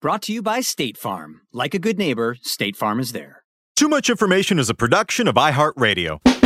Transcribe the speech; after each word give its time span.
Brought 0.00 0.22
to 0.22 0.32
you 0.32 0.42
by 0.42 0.60
State 0.60 0.96
Farm. 0.96 1.40
Like 1.52 1.74
a 1.74 1.80
good 1.80 1.98
neighbor, 1.98 2.36
State 2.40 2.76
Farm 2.76 3.00
is 3.00 3.10
there. 3.10 3.42
Too 3.74 3.88
Much 3.88 4.08
Information 4.08 4.60
is 4.60 4.70
a 4.70 4.74
production 4.74 5.26
of 5.26 5.34
iHeartRadio. 5.34 6.37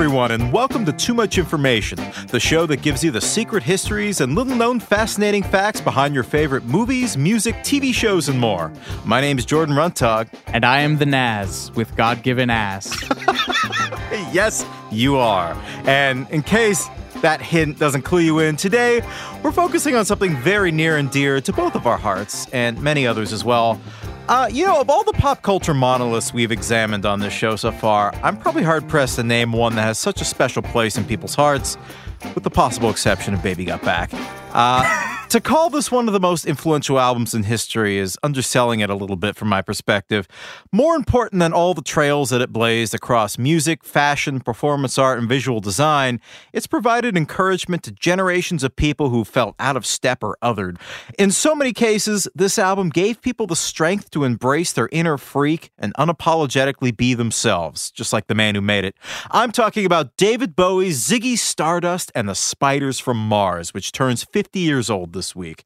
Everyone, 0.00 0.30
and 0.30 0.50
welcome 0.50 0.86
to 0.86 0.94
Too 0.94 1.12
Much 1.12 1.36
Information, 1.36 1.98
the 2.28 2.40
show 2.40 2.64
that 2.64 2.80
gives 2.80 3.04
you 3.04 3.10
the 3.10 3.20
secret 3.20 3.62
histories 3.62 4.22
and 4.22 4.34
little 4.34 4.56
known 4.56 4.80
fascinating 4.80 5.42
facts 5.42 5.78
behind 5.78 6.14
your 6.14 6.24
favorite 6.24 6.64
movies, 6.64 7.18
music, 7.18 7.54
TV 7.56 7.92
shows, 7.92 8.30
and 8.30 8.40
more. 8.40 8.72
My 9.04 9.20
name 9.20 9.36
is 9.36 9.44
Jordan 9.44 9.74
Runtagh. 9.74 10.30
And 10.46 10.64
I 10.64 10.80
am 10.80 10.96
the 10.96 11.04
Naz 11.04 11.70
with 11.72 11.94
God 11.96 12.22
given 12.22 12.48
ass. 12.48 12.90
yes, 14.32 14.64
you 14.90 15.18
are. 15.18 15.52
And 15.84 16.26
in 16.30 16.44
case 16.44 16.88
that 17.20 17.42
hint 17.42 17.78
doesn't 17.78 18.00
clue 18.00 18.20
you 18.20 18.38
in, 18.38 18.56
today 18.56 19.02
we're 19.42 19.52
focusing 19.52 19.96
on 19.96 20.06
something 20.06 20.34
very 20.38 20.72
near 20.72 20.96
and 20.96 21.10
dear 21.10 21.42
to 21.42 21.52
both 21.52 21.74
of 21.74 21.86
our 21.86 21.98
hearts 21.98 22.48
and 22.54 22.80
many 22.80 23.06
others 23.06 23.34
as 23.34 23.44
well. 23.44 23.78
Uh, 24.30 24.48
you 24.48 24.64
know, 24.64 24.80
of 24.80 24.88
all 24.88 25.02
the 25.02 25.12
pop 25.14 25.42
culture 25.42 25.74
monoliths 25.74 26.32
we've 26.32 26.52
examined 26.52 27.04
on 27.04 27.18
this 27.18 27.32
show 27.32 27.56
so 27.56 27.72
far, 27.72 28.14
I'm 28.22 28.36
probably 28.36 28.62
hard 28.62 28.88
pressed 28.88 29.16
to 29.16 29.24
name 29.24 29.50
one 29.50 29.74
that 29.74 29.82
has 29.82 29.98
such 29.98 30.20
a 30.20 30.24
special 30.24 30.62
place 30.62 30.96
in 30.96 31.04
people's 31.04 31.34
hearts, 31.34 31.76
with 32.36 32.44
the 32.44 32.50
possible 32.50 32.90
exception 32.90 33.34
of 33.34 33.42
Baby 33.42 33.64
Got 33.64 33.82
Back. 33.82 34.12
Uh, 34.52 35.10
to 35.30 35.40
call 35.40 35.70
this 35.70 35.92
one 35.92 36.08
of 36.08 36.12
the 36.12 36.18
most 36.18 36.44
influential 36.44 36.98
albums 36.98 37.34
in 37.34 37.44
history 37.44 37.98
is 37.98 38.18
underselling 38.20 38.80
it 38.80 38.90
a 38.90 38.96
little 38.96 39.14
bit 39.14 39.36
from 39.36 39.46
my 39.46 39.62
perspective. 39.62 40.26
More 40.72 40.96
important 40.96 41.38
than 41.38 41.52
all 41.52 41.72
the 41.72 41.82
trails 41.82 42.30
that 42.30 42.40
it 42.40 42.52
blazed 42.52 42.96
across 42.96 43.38
music, 43.38 43.84
fashion, 43.84 44.40
performance 44.40 44.98
art, 44.98 45.20
and 45.20 45.28
visual 45.28 45.60
design, 45.60 46.20
it's 46.52 46.66
provided 46.66 47.16
encouragement 47.16 47.84
to 47.84 47.92
generations 47.92 48.64
of 48.64 48.74
people 48.74 49.10
who 49.10 49.22
felt 49.22 49.54
out 49.60 49.76
of 49.76 49.86
step 49.86 50.24
or 50.24 50.36
othered. 50.42 50.80
In 51.16 51.30
so 51.30 51.54
many 51.54 51.72
cases, 51.72 52.26
this 52.34 52.58
album 52.58 52.88
gave 52.88 53.22
people 53.22 53.46
the 53.46 53.54
strength 53.54 54.10
to 54.10 54.24
embrace 54.24 54.72
their 54.72 54.88
inner 54.90 55.16
freak 55.16 55.70
and 55.78 55.94
unapologetically 55.94 56.96
be 56.96 57.14
themselves, 57.14 57.92
just 57.92 58.12
like 58.12 58.26
the 58.26 58.34
man 58.34 58.56
who 58.56 58.60
made 58.60 58.84
it. 58.84 58.96
I'm 59.30 59.52
talking 59.52 59.86
about 59.86 60.16
David 60.16 60.56
Bowie's 60.56 61.08
Ziggy 61.08 61.38
Stardust 61.38 62.10
and 62.16 62.28
the 62.28 62.34
Spiders 62.34 62.98
from 62.98 63.16
Mars, 63.16 63.72
which 63.72 63.92
turns 63.92 64.24
50 64.24 64.39
years 64.52 64.90
old 64.90 65.12
this 65.12 65.34
week. 65.34 65.64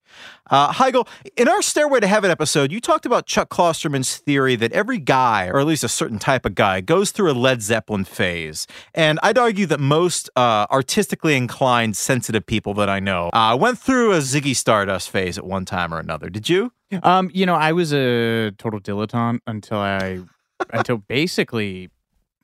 Uh, 0.51 0.73
Heigl, 0.73 1.09
in 1.37 1.49
our 1.49 1.63
Stairway 1.63 2.01
to 2.01 2.07
Heaven 2.07 2.31
episode, 2.31 2.71
you 2.71 2.81
talked 2.81 3.07
about 3.07 3.27
Chuck 3.27 3.49
Klosterman's 3.49 4.17
theory 4.17 4.57
that 4.57 4.73
every 4.73 4.99
guy, 4.99 5.49
or 5.49 5.61
at 5.61 5.67
least 5.67 5.85
a 5.85 5.89
certain 5.89 6.19
type 6.19 6.45
of 6.45 6.55
guy, 6.55 6.81
goes 6.81 7.11
through 7.11 7.31
a 7.31 7.35
Led 7.35 7.63
Zeppelin 7.63 8.05
phase. 8.05 8.67
And 8.95 9.19
I'd 9.23 9.39
argue 9.39 9.67
that 9.67 9.81
most 9.81 10.31
uh, 10.37 10.67
artistically 10.71 11.37
inclined, 11.37 11.97
sensitive 11.97 12.47
people 12.47 12.75
that 12.75 12.89
I 12.89 13.01
know 13.01 13.31
uh, 13.33 13.57
went 13.59 13.79
through 13.79 14.13
a 14.13 14.19
Ziggy 14.19 14.55
Stardust 14.55 15.11
phase 15.11 15.39
at 15.39 15.47
one 15.47 15.65
time 15.65 15.93
or 15.93 15.99
another. 15.99 16.29
Did 16.29 16.49
you? 16.49 16.73
Um, 17.03 17.31
you 17.33 17.47
know, 17.47 17.55
I 17.55 17.73
was 17.73 17.93
a 17.93 18.53
total 18.53 18.81
dilettante 18.81 19.41
until 19.47 19.79
I, 19.79 20.21
until 20.71 20.99
basically 20.99 21.91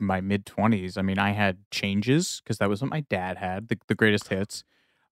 my 0.00 0.20
mid 0.20 0.47
20s. 0.47 0.97
I 0.97 1.02
mean, 1.02 1.18
I 1.18 1.30
had 1.30 1.58
changes 1.70 2.41
because 2.42 2.58
that 2.58 2.68
was 2.68 2.80
what 2.80 2.91
my 2.91 3.00
dad 3.00 3.36
had, 3.36 3.68
the, 3.68 3.78
the 3.86 3.94
greatest 3.94 4.28
hits. 4.28 4.64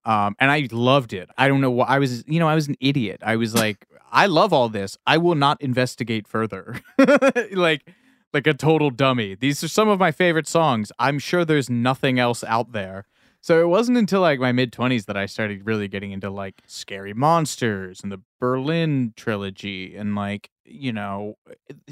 Um, 0.05 0.37
and 0.39 0.51
I 0.51 0.69
loved 0.71 1.13
it. 1.13 1.29
I 1.37 1.49
don't 1.49 1.61
know 1.61 1.71
what 1.71 1.89
I 1.89 1.99
was, 1.99 2.25
you 2.27 2.39
know, 2.39 2.49
I 2.49 2.55
was 2.55 2.69
an 2.69 2.77
idiot. 2.81 3.21
I 3.25 3.37
was 3.37 3.55
like, 3.55 3.87
I 4.11 4.27
love 4.27 4.53
all 4.53 4.69
this. 4.69 4.97
I 5.07 5.19
will 5.19 5.35
not 5.35 5.61
investigate 5.61 6.27
further. 6.27 6.81
like, 7.53 7.91
like 8.33 8.47
a 8.47 8.55
total 8.55 8.91
dummy. 8.91 9.35
These 9.35 9.63
are 9.65 9.69
some 9.69 9.89
of 9.89 9.99
my 9.99 10.13
favorite 10.13 10.49
songs. 10.49 10.93
I'm 10.99 11.19
sure 11.19 11.45
there's 11.45 11.69
nothing 11.69 12.19
else 12.19 12.43
out 12.45 12.73
there. 12.73 13.05
So 13.41 13.61
it 13.61 13.69
wasn't 13.69 13.99
until 13.99 14.21
like 14.21 14.41
my 14.41 14.53
mid 14.53 14.73
20s 14.73 15.07
that 15.07 15.17
I 15.17 15.27
started 15.27 15.65
really 15.67 15.89
getting 15.89 16.13
into 16.13 16.29
like 16.29 16.63
Scary 16.67 17.15
Monsters 17.15 18.01
and 18.03 18.11
the 18.11 18.21
Berlin 18.41 19.13
trilogy 19.17 19.97
and 19.97 20.15
like, 20.15 20.51
you 20.65 20.93
know, 20.93 21.37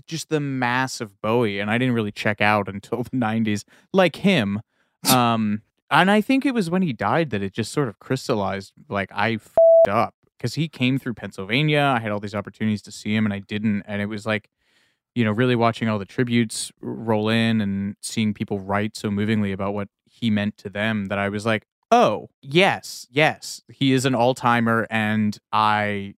just 0.06 0.28
the 0.28 0.41
mass 0.41 1.00
of 1.00 1.21
Bowie. 1.21 1.61
And 1.61 1.71
I 1.71 1.78
didn't 1.78 1.94
really 1.94 2.12
check 2.12 2.41
out 2.41 2.69
until 2.69 3.03
the 3.05 3.11
90s, 3.11 3.65
like 3.93 4.17
him. 4.17 4.61
Um, 5.11 5.62
and 5.91 6.11
I 6.11 6.21
think 6.21 6.45
it 6.45 6.55
was 6.55 6.71
when 6.71 6.83
he 6.83 6.93
died 6.93 7.31
that 7.31 7.43
it 7.43 7.53
just 7.53 7.73
sort 7.73 7.89
of 7.89 7.99
crystallized 7.99 8.73
like 8.89 9.11
I 9.13 9.35
f***ed 9.35 9.91
up 9.91 10.15
because 10.37 10.55
he 10.55 10.69
came 10.69 10.99
through 10.99 11.15
Pennsylvania. 11.15 11.95
I 11.97 12.01
had 12.01 12.11
all 12.11 12.21
these 12.21 12.35
opportunities 12.35 12.83
to 12.83 12.93
see 12.93 13.15
him 13.15 13.25
and 13.25 13.33
I 13.33 13.41
didn't. 13.41 13.83
And 13.87 14.03
it 14.03 14.07
was 14.07 14.27
like, 14.27 14.51
you 15.15 15.25
know, 15.25 15.33
really 15.33 15.57
watching 15.57 15.89
all 15.89 15.99
the 15.99 16.05
tributes 16.05 16.73
roll 16.81 17.29
in 17.29 17.61
and 17.61 17.97
seeing 18.03 18.35
people 18.35 18.61
write 18.61 18.97
so 18.97 19.11
movingly 19.11 19.53
about 19.53 19.75
what 19.75 19.89
he 20.05 20.31
meant 20.31 20.57
to 20.59 20.69
them 20.69 21.07
that 21.07 21.19
I 21.19 21.29
was 21.29 21.47
like, 21.47 21.67
oh, 21.91 22.29
yes, 22.43 23.07
yes, 23.11 23.63
he 23.69 23.93
is 23.93 24.05
an 24.05 24.15
all 24.15 24.35
timer. 24.35 24.87
And 24.91 25.39
I 25.53 26.15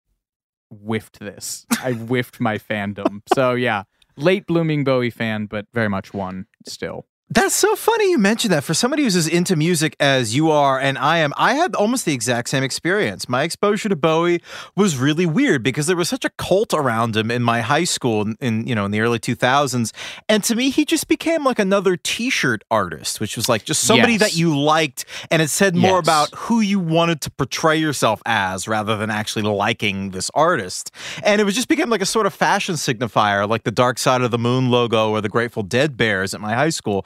whiffed 0.70 1.20
this. 1.20 1.66
I 1.82 1.92
whiffed 1.92 2.40
my 2.40 2.58
fandom. 2.58 3.22
So 3.34 3.52
yeah, 3.54 3.84
late 4.16 4.46
blooming 4.46 4.84
Bowie 4.84 5.10
fan, 5.10 5.46
but 5.46 5.66
very 5.72 5.88
much 5.88 6.12
one 6.12 6.46
still. 6.66 7.06
That's 7.30 7.54
so 7.54 7.76
funny 7.76 8.10
you 8.10 8.16
mentioned 8.16 8.54
that. 8.54 8.64
For 8.64 8.72
somebody 8.72 9.02
who's 9.02 9.14
as 9.14 9.28
into 9.28 9.54
music 9.54 9.94
as 10.00 10.34
you 10.34 10.50
are 10.50 10.80
and 10.80 10.96
I 10.96 11.18
am, 11.18 11.34
I 11.36 11.52
had 11.54 11.74
almost 11.74 12.06
the 12.06 12.14
exact 12.14 12.48
same 12.48 12.62
experience. 12.62 13.28
My 13.28 13.42
exposure 13.42 13.90
to 13.90 13.96
Bowie 13.96 14.40
was 14.74 14.96
really 14.96 15.26
weird 15.26 15.62
because 15.62 15.86
there 15.86 15.94
was 15.96 16.08
such 16.08 16.24
a 16.24 16.30
cult 16.30 16.72
around 16.72 17.16
him 17.18 17.30
in 17.30 17.42
my 17.42 17.60
high 17.60 17.84
school 17.84 18.22
in, 18.22 18.36
in 18.40 18.66
you 18.66 18.74
know 18.74 18.86
in 18.86 18.92
the 18.92 19.00
early 19.02 19.18
2000s, 19.18 19.92
and 20.26 20.42
to 20.44 20.54
me 20.54 20.70
he 20.70 20.86
just 20.86 21.06
became 21.06 21.44
like 21.44 21.58
another 21.58 21.98
T-shirt 21.98 22.64
artist, 22.70 23.20
which 23.20 23.36
was 23.36 23.46
like 23.46 23.62
just 23.62 23.82
somebody 23.82 24.12
Yes. 24.14 24.20
that 24.22 24.34
you 24.36 24.58
liked, 24.58 25.04
and 25.30 25.42
it 25.42 25.50
said 25.50 25.76
more 25.76 25.96
Yes. 25.98 26.04
about 26.04 26.34
who 26.34 26.60
you 26.60 26.80
wanted 26.80 27.20
to 27.20 27.30
portray 27.32 27.76
yourself 27.76 28.22
as 28.24 28.66
rather 28.66 28.96
than 28.96 29.10
actually 29.10 29.42
liking 29.42 30.12
this 30.12 30.30
artist. 30.32 30.90
And 31.22 31.42
it 31.42 31.44
was 31.44 31.54
just 31.54 31.68
became 31.68 31.90
like 31.90 32.00
a 32.00 32.06
sort 32.06 32.24
of 32.24 32.32
fashion 32.32 32.76
signifier, 32.76 33.46
like 33.46 33.64
the 33.64 33.70
Dark 33.70 33.98
Side 33.98 34.22
of 34.22 34.30
the 34.30 34.38
Moon 34.38 34.70
logo 34.70 35.10
or 35.10 35.20
the 35.20 35.28
Grateful 35.28 35.62
Dead 35.62 35.94
bears 35.98 36.32
at 36.32 36.40
my 36.40 36.54
high 36.54 36.70
school. 36.70 37.04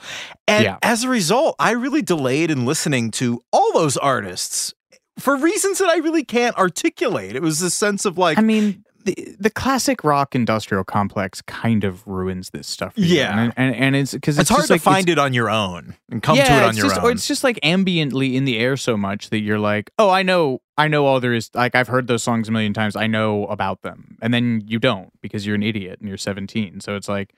And 0.49 0.64
Yeah. 0.64 0.79
as 0.82 1.05
a 1.05 1.09
result, 1.09 1.56
I 1.59 1.73
really 1.73 2.03
delayed 2.03 2.50
in 2.50 2.67
listening 2.67 3.11
to 3.12 3.41
all 3.53 3.73
those 3.73 3.97
artists 3.97 4.75
for 5.19 5.37
reasons 5.37 5.79
that 5.79 5.88
I 5.88 5.97
really 5.97 6.25
can't 6.25 6.56
articulate. 6.56 7.37
It 7.37 7.43
was 7.43 7.61
this 7.61 7.75
sense 7.75 8.05
of 8.05 8.19
like, 8.19 8.38
I 8.38 8.43
mean, 8.43 8.82
the, 9.05 9.35
the 9.41 9.50
classic 9.50 10.05
rock 10.05 10.35
industrial 10.35 10.85
complex 10.85 11.43
kind 11.43 11.82
of 11.85 12.06
ruins 12.06 12.50
this 12.50 12.69
stuff. 12.69 12.94
for. 12.94 13.00
Yeah. 13.00 13.37
and, 13.37 13.53
and, 13.56 13.75
and 13.75 13.97
it's 13.97 14.12
because 14.12 14.38
It's, 14.38 14.43
it's, 14.43 14.50
hard 14.50 14.61
just 14.61 14.69
to 14.69 14.75
like, 14.75 14.81
find 14.81 15.09
it 15.09 15.19
on 15.19 15.35
your 15.35 15.50
own 15.50 15.97
and 16.11 16.23
come 16.23 16.37
yeah, 16.37 16.44
to 16.47 16.53
it 16.55 16.62
on 16.62 16.69
it's 16.70 16.79
your 16.79 16.87
just, 16.87 17.00
own. 17.00 17.05
Or 17.06 17.11
it's 17.11 17.26
just 17.26 17.43
like 17.44 17.58
ambiently 17.62 18.35
in 18.35 18.44
the 18.44 18.58
air 18.58 18.76
so 18.76 18.97
much 18.97 19.31
that 19.31 19.41
you're 19.41 19.58
like, 19.58 19.91
oh, 19.99 20.08
I 20.08 20.23
know, 20.23 20.61
I 20.79 20.87
know 20.88 21.05
all 21.06 21.19
there 21.20 21.35
is. 21.35 21.50
Like 21.53 21.75
I've 21.75 21.88
heard 21.88 22.06
those 22.06 22.23
songs 22.23 22.49
a 22.49 22.53
million 22.53 22.73
times. 22.73 22.94
I 22.97 23.06
know 23.08 23.47
about 23.47 23.82
them, 23.82 24.17
and 24.23 24.32
then 24.32 24.62
you 24.67 24.79
don't 24.79 25.11
because 25.20 25.44
you're 25.47 25.56
an 25.56 25.62
idiot 25.65 25.99
and 26.00 26.08
you're 26.08 26.17
17. 26.17 26.81
So 26.81 26.94
it's 26.97 27.08
like, 27.08 27.35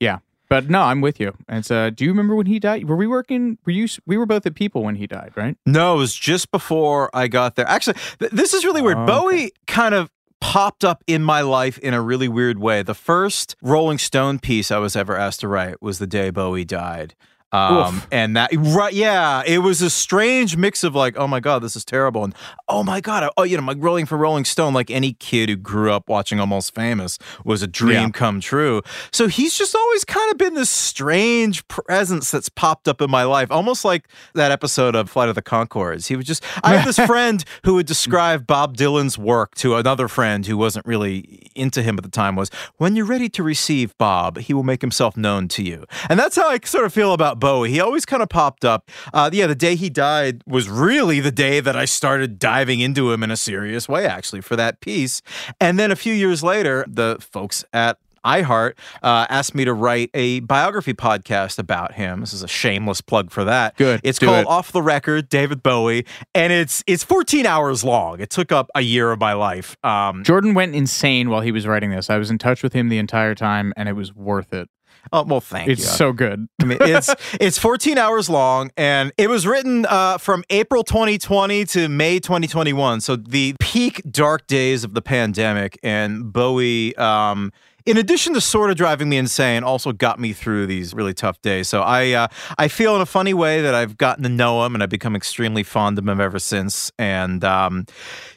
yeah. 0.00 0.18
But 0.52 0.68
no, 0.68 0.82
I'm 0.82 1.00
with 1.00 1.18
you. 1.18 1.32
And 1.48 1.60
It's 1.60 1.70
uh, 1.70 1.88
do 1.88 2.04
you 2.04 2.10
remember 2.10 2.34
when 2.34 2.44
he 2.44 2.58
died? 2.58 2.86
Were 2.86 2.94
we 2.94 3.06
working? 3.06 3.56
Were 3.64 3.72
you? 3.72 3.88
We 4.04 4.18
were 4.18 4.26
both 4.26 4.44
at 4.44 4.54
People 4.54 4.82
when 4.82 4.96
he 4.96 5.06
died, 5.06 5.32
right? 5.34 5.56
No, 5.64 5.94
it 5.94 5.96
was 5.96 6.14
just 6.14 6.50
before 6.50 7.08
I 7.14 7.26
got 7.28 7.56
there. 7.56 7.66
Actually, 7.66 7.96
th- 8.18 8.32
this 8.32 8.52
is 8.52 8.62
really 8.62 8.82
weird. 8.82 8.98
Oh, 8.98 9.06
Bowie 9.06 9.52
kind 9.66 9.94
of 9.94 10.10
popped 10.42 10.84
up 10.84 11.02
in 11.06 11.22
my 11.22 11.40
life 11.40 11.78
in 11.78 11.94
a 11.94 12.02
really 12.02 12.28
weird 12.28 12.58
way. 12.58 12.82
The 12.82 12.92
first 12.92 13.56
Rolling 13.62 13.96
Stone 13.96 14.40
piece 14.40 14.70
I 14.70 14.76
was 14.76 14.94
ever 14.94 15.16
asked 15.16 15.40
to 15.40 15.48
write 15.48 15.80
was 15.80 15.98
the 15.98 16.06
day 16.06 16.28
Bowie 16.28 16.66
died. 16.66 17.14
Um, 17.52 17.96
Oof. 17.96 18.08
and 18.10 18.36
that 18.36 18.50
right, 18.56 18.92
yeah, 18.94 19.42
it 19.46 19.58
was 19.58 19.82
a 19.82 19.90
strange 19.90 20.56
mix 20.56 20.82
of 20.84 20.94
like, 20.94 21.16
oh 21.18 21.26
my 21.26 21.38
god, 21.40 21.62
this 21.62 21.76
is 21.76 21.84
terrible, 21.84 22.24
and 22.24 22.34
oh 22.68 22.82
my 22.82 23.00
god, 23.00 23.30
oh 23.36 23.42
you 23.42 23.56
know, 23.58 23.62
like 23.64 23.76
rolling 23.80 24.06
for 24.06 24.16
Rolling 24.16 24.44
Stone, 24.44 24.72
like 24.72 24.90
any 24.90 25.12
kid 25.14 25.48
who 25.50 25.56
grew 25.56 25.92
up 25.92 26.08
watching 26.08 26.40
Almost 26.40 26.74
Famous 26.74 27.18
was 27.44 27.62
a 27.62 27.66
dream 27.66 27.92
Yeah. 27.92 28.08
come 28.10 28.40
true. 28.40 28.82
So 29.12 29.28
he's 29.28 29.56
just 29.56 29.74
always 29.76 30.04
kind 30.04 30.30
of 30.32 30.38
been 30.38 30.54
this 30.54 30.70
strange 30.70 31.66
presence 31.68 32.30
that's 32.30 32.48
popped 32.48 32.88
up 32.88 33.00
in 33.02 33.10
my 33.10 33.24
life, 33.24 33.50
almost 33.50 33.84
like 33.84 34.08
that 34.34 34.50
episode 34.50 34.94
of 34.94 35.10
Flight 35.10 35.28
of 35.28 35.34
the 35.34 35.42
Conchords. 35.42 36.06
He 36.06 36.16
was 36.16 36.24
just, 36.24 36.42
I 36.62 36.76
had 36.76 36.86
this 36.86 36.98
friend 37.06 37.44
who 37.64 37.74
would 37.74 37.86
describe 37.86 38.46
Bob 38.46 38.76
Dylan's 38.76 39.18
work 39.18 39.54
to 39.56 39.74
another 39.76 40.08
friend 40.08 40.46
who 40.46 40.56
wasn't 40.56 40.86
really 40.86 41.50
into 41.54 41.82
him 41.82 41.98
at 41.98 42.04
the 42.04 42.10
time 42.10 42.34
was, 42.36 42.50
when 42.78 42.96
you're 42.96 43.04
ready 43.06 43.28
to 43.28 43.42
receive 43.42 43.96
Bob, 43.98 44.38
he 44.38 44.54
will 44.54 44.62
make 44.62 44.80
himself 44.80 45.16
known 45.16 45.48
to 45.48 45.62
you. 45.62 45.84
And 46.08 46.18
that's 46.18 46.36
how 46.36 46.48
I 46.48 46.58
sort 46.64 46.84
of 46.86 46.94
feel 46.94 47.12
about 47.12 47.38
Bowie. 47.42 47.70
He 47.70 47.80
always 47.80 48.06
kind 48.06 48.22
of 48.22 48.28
popped 48.28 48.64
up. 48.64 48.88
Uh, 49.12 49.28
yeah, 49.32 49.48
the 49.48 49.56
day 49.56 49.74
he 49.74 49.90
died 49.90 50.42
was 50.46 50.68
really 50.68 51.18
the 51.18 51.32
day 51.32 51.58
that 51.58 51.76
I 51.76 51.84
started 51.84 52.38
diving 52.38 52.78
into 52.78 53.10
him 53.10 53.22
in 53.24 53.32
a 53.32 53.36
serious 53.36 53.88
way, 53.88 54.06
actually, 54.06 54.40
for 54.40 54.54
that 54.54 54.80
piece. 54.80 55.22
And 55.60 55.78
then 55.78 55.90
a 55.90 55.96
few 55.96 56.14
years 56.14 56.44
later, 56.44 56.84
the 56.88 57.18
folks 57.20 57.64
at 57.72 57.98
iHeart 58.24 58.74
uh, 59.02 59.26
asked 59.28 59.54
me 59.54 59.64
to 59.64 59.72
write 59.72 60.10
a 60.14 60.40
biography 60.40 60.94
podcast 60.94 61.58
about 61.58 61.94
him. 61.94 62.20
This 62.20 62.32
is 62.32 62.44
a 62.44 62.48
shameless 62.48 63.00
plug 63.00 63.30
for 63.30 63.42
that. 63.44 63.76
Good. 63.76 64.00
It's 64.04 64.20
called 64.20 64.42
it. 64.42 64.46
Off 64.46 64.70
the 64.72 64.82
Record, 64.82 65.28
David 65.28 65.62
Bowie, 65.62 66.06
and 66.34 66.52
it's 66.52 66.84
it's 66.86 67.02
14 67.02 67.46
hours 67.46 67.82
long. 67.82 68.20
It 68.20 68.30
took 68.30 68.52
up 68.52 68.70
a 68.74 68.80
year 68.80 69.10
of 69.10 69.18
my 69.18 69.32
life. 69.32 69.76
Um, 69.82 70.22
Jordan 70.22 70.54
went 70.54 70.74
insane 70.74 71.30
while 71.30 71.40
he 71.40 71.50
was 71.50 71.66
writing 71.66 71.90
this. 71.90 72.10
I 72.10 72.18
was 72.18 72.30
in 72.30 72.38
touch 72.38 72.62
with 72.62 72.72
him 72.72 72.88
the 72.88 72.98
entire 72.98 73.34
time, 73.34 73.72
and 73.76 73.88
it 73.88 73.94
was 73.94 74.14
worth 74.14 74.52
it. 74.52 74.68
Oh, 75.12 75.22
well, 75.24 75.40
thank 75.40 75.68
It's 75.68 75.80
you. 75.82 75.88
so 75.88 76.12
good. 76.12 76.46
I 76.60 76.64
mean, 76.64 76.78
it's 76.80 77.14
it's 77.40 77.58
14 77.58 77.98
hours 77.98 78.28
long, 78.28 78.70
and 78.76 79.12
it 79.18 79.28
was 79.28 79.46
written 79.46 79.86
uh, 79.86 80.18
from 80.18 80.44
April 80.50 80.84
2020 80.84 81.64
to 81.66 81.88
May 81.88 82.20
2021. 82.20 83.00
So 83.00 83.16
the 83.16 83.54
peak 83.60 84.02
dark 84.10 84.46
days 84.46 84.84
of 84.84 84.94
the 84.94 85.02
pandemic, 85.02 85.78
and 85.82 86.32
Bowie. 86.32 86.96
Um, 86.96 87.52
in 87.84 87.96
addition 87.96 88.32
to 88.34 88.40
sort 88.40 88.70
of 88.70 88.76
driving 88.76 89.08
me 89.08 89.16
insane, 89.16 89.64
also 89.64 89.92
got 89.92 90.20
me 90.20 90.32
through 90.32 90.66
these 90.66 90.94
really 90.94 91.14
tough 91.14 91.42
days. 91.42 91.68
So 91.68 91.82
I, 91.82 92.12
uh, 92.12 92.28
I 92.56 92.68
feel 92.68 92.94
in 92.94 93.02
a 93.02 93.06
funny 93.06 93.34
way 93.34 93.60
that 93.60 93.74
I've 93.74 93.98
gotten 93.98 94.22
to 94.22 94.28
know 94.28 94.64
him, 94.64 94.74
and 94.74 94.82
I've 94.82 94.88
become 94.88 95.16
extremely 95.16 95.64
fond 95.64 95.98
of 95.98 96.06
him 96.06 96.20
ever 96.20 96.38
since. 96.38 96.92
And 96.96 97.42
um, 97.42 97.86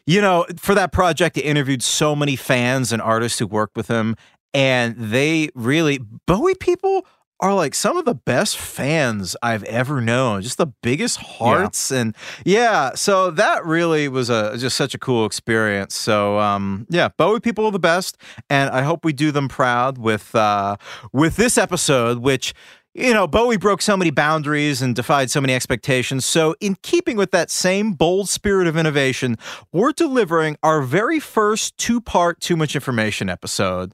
you 0.08 0.22
know, 0.22 0.46
for 0.58 0.74
that 0.74 0.92
project, 0.92 1.38
I 1.38 1.42
interviewed 1.42 1.84
so 1.84 2.16
many 2.16 2.36
fans 2.36 2.92
and 2.92 3.02
artists 3.02 3.38
who 3.38 3.46
worked 3.48 3.76
with 3.76 3.88
him, 3.88 4.16
and 4.56 4.96
they 4.98 5.50
really 5.54 6.00
Bowie 6.26 6.56
people 6.56 7.06
are 7.42 7.54
like 7.54 7.76
some 7.76 7.98
of 7.98 8.06
the 8.06 8.16
best 8.16 8.58
fans 8.58 9.36
I've 9.44 9.64
ever 9.66 10.00
known. 10.00 10.42
Just 10.42 10.58
the 10.58 10.68
biggest 10.82 11.18
hearts 11.18 11.92
and 11.92 12.16
yeah, 12.46 12.96
so 12.96 13.30
that 13.32 13.66
really 13.66 14.08
was 14.08 14.30
a 14.30 14.58
just 14.58 14.78
such 14.78 14.94
a 14.94 14.98
cool 14.98 15.26
experience. 15.26 15.94
So 15.94 16.40
um 16.40 16.88
yeah, 16.90 17.10
Bowie 17.18 17.42
people 17.42 17.66
are 17.66 17.72
the 17.72 17.80
best 17.80 18.18
and 18.50 18.70
I 18.70 18.84
hope 18.84 19.04
we 19.04 19.14
do 19.14 19.32
them 19.32 19.50
proud 19.50 19.98
with 19.98 20.34
uh 20.34 20.78
with 21.12 21.36
this 21.36 21.58
episode 21.58 22.20
which 22.20 22.54
you 22.96 23.14
know, 23.14 23.28
Bowie 23.28 23.58
broke 23.58 23.82
so 23.82 23.98
many 23.98 24.10
boundaries 24.10 24.82
and 24.82 24.96
defied 24.96 25.30
so 25.30 25.42
many 25.42 25.54
expectations. 25.54 26.26
So, 26.26 26.56
in 26.62 26.78
keeping 26.82 27.18
with 27.18 27.32
that 27.32 27.52
same 27.52 27.92
bold 27.92 28.30
spirit 28.30 28.68
of 28.68 28.78
innovation, 28.78 29.36
we're 29.74 29.92
delivering 29.92 30.56
our 30.64 30.82
very 30.82 31.20
first 31.20 31.78
two 31.78 32.00
part 32.00 32.40
Too 32.40 32.56
Much 32.56 32.74
Information 32.74 33.30
episode. 33.30 33.92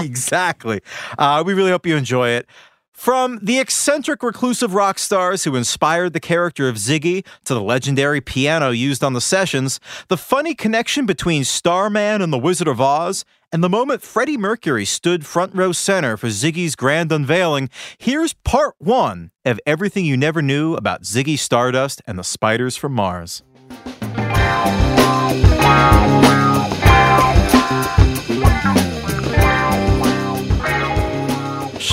Exactly. 0.04 0.80
Uh, 1.18 1.42
we 1.46 1.54
really 1.54 1.70
hope 1.70 1.86
you 1.86 1.96
enjoy 1.96 2.30
it. 2.30 2.46
From 2.92 3.38
the 3.42 3.58
eccentric 3.58 4.22
reclusive 4.22 4.72
rock 4.72 4.98
stars 4.98 5.44
who 5.44 5.54
inspired 5.54 6.14
the 6.14 6.20
character 6.20 6.66
of 6.66 6.76
Ziggy 6.76 7.26
to 7.44 7.52
the 7.52 7.60
legendary 7.60 8.22
piano 8.22 8.70
used 8.70 9.04
on 9.04 9.12
the 9.12 9.20
sessions, 9.20 9.78
the 10.08 10.16
funny 10.16 10.54
connection 10.54 11.04
between 11.04 11.44
Starman 11.44 12.22
and 12.22 12.32
the 12.32 12.38
Wizard 12.38 12.68
of 12.68 12.80
Oz, 12.80 13.26
and 13.52 13.62
the 13.62 13.68
moment 13.68 14.00
Freddie 14.02 14.38
Mercury 14.38 14.86
stood 14.86 15.26
front 15.26 15.54
row 15.54 15.72
center 15.72 16.16
for 16.16 16.28
Ziggy's 16.28 16.74
grand 16.74 17.12
unveiling, 17.12 17.68
here's 17.98 18.32
part 18.32 18.74
one 18.78 19.30
of 19.44 19.60
everything 19.66 20.06
you 20.06 20.16
never 20.16 20.40
knew 20.40 20.74
about 20.74 21.02
Ziggy 21.02 21.38
Stardust 21.38 22.00
and 22.06 22.18
the 22.18 22.24
Spiders 22.24 22.76
from 22.76 22.92
Mars. 22.92 23.42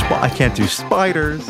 Sp- 0.04 0.20
I 0.22 0.30
can't 0.30 0.56
do 0.56 0.68
spiders. 0.68 1.44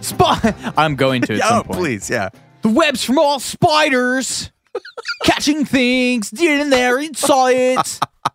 Spot. 0.00 0.54
I'm 0.78 0.94
going 0.96 1.22
to 1.22 1.34
at 1.34 1.40
oh, 1.44 1.48
some 1.48 1.64
point. 1.64 1.78
please, 1.78 2.08
yeah. 2.10 2.28
The 2.62 2.68
webs 2.68 3.04
from 3.04 3.18
all 3.18 3.40
spiders 3.40 4.50
catching 5.24 5.64
things 5.64 6.32
in 6.32 6.70
there 6.70 6.98
inside. 6.98 7.78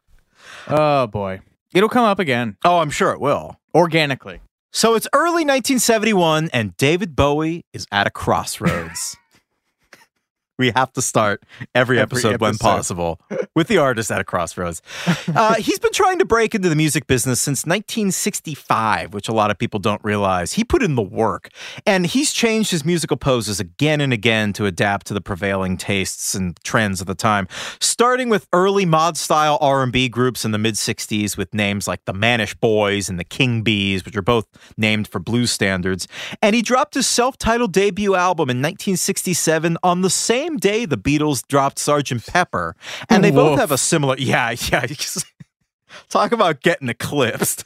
oh 0.67 1.07
boy, 1.07 1.41
it'll 1.73 1.89
come 1.89 2.05
up 2.05 2.19
again 2.19 2.57
Oh, 2.65 2.79
I'm 2.79 2.89
sure 2.89 3.11
it 3.11 3.19
will. 3.21 3.57
organically. 3.73 4.41
So 4.71 4.95
it's 4.95 5.07
early 5.13 5.43
1971, 5.45 6.49
and 6.51 6.75
David 6.77 7.15
Bowie 7.15 7.63
is 7.73 7.85
at 7.91 8.07
a 8.07 8.09
crossroads. 8.11 9.15
we 10.57 10.71
have 10.71 10.91
to 10.93 11.01
start 11.01 11.43
every, 11.75 11.99
Every 11.99 11.99
episode, 11.99 12.41
when 12.41 12.49
episode. 12.55 12.63
possible 12.63 13.19
with 13.55 13.67
the 13.67 13.77
artist 13.77 14.11
at 14.11 14.19
a 14.19 14.23
crossroads. 14.23 14.81
Uh, 15.35 15.55
he's 15.55 15.79
been 15.79 15.91
trying 15.91 16.19
to 16.19 16.25
break 16.25 16.53
into 16.53 16.69
the 16.69 16.75
music 16.75 17.07
business 17.07 17.39
since 17.39 17.65
1965, 17.65 19.13
which 19.13 19.27
a 19.27 19.33
lot 19.33 19.49
of 19.49 19.57
people 19.57 19.79
don't 19.79 20.03
realize. 20.03 20.53
He 20.53 20.63
put 20.63 20.83
in 20.83 20.95
the 20.95 21.01
work, 21.01 21.49
and 21.85 22.05
he's 22.05 22.33
changed 22.33 22.71
his 22.71 22.85
musical 22.85 23.17
poses 23.17 23.59
again 23.59 23.99
and 24.01 24.13
again 24.13 24.53
to 24.53 24.65
adapt 24.65 25.07
to 25.07 25.13
the 25.13 25.21
prevailing 25.21 25.77
tastes 25.77 26.35
and 26.35 26.57
trends 26.63 27.01
of 27.01 27.07
the 27.07 27.15
time. 27.15 27.47
Starting 27.79 28.29
with 28.29 28.47
early 28.53 28.85
mod-style 28.85 29.57
R&B 29.61 30.09
groups 30.09 30.45
in 30.45 30.51
the 30.51 30.57
mid 30.57 30.75
60s 30.75 31.35
with 31.37 31.53
names 31.53 31.87
like 31.87 32.03
the 32.05 32.13
Manish 32.13 32.59
Boys 32.59 33.09
and 33.09 33.19
the 33.19 33.23
King 33.23 33.61
Bees, 33.61 34.05
which 34.05 34.15
are 34.15 34.21
both 34.21 34.45
named 34.77 35.07
for 35.07 35.19
blues 35.19 35.51
standards. 35.51 36.07
And 36.41 36.55
he 36.55 36.61
dropped 36.61 36.93
his 36.93 37.07
self-titled 37.07 37.71
debut 37.71 38.15
album 38.15 38.49
in 38.49 38.57
1967 38.57 39.77
on 39.83 40.01
the 40.01 40.09
same 40.09 40.57
day 40.57 40.85
the 40.85 40.97
Beatles 40.97 41.45
dropped 41.47 41.77
Sgt. 41.77 42.27
Pepper. 42.27 42.75
And 43.09 43.23
they 43.23 43.31
both 43.31 43.42
Woof. 43.51 43.59
have 43.59 43.71
a 43.71 43.77
similar 43.77 44.15
yeah, 44.17 44.55
yeah. 44.71 44.85
Talk 46.09 46.31
about 46.31 46.61
getting 46.61 46.89
eclipsed. 46.89 47.65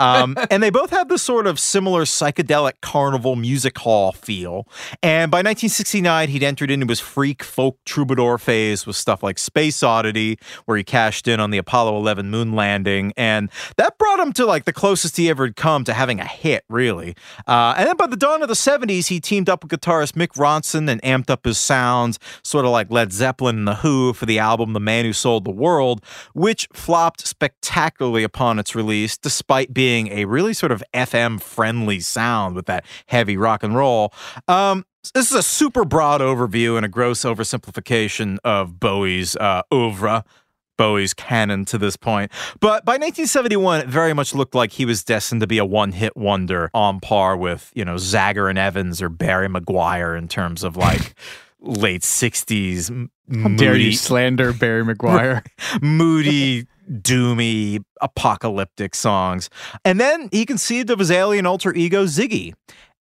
Um, 0.00 0.36
and 0.50 0.62
they 0.62 0.70
both 0.70 0.90
have 0.90 1.08
this 1.08 1.22
sort 1.22 1.46
of 1.46 1.58
similar 1.58 2.04
psychedelic 2.04 2.74
carnival 2.80 3.36
music 3.36 3.78
hall 3.78 4.12
feel. 4.12 4.66
And 5.02 5.30
by 5.30 5.38
1969, 5.38 6.28
he'd 6.28 6.42
entered 6.42 6.70
into 6.70 6.86
his 6.86 7.00
freak 7.00 7.42
folk 7.42 7.78
troubadour 7.84 8.38
phase 8.38 8.86
with 8.86 8.96
stuff 8.96 9.22
like 9.22 9.38
Space 9.38 9.82
Oddity, 9.82 10.38
where 10.66 10.76
he 10.76 10.84
cashed 10.84 11.28
in 11.28 11.40
on 11.40 11.50
the 11.50 11.58
Apollo 11.58 11.96
11 11.96 12.30
moon 12.30 12.52
landing. 12.52 13.12
And 13.16 13.50
that 13.76 13.98
brought 13.98 14.20
him 14.20 14.32
to 14.34 14.46
like 14.46 14.64
the 14.64 14.72
closest 14.72 15.16
he 15.16 15.28
ever 15.30 15.46
had 15.46 15.56
come 15.56 15.84
to 15.84 15.92
having 15.92 16.20
a 16.20 16.26
hit, 16.26 16.64
really. 16.68 17.14
Uh, 17.46 17.74
and 17.76 17.88
then 17.88 17.96
by 17.96 18.06
the 18.06 18.16
dawn 18.16 18.42
of 18.42 18.48
the 18.48 18.54
70s, 18.54 19.08
he 19.08 19.20
teamed 19.20 19.48
up 19.48 19.62
with 19.62 19.72
guitarist 19.72 20.12
Mick 20.12 20.34
Ronson 20.36 20.88
and 20.90 21.00
amped 21.02 21.30
up 21.30 21.44
his 21.44 21.58
sounds, 21.58 22.18
sort 22.42 22.64
of 22.64 22.70
like 22.70 22.90
Led 22.90 23.12
Zeppelin 23.12 23.58
and 23.58 23.68
The 23.68 23.76
Who 23.76 24.12
for 24.12 24.26
the 24.26 24.38
album 24.38 24.72
The 24.72 24.80
Man 24.80 25.04
Who 25.04 25.12
Sold 25.12 25.44
the 25.44 25.50
World, 25.50 26.04
which 26.34 26.68
flopped 26.72 27.26
spectacularly 27.26 28.22
upon 28.22 28.58
its 28.58 28.74
release, 28.74 29.16
despite 29.16 29.55
being 29.64 30.08
a 30.08 30.24
really 30.26 30.52
sort 30.52 30.72
of 30.72 30.82
FM 30.92 31.40
friendly 31.40 32.00
sound 32.00 32.54
with 32.54 32.66
that 32.66 32.84
heavy 33.06 33.36
rock 33.36 33.62
and 33.62 33.74
roll. 33.74 34.12
Um, 34.48 34.84
this 35.14 35.30
is 35.30 35.36
a 35.36 35.42
super 35.42 35.84
broad 35.84 36.20
overview 36.20 36.76
and 36.76 36.84
a 36.84 36.88
gross 36.88 37.20
oversimplification 37.24 38.38
of 38.44 38.78
Bowie's 38.78 39.36
uh, 39.36 39.62
oeuvre. 39.72 40.24
Bowie's 40.76 41.14
canon 41.14 41.64
to 41.66 41.78
this 41.78 41.96
point. 41.96 42.30
But 42.60 42.84
by 42.84 42.94
1971, 42.94 43.80
it 43.80 43.88
very 43.88 44.12
much 44.12 44.34
looked 44.34 44.54
like 44.54 44.72
he 44.72 44.84
was 44.84 45.02
destined 45.02 45.40
to 45.40 45.46
be 45.46 45.56
a 45.56 45.64
one 45.64 45.92
hit 45.92 46.14
wonder 46.16 46.70
on 46.74 47.00
par 47.00 47.34
with, 47.34 47.72
you 47.74 47.82
know, 47.82 47.94
Zager 47.94 48.50
and 48.50 48.58
Evans 48.58 49.00
or 49.00 49.08
Barry 49.08 49.48
McGuire 49.48 50.18
in 50.18 50.28
terms 50.28 50.62
of 50.62 50.76
like 50.76 51.14
late 51.60 52.02
60s 52.02 52.90
m- 52.90 53.10
How 53.42 53.48
dare 53.56 53.74
you 53.76 53.92
slander 53.92 54.52
Barry 54.52 54.84
McGuire? 54.84 55.46
moody, 55.82 56.66
doomy, 56.90 57.84
apocalyptic 58.00 58.94
songs. 58.94 59.50
And 59.84 60.00
then 60.00 60.28
he 60.32 60.46
conceived 60.46 60.90
of 60.90 60.98
his 60.98 61.10
alien 61.10 61.46
alter 61.46 61.74
ego, 61.74 62.04
Ziggy. 62.04 62.54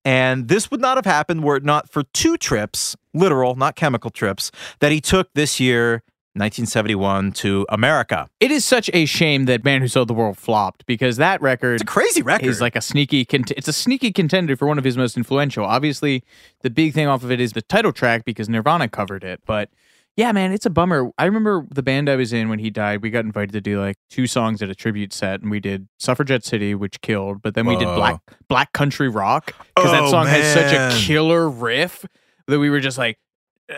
And 0.04 0.48
this 0.50 0.70
would 0.70 0.82
not 0.82 0.98
have 0.98 1.06
happened 1.06 1.44
were 1.44 1.56
it 1.56 1.64
not 1.66 1.90
for 1.90 2.04
two 2.14 2.38
trips, 2.38 2.96
literal, 3.14 3.56
not 3.56 3.76
chemical 3.76 4.12
trips, 4.12 4.52
that 4.80 4.92
he 4.92 5.02
took 5.02 5.34
this 5.34 5.60
year, 5.60 6.04
1971, 6.36 7.32
to 7.32 7.66
America. 7.70 8.28
it 8.40 8.52
is 8.52 8.64
such 8.66 8.90
a 8.94 9.06
shame 9.06 9.46
that 9.46 9.64
Man 9.64 9.82
Who 9.82 9.88
Sold 9.88 10.10
the 10.10 10.14
World 10.14 10.38
flopped 10.38 10.86
because 10.86 11.18
that 11.18 11.42
record 11.42 11.76
It's 11.76 11.84
a 11.84 11.86
crazy 11.86 12.22
record. 12.22 12.48
is 12.50 12.62
like 12.62 12.76
a 12.76 12.82
sneaky 12.82 13.26
cont- 13.26 13.52
it's 13.52 13.68
a 13.68 13.74
sneaky 13.74 14.12
contender 14.12 14.56
for 14.56 14.68
one 14.68 14.78
of 14.78 14.84
his 14.84 14.96
most 14.98 15.18
influential. 15.18 15.66
Obviously, 15.66 16.24
the 16.62 16.70
big 16.70 16.94
thing 16.94 17.08
off 17.08 17.24
of 17.24 17.32
it 17.32 17.40
is 17.40 17.54
the 17.54 17.62
title 17.62 17.92
track 17.94 18.26
because 18.26 18.48
Nirvana 18.48 18.88
covered 18.90 19.24
it, 19.24 19.42
but 19.46 19.70
yeah, 20.18 20.32
man, 20.32 20.52
it's 20.54 20.66
a 20.66 20.70
bummer. 20.70 21.12
I 21.18 21.26
remember 21.26 21.66
the 21.70 21.84
band 21.84 22.10
I 22.10 22.16
was 22.16 22.32
in 22.34 22.48
when 22.50 22.60
he 22.60 22.70
died. 22.70 23.02
We 23.02 23.10
got 23.10 23.26
invited 23.26 23.52
to 23.54 23.62
do 23.62 23.80
like 23.82 23.96
two 24.10 24.28
songs 24.28 24.62
at 24.62 24.70
a 24.70 24.76
tribute 24.76 25.12
set, 25.14 25.42
and 25.42 25.52
we 25.52 25.60
did 25.60 25.88
"Suffragette 26.00 26.44
City," 26.46 26.74
which 26.76 27.02
killed. 27.02 27.42
But 27.42 27.54
then 27.56 27.66
we 27.66 27.76
did 27.76 27.86
"Black 27.86 28.20
Black 28.48 28.72
Country 28.74 29.10
Rock" 29.10 29.54
because 29.76 29.92
that 29.92 30.04
Oh, 30.04 30.12
song 30.12 30.28
has 30.28 30.54
such 30.54 30.72
a 30.74 31.06
killer 31.06 31.50
riff 31.50 32.06
that 32.48 32.60
we 32.60 32.70
were 32.70 32.80
just 32.80 32.98
like, 32.98 33.18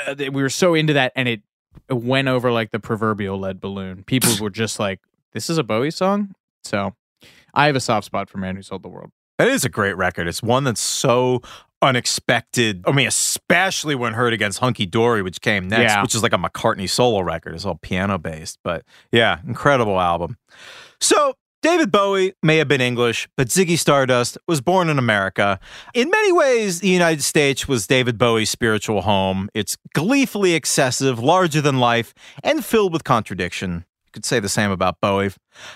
uh, 0.08 0.16
we 0.18 0.42
were 0.42 0.50
so 0.50 0.74
into 0.76 0.94
that, 0.94 1.12
and 1.16 1.28
it 1.28 1.42
went 1.90 2.28
over 2.28 2.52
like 2.52 2.72
the 2.72 2.80
proverbial 2.80 3.40
lead 3.40 3.60
balloon. 3.60 4.04
People 4.04 4.32
were 4.40 4.50
just 4.52 4.80
like, 4.80 5.00
"This 5.34 5.50
is 5.50 5.58
a 5.58 5.64
Bowie 5.64 5.92
song." 5.92 6.36
So, 6.64 6.96
I 7.54 7.66
have 7.68 7.76
a 7.76 7.80
soft 7.80 8.06
spot 8.06 8.30
for 8.30 8.38
"Man 8.38 8.56
Who 8.58 8.62
Sold 8.62 8.84
the 8.84 8.90
World." 8.90 9.12
It 9.40 9.48
is 9.48 9.64
a 9.66 9.70
great 9.70 9.96
record. 9.96 10.28
It's 10.28 10.42
one 10.44 10.64
that's 10.64 10.82
so 10.82 11.42
unexpected. 11.82 12.84
I 12.88 12.92
mean, 12.92 13.08
especially 13.08 13.96
when 13.96 14.14
heard 14.14 14.34
against 14.34 14.60
Hunky 14.60 14.86
Dory, 14.86 15.22
which 15.22 15.42
came 15.42 15.68
next, 15.68 15.94
Yeah. 15.94 16.02
which 16.02 16.16
is 16.16 16.24
like 16.24 16.34
a 16.34 16.38
McCartney 16.38 16.90
solo 16.90 17.22
record. 17.22 17.56
It's 17.56 17.66
all 17.66 17.76
piano 17.82 18.18
based, 18.18 18.60
but 18.64 18.84
yeah, 19.12 19.40
incredible 19.48 20.00
album. 20.00 20.38
So, 21.00 21.34
David 21.64 21.92
Bowie 21.92 22.34
may 22.44 22.58
have 22.58 22.68
been 22.68 22.82
English, 22.82 23.28
but 23.36 23.48
Ziggy 23.48 23.78
Stardust 23.80 24.38
was 24.48 24.62
born 24.62 24.90
in 24.90 25.00
America. 25.00 25.60
In 25.96 26.10
many 26.10 26.32
ways, 26.32 26.82
the 26.82 26.88
United 26.88 27.24
States 27.24 27.68
was 27.68 27.88
David 27.88 28.18
Bowie's 28.20 28.52
spiritual 28.52 29.02
home. 29.02 29.50
It's 29.56 29.76
gleefully 29.96 30.54
excessive, 30.54 31.18
larger 31.20 31.60
than 31.60 31.80
life, 31.80 32.14
and 32.44 32.64
filled 32.64 32.94
with 32.94 33.04
contradiction. 33.04 33.86
You 34.08 34.12
could 34.14 34.26
say 34.26 34.40
the 34.40 34.50
same 34.50 34.72
about 34.72 35.02
Bowie. 35.02 35.32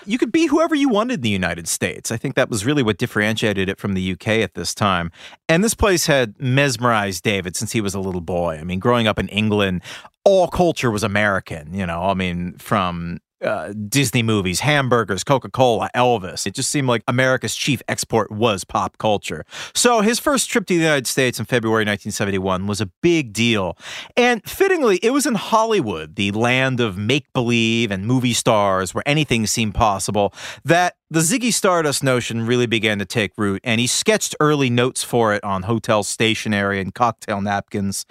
You 0.06 0.16
could 0.16 0.32
be 0.32 0.46
whoever 0.46 0.74
you 0.74 0.88
wanted 0.88 1.16
in 1.16 1.20
the 1.20 1.28
United 1.28 1.68
States. 1.68 2.10
I 2.10 2.16
think 2.16 2.34
that 2.34 2.48
was 2.48 2.64
really 2.64 2.82
what 2.82 2.96
differentiated 2.96 3.68
it 3.68 3.78
from 3.78 3.92
the 3.92 4.12
UK 4.12 4.28
at 4.28 4.54
this 4.54 4.74
time. 4.74 5.12
And 5.50 5.62
this 5.62 5.74
place 5.74 6.06
had 6.06 6.40
mesmerized 6.40 7.22
David 7.22 7.56
since 7.56 7.72
he 7.72 7.82
was 7.82 7.94
a 7.94 8.00
little 8.00 8.22
boy. 8.22 8.56
I 8.58 8.64
mean, 8.64 8.78
growing 8.78 9.06
up 9.06 9.18
in 9.18 9.28
England, 9.28 9.82
all 10.24 10.48
culture 10.48 10.90
was 10.90 11.02
American, 11.02 11.74
you 11.74 11.84
know, 11.84 12.04
I 12.04 12.14
mean, 12.14 12.54
from 12.54 13.20
uh, 13.42 13.72
Disney 13.88 14.22
movies, 14.22 14.60
hamburgers, 14.60 15.24
Coca 15.24 15.50
Cola, 15.50 15.90
Elvis. 15.94 16.46
It 16.46 16.54
just 16.54 16.70
seemed 16.70 16.88
like 16.88 17.02
America's 17.08 17.54
chief 17.54 17.82
export 17.88 18.30
was 18.30 18.64
pop 18.64 18.98
culture. 18.98 19.44
So 19.74 20.00
his 20.00 20.18
first 20.18 20.50
trip 20.50 20.66
to 20.66 20.74
the 20.74 20.80
United 20.80 21.06
States 21.06 21.38
in 21.38 21.44
February 21.44 21.82
1971 21.82 22.66
was 22.66 22.80
a 22.80 22.86
big 23.02 23.32
deal. 23.32 23.76
And 24.16 24.42
fittingly, 24.48 24.98
it 25.02 25.10
was 25.10 25.26
in 25.26 25.34
Hollywood, 25.34 26.16
the 26.16 26.32
land 26.32 26.80
of 26.80 26.96
make 26.96 27.32
believe 27.32 27.90
and 27.90 28.06
movie 28.06 28.32
stars 28.32 28.94
where 28.94 29.02
anything 29.06 29.46
seemed 29.46 29.74
possible, 29.74 30.32
that 30.64 30.96
the 31.12 31.20
Ziggy 31.20 31.52
Stardust 31.52 32.02
notion 32.02 32.46
really 32.46 32.64
began 32.64 32.98
to 32.98 33.04
take 33.04 33.32
root. 33.36 33.60
And 33.64 33.80
he 33.82 33.86
sketched 33.86 34.34
early 34.40 34.70
notes 34.70 35.04
for 35.04 35.34
it 35.34 35.44
on 35.44 35.64
hotel 35.64 36.02
stationery 36.02 36.80
and 36.80 36.94
cocktail 36.94 37.42
napkins. 37.42 38.06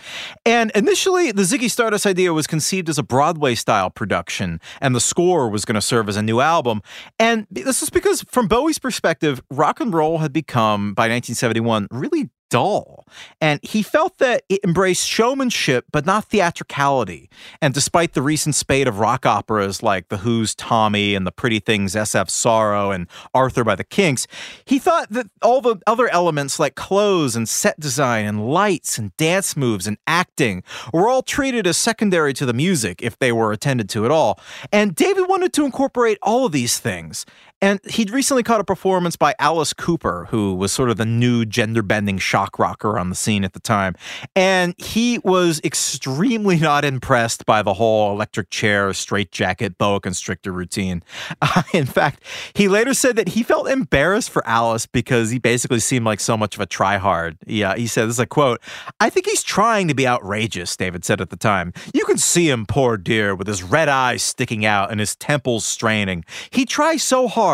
And 0.45 0.71
initially, 0.75 1.31
the 1.31 1.41
Ziggy 1.41 1.69
Stardust 1.69 2.05
idea 2.05 2.31
was 2.31 2.45
conceived 2.45 2.89
as 2.89 2.99
a 2.99 3.03
Broadway 3.03 3.55
style 3.55 3.89
production, 3.89 4.61
and 4.79 4.95
the 4.95 4.99
score 4.99 5.49
was 5.49 5.65
going 5.65 5.75
to 5.75 5.81
serve 5.81 6.09
as 6.09 6.15
a 6.15 6.21
new 6.21 6.41
album. 6.41 6.81
And 7.17 7.47
this 7.49 7.81
is 7.81 7.89
because, 7.89 8.21
from 8.29 8.47
Bowie's 8.47 8.77
perspective, 8.77 9.41
rock 9.49 9.79
and 9.79 9.91
roll 9.91 10.19
had 10.19 10.31
become, 10.31 10.93
by 10.93 11.03
1971, 11.03 11.87
really 11.89 12.29
dull. 12.51 13.07
And 13.39 13.59
he 13.63 13.81
felt 13.81 14.19
that 14.19 14.43
it 14.49 14.59
embraced 14.63 15.07
showmanship, 15.07 15.85
but 15.91 16.05
not 16.05 16.25
theatricality. 16.25 17.29
And 17.61 17.73
despite 17.73 18.13
the 18.13 18.21
recent 18.21 18.53
spate 18.53 18.87
of 18.87 18.99
rock 18.99 19.25
operas 19.25 19.81
like 19.81 20.09
The 20.09 20.17
Who's 20.17 20.53
Tommy 20.53 21.15
and 21.15 21.25
The 21.25 21.31
Pretty 21.31 21.59
Things 21.59 21.95
SF 21.95 22.29
Sorrow 22.29 22.91
and 22.91 23.07
Arthur 23.33 23.63
by 23.63 23.75
the 23.75 23.83
Kinks, 23.83 24.27
he 24.65 24.77
thought 24.77 25.09
that 25.09 25.31
all 25.41 25.61
the 25.61 25.77
other 25.87 26.07
elements 26.09 26.59
like 26.59 26.75
clothes 26.75 27.35
and 27.35 27.49
set 27.49 27.79
design 27.79 28.25
and 28.25 28.47
lights 28.47 28.97
and 28.97 29.15
dance 29.17 29.57
moves 29.57 29.87
and 29.87 29.97
acting 30.05 30.61
were 30.93 31.09
all 31.09 31.23
treated 31.23 31.65
as 31.65 31.77
secondary 31.77 32.33
to 32.33 32.45
the 32.45 32.53
music 32.53 33.01
if 33.01 33.17
they 33.17 33.31
were 33.31 33.51
attended 33.51 33.89
to 33.89 34.05
at 34.05 34.11
all. 34.11 34.39
And 34.71 34.93
David 34.93 35.27
wanted 35.27 35.53
to 35.53 35.65
incorporate 35.65 36.19
all 36.21 36.45
of 36.45 36.51
these 36.51 36.77
things. 36.79 37.25
And 37.61 37.79
he'd 37.85 38.09
recently 38.09 38.41
caught 38.41 38.59
a 38.59 38.63
performance 38.63 39.15
by 39.15 39.35
Alice 39.37 39.71
Cooper, 39.71 40.27
who 40.31 40.55
was 40.55 40.71
sort 40.71 40.89
of 40.89 40.97
the 40.97 41.05
new 41.05 41.45
gender 41.45 41.83
bending 41.83 42.17
shock 42.17 42.57
rocker 42.57 42.97
on 42.97 43.09
the 43.09 43.15
scene 43.15 43.43
at 43.43 43.53
the 43.53 43.59
time. 43.59 43.95
And 44.35 44.73
he 44.79 45.19
was 45.19 45.61
extremely 45.63 46.57
not 46.59 46.83
impressed 46.83 47.45
by 47.45 47.61
the 47.61 47.75
whole 47.75 48.11
electric 48.11 48.49
chair, 48.49 48.91
straitjacket, 48.93 49.77
boa 49.77 49.99
constrictor 49.99 50.51
routine. 50.51 51.03
Uh, 51.43 51.63
in 51.73 51.85
fact, 51.85 52.23
he 52.53 52.67
later 52.67 52.93
said 52.93 53.15
that 53.15 53.29
he 53.29 53.41
felt 53.41 53.67
embarrassed 53.67 54.29
for 54.29 54.45
Alice 54.47 54.85
because 54.85 55.31
he 55.31 55.39
basically 55.39 55.79
seemed 55.79 56.05
like 56.05 56.19
so 56.19 56.37
much 56.37 56.55
of 56.55 56.61
a 56.61 56.67
tryhard. 56.67 57.35
Yeah, 57.47 57.75
he 57.75 57.87
said, 57.87 58.07
this 58.07 58.15
is 58.15 58.19
a 58.19 58.27
quote 58.27 58.61
I 58.99 59.09
think 59.09 59.25
he's 59.25 59.41
trying 59.41 59.87
to 59.87 59.95
be 59.95 60.07
outrageous, 60.07 60.75
David 60.77 61.03
said 61.03 61.19
at 61.19 61.29
the 61.29 61.35
time. 61.35 61.73
You 61.93 62.05
can 62.05 62.17
see 62.17 62.49
him, 62.49 62.65
poor 62.65 62.95
dear, 62.95 63.33
with 63.33 63.47
his 63.47 63.63
red 63.63 63.89
eyes 63.89 64.21
sticking 64.21 64.65
out 64.65 64.91
and 64.91 64.99
his 64.99 65.15
temples 65.15 65.65
straining. 65.65 66.25
He 66.51 66.65
tries 66.65 67.01
so 67.01 67.27
hard. 67.27 67.50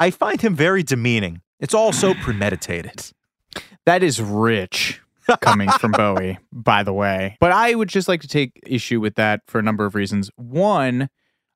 I 0.00 0.10
find 0.10 0.40
him 0.40 0.54
very 0.54 0.82
demeaning. 0.82 1.42
It's 1.60 1.74
all 1.74 1.92
so 1.92 2.14
premeditated. 2.14 3.12
That 3.86 4.02
is 4.02 4.18
rich 4.18 5.02
coming 5.42 5.70
from 5.72 5.92
Bowie, 5.96 6.38
by 6.50 6.82
the 6.82 6.92
way. 6.94 7.36
But 7.38 7.52
I 7.52 7.74
would 7.74 7.90
just 7.90 8.08
like 8.08 8.22
to 8.22 8.28
take 8.28 8.58
issue 8.66 8.98
with 8.98 9.16
that 9.16 9.42
for 9.46 9.58
a 9.58 9.62
number 9.62 9.84
of 9.84 9.94
reasons. 9.94 10.30
One, 10.36 11.10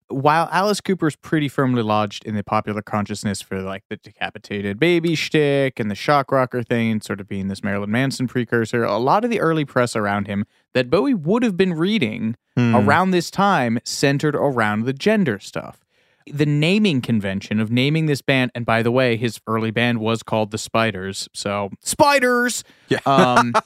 while 0.09 0.49
Alice 0.51 0.81
Cooper's 0.81 1.17
pretty 1.17 1.49
firmly 1.49 1.83
lodged 1.83 2.25
in 2.25 2.35
the 2.35 2.43
popular 2.43 2.83
consciousness 2.83 3.43
for 3.43 3.61
like 3.61 3.85
the 3.89 3.97
decapitated 3.97 4.79
baby 4.79 5.15
shtick 5.15 5.79
and 5.79 5.91
the 5.91 5.95
shock 5.95 6.33
rocker 6.33 6.63
thing, 6.63 6.91
and 6.91 7.03
sort 7.03 7.21
of 7.21 7.29
being 7.29 7.49
this 7.49 7.63
Marilyn 7.63 7.91
Manson 7.91 8.27
precursor, 8.27 8.85
a 8.85 8.99
lot 8.99 9.25
of 9.25 9.31
the 9.31 9.41
early 9.41 9.65
press 9.65 9.95
around 9.95 10.27
him 10.27 10.47
that 10.73 10.91
Bowie 10.91 11.15
would 11.15 11.43
have 11.43 11.57
been 11.57 11.75
reading 11.75 12.37
hmm. 12.57 12.75
around 12.75 13.11
this 13.11 13.31
time 13.31 13.79
centered 13.85 14.35
around 14.35 14.85
the 14.85 14.93
gender 14.93 15.39
stuff. 15.39 15.85
The 16.33 16.47
naming 16.47 17.01
convention 17.01 17.61
of 17.61 17.71
naming 17.71 18.07
this 18.07 18.23
band, 18.23 18.51
and 18.55 18.65
by 18.67 18.83
the 18.83 18.91
way, 18.91 19.17
his 19.17 19.41
early 19.47 19.71
band 19.71 20.01
was 20.01 20.23
called 20.23 20.51
the 20.51 20.59
Spiders. 20.59 21.29
So 21.33 21.71
Spiders. 21.81 22.65
Yeah. 22.89 22.99
Um, 23.07 23.55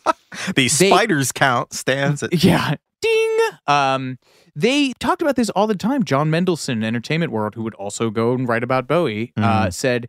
The 0.55 0.69
spiders 0.69 1.31
count 1.31 1.75
stands 1.75 2.23
at 2.23 2.33
yeah. 2.45 2.77
Ding. 3.03 3.39
Um, 3.67 4.19
they 4.57 4.93
talked 4.95 5.21
about 5.21 5.37
this 5.37 5.51
all 5.51 5.67
the 5.67 5.75
time. 5.75 6.05
John 6.05 6.31
Mendelsohn, 6.31 6.83
Entertainment 6.83 7.33
World, 7.33 7.55
who 7.55 7.63
would 7.65 7.75
also 7.75 8.09
go 8.09 8.33
and 8.33 8.49
write 8.49 8.65
about 8.65 8.87
Bowie, 8.87 9.35
uh, 9.37 9.71
said 9.71 10.09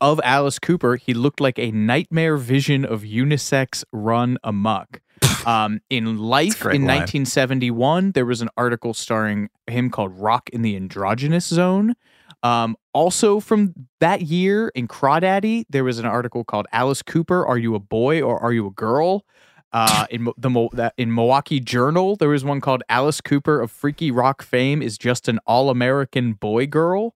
of 0.00 0.20
Alice 0.24 0.58
Cooper, 0.58 0.96
he 0.96 1.12
looked 1.12 1.40
like 1.40 1.58
a 1.58 1.70
nightmare 1.70 2.36
vision 2.36 2.84
of 2.84 3.02
unisex 3.02 3.84
run 3.92 4.38
amok. 4.44 5.00
Um, 5.48 5.80
in 5.88 6.18
Life 6.18 6.60
in 6.66 6.82
line. 6.82 7.00
1971, 7.00 8.12
there 8.12 8.26
was 8.26 8.42
an 8.42 8.50
article 8.58 8.92
starring 8.92 9.48
him 9.66 9.88
called 9.88 10.12
Rock 10.18 10.50
in 10.50 10.60
the 10.60 10.76
Androgynous 10.76 11.46
Zone. 11.46 11.94
Um, 12.42 12.76
also 12.92 13.40
from 13.40 13.72
that 14.00 14.22
year 14.22 14.68
in 14.74 14.86
Crawdaddy, 14.88 15.64
there 15.70 15.84
was 15.84 15.98
an 15.98 16.04
article 16.04 16.44
called 16.44 16.66
Alice 16.70 17.02
Cooper, 17.02 17.46
Are 17.46 17.56
You 17.56 17.74
a 17.74 17.78
Boy 17.78 18.20
or 18.20 18.38
Are 18.38 18.52
You 18.52 18.66
a 18.66 18.70
Girl? 18.70 19.24
Uh, 19.72 20.06
in 20.10 20.22
Mo- 20.24 20.34
the 20.38 20.50
Mo- 20.50 20.70
in 20.96 21.14
Milwaukee 21.14 21.60
Journal, 21.60 22.16
there 22.16 22.28
was 22.28 22.44
one 22.44 22.60
called 22.60 22.82
Alice 22.88 23.20
Cooper 23.20 23.60
of 23.60 23.70
freaky 23.70 24.10
rock 24.10 24.42
fame 24.42 24.80
is 24.82 24.96
just 24.96 25.28
an 25.28 25.38
all-American 25.46 26.32
boy 26.34 26.66
girl, 26.66 27.14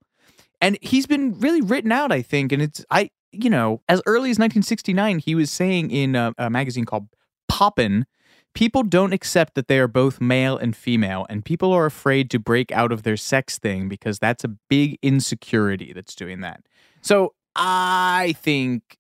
and 0.61 0.79
he's 0.83 1.07
been 1.07 1.39
really 1.39 1.63
written 1.63 1.93
out, 1.93 2.13
I 2.13 2.21
think. 2.21 2.53
And 2.53 2.61
it's 2.61 2.85
I, 2.91 3.11
you 3.31 3.49
know, 3.49 3.81
as 3.89 4.03
early 4.05 4.31
as 4.31 4.39
1969, 4.39 5.21
he 5.21 5.35
was 5.35 5.51
saying 5.51 5.91
in 5.91 6.15
a, 6.15 6.35
a 6.37 6.51
magazine 6.51 6.85
called 6.85 7.09
Poppin', 7.49 8.07
people 8.55 8.83
don't 8.83 9.13
accept 9.13 9.55
that 9.55 9.69
they 9.69 9.79
are 9.79 9.89
both 9.89 10.21
male 10.21 10.57
and 10.57 10.77
female, 10.77 11.27
and 11.29 11.45
people 11.45 11.73
are 11.73 11.87
afraid 11.87 12.31
to 12.31 12.39
break 12.39 12.71
out 12.73 12.93
of 12.93 13.03
their 13.03 13.17
sex 13.17 13.59
thing 13.59 13.89
because 13.89 14.19
that's 14.19 14.45
a 14.45 14.49
big 14.49 14.99
insecurity 15.03 15.93
that's 15.93 16.15
doing 16.15 16.41
that. 16.41 16.63
So 17.01 17.35
I 17.57 18.35
think 18.39 18.97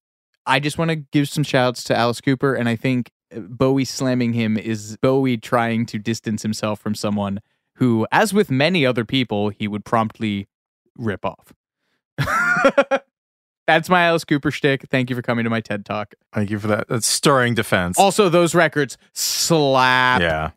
I 0.46 0.60
just 0.60 0.78
want 0.78 0.90
to 0.90 0.96
give 0.96 1.28
some 1.28 1.44
shouts 1.44 1.84
to 1.84 1.96
Alice 1.96 2.20
Cooper, 2.20 2.54
and 2.54 2.68
I 2.68 2.76
think 2.76 3.10
uh, 3.34 3.40
Bowie 3.40 3.84
slamming 3.84 4.32
him 4.32 4.56
is 4.56 4.96
Bowie 5.00 5.36
trying 5.36 5.86
to 5.86 5.98
distance 5.98 6.42
himself 6.42 6.80
from 6.80 6.94
someone 6.94 7.40
who, 7.76 8.06
as 8.12 8.34
with 8.34 8.50
many 8.50 8.84
other 8.84 9.04
people, 9.04 9.50
he 9.50 9.68
would 9.68 9.84
promptly 9.84 10.48
rip 10.96 11.24
off. 11.24 11.52
That's 13.72 13.88
my 13.88 14.04
Alice 14.04 14.24
Cooper 14.24 14.50
shtick. 14.50 14.88
Thank 14.90 15.10
you 15.10 15.16
for 15.16 15.22
coming 15.22 15.44
to 15.44 15.50
my 15.50 15.60
TED 15.60 15.84
Talk. 15.84 16.14
Thank 16.32 16.50
you 16.50 16.58
for 16.58 16.66
that. 16.68 16.88
That's 16.88 17.06
stirring 17.06 17.54
defense. 17.54 17.98
Also, 17.98 18.28
those 18.28 18.54
records 18.54 18.98
slap. 19.12 20.20
yeah. 20.20 20.50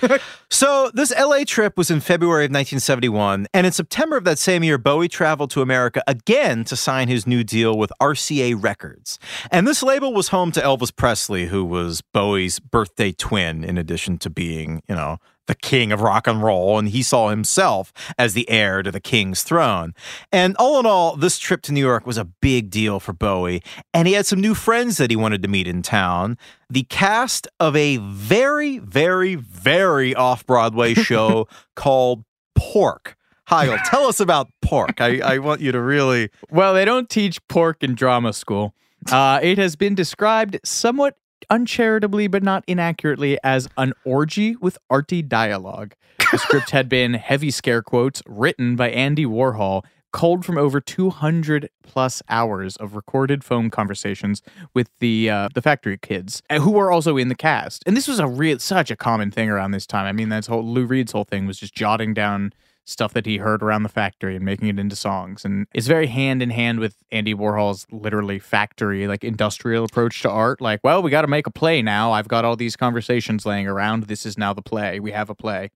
so 0.50 0.90
this 0.94 1.12
LA 1.18 1.44
trip 1.46 1.76
was 1.76 1.90
in 1.90 2.00
February 2.00 2.44
of 2.44 2.50
1971, 2.50 3.46
and 3.52 3.66
in 3.66 3.72
September 3.72 4.16
of 4.16 4.24
that 4.24 4.38
same 4.38 4.64
year, 4.64 4.78
Bowie 4.78 5.08
traveled 5.08 5.50
to 5.50 5.62
America 5.62 6.02
again 6.06 6.64
to 6.64 6.76
sign 6.76 7.08
his 7.08 7.26
new 7.26 7.44
deal 7.44 7.76
with 7.76 7.92
RCA 8.00 8.62
Records. 8.62 9.18
And 9.50 9.66
this 9.66 9.82
label 9.82 10.12
was 10.14 10.28
home 10.28 10.52
to 10.52 10.60
Elvis 10.60 10.94
Presley, 10.94 11.46
who 11.46 11.64
was 11.64 12.00
Bowie's 12.00 12.60
birthday 12.60 13.12
twin, 13.12 13.64
in 13.64 13.76
addition 13.76 14.18
to 14.18 14.30
being, 14.30 14.82
you 14.88 14.94
know, 14.94 15.18
the 15.46 15.54
king 15.54 15.92
of 15.92 16.00
rock 16.00 16.26
and 16.26 16.42
roll, 16.42 16.78
and 16.78 16.88
he 16.88 17.02
saw 17.02 17.28
himself 17.28 17.92
as 18.18 18.34
the 18.34 18.48
heir 18.48 18.82
to 18.82 18.90
the 18.90 19.00
king's 19.00 19.42
throne. 19.42 19.94
And 20.32 20.56
all 20.56 20.80
in 20.80 20.86
all, 20.86 21.16
this 21.16 21.38
trip 21.38 21.62
to 21.62 21.72
New 21.72 21.80
York 21.80 22.06
was 22.06 22.18
a 22.18 22.24
big 22.24 22.70
deal 22.70 23.00
for 23.00 23.12
Bowie, 23.12 23.62
and 23.92 24.08
he 24.08 24.14
had 24.14 24.26
some 24.26 24.40
new 24.40 24.54
friends 24.54 24.96
that 24.98 25.10
he 25.10 25.16
wanted 25.16 25.42
to 25.42 25.48
meet 25.48 25.66
in 25.66 25.82
town. 25.82 26.38
The 26.70 26.84
cast 26.84 27.46
of 27.60 27.76
a 27.76 27.98
very, 27.98 28.78
very, 28.78 29.34
very 29.34 30.14
off 30.14 30.46
Broadway 30.46 30.94
show 30.94 31.48
called 31.76 32.24
Pork. 32.54 33.16
Heigl, 33.48 33.78
tell 33.84 34.06
us 34.06 34.20
about 34.20 34.48
Pork. 34.62 35.00
I, 35.00 35.20
I 35.20 35.38
want 35.38 35.60
you 35.60 35.70
to 35.72 35.80
really. 35.80 36.30
Well, 36.50 36.72
they 36.72 36.86
don't 36.86 37.10
teach 37.10 37.46
pork 37.46 37.82
in 37.82 37.94
drama 37.94 38.32
school. 38.32 38.74
Uh, 39.12 39.38
it 39.42 39.58
has 39.58 39.76
been 39.76 39.94
described 39.94 40.58
somewhat 40.64 41.16
uncharitably 41.50 42.28
but 42.28 42.42
not 42.42 42.64
inaccurately 42.66 43.38
as 43.42 43.68
an 43.76 43.92
orgy 44.04 44.56
with 44.56 44.78
arty 44.90 45.22
dialogue. 45.22 45.94
The 46.30 46.38
script 46.38 46.70
had 46.70 46.88
been 46.88 47.14
heavy 47.14 47.50
scare 47.50 47.82
quotes 47.82 48.22
written 48.26 48.76
by 48.76 48.90
Andy 48.90 49.26
Warhol, 49.26 49.84
culled 50.12 50.44
from 50.44 50.56
over 50.56 50.80
200 50.80 51.68
plus 51.82 52.22
hours 52.28 52.76
of 52.76 52.94
recorded 52.94 53.42
phone 53.42 53.68
conversations 53.68 54.42
with 54.72 54.88
the 55.00 55.28
uh, 55.28 55.48
the 55.54 55.60
factory 55.60 55.98
kids 55.98 56.40
uh, 56.50 56.60
who 56.60 56.70
were 56.70 56.90
also 56.90 57.16
in 57.16 57.28
the 57.28 57.34
cast. 57.34 57.82
And 57.84 57.96
this 57.96 58.06
was 58.06 58.20
a 58.20 58.26
real 58.26 58.60
such 58.60 58.90
a 58.92 58.96
common 58.96 59.30
thing 59.32 59.50
around 59.50 59.72
this 59.72 59.86
time. 59.86 60.06
I 60.06 60.12
mean, 60.12 60.28
that's 60.28 60.46
whole 60.46 60.64
Lou 60.64 60.86
Reed's 60.86 61.12
whole 61.12 61.24
thing 61.24 61.46
was 61.46 61.58
just 61.58 61.74
jotting 61.74 62.14
down 62.14 62.52
stuff 62.84 63.14
that 63.14 63.26
he 63.26 63.38
heard 63.38 63.62
around 63.62 63.82
the 63.82 63.88
factory 63.88 64.36
and 64.36 64.44
making 64.44 64.68
it 64.68 64.78
into 64.78 64.94
songs. 64.94 65.44
And 65.44 65.66
it's 65.72 65.86
very 65.86 66.06
hand 66.06 66.42
in 66.42 66.50
hand 66.50 66.80
with 66.80 66.96
Andy 67.10 67.34
Warhol's 67.34 67.86
literally 67.90 68.38
factory, 68.38 69.06
like 69.06 69.24
industrial 69.24 69.84
approach 69.84 70.20
to 70.22 70.30
art. 70.30 70.60
Like, 70.60 70.80
well, 70.84 71.02
we 71.02 71.10
got 71.10 71.22
to 71.22 71.28
make 71.28 71.46
a 71.46 71.50
play 71.50 71.82
now. 71.82 72.12
I've 72.12 72.28
got 72.28 72.44
all 72.44 72.56
these 72.56 72.76
conversations 72.76 73.46
laying 73.46 73.66
around. 73.66 74.04
This 74.04 74.26
is 74.26 74.36
now 74.36 74.52
the 74.52 74.62
play. 74.62 75.00
We 75.00 75.12
have 75.12 75.30
a 75.30 75.34
play. 75.34 75.70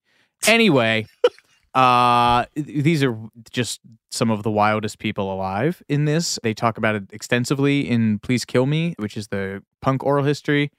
Anyway, 0.47 1.07
uh, 1.73 2.45
these 2.55 3.03
are 3.03 3.17
just 3.49 3.81
some 4.11 4.29
of 4.29 4.43
the 4.43 4.51
wildest 4.51 4.99
people 4.99 5.33
alive 5.33 5.81
in 5.89 6.05
this. 6.05 6.39
They 6.43 6.53
talk 6.53 6.77
about 6.77 6.95
it 6.95 7.03
extensively 7.11 7.89
in 7.89 8.19
Please 8.19 8.45
Kill 8.45 8.65
Me, 8.65 8.93
which 8.97 9.17
is 9.17 9.27
the 9.29 9.63
punk 9.81 10.03
oral 10.03 10.25
history 10.25 10.71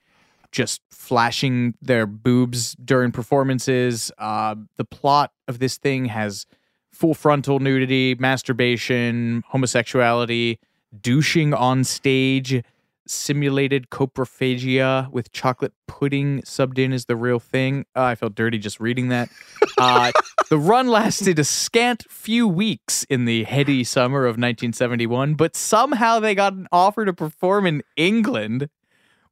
just 0.53 0.81
flashing 0.91 1.75
their 1.81 2.07
boobs 2.07 2.75
during 2.85 3.13
performances. 3.13 4.13
Uh, 4.19 4.55
the 4.77 4.85
plot 4.85 5.33
of 5.49 5.59
this 5.59 5.77
thing 5.77 6.07
has 6.07 6.47
full 6.93 7.15
frontal 7.15 7.61
nudity, 7.61 8.15
masturbation, 8.17 9.43
homosexuality, 9.49 10.59
douching 11.01 11.55
on 11.55 11.85
stage, 11.85 12.63
simulated 13.07 13.91
coprophagia 13.91 15.11
with 15.11 15.33
chocolate 15.33 15.73
pudding 15.89 16.41
subbed 16.43 16.79
in 16.79 16.93
as 16.93 17.07
the 17.07 17.17
real 17.17 17.41
thing. 17.41 17.85
Uh, 17.97 18.03
I 18.03 18.15
felt 18.15 18.35
dirty 18.35 18.59
just 18.59 18.81
reading 18.81 19.09
that. 19.09 19.29
Uh, 19.79 20.13
the 20.51 20.59
run 20.59 20.89
lasted 20.89 21.39
a 21.39 21.45
scant 21.45 22.05
few 22.11 22.47
weeks 22.47 23.05
in 23.05 23.25
the 23.25 23.45
heady 23.45 23.83
summer 23.83 24.27
of 24.27 24.33
1971, 24.33 25.33
but 25.35 25.57
somehow 25.57 26.21
they 26.21 26.35
got 26.35 26.53
an 26.53 26.69
offer 26.71 27.07
to 27.07 27.15
perform 27.15 27.67
in 27.67 27.83
England, 27.97 28.69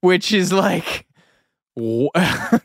which 0.00 0.32
is 0.32 0.54
like 0.54 1.06
the 2.14 2.60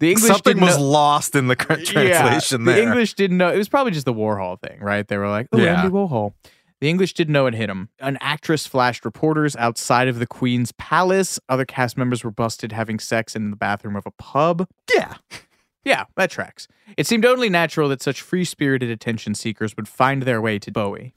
English 0.00 0.26
something 0.26 0.60
was 0.60 0.76
know, 0.76 0.84
lost 0.84 1.34
in 1.34 1.46
the 1.46 1.56
translation 1.56 2.06
yeah, 2.06 2.66
there. 2.66 2.74
The 2.76 2.82
English 2.82 3.14
didn't 3.14 3.38
know. 3.38 3.52
It 3.52 3.58
was 3.58 3.68
probably 3.68 3.92
just 3.92 4.06
the 4.06 4.14
Warhol 4.14 4.60
thing, 4.60 4.80
right? 4.80 5.06
They 5.06 5.16
were 5.16 5.28
like, 5.28 5.48
"Oh, 5.52 5.58
Yeah. 5.58 5.82
Andy 5.82 5.92
Warhol." 5.92 6.34
The 6.80 6.90
English 6.90 7.14
didn't 7.14 7.32
know 7.32 7.46
it 7.46 7.54
hit 7.54 7.70
him. 7.70 7.88
An 8.00 8.18
actress 8.20 8.66
flashed 8.66 9.04
reporters 9.04 9.56
outside 9.56 10.08
of 10.08 10.18
the 10.18 10.26
Queen's 10.26 10.72
palace. 10.72 11.38
Other 11.48 11.64
cast 11.64 11.96
members 11.96 12.22
were 12.22 12.30
busted 12.30 12.72
having 12.72 12.98
sex 12.98 13.34
in 13.34 13.50
the 13.50 13.56
bathroom 13.56 13.96
of 13.96 14.04
a 14.06 14.10
pub. 14.10 14.68
yeah. 14.94 15.14
Yeah, 15.84 16.04
that 16.16 16.30
tracks. 16.30 16.66
It 16.96 17.06
seemed 17.06 17.26
only 17.26 17.50
natural 17.50 17.90
that 17.90 18.02
such 18.02 18.22
free 18.22 18.44
spirited 18.44 18.90
attention 18.90 19.34
seekers 19.34 19.76
would 19.76 19.86
find 19.86 20.22
their 20.22 20.40
way 20.40 20.58
to 20.58 20.72
Bowie. 20.72 21.14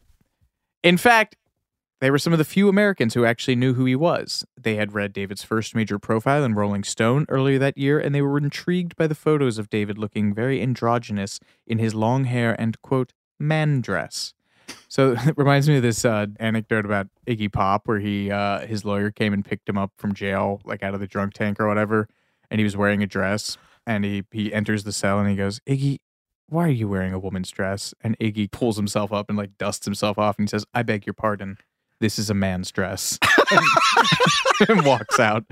In 0.83 0.97
fact, 0.97 1.35
they 1.99 2.11
were 2.11 2.19
some 2.19 2.33
of 2.33 2.39
the 2.39 2.45
few 2.45 2.69
Americans 2.69 3.13
who 3.13 3.25
actually 3.25 3.55
knew 3.55 3.73
who 3.73 3.85
he 3.85 3.95
was. 3.95 4.45
They 4.55 4.75
had 4.75 4.93
read 4.93 5.13
David's 5.13 5.43
first 5.43 5.73
major 5.73 5.97
profile 5.97 6.43
in 6.43 6.53
Rolling 6.53 6.83
Stone 6.83 7.25
earlier 7.29 7.57
that 7.59 7.77
year, 7.77 7.99
and 7.99 8.13
they 8.13 8.21
were 8.21 8.37
intrigued 8.37 8.95
by 8.95 9.07
the 9.07 9.15
photos 9.15 9.57
of 9.57 9.69
David 9.69 9.97
looking 9.97 10.33
very 10.33 10.61
androgynous 10.61 11.39
in 11.65 11.79
his 11.79 11.95
long 11.95 12.25
hair 12.25 12.55
and, 12.59 12.79
quote, 12.81 13.13
man 13.39 13.81
dress. 13.81 14.33
So 14.87 15.11
it 15.17 15.37
reminds 15.37 15.67
me 15.67 15.77
of 15.77 15.83
this 15.83 16.05
uh, 16.05 16.27
anecdote 16.39 16.85
about 16.85 17.07
Iggy 17.25 17.51
Pop, 17.51 17.87
where 17.87 17.99
he 17.99 18.31
uh, 18.31 18.65
his 18.67 18.85
lawyer 18.85 19.11
came 19.11 19.33
and 19.33 19.43
picked 19.43 19.67
him 19.67 19.77
up 19.77 19.91
from 19.97 20.13
jail, 20.13 20.61
like 20.65 20.83
out 20.83 20.93
of 20.93 20.99
the 20.99 21.07
drunk 21.07 21.33
tank 21.33 21.59
or 21.59 21.67
whatever, 21.67 22.07
and 22.51 22.59
he 22.59 22.63
was 22.63 22.77
wearing 22.77 23.01
a 23.01 23.07
dress, 23.07 23.57
and 23.85 24.05
he 24.05 24.23
he 24.31 24.53
enters 24.53 24.83
the 24.83 24.91
cell 24.91 25.19
and 25.19 25.29
he 25.29 25.35
goes, 25.35 25.59
Iggy, 25.67 25.97
why 26.49 26.65
are 26.65 26.71
you 26.71 26.87
wearing 26.87 27.13
a 27.13 27.19
woman's 27.19 27.51
dress? 27.51 27.93
And 28.01 28.17
Iggy 28.19 28.51
pulls 28.51 28.77
himself 28.77 29.11
up 29.11 29.29
and 29.29 29.37
like 29.37 29.57
dusts 29.57 29.85
himself 29.85 30.17
off 30.17 30.37
and 30.37 30.47
he 30.47 30.49
says, 30.49 30.65
I 30.73 30.83
beg 30.83 31.05
your 31.05 31.13
pardon. 31.13 31.57
This 31.99 32.19
is 32.19 32.29
a 32.29 32.33
man's 32.33 32.71
dress. 32.71 33.17
and 34.69 34.85
walks 34.85 35.19
out. 35.19 35.45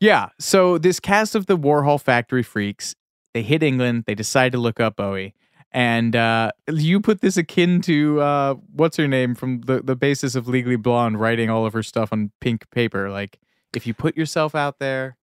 Yeah. 0.00 0.28
So 0.38 0.78
this 0.78 1.00
cast 1.00 1.34
of 1.34 1.46
the 1.46 1.56
Warhol 1.58 2.00
Factory 2.00 2.42
Freaks, 2.42 2.94
they 3.34 3.42
hit 3.42 3.62
England. 3.62 4.04
They 4.06 4.14
decide 4.14 4.52
to 4.52 4.58
look 4.58 4.80
up 4.80 4.96
Bowie. 4.96 5.34
And 5.70 6.16
uh, 6.16 6.52
you 6.72 7.00
put 7.00 7.20
this 7.20 7.36
akin 7.36 7.82
to 7.82 8.20
uh, 8.20 8.54
what's 8.72 8.96
her 8.96 9.06
name 9.06 9.34
from 9.34 9.60
the, 9.62 9.82
the 9.82 9.96
basis 9.96 10.34
of 10.34 10.48
Legally 10.48 10.76
Blonde 10.76 11.20
writing 11.20 11.50
all 11.50 11.66
of 11.66 11.74
her 11.74 11.82
stuff 11.82 12.12
on 12.12 12.30
pink 12.40 12.70
paper. 12.70 13.10
Like, 13.10 13.38
if 13.76 13.86
you 13.86 13.92
put 13.92 14.16
yourself 14.16 14.54
out 14.54 14.78
there, 14.78 15.17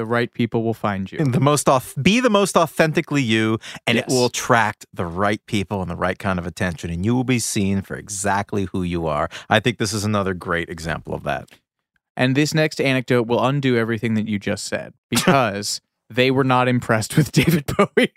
the 0.00 0.06
right 0.06 0.32
people 0.32 0.62
will 0.62 0.72
find 0.72 1.12
you. 1.12 1.18
And 1.18 1.34
the 1.34 1.40
most 1.40 1.68
off, 1.68 1.94
be 2.00 2.20
the 2.20 2.30
most 2.30 2.56
authentically 2.56 3.22
you, 3.22 3.58
and 3.86 3.96
Yes. 3.96 4.06
it 4.06 4.10
will 4.10 4.24
attract 4.24 4.86
the 4.94 5.04
right 5.04 5.44
people 5.44 5.82
and 5.82 5.90
the 5.90 5.94
right 5.96 6.18
kind 6.18 6.38
of 6.38 6.46
attention, 6.46 6.88
and 6.90 7.04
you 7.04 7.14
will 7.14 7.22
be 7.24 7.38
seen 7.38 7.82
for 7.82 7.96
exactly 7.96 8.64
who 8.72 8.82
you 8.82 9.06
are. 9.06 9.28
I 9.50 9.60
think 9.60 9.76
this 9.76 9.92
is 9.92 10.02
another 10.02 10.32
great 10.32 10.70
example 10.70 11.12
of 11.12 11.22
that. 11.24 11.50
And 12.16 12.34
this 12.34 12.54
next 12.54 12.80
anecdote 12.80 13.26
will 13.26 13.44
undo 13.44 13.76
everything 13.76 14.14
that 14.14 14.26
you 14.26 14.38
just 14.38 14.64
said 14.64 14.94
because 15.10 15.82
they 16.08 16.30
were 16.30 16.44
not 16.44 16.66
impressed 16.66 17.14
with 17.14 17.30
David 17.40 17.66
Bowie 17.66 18.14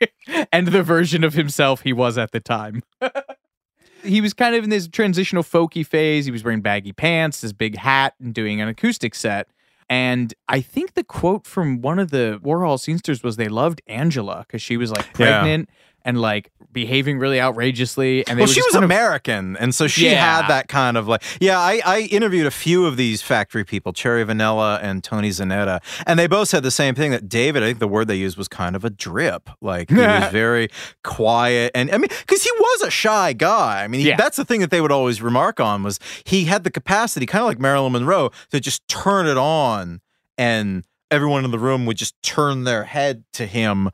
and 0.53 0.69
the 0.69 0.83
version 0.83 1.25
of 1.25 1.33
himself 1.33 1.81
he 1.81 1.91
was 1.91 2.17
at 2.17 2.31
the 2.31 2.39
time. 2.39 2.81
he 4.03 4.21
was 4.21 4.33
kind 4.33 4.55
of 4.55 4.63
in 4.63 4.69
this 4.69 4.87
transitional 4.87 5.43
folky 5.43 5.85
phase. 5.85 6.23
He 6.23 6.31
was 6.31 6.45
wearing 6.45 6.61
baggy 6.61 6.93
pants, 6.93 7.41
this 7.41 7.51
big 7.51 7.77
hat, 7.77 8.13
and 8.21 8.33
doing 8.33 8.61
an 8.61 8.69
acoustic 8.69 9.15
set. 9.15 9.49
And 9.93 10.33
I 10.47 10.59
think 10.61 10.95
the 10.95 11.03
quote 11.03 11.45
from 11.45 11.81
one 11.81 11.99
of 11.99 12.09
the 12.09 12.39
Warhol 12.43 12.77
scenesters 12.79 13.23
was 13.23 13.35
they 13.35 13.47
loved 13.47 13.81
Angela 13.87 14.37
because 14.47 14.61
she 14.61 14.75
was 14.77 14.89
like 14.91 15.05
Yeah. 15.05 15.41
pregnant 15.41 15.69
and 16.03 16.19
like 16.19 16.51
behaving 16.73 17.19
really 17.19 17.39
outrageously. 17.39 18.25
And 18.27 18.37
they 18.37 18.43
well, 18.43 18.51
she 18.51 18.61
was 18.61 18.73
kind 18.73 18.83
of- 18.83 18.89
American, 18.89 19.55
and 19.57 19.73
so 19.73 19.87
she 19.87 20.05
Yeah. 20.09 20.39
had 20.41 20.47
that 20.49 20.67
kind 20.67 20.97
of 20.97 21.07
like. 21.07 21.21
Yeah, 21.39 21.59
I, 21.59 21.81
I 21.85 21.99
interviewed 22.11 22.45
a 22.47 22.51
few 22.51 22.85
of 22.85 22.97
these 22.97 23.21
factory 23.21 23.63
people, 23.63 23.93
Cherry 23.93 24.23
Vanilla 24.23 24.79
and 24.81 25.03
Tony 25.03 25.29
Zanetta, 25.29 25.79
and 26.07 26.17
they 26.19 26.27
both 26.27 26.49
said 26.49 26.63
the 26.63 26.71
same 26.71 26.95
thing. 26.95 27.11
That 27.11 27.29
David, 27.29 27.63
I 27.63 27.67
think 27.67 27.79
the 27.79 27.87
word 27.87 28.07
they 28.07 28.15
used 28.15 28.37
was 28.37 28.47
kind 28.47 28.75
of 28.75 28.83
a 28.83 28.89
drip. 28.89 29.49
Like 29.61 29.89
he 29.89 29.95
was 29.97 30.29
very 30.31 30.69
quiet, 31.03 31.71
and 31.75 31.91
I 31.91 31.97
mean, 31.97 32.09
because 32.19 32.43
he 32.43 32.51
was 32.51 32.81
a 32.81 32.89
shy 32.91 33.33
guy. 33.33 33.83
I 33.83 33.87
mean, 33.87 34.01
he, 34.01 34.07
Yeah. 34.09 34.15
that's 34.17 34.37
the 34.37 34.45
thing 34.45 34.61
that 34.61 34.71
they 34.71 34.81
would 34.81 34.91
always 34.91 35.21
remark 35.21 35.59
on 35.59 35.83
was 35.83 35.99
he 36.25 36.45
had 36.45 36.63
the 36.63 36.71
capacity, 36.71 37.25
kind 37.25 37.41
of 37.43 37.47
like 37.47 37.59
Marilyn 37.59 37.91
Monroe, 37.93 38.31
to 38.51 38.59
just 38.59 38.87
turn 38.87 39.27
it 39.27 39.37
on, 39.37 40.01
and 40.37 40.83
everyone 41.11 41.45
in 41.45 41.51
the 41.51 41.59
room 41.59 41.85
would 41.85 41.97
just 41.97 42.19
turn 42.23 42.63
their 42.63 42.85
head 42.85 43.23
to 43.33 43.45
him 43.45 43.89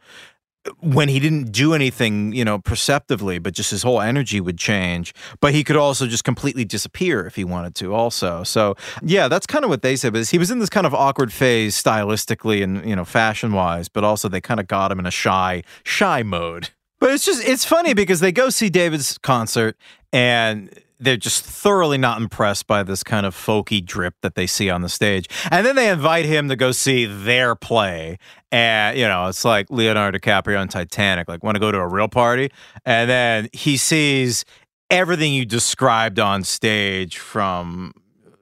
when 0.80 1.08
he 1.08 1.19
didn't 1.19 1.52
do 1.52 1.74
anything, 1.74 2.34
you 2.34 2.43
know, 2.43 2.60
perceptively, 2.60 3.39
but 3.39 3.54
just 3.54 3.72
his 3.72 3.84
whole 3.84 4.02
energy 4.02 4.41
would 4.41 4.58
change. 4.58 5.13
But 5.39 5.54
he 5.54 5.63
could 5.63 5.78
also 5.78 6.06
just 6.06 6.24
completely 6.24 6.65
disappear 6.65 7.26
if 7.26 7.36
he 7.36 7.43
wanted 7.43 7.76
to, 7.76 7.93
also. 7.93 8.43
So, 8.43 8.76
yeah, 9.02 9.28
that's 9.28 9.48
kind 9.48 9.63
of 9.63 9.69
what 9.69 9.82
they 9.82 9.95
said. 9.95 10.13
But 10.13 10.28
he 10.28 10.38
was 10.38 10.52
in 10.52 10.60
this 10.60 10.69
kind 10.69 10.86
of 10.86 10.93
awkward 10.93 11.32
phase 11.32 11.82
stylistically 11.82 12.63
and, 12.63 12.88
you 12.88 12.95
know, 12.95 13.06
fashion 13.06 13.54
wise, 13.54 13.88
but 13.88 14.04
also 14.04 14.28
they 14.28 14.41
kind 14.41 14.60
of 14.60 14.67
got 14.67 14.91
him 14.91 15.00
in 15.00 15.06
a 15.06 15.12
shy, 15.12 15.63
shy 15.84 16.24
mode. 16.24 16.69
But 17.00 17.12
it's 17.12 17.26
just, 17.26 17.48
it's 17.48 17.63
funny 17.63 17.93
because 17.93 18.19
they 18.19 18.34
go 18.34 18.50
see 18.50 18.69
David's 18.69 19.17
concert 19.17 19.78
and 20.12 20.69
they're 21.00 21.18
just 21.18 21.44
thoroughly 21.44 21.98
not 21.98 22.22
impressed 22.22 22.68
by 22.68 22.84
this 22.84 23.04
kind 23.04 23.26
of 23.26 23.36
folky 23.36 23.84
drip 23.84 24.16
that 24.22 24.36
they 24.36 24.46
see 24.46 24.70
on 24.70 24.82
the 24.82 24.90
stage. 24.90 25.28
And 25.50 25.66
then 25.66 25.76
they 25.76 25.90
invite 25.90 26.26
him 26.26 26.50
to 26.50 26.56
go 26.56 26.72
see 26.72 27.06
their 27.06 27.56
play. 27.56 28.18
And, 28.52 28.98
you 28.98 29.08
know, 29.08 29.28
it's 29.28 29.46
like 29.46 29.70
Leonardo 29.70 30.18
DiCaprio 30.18 30.60
on 30.60 30.68
Titanic, 30.68 31.28
like, 31.28 31.44
want 31.44 31.56
to 31.56 31.60
go 31.60 31.72
to 31.72 31.78
a 31.78 31.88
real 31.88 32.08
party? 32.10 32.52
And 32.86 33.10
then 33.10 33.50
he 33.54 33.78
sees 33.78 34.44
everything 34.92 35.34
you 35.34 35.46
described 35.46 36.20
on 36.20 36.44
stage 36.44 37.18
from, 37.18 37.94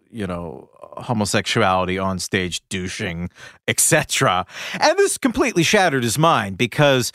you 0.10 0.26
know, 0.26 0.70
homosexuality 0.98 2.00
on 2.00 2.18
stage, 2.18 2.68
douching, 2.70 3.30
etc. 3.68 4.46
And 4.80 4.98
this 4.98 5.18
completely 5.18 5.62
shattered 5.62 6.04
his 6.04 6.18
mind 6.18 6.58
because 6.58 7.12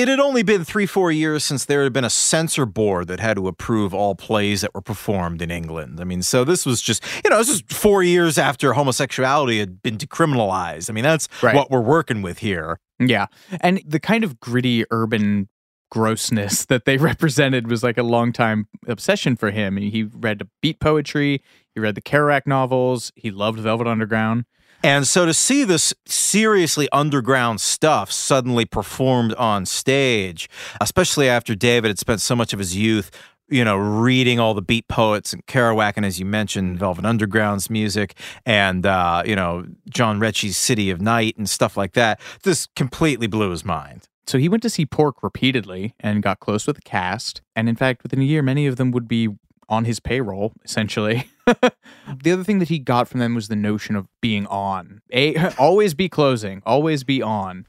it 0.00 0.08
had 0.08 0.20
only 0.20 0.42
been 0.42 0.64
three, 0.64 0.86
four 0.86 1.10
years 1.12 1.44
since 1.44 1.64
there 1.64 1.82
had 1.82 1.92
been 1.92 2.04
a 2.04 2.10
censor 2.10 2.66
board 2.66 3.08
that 3.08 3.20
had 3.20 3.36
to 3.36 3.48
approve 3.48 3.92
all 3.92 4.14
plays 4.14 4.60
that 4.62 4.74
were 4.74 4.80
performed 4.80 5.42
in 5.42 5.50
England. 5.50 6.00
I 6.00 6.04
mean, 6.04 6.22
so 6.22 6.44
this 6.44 6.64
was 6.66 6.80
just, 6.82 7.02
you 7.24 7.30
know, 7.30 7.38
this 7.38 7.48
was 7.48 7.62
four 7.68 8.02
years 8.02 8.38
after 8.38 8.72
homosexuality 8.72 9.58
had 9.58 9.82
been 9.82 9.96
decriminalized. 9.98 10.90
I 10.90 10.92
mean, 10.92 11.04
that's 11.04 11.28
Right. 11.42 11.54
what 11.54 11.70
we're 11.70 11.80
working 11.80 12.22
with 12.22 12.38
here. 12.38 12.80
Yeah. 12.98 13.26
And 13.60 13.80
the 13.86 14.00
kind 14.00 14.24
of 14.24 14.40
gritty 14.40 14.84
urban 14.90 15.48
grossness 15.90 16.64
that 16.68 16.84
they 16.84 16.96
represented 16.96 17.68
was 17.70 17.82
like 17.82 17.98
a 17.98 18.02
long 18.02 18.32
time 18.32 18.68
obsession 18.86 19.36
for 19.36 19.50
him. 19.50 19.76
He 19.76 20.02
read 20.04 20.42
beat 20.60 20.80
poetry, 20.80 21.42
he 21.74 21.80
read 21.80 21.94
the 21.94 22.02
Kerouac 22.02 22.46
novels, 22.46 23.12
he 23.16 23.30
loved 23.30 23.58
Velvet 23.60 23.86
Underground. 23.86 24.44
And 24.82 25.06
so 25.06 25.26
to 25.26 25.34
see 25.34 25.64
this 25.64 25.92
seriously 26.06 26.88
underground 26.92 27.60
stuff 27.60 28.12
suddenly 28.12 28.64
performed 28.64 29.34
on 29.34 29.66
stage, 29.66 30.48
especially 30.80 31.28
after 31.28 31.54
David 31.54 31.88
had 31.88 31.98
spent 31.98 32.20
so 32.20 32.36
much 32.36 32.52
of 32.52 32.58
his 32.58 32.76
youth, 32.76 33.10
you 33.48 33.64
know, 33.64 33.76
reading 33.76 34.38
all 34.38 34.54
the 34.54 34.62
beat 34.62 34.86
poets 34.88 35.32
and 35.32 35.44
Kerouac, 35.46 35.94
and 35.96 36.04
as 36.04 36.20
you 36.20 36.26
mentioned, 36.26 36.78
Velvet 36.78 37.04
Underground's 37.04 37.70
music, 37.70 38.14
and 38.44 38.84
uh, 38.84 39.22
you 39.24 39.34
know 39.34 39.66
John 39.88 40.20
Rechy's 40.20 40.56
City 40.56 40.90
of 40.90 41.00
Night 41.00 41.36
and 41.38 41.48
stuff 41.48 41.76
like 41.76 41.94
that, 41.94 42.20
this 42.42 42.68
completely 42.76 43.26
blew 43.26 43.50
his 43.50 43.64
mind. 43.64 44.08
So 44.26 44.36
he 44.36 44.48
went 44.48 44.62
to 44.64 44.70
see 44.70 44.84
Pork 44.84 45.22
repeatedly 45.22 45.94
and 46.00 46.22
got 46.22 46.40
close 46.40 46.66
with 46.66 46.76
the 46.76 46.82
cast. 46.82 47.40
And 47.56 47.66
in 47.66 47.76
fact, 47.76 48.02
within 48.02 48.20
a 48.20 48.24
year, 48.24 48.42
many 48.42 48.66
of 48.66 48.76
them 48.76 48.90
would 48.90 49.08
be 49.08 49.30
on 49.68 49.84
his 49.84 50.00
payroll, 50.00 50.52
essentially. 50.64 51.28
the 51.46 52.32
other 52.32 52.44
thing 52.44 52.58
that 52.58 52.68
he 52.68 52.78
got 52.78 53.08
from 53.08 53.20
them 53.20 53.34
was 53.34 53.48
the 53.48 53.56
notion 53.56 53.96
of 53.96 54.08
being 54.20 54.46
on. 54.46 55.02
A, 55.12 55.36
always 55.58 55.94
be 55.94 56.08
closing, 56.08 56.62
always 56.64 57.04
be 57.04 57.22
on. 57.22 57.66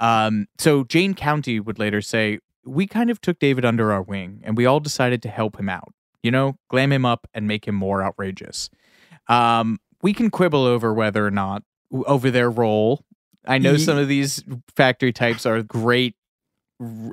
Um, 0.00 0.46
so 0.58 0.84
Jane 0.84 1.14
County 1.14 1.60
would 1.60 1.78
later 1.78 2.00
say, 2.00 2.38
We 2.64 2.86
kind 2.86 3.10
of 3.10 3.20
took 3.20 3.38
David 3.38 3.64
under 3.64 3.92
our 3.92 4.02
wing 4.02 4.40
and 4.44 4.56
we 4.56 4.66
all 4.66 4.80
decided 4.80 5.22
to 5.22 5.28
help 5.28 5.58
him 5.58 5.68
out, 5.68 5.92
you 6.22 6.30
know, 6.30 6.56
glam 6.68 6.92
him 6.92 7.04
up 7.04 7.26
and 7.34 7.46
make 7.46 7.66
him 7.66 7.74
more 7.74 8.02
outrageous. 8.02 8.70
Um, 9.28 9.78
we 10.02 10.12
can 10.12 10.30
quibble 10.30 10.64
over 10.64 10.92
whether 10.92 11.26
or 11.26 11.30
not, 11.30 11.62
over 11.92 12.30
their 12.30 12.50
role. 12.50 13.04
I 13.46 13.58
know 13.58 13.76
some 13.76 13.98
of 13.98 14.08
these 14.08 14.42
factory 14.76 15.12
types 15.12 15.46
are 15.46 15.62
great 15.62 16.14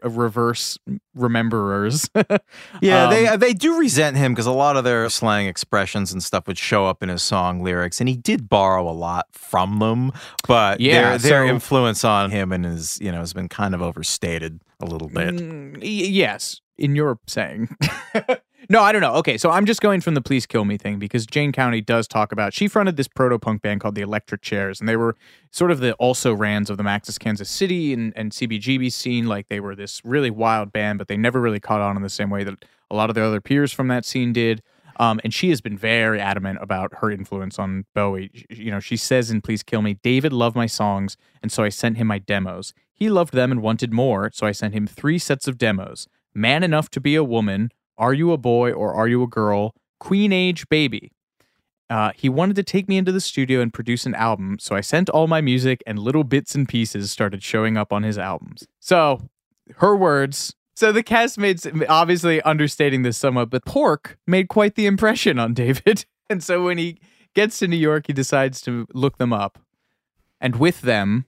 reverse 0.03 0.77
rememberers. 1.17 2.09
Yeah, 2.81 3.05
Um, 3.05 3.09
they 3.09 3.37
they 3.37 3.53
do 3.53 3.77
resent 3.79 4.15
him 4.17 4.33
because 4.33 4.45
a 4.45 4.51
lot 4.51 4.77
of 4.77 4.83
their 4.83 5.09
slang 5.09 5.47
expressions 5.47 6.11
and 6.13 6.23
stuff 6.23 6.47
would 6.47 6.57
show 6.57 6.85
up 6.85 7.03
in 7.03 7.09
his 7.09 7.21
song 7.23 7.61
lyrics, 7.61 7.99
and 7.99 8.07
he 8.09 8.15
did 8.15 8.47
borrow 8.49 8.89
a 8.89 8.93
lot 8.93 9.25
from 9.31 9.79
them. 9.79 10.11
But 10.47 10.79
Yeah, 10.79 11.09
their, 11.11 11.17
their 11.17 11.47
so- 11.47 11.53
influence 11.53 12.03
on 12.05 12.31
him 12.31 12.51
and 12.51 12.65
his 12.65 12.97
you 13.01 13.11
know 13.11 13.19
has 13.19 13.33
been 13.33 13.49
kind 13.49 13.73
of 13.75 13.81
overstated 13.81 14.59
a 14.79 14.85
little 14.85 15.09
bit. 15.09 15.35
Mm, 15.35 15.79
yes, 15.81 16.61
in 16.77 16.95
your 16.95 17.19
saying. 17.27 17.69
no, 18.71 18.81
I 18.81 18.91
don't 18.91 19.01
know. 19.01 19.15
Okay, 19.15 19.37
so 19.37 19.49
I'm 19.49 19.65
just 19.65 19.81
going 19.81 19.99
from 19.99 20.13
the 20.13 20.21
please 20.21 20.45
kill 20.45 20.63
me 20.63 20.77
thing 20.77 20.99
because 20.99 21.25
Jane 21.25 21.51
County 21.51 21.81
does 21.81 22.07
talk 22.07 22.31
about 22.31 22.53
she 22.53 22.67
fronted 22.67 22.97
this 22.97 23.07
proto 23.07 23.39
punk 23.39 23.63
band 23.63 23.81
called 23.81 23.95
the 23.95 24.01
Electric 24.01 24.41
Chairs, 24.41 24.79
and 24.79 24.87
they 24.87 24.95
were 24.95 25.15
sort 25.49 25.71
of 25.71 25.79
the 25.79 25.93
also 25.93 26.33
rans 26.33 26.69
of 26.69 26.77
the 26.77 26.83
Max's 26.83 27.17
Kansas 27.17 27.49
City 27.49 27.93
and, 27.93 28.13
and 28.15 28.31
CBGB 28.31 28.91
scene. 28.91 29.25
Like 29.25 29.47
they 29.49 29.59
were 29.59 29.75
this 29.75 30.05
really 30.05 30.29
wild 30.29 30.71
band, 30.71 30.99
but 30.99 31.07
they 31.07 31.17
never 31.17 31.41
really 31.41 31.59
caught 31.59 31.81
on 31.81 31.95
in 31.97 32.03
the 32.03 32.09
same 32.09 32.29
way 32.29 32.43
that 32.43 32.63
a 32.91 32.95
lot 32.95 33.09
of 33.09 33.15
their 33.15 33.23
other 33.23 33.41
peers 33.41 33.73
from 33.73 33.87
that 33.87 34.05
scene 34.05 34.33
did. 34.33 34.61
Um, 34.99 35.21
and 35.23 35.33
she 35.33 35.49
has 35.49 35.61
been 35.61 35.77
very 35.77 36.19
adamant 36.19 36.59
about 36.61 36.95
her 36.95 37.09
influence 37.09 37.57
on 37.57 37.85
Bowie. 37.95 38.45
You 38.49 38.69
know, 38.69 38.81
she 38.81 38.97
says 38.97 39.31
in 39.31 39.41
Please 39.41 39.63
Kill 39.63 39.81
Me, 39.81 39.93
David 39.93 40.33
loved 40.33 40.57
my 40.57 40.65
songs, 40.65 41.15
and 41.41 41.51
so 41.51 41.63
I 41.63 41.69
sent 41.69 41.97
him 41.97 42.07
my 42.07 42.19
demos. 42.19 42.73
He 42.93 43.09
loved 43.09 43.33
them 43.33 43.49
and 43.49 43.61
wanted 43.61 43.93
more, 43.93 44.29
so 44.33 44.45
I 44.45 44.51
sent 44.51 44.73
him 44.73 44.85
three 44.85 45.17
sets 45.17 45.47
of 45.47 45.57
demos 45.57 46.07
Man 46.33 46.63
Enough 46.63 46.89
to 46.91 46.99
Be 46.99 47.15
a 47.15 47.23
Woman, 47.23 47.71
Are 47.99 48.13
You 48.13 48.31
a 48.31 48.37
Boy 48.37 48.71
or 48.71 48.95
Are 48.95 49.07
You 49.07 49.21
a 49.21 49.27
Girl, 49.27 49.75
Queen 49.99 50.33
Age 50.33 50.67
Baby. 50.69 51.11
Uh, 51.89 52.11
he 52.15 52.29
wanted 52.29 52.55
to 52.55 52.63
take 52.63 52.87
me 52.87 52.97
into 52.97 53.11
the 53.11 53.21
studio 53.21 53.61
and 53.61 53.73
produce 53.73 54.05
an 54.05 54.15
album, 54.15 54.57
so 54.59 54.75
I 54.75 54.81
sent 54.81 55.09
all 55.09 55.27
my 55.27 55.41
music 55.41 55.83
and 55.85 55.99
little 55.99 56.23
bits 56.23 56.55
and 56.55 56.67
pieces 56.67 57.11
started 57.11 57.43
showing 57.43 57.77
up 57.77 57.91
on 57.91 58.03
his 58.03 58.17
albums. 58.17 58.65
So, 58.79 59.29
her 59.77 59.95
words. 59.95 60.55
So 60.75 60.91
the 60.91 61.03
castmates, 61.03 61.85
obviously 61.89 62.41
understating 62.43 63.01
this 63.01 63.17
somewhat, 63.17 63.49
but 63.49 63.65
Pork 63.65 64.17
made 64.25 64.47
quite 64.47 64.75
the 64.75 64.85
impression 64.85 65.37
on 65.37 65.53
David. 65.55 66.05
And 66.29 66.43
so 66.43 66.63
when 66.63 66.77
he 66.77 66.99
gets 67.35 67.59
to 67.59 67.67
New 67.67 67.75
York, 67.75 68.07
he 68.07 68.13
decides 68.13 68.61
to 68.61 68.87
look 68.93 69.17
them 69.17 69.33
up. 69.33 69.59
And 70.39 70.55
with 70.55 70.81
them, 70.81 71.25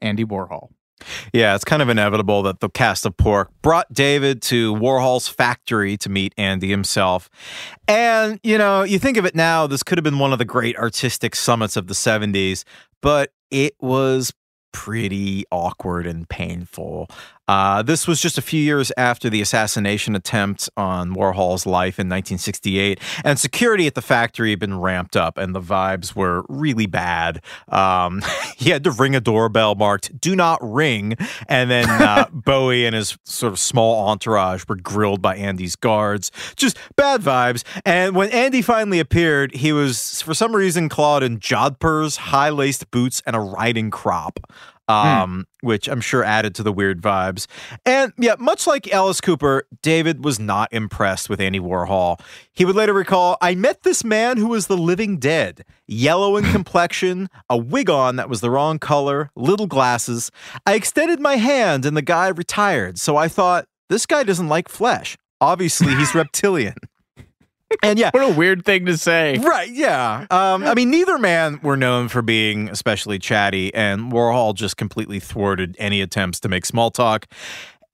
Andy 0.00 0.24
Warhol. 0.24 0.68
Yeah, 1.32 1.54
it's 1.54 1.64
kind 1.64 1.82
of 1.82 1.88
inevitable 1.88 2.42
that 2.44 2.60
the 2.60 2.68
cast 2.68 3.04
of 3.06 3.16
Pork 3.16 3.50
brought 3.62 3.92
David 3.92 4.42
to 4.42 4.74
Warhol's 4.74 5.28
factory 5.28 5.96
to 5.98 6.08
meet 6.08 6.34
Andy 6.38 6.68
himself. 6.68 7.28
And, 7.86 8.40
you 8.42 8.58
know, 8.58 8.82
you 8.82 8.98
think 8.98 9.16
of 9.16 9.24
it 9.24 9.34
now, 9.34 9.66
this 9.66 9.82
could 9.82 9.98
have 9.98 10.04
been 10.04 10.18
one 10.18 10.32
of 10.32 10.38
the 10.38 10.44
great 10.44 10.76
artistic 10.76 11.36
summits 11.36 11.76
of 11.76 11.86
the 11.86 11.94
70s, 11.94 12.64
but 13.02 13.32
it 13.50 13.74
was 13.80 14.32
pretty 14.72 15.44
awkward 15.50 16.06
and 16.06 16.28
painful. 16.28 17.08
Uh, 17.48 17.82
this 17.82 18.08
was 18.08 18.20
just 18.20 18.38
a 18.38 18.42
few 18.42 18.60
years 18.60 18.90
after 18.96 19.30
the 19.30 19.40
assassination 19.40 20.16
attempt 20.16 20.68
on 20.76 21.14
Warhol's 21.14 21.64
life 21.64 21.98
in 21.98 22.08
1968, 22.08 23.00
and 23.24 23.38
security 23.38 23.86
at 23.86 23.94
the 23.94 24.02
factory 24.02 24.50
had 24.50 24.58
been 24.58 24.80
ramped 24.80 25.16
up, 25.16 25.38
and 25.38 25.54
the 25.54 25.60
vibes 25.60 26.16
were 26.16 26.44
really 26.48 26.86
bad. 26.86 27.40
Um, 27.68 28.22
he 28.56 28.70
had 28.70 28.82
to 28.84 28.90
ring 28.90 29.14
a 29.14 29.20
doorbell 29.20 29.74
marked 29.74 30.20
"Do 30.20 30.34
not 30.34 30.58
ring," 30.62 31.16
and 31.48 31.70
then 31.70 31.88
uh, 31.88 32.26
Bowie 32.32 32.84
and 32.84 32.94
his 32.94 33.16
sort 33.24 33.52
of 33.52 33.58
small 33.58 34.08
entourage 34.08 34.64
were 34.68 34.76
grilled 34.76 35.22
by 35.22 35.36
Andy's 35.36 35.76
guards. 35.76 36.32
Just 36.56 36.76
bad 36.96 37.20
vibes. 37.20 37.62
And 37.84 38.16
when 38.16 38.30
Andy 38.30 38.62
finally 38.62 38.98
appeared, 38.98 39.54
he 39.54 39.72
was 39.72 40.22
for 40.22 40.34
some 40.34 40.54
reason 40.54 40.88
clad 40.88 41.22
in 41.22 41.38
jodhpurs, 41.38 42.16
high-laced 42.16 42.90
boots, 42.90 43.22
and 43.26 43.36
a 43.36 43.40
riding 43.40 43.90
crop 43.90 44.40
um, 44.88 45.46
which 45.62 45.88
I'm 45.88 46.00
sure 46.00 46.22
added 46.22 46.54
to 46.56 46.62
the 46.62 46.72
weird 46.72 47.00
vibes. 47.00 47.46
And 47.84 48.12
yeah, 48.18 48.36
much 48.38 48.66
like 48.66 48.92
Alice 48.92 49.20
Cooper, 49.20 49.66
David 49.82 50.24
was 50.24 50.38
not 50.38 50.72
impressed 50.72 51.28
with 51.28 51.40
Andy 51.40 51.60
Warhol. 51.60 52.20
He 52.52 52.64
would 52.64 52.76
later 52.76 52.92
recall, 52.92 53.36
I 53.40 53.54
met 53.54 53.82
this 53.82 54.04
man 54.04 54.36
who 54.36 54.48
was 54.48 54.66
the 54.66 54.76
living 54.76 55.18
dead, 55.18 55.64
yellow 55.86 56.36
in 56.36 56.44
complexion, 56.52 57.28
a 57.50 57.56
wig 57.56 57.90
on 57.90 58.16
that 58.16 58.28
was 58.28 58.40
the 58.40 58.50
wrong 58.50 58.78
color, 58.78 59.30
little 59.34 59.66
glasses. 59.66 60.30
I 60.64 60.74
extended 60.74 61.20
my 61.20 61.36
hand 61.36 61.84
and 61.84 61.96
the 61.96 62.02
guy 62.02 62.28
retired. 62.28 62.98
So 62.98 63.16
I 63.16 63.28
thought, 63.28 63.66
this 63.88 64.06
guy 64.06 64.24
doesn't 64.24 64.48
like 64.48 64.68
flesh. 64.68 65.16
Obviously, 65.40 65.94
he's 65.94 66.14
reptilian. 66.14 66.74
And 67.82 67.98
yeah, 67.98 68.10
What 68.14 68.22
a 68.22 68.34
weird 68.34 68.64
thing 68.64 68.86
to 68.86 68.96
say. 68.96 69.38
Right, 69.38 69.70
yeah. 69.70 70.26
Um, 70.30 70.64
I 70.64 70.74
mean, 70.74 70.90
neither 70.90 71.18
man 71.18 71.60
were 71.62 71.76
known 71.76 72.08
for 72.08 72.22
being 72.22 72.68
especially 72.68 73.18
chatty, 73.18 73.72
and 73.74 74.12
Warhol 74.12 74.54
just 74.54 74.76
completely 74.76 75.20
thwarted 75.20 75.76
any 75.78 76.00
attempts 76.00 76.40
to 76.40 76.48
make 76.48 76.64
small 76.66 76.90
talk. 76.90 77.26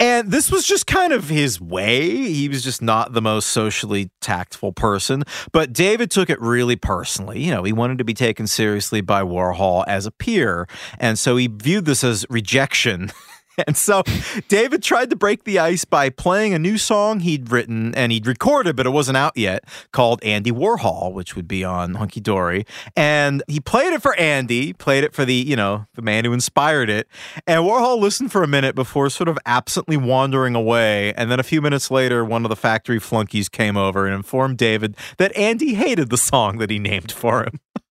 And 0.02 0.32
this 0.32 0.50
was 0.50 0.66
just 0.66 0.88
kind 0.88 1.12
of 1.12 1.28
his 1.28 1.60
way. 1.60 2.08
He 2.08 2.48
was 2.48 2.64
just 2.64 2.82
not 2.82 3.12
the 3.12 3.22
most 3.22 3.50
socially 3.50 4.10
tactful 4.20 4.72
person. 4.72 5.22
But 5.52 5.72
David 5.72 6.10
took 6.10 6.28
it 6.28 6.40
really 6.40 6.74
personally. 6.74 7.40
You 7.40 7.52
know, 7.52 7.62
he 7.62 7.72
wanted 7.72 7.98
to 7.98 8.04
be 8.04 8.12
taken 8.12 8.48
seriously 8.48 9.00
by 9.00 9.22
Warhol 9.22 9.84
as 9.86 10.04
a 10.04 10.10
peer. 10.10 10.66
And 10.98 11.20
so 11.20 11.36
he 11.36 11.46
viewed 11.46 11.84
this 11.84 12.02
as 12.02 12.26
rejection. 12.28 13.12
And 13.66 13.76
so 13.76 14.02
David 14.48 14.82
tried 14.82 15.10
to 15.10 15.16
break 15.16 15.44
the 15.44 15.58
ice 15.58 15.84
by 15.84 16.08
playing 16.10 16.54
a 16.54 16.58
new 16.58 16.78
song 16.78 17.20
he'd 17.20 17.50
written 17.50 17.94
and 17.94 18.10
he'd 18.10 18.26
recorded, 18.26 18.76
but 18.76 18.86
it 18.86 18.90
wasn't 18.90 19.16
out 19.16 19.36
yet, 19.36 19.64
called 19.92 20.22
Andy 20.24 20.50
Warhol, 20.50 21.12
which 21.12 21.36
would 21.36 21.46
be 21.46 21.62
on 21.62 21.94
Hunky 21.94 22.20
Dory. 22.20 22.64
And 22.96 23.42
he 23.46 23.60
played 23.60 23.92
it 23.92 24.02
for 24.02 24.18
Andy, 24.18 24.72
played 24.72 25.04
it 25.04 25.14
for 25.14 25.24
the, 25.24 25.34
you 25.34 25.54
know, 25.54 25.86
the 25.94 26.02
man 26.02 26.24
who 26.24 26.32
inspired 26.32 26.88
it. 26.88 27.08
And 27.46 27.62
Warhol 27.62 28.00
listened 28.00 28.32
for 28.32 28.42
a 28.42 28.48
minute 28.48 28.74
before 28.74 29.10
sort 29.10 29.28
of 29.28 29.38
absently 29.44 29.96
wandering 29.96 30.54
away. 30.54 31.12
And 31.14 31.30
then 31.30 31.38
a 31.38 31.44
few 31.44 31.60
minutes 31.60 31.90
later, 31.90 32.24
one 32.24 32.44
of 32.44 32.48
the 32.48 32.56
factory 32.56 32.98
flunkies 32.98 33.48
came 33.48 33.76
over 33.76 34.06
and 34.06 34.14
informed 34.14 34.58
David 34.58 34.96
that 35.18 35.36
Andy 35.36 35.74
hated 35.74 36.10
the 36.10 36.16
song 36.16 36.58
that 36.58 36.70
he 36.70 36.78
named 36.78 37.12
for 37.12 37.44
him. 37.44 37.60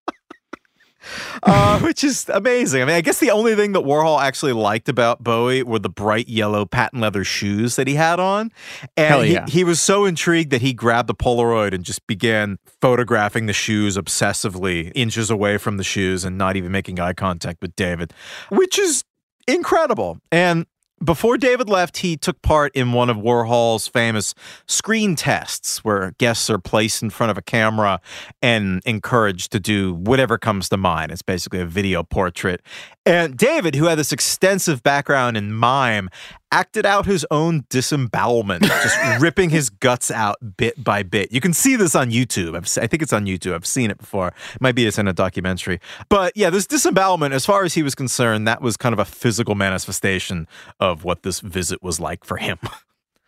uh, 1.43 1.79
which 1.79 2.03
is 2.03 2.29
amazing. 2.29 2.81
I 2.81 2.85
mean, 2.85 2.95
I 2.95 3.01
guess 3.01 3.19
the 3.19 3.31
only 3.31 3.55
thing 3.55 3.71
that 3.73 3.81
Warhol 3.81 4.21
actually 4.21 4.53
liked 4.53 4.89
about 4.89 5.23
Bowie 5.23 5.63
were 5.63 5.79
the 5.79 5.89
bright 5.89 6.27
yellow 6.27 6.65
patent 6.65 7.01
leather 7.01 7.23
shoes 7.23 7.75
that 7.75 7.87
he 7.87 7.95
had 7.95 8.19
on. 8.19 8.51
And 8.97 9.07
Hell 9.07 9.21
he, 9.21 9.33
yeah. 9.33 9.45
he 9.47 9.63
was 9.63 9.79
so 9.79 10.05
intrigued 10.05 10.51
that 10.51 10.61
he 10.61 10.73
grabbed 10.73 11.09
a 11.09 11.13
Polaroid 11.13 11.73
and 11.73 11.83
just 11.83 12.05
began 12.07 12.59
photographing 12.81 13.45
the 13.45 13.53
shoes 13.53 13.97
obsessively, 13.97 14.91
inches 14.95 15.29
away 15.29 15.57
from 15.57 15.77
the 15.77 15.83
shoes 15.83 16.23
and 16.23 16.37
not 16.37 16.55
even 16.55 16.71
making 16.71 16.99
eye 16.99 17.13
contact 17.13 17.61
with 17.61 17.75
David, 17.75 18.13
which 18.49 18.77
is 18.77 19.03
incredible. 19.47 20.19
And 20.31 20.65
before 21.03 21.37
David 21.37 21.69
left, 21.69 21.97
he 21.97 22.17
took 22.17 22.41
part 22.41 22.75
in 22.75 22.93
one 22.93 23.09
of 23.09 23.17
Warhol's 23.17 23.87
famous 23.87 24.33
screen 24.67 25.15
tests 25.15 25.83
where 25.83 26.11
guests 26.17 26.49
are 26.49 26.59
placed 26.59 27.01
in 27.01 27.09
front 27.09 27.31
of 27.31 27.37
a 27.37 27.41
camera 27.41 27.99
and 28.41 28.81
encouraged 28.85 29.51
to 29.51 29.59
do 29.59 29.93
whatever 29.93 30.37
comes 30.37 30.69
to 30.69 30.77
mind. 30.77 31.11
It's 31.11 31.21
basically 31.21 31.59
a 31.59 31.65
video 31.65 32.03
portrait. 32.03 32.61
And 33.05 33.35
David, 33.35 33.75
who 33.75 33.85
had 33.85 33.97
this 33.97 34.11
extensive 34.11 34.83
background 34.83 35.35
in 35.35 35.53
mime, 35.53 36.09
acted 36.51 36.85
out 36.85 37.07
his 37.07 37.25
own 37.31 37.65
disembowelment, 37.69 38.63
just 38.63 38.97
ripping 39.19 39.49
his 39.49 39.71
guts 39.71 40.11
out 40.11 40.37
bit 40.57 40.83
by 40.83 41.01
bit. 41.01 41.31
You 41.31 41.41
can 41.41 41.53
see 41.53 41.75
this 41.75 41.95
on 41.95 42.11
YouTube. 42.11 42.55
I've, 42.55 42.67
I 42.83 42.85
think 42.85 43.01
it's 43.01 43.13
on 43.13 43.25
YouTube. 43.25 43.55
I've 43.55 43.65
seen 43.65 43.89
it 43.89 43.97
before. 43.97 44.27
It 44.27 44.61
might 44.61 44.75
be 44.75 44.85
it's 44.85 44.99
in 44.99 45.07
a 45.07 45.13
documentary. 45.13 45.79
But 46.09 46.33
yeah, 46.35 46.51
this 46.51 46.67
disembowelment, 46.67 47.33
as 47.33 47.43
far 47.43 47.63
as 47.63 47.73
he 47.73 47.81
was 47.81 47.95
concerned, 47.95 48.47
that 48.47 48.61
was 48.61 48.77
kind 48.77 48.93
of 48.93 48.99
a 48.99 49.05
physical 49.05 49.55
manifestation 49.55 50.47
of 50.79 51.03
what 51.03 51.23
this 51.23 51.39
visit 51.39 51.81
was 51.81 51.99
like 51.99 52.23
for 52.23 52.37
him. 52.37 52.59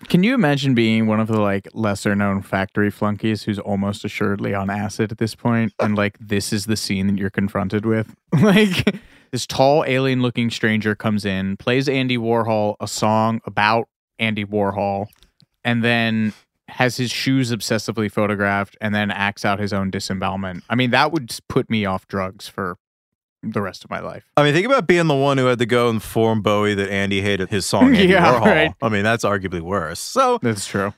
Can 0.09 0.21
you 0.21 0.33
imagine 0.33 0.75
being 0.75 1.07
one 1.07 1.19
of 1.19 1.27
the 1.27 1.39
like 1.39 1.67
lesser 1.73 2.13
known 2.15 2.41
factory 2.41 2.91
flunkies 2.91 3.43
who's 3.43 3.57
almost 3.57 4.03
assuredly 4.03 4.53
on 4.53 4.69
acid 4.69 5.13
at 5.13 5.17
this 5.17 5.33
point 5.33 5.73
and 5.79 5.95
like 5.95 6.17
this 6.19 6.51
is 6.51 6.65
the 6.65 6.75
scene 6.75 7.07
that 7.07 7.17
you're 7.17 7.29
confronted 7.29 7.85
with? 7.85 8.13
like 8.41 8.99
this 9.33 9.47
tall 9.47 9.83
alien 9.85 10.21
looking 10.21 10.49
stranger 10.51 10.93
comes 10.95 11.25
in, 11.25 11.57
plays 11.57 11.89
Andy 11.89 12.17
Warhol 12.19 12.75
a 12.79 12.87
song 12.87 13.41
about 13.45 13.89
Andy 14.19 14.45
Warhol, 14.45 15.07
and 15.63 15.83
then 15.83 16.33
has 16.69 16.97
his 16.97 17.09
shoes 17.11 17.51
obsessively 17.51 18.11
photographed 18.11 18.77
and 18.79 18.93
then 18.93 19.09
acts 19.09 19.43
out 19.43 19.59
his 19.59 19.73
own 19.73 19.89
disembowelment. 19.89 20.63
I 20.69 20.75
mean, 20.75 20.91
that 20.91 21.11
would 21.11 21.35
put 21.49 21.67
me 21.67 21.83
off 21.85 22.07
drugs 22.07 22.47
for 22.47 22.77
the 23.41 23.59
rest 23.59 23.83
of 23.83 23.89
my 23.89 23.99
life. 23.99 24.23
I 24.37 24.43
mean, 24.43 24.53
think 24.53 24.67
about 24.67 24.85
being 24.87 25.07
the 25.07 25.15
one 25.15 25.39
who 25.39 25.47
had 25.47 25.57
to 25.59 25.65
go 25.65 25.89
inform 25.89 26.41
Bowie 26.43 26.75
that 26.75 26.89
Andy 26.91 27.21
hated 27.21 27.49
his 27.49 27.65
song 27.65 27.95
Andy 27.95 28.07
Yeah, 28.13 28.35
Warhol. 28.39 28.45
right. 28.45 28.73
I 28.83 28.89
mean, 28.89 29.03
that's 29.03 29.25
arguably 29.25 29.61
worse. 29.61 29.99
So 29.99 30.37
That's 30.43 30.65
true. 30.67 30.93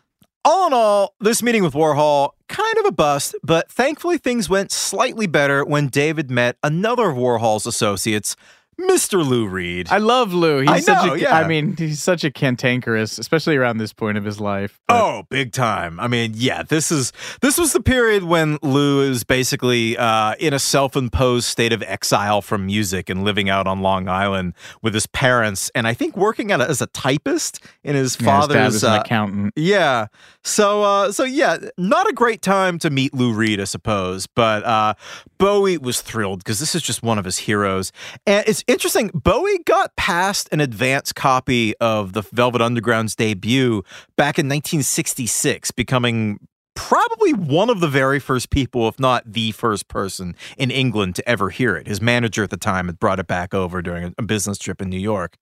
All 0.45 0.67
in 0.67 0.73
all, 0.73 1.15
this 1.19 1.41
meeting 1.41 1.63
with 1.63 1.73
Warhol 1.73 2.29
kind 2.47 2.77
of 2.77 2.85
a 2.85 2.91
bust, 2.91 3.35
but 3.43 3.69
thankfully 3.69 4.19
things 4.19 4.47
went 4.47 4.71
slightly 4.71 5.25
better 5.25 5.65
when 5.65 5.87
David 5.87 6.29
met 6.29 6.55
another 6.61 7.09
of 7.09 7.17
Warhol's 7.17 7.65
associates, 7.65 8.35
Mr. 8.79 9.25
Lou 9.25 9.47
Reed. 9.47 9.87
I 9.89 9.97
love 9.99 10.33
Lou. 10.33 10.59
He's 10.61 10.69
I 10.69 10.79
such 10.79 11.05
know, 11.05 11.13
a 11.13 11.17
yeah. 11.17 11.35
I 11.37 11.47
mean, 11.47 11.75
he's 11.77 12.01
such 12.03 12.23
a 12.23 12.31
cantankerous, 12.31 13.17
especially 13.17 13.55
around 13.55 13.77
this 13.77 13.93
point 13.93 14.17
of 14.17 14.23
his 14.25 14.39
life. 14.39 14.79
But- 14.87 14.95
Oh, 15.05 15.23
big 15.29 15.51
time. 15.51 15.99
I 15.99 16.07
mean, 16.07 16.31
yeah, 16.35 16.63
this 16.63 16.91
is 16.91 17.11
this 17.41 17.57
was 17.57 17.73
the 17.73 17.79
period 17.81 18.23
when 18.23 18.57
Lou 18.61 19.01
is 19.01 19.23
basically 19.23 19.97
uh, 19.97 20.35
in 20.39 20.53
a 20.53 20.59
self-imposed 20.59 21.45
state 21.47 21.71
of 21.73 21.81
exile 21.83 22.41
from 22.41 22.65
music 22.65 23.09
and 23.09 23.23
living 23.23 23.49
out 23.49 23.65
on 23.67 23.81
Long 23.81 24.07
Island 24.07 24.53
with 24.81 24.93
his 24.93 25.07
parents, 25.07 25.71
and 25.75 25.87
I 25.87 25.93
think 25.93 26.15
working 26.17 26.51
at 26.51 26.59
a, 26.61 26.69
as 26.69 26.81
a 26.81 26.87
typist 26.87 27.63
in 27.83 27.95
his 27.95 28.17
Yeah, 28.19 28.25
his 28.25 28.47
father's 28.47 28.83
an 28.83 28.91
uh, 28.91 28.99
accountant. 28.99 29.53
Yeah. 29.55 30.07
So 30.43 30.83
uh 30.83 31.11
so 31.11 31.23
yeah, 31.23 31.57
not 31.77 32.07
a 32.09 32.13
great 32.13 32.41
time 32.41 32.77
to 32.79 32.89
meet 32.89 33.13
Lou 33.13 33.33
Reed, 33.33 33.59
I 33.59 33.63
suppose, 33.63 34.27
but 34.27 34.63
uh 34.63 34.93
Bowie 35.37 35.77
was 35.77 36.01
thrilled 36.01 36.39
because 36.39 36.59
this 36.59 36.75
is 36.75 36.81
just 36.81 37.01
one 37.03 37.17
of 37.17 37.25
his 37.25 37.39
heroes. 37.39 37.91
And 38.27 38.43
it's 38.47 38.63
interesting, 38.67 39.11
Bowie 39.13 39.59
got 39.65 39.95
past 39.95 40.49
an 40.51 40.59
advance 40.59 41.13
copy 41.13 41.75
of 41.77 42.13
the 42.13 42.21
Velvet 42.21 42.61
Underground's 42.61 43.15
debut 43.15 43.83
back 44.15 44.37
in 44.39 44.47
1966, 44.47 45.71
becoming 45.71 46.39
probably 46.75 47.33
one 47.33 47.69
of 47.69 47.79
the 47.79 47.87
very 47.87 48.19
first 48.19 48.49
people, 48.49 48.87
if 48.87 48.99
not 48.99 49.23
the 49.25 49.51
first 49.51 49.87
person 49.87 50.35
in 50.57 50.69
England 50.69 51.15
to 51.15 51.27
ever 51.27 51.49
hear 51.49 51.75
it. 51.75 51.87
His 51.87 52.01
manager 52.01 52.43
at 52.43 52.49
the 52.49 52.57
time 52.57 52.87
had 52.87 52.99
brought 52.99 53.19
it 53.19 53.27
back 53.27 53.53
over 53.53 53.81
during 53.81 54.13
a 54.17 54.21
business 54.21 54.57
trip 54.57 54.81
in 54.81 54.89
New 54.89 54.99
York. 54.99 55.37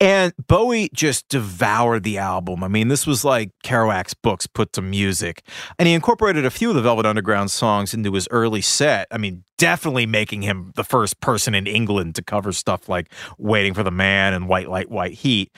And 0.00 0.32
Bowie 0.48 0.90
just 0.92 1.28
devoured 1.28 2.02
the 2.02 2.18
album. 2.18 2.62
I 2.62 2.68
mean, 2.68 2.88
this 2.88 3.06
was 3.06 3.24
like 3.24 3.50
Kerouac's 3.64 4.14
books 4.14 4.46
put 4.46 4.72
to 4.74 4.82
music. 4.82 5.42
And 5.78 5.86
he 5.86 5.94
incorporated 5.94 6.44
a 6.44 6.50
few 6.50 6.68
of 6.68 6.74
the 6.74 6.82
Velvet 6.82 7.06
Underground 7.06 7.50
songs 7.50 7.94
into 7.94 8.12
his 8.12 8.28
early 8.30 8.60
set. 8.60 9.06
I 9.10 9.18
mean, 9.18 9.44
definitely 9.58 10.06
making 10.06 10.42
him 10.42 10.72
the 10.74 10.84
first 10.84 11.20
person 11.20 11.54
in 11.54 11.66
England 11.68 12.16
to 12.16 12.22
cover 12.22 12.50
stuff 12.50 12.88
like 12.88 13.12
Waiting 13.38 13.74
for 13.74 13.84
the 13.84 13.92
Man 13.92 14.34
and 14.34 14.48
White 14.48 14.68
Light, 14.68 14.90
White 14.90 15.14
Heat. 15.14 15.52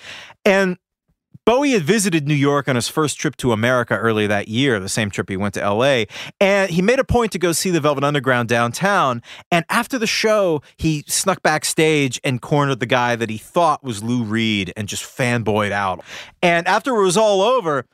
And 0.44 0.76
Bowie 1.46 1.72
had 1.72 1.82
visited 1.82 2.26
New 2.26 2.34
York 2.34 2.68
on 2.68 2.76
his 2.76 2.88
first 2.88 3.18
trip 3.18 3.36
to 3.36 3.52
America 3.52 3.96
earlier 3.96 4.26
that 4.28 4.48
year, 4.48 4.80
the 4.80 4.88
same 4.88 5.10
trip 5.10 5.28
he 5.28 5.36
went 5.36 5.54
to 5.54 5.60
LA, 5.60 6.04
and 6.40 6.70
he 6.70 6.80
made 6.80 6.98
a 6.98 7.04
point 7.04 7.32
to 7.32 7.38
go 7.38 7.52
see 7.52 7.70
the 7.70 7.80
Velvet 7.80 8.02
Underground 8.02 8.48
downtown. 8.48 9.20
And 9.50 9.66
after 9.68 9.98
the 9.98 10.06
show, 10.06 10.62
he 10.78 11.04
snuck 11.06 11.42
backstage 11.42 12.18
and 12.24 12.40
cornered 12.40 12.80
the 12.80 12.86
guy 12.86 13.14
that 13.16 13.28
he 13.28 13.36
thought 13.36 13.84
was 13.84 14.02
Lou 14.02 14.22
Reed 14.22 14.72
and 14.74 14.88
just 14.88 15.04
fanboyed 15.04 15.72
out. 15.72 16.02
And 16.42 16.66
after 16.66 16.96
it 16.96 17.02
was 17.02 17.18
all 17.18 17.42
over, 17.42 17.84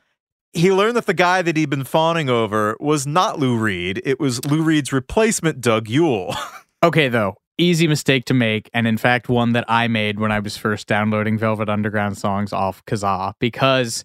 he 0.53 0.71
learned 0.71 0.95
that 0.95 1.05
the 1.05 1.13
guy 1.13 1.41
that 1.41 1.57
he'd 1.57 1.69
been 1.69 1.83
fawning 1.83 2.29
over 2.29 2.77
was 2.79 3.05
not 3.05 3.37
Lou 3.39 3.57
Reed. 3.57 4.01
It 4.05 4.19
was 4.19 4.43
Lou 4.45 4.61
Reed's 4.61 4.93
replacement, 4.93 5.59
Doug 5.61 5.89
Yule. 5.89 6.35
Okay, 6.83 7.09
though, 7.09 7.37
easy 7.61 7.87
mistake 7.87 8.25
to 8.25 8.33
make, 8.33 8.69
and 8.73 8.87
in 8.87 8.97
fact, 8.97 9.29
one 9.29 9.53
that 9.53 9.65
I 9.67 9.87
made 9.87 10.19
when 10.19 10.31
I 10.31 10.39
was 10.39 10.57
first 10.57 10.87
downloading 10.87 11.37
Velvet 11.37 11.69
Underground 11.69 12.17
songs 12.17 12.51
off 12.53 12.83
Kazaa, 12.85 13.33
because 13.39 14.03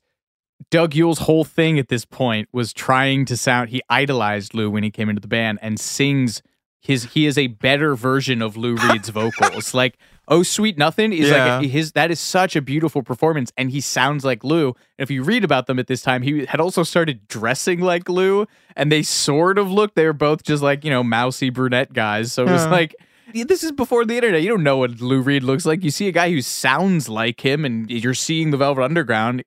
Doug 0.70 0.94
Yule's 0.94 1.18
whole 1.20 1.44
thing 1.44 1.78
at 1.78 1.88
this 1.88 2.04
point 2.04 2.48
was 2.52 2.72
trying 2.72 3.24
to 3.26 3.36
sound. 3.36 3.70
He 3.70 3.82
idolized 3.88 4.54
Lou 4.54 4.70
when 4.70 4.82
he 4.82 4.90
came 4.90 5.08
into 5.08 5.20
the 5.20 5.28
band 5.28 5.58
and 5.62 5.78
sings 5.78 6.42
his. 6.80 7.04
He 7.12 7.26
is 7.26 7.36
a 7.36 7.48
better 7.48 7.94
version 7.94 8.40
of 8.42 8.56
Lou 8.56 8.76
Reed's 8.76 9.08
vocals. 9.10 9.74
Like, 9.74 9.98
"Oh 10.28 10.42
Sweet 10.42 10.78
Nothing" 10.78 11.12
is 11.12 11.28
Yeah. 11.28 11.58
like 11.58 11.68
his. 11.68 11.92
That 11.92 12.10
is 12.10 12.18
such 12.20 12.56
a 12.56 12.62
beautiful 12.62 13.02
performance, 13.02 13.52
and 13.58 13.70
he 13.70 13.80
sounds 13.80 14.24
like 14.24 14.42
Lou. 14.44 14.68
And 14.68 14.74
if 15.04 15.10
you 15.10 15.22
read 15.22 15.44
about 15.44 15.66
them 15.66 15.78
at 15.78 15.86
this 15.88 16.00
time, 16.02 16.22
he 16.22 16.46
had 16.46 16.58
also 16.60 16.82
started 16.82 17.28
dressing 17.28 17.80
like 17.80 18.08
Lou, 18.08 18.46
and 18.76 18.90
they 18.90 19.02
sort 19.02 19.58
of 19.58 19.70
looked. 19.70 19.94
They 19.94 20.06
were 20.06 20.12
both 20.14 20.42
just 20.42 20.62
like 20.62 20.84
you 20.84 20.90
know 20.90 21.02
mousy 21.04 21.50
brunette 21.50 21.92
guys. 21.92 22.32
So 22.32 22.44
it 22.46 22.50
was 22.50 22.64
Yeah. 22.64 22.70
like. 22.70 22.94
This 23.44 23.64
is 23.64 23.72
before 23.72 24.04
the 24.04 24.16
internet. 24.16 24.42
You 24.42 24.48
don't 24.48 24.62
know 24.62 24.78
what 24.78 25.00
Lou 25.00 25.20
Reed 25.20 25.42
looks 25.42 25.66
like. 25.66 25.82
You 25.82 25.90
see 25.90 26.08
a 26.08 26.12
guy 26.12 26.30
who 26.30 26.42
sounds 26.42 27.08
like 27.08 27.40
him, 27.40 27.64
and 27.64 27.90
you're 27.90 28.14
seeing 28.14 28.50
the 28.50 28.56
Velvet 28.56 28.82
Underground. 28.82 29.44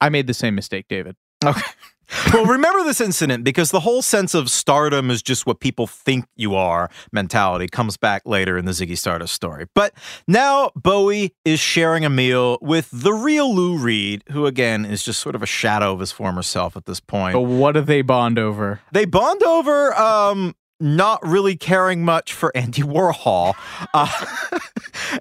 I 0.00 0.08
made 0.08 0.26
the 0.26 0.34
same 0.34 0.54
mistake, 0.54 0.86
David. 0.88 1.16
Okay. 1.44 1.60
well, 2.32 2.44
remember 2.44 2.84
this 2.84 3.00
incident 3.00 3.44
because 3.44 3.70
the 3.70 3.80
whole 3.80 4.02
sense 4.02 4.34
of 4.34 4.50
stardom 4.50 5.10
is 5.10 5.22
just 5.22 5.46
what 5.46 5.60
people 5.60 5.86
think 5.86 6.26
you 6.36 6.54
are 6.54 6.90
mentality 7.12 7.66
comes 7.66 7.96
back 7.96 8.22
later 8.26 8.58
in 8.58 8.64
the 8.64 8.72
Ziggy 8.72 8.96
Stardust 8.96 9.34
story. 9.34 9.66
But 9.74 9.94
now 10.28 10.70
Bowie 10.74 11.34
is 11.44 11.60
sharing 11.60 12.04
a 12.04 12.10
meal 12.10 12.58
with 12.60 12.88
the 12.92 13.12
real 13.12 13.54
Lou 13.54 13.78
Reed, 13.78 14.24
who 14.30 14.46
again 14.46 14.84
is 14.84 15.02
just 15.02 15.20
sort 15.20 15.34
of 15.34 15.42
a 15.42 15.46
shadow 15.46 15.92
of 15.92 16.00
his 16.00 16.12
former 16.12 16.42
self 16.42 16.76
at 16.76 16.84
this 16.84 17.00
point. 17.00 17.34
But 17.34 17.42
what 17.42 17.72
do 17.72 17.80
they 17.80 18.02
bond 18.02 18.38
over? 18.38 18.80
They 18.92 19.04
bond 19.04 19.42
over 19.42 19.94
um 19.94 20.54
not 20.80 21.24
really 21.26 21.56
caring 21.56 22.04
much 22.04 22.32
for 22.32 22.52
Andy 22.56 22.82
Warhol. 22.82 23.54
Uh, 23.92 24.08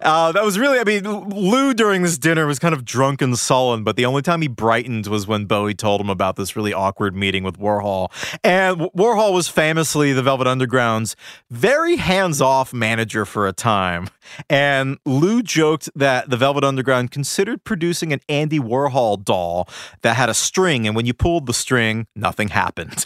uh, 0.01 0.31
that 0.31 0.43
was 0.43 0.57
really, 0.57 0.79
I 0.79 0.83
mean, 0.83 1.03
Lou 1.03 1.73
during 1.73 2.01
this 2.03 2.17
dinner 2.17 2.45
was 2.47 2.59
kind 2.59 2.73
of 2.73 2.85
drunk 2.85 3.21
and 3.21 3.37
sullen, 3.37 3.83
but 3.83 3.95
the 3.95 4.05
only 4.05 4.21
time 4.21 4.41
he 4.41 4.47
brightened 4.47 5.07
was 5.07 5.27
when 5.27 5.45
Bowie 5.45 5.73
told 5.73 6.01
him 6.01 6.09
about 6.09 6.35
this 6.35 6.55
really 6.55 6.73
awkward 6.73 7.15
meeting 7.15 7.43
with 7.43 7.57
Warhol. 7.57 8.11
And 8.43 8.81
Warhol 8.95 9.33
was 9.33 9.47
famously 9.47 10.13
the 10.13 10.23
Velvet 10.23 10.47
Underground's 10.47 11.15
very 11.49 11.95
hands 11.97 12.41
off 12.41 12.73
manager 12.73 13.25
for 13.25 13.47
a 13.47 13.53
time. 13.53 14.09
And 14.49 14.97
Lou 15.05 15.43
joked 15.43 15.89
that 15.95 16.29
the 16.29 16.37
Velvet 16.37 16.63
Underground 16.63 17.11
considered 17.11 17.63
producing 17.63 18.13
an 18.13 18.21
Andy 18.27 18.59
Warhol 18.59 19.23
doll 19.23 19.67
that 20.01 20.15
had 20.15 20.29
a 20.29 20.33
string, 20.33 20.87
and 20.87 20.95
when 20.95 21.05
you 21.05 21.13
pulled 21.13 21.45
the 21.45 21.53
string, 21.53 22.07
nothing 22.15 22.49
happened. 22.49 23.05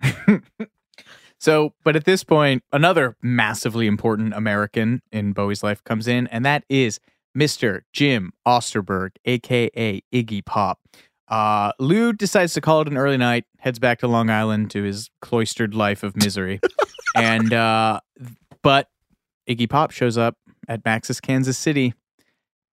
So, 1.38 1.72
but 1.84 1.94
at 1.94 2.04
this 2.04 2.24
point, 2.24 2.64
another 2.72 3.16
massively 3.22 3.86
important 3.86 4.34
American 4.34 5.02
in 5.12 5.32
Bowie's 5.32 5.62
life 5.62 5.82
comes 5.84 6.08
in, 6.08 6.26
and 6.28 6.44
that 6.44 6.64
is 6.68 6.98
Mr. 7.36 7.82
Jim 7.92 8.32
Osterberg, 8.46 9.10
aka 9.24 10.02
Iggy 10.12 10.44
Pop. 10.44 10.80
Uh, 11.28 11.72
Lou 11.78 12.12
decides 12.12 12.54
to 12.54 12.60
call 12.60 12.80
it 12.80 12.88
an 12.88 12.96
early 12.96 13.18
night, 13.18 13.44
heads 13.58 13.78
back 13.78 14.00
to 14.00 14.08
Long 14.08 14.30
Island 14.30 14.70
to 14.72 14.82
his 14.82 15.10
cloistered 15.20 15.74
life 15.74 16.02
of 16.02 16.16
misery. 16.16 16.58
and, 17.16 17.52
uh, 17.52 18.00
but 18.62 18.88
Iggy 19.48 19.68
Pop 19.68 19.92
shows 19.92 20.18
up 20.18 20.36
at 20.66 20.84
Max's 20.84 21.20
Kansas 21.20 21.56
City, 21.56 21.94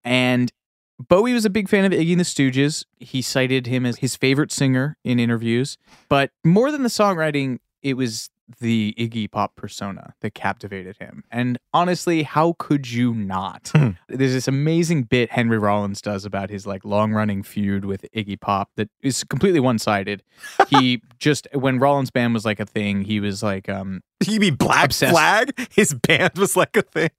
and 0.04 0.52
Bowie 0.98 1.34
was 1.34 1.46
a 1.46 1.50
big 1.50 1.70
fan 1.70 1.86
of 1.86 1.92
Iggy 1.92 2.12
and 2.12 2.20
the 2.20 2.26
Stooges. 2.26 2.86
He 2.98 3.22
cited 3.22 3.68
him 3.68 3.86
as 3.86 3.98
his 3.98 4.16
favorite 4.16 4.52
singer 4.52 4.98
in 5.04 5.20
interviews, 5.20 5.78
but 6.10 6.32
more 6.44 6.72
than 6.72 6.84
the 6.84 6.90
songwriting, 6.90 7.60
it 7.84 7.96
was 7.96 8.30
the 8.60 8.94
Iggy 8.98 9.30
Pop 9.32 9.56
persona 9.56 10.14
that 10.22 10.36
captivated 10.36 10.98
him. 10.98 11.24
And 11.32 11.58
honestly, 11.74 12.24
how 12.24 12.56
could 12.60 12.90
you 12.92 13.14
not? 13.14 13.72
There's 14.08 14.34
this 14.34 14.48
amazing 14.48 15.04
bit 15.04 15.32
Henry 15.32 15.58
Rollins 15.58 16.02
does 16.02 16.26
about 16.26 16.50
his 16.52 16.68
like 16.68 16.86
long-running 16.86 17.42
feud 17.44 17.86
with 17.86 18.06
Iggy 18.16 18.40
Pop 18.40 18.70
that 18.76 18.90
is 19.02 19.24
completely 19.24 19.60
one-sided. 19.60 20.22
He 20.70 21.02
just 21.20 21.48
when 21.54 21.80
Rollins 21.80 22.12
band 22.12 22.34
was 22.34 22.46
like 22.46 22.60
a 22.60 22.66
thing, 22.66 23.02
he 23.04 23.20
was 23.20 23.42
like 23.44 23.68
um 23.70 24.02
You 24.28 24.40
mean 24.40 24.56
Black 24.56 24.86
Obsessed. 24.86 25.12
Flag? 25.12 25.68
His 25.72 25.94
band 25.94 26.38
was 26.38 26.56
like 26.56 26.76
a 26.78 26.82
thing. 26.82 27.10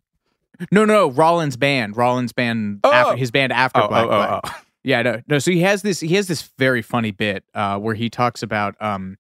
No, 0.73 0.85
no, 0.85 1.11
Rollins 1.11 1.57
band, 1.57 1.97
Rollins 1.97 2.33
band, 2.33 2.81
Oh. 2.85 2.93
after, 2.93 3.17
his 3.17 3.31
band 3.31 3.53
after 3.53 3.81
Oh, 3.83 3.89
Black 3.89 4.05
oh, 4.05 4.09
Flag. 4.09 4.31
oh, 4.31 4.41
oh. 4.45 4.61
Yeah, 4.85 5.03
no, 5.03 5.21
no. 5.29 5.39
So 5.41 5.51
he 5.51 5.63
has 5.63 5.83
this. 5.83 5.99
He 5.99 6.15
has 6.15 6.29
this 6.29 6.51
very 6.59 6.81
funny 6.81 7.11
bit 7.11 7.43
uh, 7.55 7.77
where 7.79 7.95
he 7.97 8.09
talks 8.09 8.41
about 8.43 8.81
um, 8.81 9.19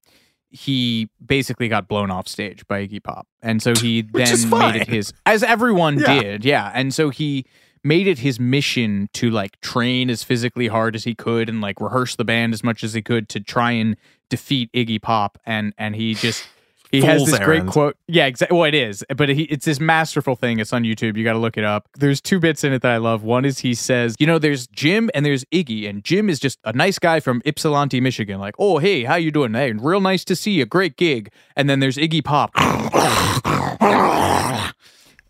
he 0.57 1.09
basically 1.25 1.69
got 1.69 1.87
blown 1.88 2.11
off 2.11 2.27
stage 2.29 2.66
by 2.66 2.87
Iggy 2.87 3.03
Pop, 3.03 3.27
and 3.42 3.62
so 3.62 3.75
he 3.75 4.03
then 4.03 4.51
made 4.51 4.77
it 4.77 4.88
his, 4.88 5.12
as 5.27 5.42
everyone 5.42 5.99
Yeah. 5.99 6.23
did, 6.23 6.45
yeah. 6.45 6.71
And 6.75 6.92
so 6.95 7.11
he 7.11 7.45
made 7.85 8.07
it 8.07 8.19
his 8.21 8.40
mission 8.40 9.09
to 9.12 9.31
like 9.31 9.61
train 9.61 10.11
as 10.11 10.23
physically 10.25 10.66
hard 10.69 10.97
as 10.97 11.05
he 11.05 11.14
could 11.14 11.49
and 11.49 11.61
like 11.61 11.81
rehearse 11.81 12.16
the 12.16 12.25
band 12.25 12.53
as 12.55 12.64
much 12.64 12.83
as 12.83 12.95
he 12.95 13.03
could 13.03 13.29
to 13.29 13.40
try 13.40 13.71
and 13.73 13.97
defeat 14.31 14.71
Iggy 14.73 15.01
Pop, 15.01 15.38
and 15.47 15.73
and 15.79 15.95
he 15.95 16.14
just. 16.14 16.47
He 16.90 17.03
has 17.03 17.27
this 17.27 17.38
great 17.40 17.66
quote. 17.66 17.96
Yeah, 18.07 18.27
exactly. 18.27 18.57
Well, 18.57 18.66
it 18.66 18.75
is, 18.75 19.05
but 19.16 19.29
he, 19.29 19.42
it's 19.44 19.64
this 19.64 19.81
masterful 19.81 20.37
thing. 20.37 20.59
It's 20.59 20.72
on 20.72 20.85
YouTube. 20.85 21.16
You 21.16 21.25
got 21.25 21.33
to 21.33 21.38
look 21.38 21.57
it 21.57 21.64
up. 21.64 21.88
There's 21.99 22.20
two 22.20 22.38
bits 22.38 22.64
in 22.64 22.72
it 22.72 22.83
that 22.83 22.92
I 22.92 22.96
love. 22.99 23.22
One 23.22 23.44
is 23.44 23.61
he 23.61 23.75
says, 23.75 24.14
you 24.18 24.27
know, 24.27 24.38
there's 24.38 24.66
Jim 24.68 25.11
and 25.14 25.27
there's 25.27 25.44
Iggy, 25.46 25.88
and 25.88 26.05
Jim 26.05 26.31
is 26.31 26.38
just 26.38 26.59
a 26.64 26.72
nice 26.72 26.99
guy 26.99 27.20
from 27.20 27.42
Ypsilanti, 27.44 28.01
Michigan. 28.01 28.38
Like, 28.38 28.55
oh, 28.59 28.79
hey, 28.79 29.05
how 29.05 29.16
you 29.16 29.31
doing? 29.31 29.55
Hey, 29.55 29.72
real 29.72 30.01
nice 30.01 30.25
to 30.27 30.37
see 30.37 30.53
you. 30.53 30.66
Great 30.66 30.96
gig. 30.96 31.33
And 31.57 31.68
then 31.68 31.81
there's 31.81 31.96
Iggy 31.96 32.22
Pop. 32.25 32.53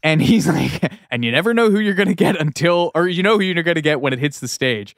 And 0.07 0.23
he's 0.23 0.47
like, 0.47 0.93
and 1.11 1.25
you 1.25 1.33
never 1.33 1.53
know 1.53 1.69
who 1.69 1.81
you're 1.81 1.95
going 1.95 2.09
to 2.09 2.15
get 2.15 2.41
until, 2.41 2.93
or 2.95 3.09
you 3.09 3.25
know 3.25 3.39
who 3.39 3.43
you're 3.43 3.61
going 3.65 3.75
to 3.75 3.83
get 3.83 4.01
when 4.01 4.13
it 4.13 4.21
hits 4.21 4.39
the 4.39 4.47
stage. 4.47 4.95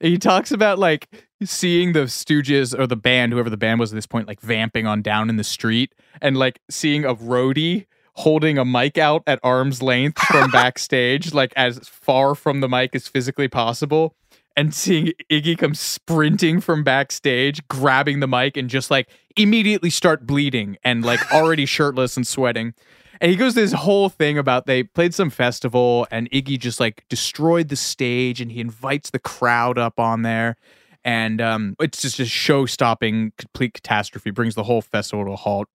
He 0.00 0.18
talks 0.18 0.50
about 0.52 0.78
like 0.78 1.08
seeing 1.44 1.92
the 1.92 2.00
Stooges 2.04 2.78
or 2.78 2.86
the 2.86 2.96
band, 2.96 3.32
whoever 3.32 3.50
the 3.50 3.56
band 3.56 3.80
was 3.80 3.92
at 3.92 3.96
this 3.96 4.06
point, 4.06 4.28
like 4.28 4.40
vamping 4.40 4.86
on 4.86 5.02
down 5.02 5.28
in 5.28 5.36
the 5.36 5.44
street 5.44 5.94
and 6.20 6.36
like 6.36 6.60
seeing 6.68 7.04
a 7.04 7.14
roadie 7.14 7.86
holding 8.14 8.58
a 8.58 8.64
mic 8.64 8.98
out 8.98 9.22
at 9.26 9.40
arm's 9.42 9.82
length 9.82 10.20
from 10.22 10.50
backstage, 10.52 11.32
like 11.32 11.52
as 11.56 11.78
far 11.88 12.34
from 12.34 12.60
the 12.60 12.68
mic 12.68 12.94
as 12.94 13.08
physically 13.08 13.48
possible. 13.48 14.14
And 14.56 14.74
seeing 14.74 15.12
Iggy 15.30 15.56
come 15.56 15.74
sprinting 15.74 16.60
from 16.60 16.84
backstage, 16.84 17.66
grabbing 17.68 18.20
the 18.20 18.28
mic, 18.28 18.56
and 18.56 18.68
just 18.68 18.90
like 18.90 19.08
immediately 19.36 19.90
start 19.90 20.26
bleeding 20.26 20.76
and 20.84 21.04
like 21.04 21.20
already 21.32 21.64
shirtless 21.64 22.16
and 22.16 22.26
sweating. 22.26 22.74
And 23.20 23.30
he 23.30 23.36
goes 23.36 23.54
this 23.54 23.72
whole 23.72 24.08
thing 24.08 24.38
about 24.38 24.66
they 24.66 24.82
played 24.82 25.14
some 25.14 25.28
festival 25.28 26.06
and 26.10 26.30
Iggy 26.30 26.58
just 26.58 26.80
like 26.80 27.04
destroyed 27.08 27.68
the 27.68 27.76
stage 27.76 28.40
and 28.40 28.50
he 28.50 28.60
invites 28.60 29.10
the 29.10 29.18
crowd 29.18 29.76
up 29.78 30.00
on 30.00 30.22
there. 30.22 30.56
And 31.04 31.40
um, 31.40 31.76
it's 31.80 32.00
just 32.00 32.18
a 32.18 32.24
show 32.24 32.66
stopping 32.66 33.32
complete 33.36 33.74
catastrophe, 33.74 34.30
brings 34.30 34.54
the 34.54 34.64
whole 34.64 34.80
festival 34.80 35.24
to 35.26 35.32
a 35.32 35.36
halt. 35.36 35.68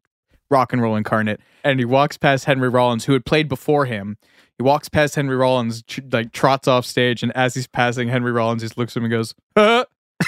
Rock 0.49 0.73
and 0.73 0.81
roll 0.81 0.95
incarnate. 0.95 1.39
And 1.63 1.79
he 1.79 1.85
walks 1.85 2.17
past 2.17 2.45
Henry 2.45 2.69
Rollins, 2.69 3.05
who 3.05 3.13
had 3.13 3.25
played 3.25 3.49
before 3.49 3.85
him. 3.85 4.17
He 4.57 4.63
walks 4.63 4.87
past 4.89 5.15
Henry 5.15 5.35
Rollins, 5.35 5.81
tr- 5.83 6.01
like 6.11 6.31
trots 6.33 6.67
off 6.67 6.85
stage. 6.85 7.23
And 7.23 7.31
as 7.35 7.55
he's 7.55 7.65
passing 7.67 8.09
Henry 8.09 8.31
Rollins, 8.31 8.61
he 8.61 8.69
looks 8.77 8.93
at 8.93 8.97
him 8.97 9.05
and 9.05 9.11
goes, 9.11 9.33
huh? 9.57 9.85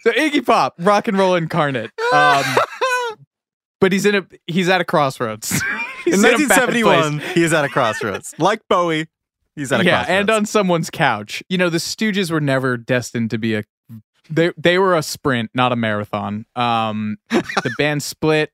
so 0.00 0.10
Iggy 0.12 0.44
Pop, 0.44 0.74
rock 0.78 1.08
and 1.08 1.18
roll 1.18 1.34
incarnate. 1.34 1.90
Um, 2.12 2.42
but 3.80 3.92
he's 3.92 4.06
in 4.06 4.14
a 4.14 4.26
he's 4.46 4.68
at 4.68 4.80
a 4.80 4.84
crossroads. 4.84 5.62
In 6.06 6.14
in 6.14 6.22
1971, 6.22 7.20
place. 7.20 7.34
he 7.34 7.42
is 7.44 7.52
at 7.52 7.62
a 7.62 7.68
crossroads. 7.68 8.34
Like 8.38 8.62
Bowie, 8.70 9.06
he's 9.54 9.70
at 9.70 9.82
a 9.82 9.84
yeah, 9.84 9.98
crossroads. 9.98 10.18
and 10.18 10.30
on 10.30 10.46
someone's 10.46 10.88
couch. 10.88 11.42
You 11.50 11.58
know, 11.58 11.68
the 11.68 11.76
Stooges 11.76 12.30
were 12.30 12.40
never 12.40 12.78
destined 12.78 13.30
to 13.30 13.38
be 13.38 13.54
a 13.54 13.64
they 14.30 14.52
they 14.56 14.78
were 14.78 14.96
a 14.96 15.02
sprint, 15.02 15.50
not 15.54 15.72
a 15.72 15.76
marathon. 15.76 16.46
Um, 16.56 17.18
the 17.30 17.74
band 17.76 18.02
split. 18.02 18.52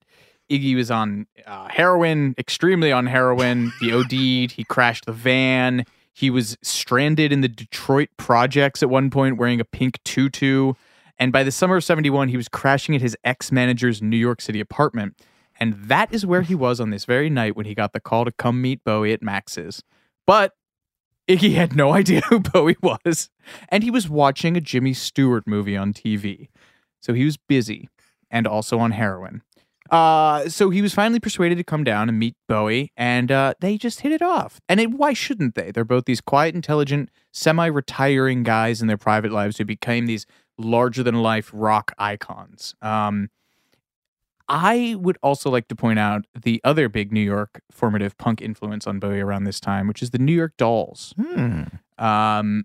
Iggy 0.50 0.76
was 0.76 0.90
on 0.90 1.26
uh, 1.46 1.68
heroin, 1.68 2.34
extremely 2.38 2.92
on 2.92 3.06
heroin. 3.06 3.72
He 3.80 3.92
OD'd. 3.92 4.52
He 4.52 4.64
crashed 4.68 5.06
the 5.06 5.12
van. 5.12 5.84
He 6.14 6.30
was 6.30 6.56
stranded 6.62 7.32
in 7.32 7.42
the 7.42 7.48
Detroit 7.48 8.08
projects 8.16 8.82
at 8.82 8.88
one 8.88 9.10
point, 9.10 9.36
wearing 9.36 9.60
a 9.60 9.64
pink 9.64 10.02
tutu. 10.04 10.72
And 11.18 11.32
by 11.32 11.42
the 11.42 11.50
summer 11.50 11.76
of 11.76 11.84
'71, 11.84 12.28
he 12.28 12.36
was 12.36 12.48
crashing 12.48 12.94
at 12.94 13.02
his 13.02 13.16
ex 13.24 13.50
manager's 13.50 14.02
New 14.02 14.16
York 14.16 14.40
City 14.40 14.60
apartment. 14.60 15.14
And 15.58 15.74
that 15.74 16.12
is 16.12 16.26
where 16.26 16.42
he 16.42 16.54
was 16.54 16.80
on 16.80 16.90
this 16.90 17.06
very 17.06 17.30
night 17.30 17.56
when 17.56 17.66
he 17.66 17.74
got 17.74 17.92
the 17.92 18.00
call 18.00 18.26
to 18.26 18.32
come 18.32 18.60
meet 18.60 18.84
Bowie 18.84 19.12
at 19.12 19.22
Max's. 19.22 19.82
But 20.26 20.52
Iggy 21.28 21.54
had 21.54 21.74
no 21.74 21.92
idea 21.94 22.20
who 22.22 22.40
Bowie 22.40 22.76
was, 22.82 23.30
and 23.68 23.82
he 23.82 23.90
was 23.90 24.08
watching 24.08 24.56
a 24.56 24.60
Jimmy 24.60 24.92
Stewart 24.92 25.46
movie 25.46 25.76
on 25.76 25.92
TV. 25.92 26.48
So 27.00 27.14
he 27.14 27.24
was 27.24 27.36
busy 27.36 27.88
and 28.30 28.46
also 28.46 28.78
on 28.78 28.92
heroin. 28.92 29.42
Uh, 29.90 30.48
so 30.48 30.70
he 30.70 30.82
was 30.82 30.92
finally 30.92 31.20
persuaded 31.20 31.56
to 31.58 31.64
come 31.64 31.84
down 31.84 32.08
and 32.08 32.18
meet 32.18 32.34
Bowie, 32.48 32.90
and 32.96 33.30
uh, 33.30 33.54
they 33.60 33.78
just 33.78 34.00
hit 34.00 34.10
it 34.10 34.22
off. 34.22 34.60
And 34.68 34.80
it, 34.80 34.90
why 34.90 35.12
shouldn't 35.12 35.54
they? 35.54 35.70
They're 35.70 35.84
both 35.84 36.06
these 36.06 36.20
quiet, 36.20 36.54
intelligent, 36.54 37.10
semi 37.32 37.66
retiring 37.66 38.42
guys 38.42 38.80
in 38.80 38.88
their 38.88 38.96
private 38.96 39.30
lives 39.30 39.58
who 39.58 39.64
became 39.64 40.06
these 40.06 40.26
larger 40.58 41.02
than 41.02 41.22
life 41.22 41.50
rock 41.52 41.92
icons. 41.98 42.74
Um, 42.82 43.30
I 44.48 44.96
would 44.98 45.18
also 45.22 45.50
like 45.50 45.68
to 45.68 45.76
point 45.76 45.98
out 45.98 46.24
the 46.40 46.60
other 46.62 46.88
big 46.88 47.12
New 47.12 47.20
York 47.20 47.60
formative 47.70 48.16
punk 48.16 48.40
influence 48.40 48.86
on 48.86 49.00
Bowie 49.00 49.20
around 49.20 49.44
this 49.44 49.58
time, 49.58 49.88
which 49.88 50.02
is 50.02 50.10
the 50.10 50.18
New 50.18 50.32
York 50.32 50.52
Dolls. 50.56 51.14
Hmm. 51.16 51.62
Um, 51.98 52.64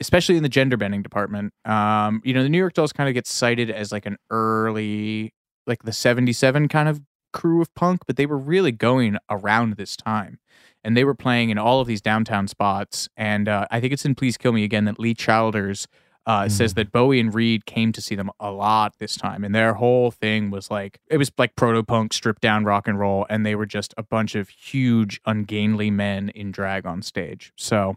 especially 0.00 0.36
in 0.36 0.42
the 0.42 0.48
gender 0.48 0.76
bending 0.76 1.02
department. 1.02 1.54
Um, 1.64 2.20
you 2.24 2.34
know, 2.34 2.42
the 2.42 2.48
New 2.48 2.58
York 2.58 2.74
Dolls 2.74 2.92
kind 2.92 3.08
of 3.08 3.14
gets 3.14 3.32
cited 3.32 3.70
as 3.70 3.92
like 3.92 4.04
an 4.04 4.18
early, 4.30 5.32
like 5.66 5.84
the 5.84 5.92
77 5.92 6.68
kind 6.68 6.88
of 6.88 7.00
crew 7.32 7.62
of 7.62 7.74
punk, 7.74 8.02
but 8.06 8.16
they 8.16 8.26
were 8.26 8.38
really 8.38 8.72
going 8.72 9.16
around 9.30 9.76
this 9.76 9.96
time. 9.96 10.38
And 10.84 10.96
they 10.96 11.04
were 11.04 11.14
playing 11.14 11.50
in 11.50 11.58
all 11.58 11.80
of 11.80 11.88
these 11.88 12.00
downtown 12.00 12.46
spots. 12.46 13.08
And 13.16 13.48
uh, 13.48 13.66
I 13.70 13.80
think 13.80 13.92
it's 13.92 14.04
in 14.04 14.14
Please 14.14 14.36
Kill 14.36 14.52
Me 14.52 14.64
Again 14.64 14.84
that 14.84 15.00
Lee 15.00 15.14
Childers 15.14 15.88
uh, 16.26 16.48
says 16.48 16.74
that 16.74 16.90
Bowie 16.90 17.20
and 17.20 17.32
Reed 17.32 17.66
came 17.66 17.92
to 17.92 18.00
see 18.00 18.16
them 18.16 18.30
a 18.40 18.50
lot 18.50 18.98
this 18.98 19.16
time. 19.16 19.44
And 19.44 19.54
their 19.54 19.74
whole 19.74 20.10
thing 20.10 20.50
was 20.50 20.70
like, 20.70 21.00
it 21.08 21.18
was 21.18 21.30
like 21.38 21.54
proto 21.54 21.84
punk, 21.84 22.12
stripped 22.12 22.42
down 22.42 22.64
rock 22.64 22.88
and 22.88 22.98
roll. 22.98 23.26
And 23.30 23.46
they 23.46 23.54
were 23.54 23.66
just 23.66 23.94
a 23.96 24.02
bunch 24.02 24.34
of 24.34 24.48
huge, 24.48 25.20
ungainly 25.24 25.90
men 25.90 26.30
in 26.30 26.50
drag 26.50 26.84
on 26.84 27.02
stage. 27.02 27.52
So 27.56 27.96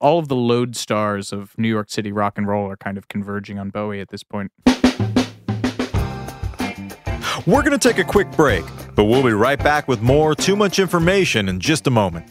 all 0.00 0.18
of 0.18 0.28
the 0.28 0.34
lodestars 0.34 1.32
of 1.32 1.56
New 1.56 1.68
York 1.68 1.90
City 1.90 2.12
rock 2.12 2.36
and 2.36 2.46
roll 2.46 2.70
are 2.70 2.76
kind 2.76 2.98
of 2.98 3.08
converging 3.08 3.58
on 3.58 3.70
Bowie 3.70 4.00
at 4.00 4.10
this 4.10 4.22
point. 4.22 4.52
We're 7.46 7.62
going 7.62 7.78
to 7.78 7.78
take 7.78 7.98
a 7.98 8.04
quick 8.04 8.30
break, 8.32 8.64
but 8.94 9.04
we'll 9.04 9.22
be 9.22 9.32
right 9.32 9.58
back 9.58 9.88
with 9.88 10.02
more 10.02 10.34
Too 10.34 10.56
Much 10.56 10.78
Information 10.78 11.48
in 11.48 11.60
just 11.60 11.86
a 11.86 11.90
moment. 11.90 12.30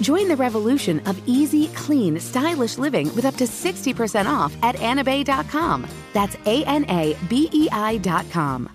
Join 0.00 0.28
the 0.28 0.36
revolution 0.36 1.00
of 1.06 1.20
easy, 1.28 1.68
clean, 1.68 2.18
stylish 2.18 2.78
living 2.78 3.14
with 3.14 3.24
up 3.24 3.36
to 3.36 3.44
60% 3.44 4.26
off 4.26 4.56
at 4.62 4.76
anabei.com. 4.76 5.86
That's 6.12 6.36
A 6.46 6.64
N 6.64 6.84
A 6.88 7.16
B 7.28 7.48
E 7.52 7.68
I.com. 7.70 8.68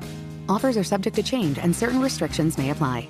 Offers 0.47 0.77
are 0.77 0.83
subject 0.83 1.15
to 1.15 1.23
change 1.23 1.57
and 1.57 1.75
certain 1.75 2.01
restrictions 2.01 2.57
may 2.57 2.69
apply. 2.69 3.09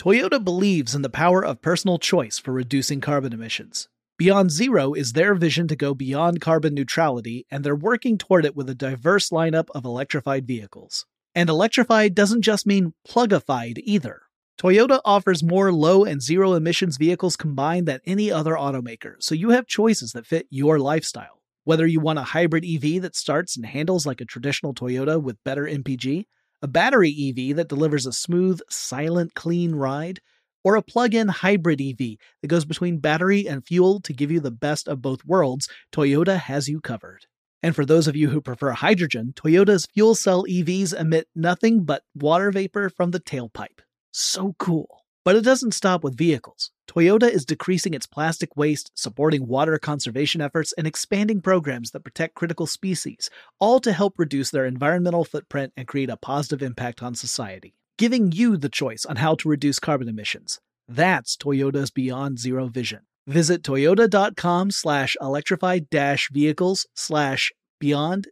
Toyota 0.00 0.42
believes 0.42 0.94
in 0.94 1.02
the 1.02 1.10
power 1.10 1.44
of 1.44 1.60
personal 1.60 1.98
choice 1.98 2.38
for 2.38 2.52
reducing 2.52 3.02
carbon 3.02 3.34
emissions. 3.34 3.86
Beyond 4.16 4.50
Zero 4.50 4.94
is 4.94 5.12
their 5.12 5.34
vision 5.34 5.68
to 5.68 5.76
go 5.76 5.92
beyond 5.92 6.40
carbon 6.40 6.72
neutrality, 6.72 7.44
and 7.50 7.62
they're 7.62 7.76
working 7.76 8.16
toward 8.16 8.46
it 8.46 8.56
with 8.56 8.70
a 8.70 8.74
diverse 8.74 9.28
lineup 9.28 9.68
of 9.74 9.84
electrified 9.84 10.46
vehicles. 10.46 11.04
And 11.34 11.50
electrified 11.50 12.14
doesn't 12.14 12.40
just 12.40 12.66
mean 12.66 12.94
plugified 13.06 13.76
either. 13.84 14.22
Toyota 14.58 15.02
offers 15.04 15.42
more 15.42 15.70
low 15.70 16.06
and 16.06 16.22
zero 16.22 16.54
emissions 16.54 16.96
vehicles 16.96 17.36
combined 17.36 17.86
than 17.86 18.00
any 18.06 18.32
other 18.32 18.54
automaker, 18.54 19.16
so 19.18 19.34
you 19.34 19.50
have 19.50 19.66
choices 19.66 20.12
that 20.12 20.26
fit 20.26 20.46
your 20.48 20.78
lifestyle. 20.78 21.42
Whether 21.64 21.86
you 21.86 22.00
want 22.00 22.18
a 22.18 22.22
hybrid 22.22 22.64
EV 22.64 23.02
that 23.02 23.16
starts 23.16 23.54
and 23.54 23.66
handles 23.66 24.06
like 24.06 24.22
a 24.22 24.24
traditional 24.24 24.72
Toyota 24.72 25.22
with 25.22 25.44
better 25.44 25.66
MPG, 25.66 26.24
a 26.62 26.68
battery 26.68 27.10
EV 27.10 27.56
that 27.56 27.68
delivers 27.68 28.06
a 28.06 28.12
smooth, 28.12 28.60
silent, 28.68 29.34
clean 29.34 29.74
ride, 29.74 30.20
or 30.64 30.76
a 30.76 30.82
plug 30.82 31.14
in 31.14 31.28
hybrid 31.28 31.80
EV 31.80 32.16
that 32.42 32.48
goes 32.48 32.64
between 32.64 32.98
battery 32.98 33.48
and 33.48 33.66
fuel 33.66 34.00
to 34.00 34.12
give 34.12 34.30
you 34.30 34.40
the 34.40 34.50
best 34.50 34.88
of 34.88 35.02
both 35.02 35.24
worlds, 35.24 35.68
Toyota 35.92 36.38
has 36.38 36.68
you 36.68 36.80
covered. 36.80 37.26
And 37.62 37.74
for 37.74 37.84
those 37.84 38.08
of 38.08 38.16
you 38.16 38.30
who 38.30 38.40
prefer 38.40 38.72
hydrogen, 38.72 39.32
Toyota's 39.36 39.86
fuel 39.86 40.14
cell 40.14 40.44
EVs 40.44 40.98
emit 40.98 41.28
nothing 41.34 41.84
but 41.84 42.02
water 42.14 42.50
vapor 42.50 42.90
from 42.90 43.10
the 43.10 43.20
tailpipe. 43.20 43.80
So 44.12 44.54
cool. 44.58 44.99
But 45.24 45.36
it 45.36 45.44
doesn't 45.44 45.74
stop 45.74 46.02
with 46.02 46.16
vehicles. 46.16 46.70
Toyota 46.88 47.28
is 47.28 47.44
decreasing 47.44 47.94
its 47.94 48.06
plastic 48.06 48.56
waste, 48.56 48.90
supporting 48.94 49.46
water 49.46 49.78
conservation 49.78 50.40
efforts, 50.40 50.72
and 50.78 50.86
expanding 50.86 51.40
programs 51.40 51.90
that 51.90 52.04
protect 52.04 52.34
critical 52.34 52.66
species, 52.66 53.28
all 53.58 53.80
to 53.80 53.92
help 53.92 54.14
reduce 54.18 54.50
their 54.50 54.64
environmental 54.64 55.24
footprint 55.24 55.72
and 55.76 55.86
create 55.86 56.10
a 56.10 56.16
positive 56.16 56.62
impact 56.62 57.02
on 57.02 57.14
society, 57.14 57.74
giving 57.98 58.32
you 58.32 58.56
the 58.56 58.68
choice 58.68 59.04
on 59.04 59.16
how 59.16 59.34
to 59.34 59.48
reduce 59.48 59.78
carbon 59.78 60.08
emissions. 60.08 60.58
That's 60.88 61.36
Toyota's 61.36 61.90
Beyond 61.90 62.38
Zero 62.38 62.68
vision. 62.68 63.00
Visit 63.26 63.62
toyota.com 63.62 64.70
slash 64.70 65.16
electrified 65.20 65.86
vehicles 66.32 66.86
slash 66.94 67.52
beyond 67.78 68.28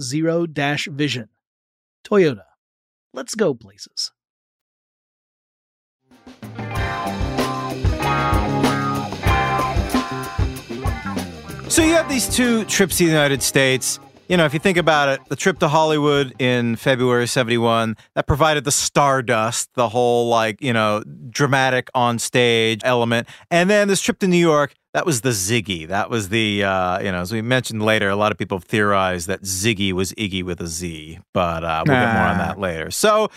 zero 0.00 0.46
vision. 0.46 1.28
Toyota. 2.04 2.44
Let's 3.14 3.34
go 3.34 3.54
places. 3.54 4.12
So 11.76 11.82
you 11.82 11.92
have 11.92 12.08
these 12.08 12.26
two 12.26 12.64
trips 12.64 12.96
to 12.96 13.04
the 13.04 13.10
United 13.10 13.42
States. 13.42 14.00
You 14.28 14.38
know, 14.38 14.46
if 14.46 14.54
you 14.54 14.58
think 14.60 14.78
about 14.78 15.10
it, 15.10 15.20
the 15.28 15.36
trip 15.36 15.58
to 15.58 15.68
Hollywood 15.68 16.34
in 16.40 16.76
February 16.76 17.26
71, 17.26 17.98
that 18.14 18.26
provided 18.26 18.64
the 18.64 18.72
stardust, 18.72 19.74
the 19.74 19.90
whole 19.90 20.28
like, 20.28 20.62
you 20.62 20.72
know, 20.72 21.04
dramatic 21.28 21.90
on 21.94 22.18
stage 22.18 22.80
element. 22.82 23.28
And 23.50 23.68
then 23.68 23.88
this 23.88 24.00
trip 24.00 24.18
to 24.20 24.26
New 24.26 24.38
York, 24.38 24.74
that 24.94 25.04
was 25.04 25.20
the 25.20 25.28
Ziggy. 25.28 25.86
That 25.86 26.08
was 26.08 26.30
the, 26.30 26.64
uh, 26.64 27.00
you 27.00 27.12
know, 27.12 27.20
as 27.20 27.30
we 27.30 27.42
mentioned 27.42 27.82
later, 27.82 28.08
a 28.08 28.16
lot 28.16 28.32
of 28.32 28.38
people 28.38 28.58
theorized 28.58 29.28
that 29.28 29.42
Ziggy 29.42 29.92
was 29.92 30.12
Iggy 30.12 30.42
with 30.42 30.62
a 30.62 30.66
Z, 30.66 31.18
but 31.34 31.62
uh, 31.62 31.84
we'll 31.86 31.94
get 31.96 32.14
more 32.14 32.22
on 32.22 32.38
that 32.38 32.58
later. 32.58 32.90
So 32.90 33.28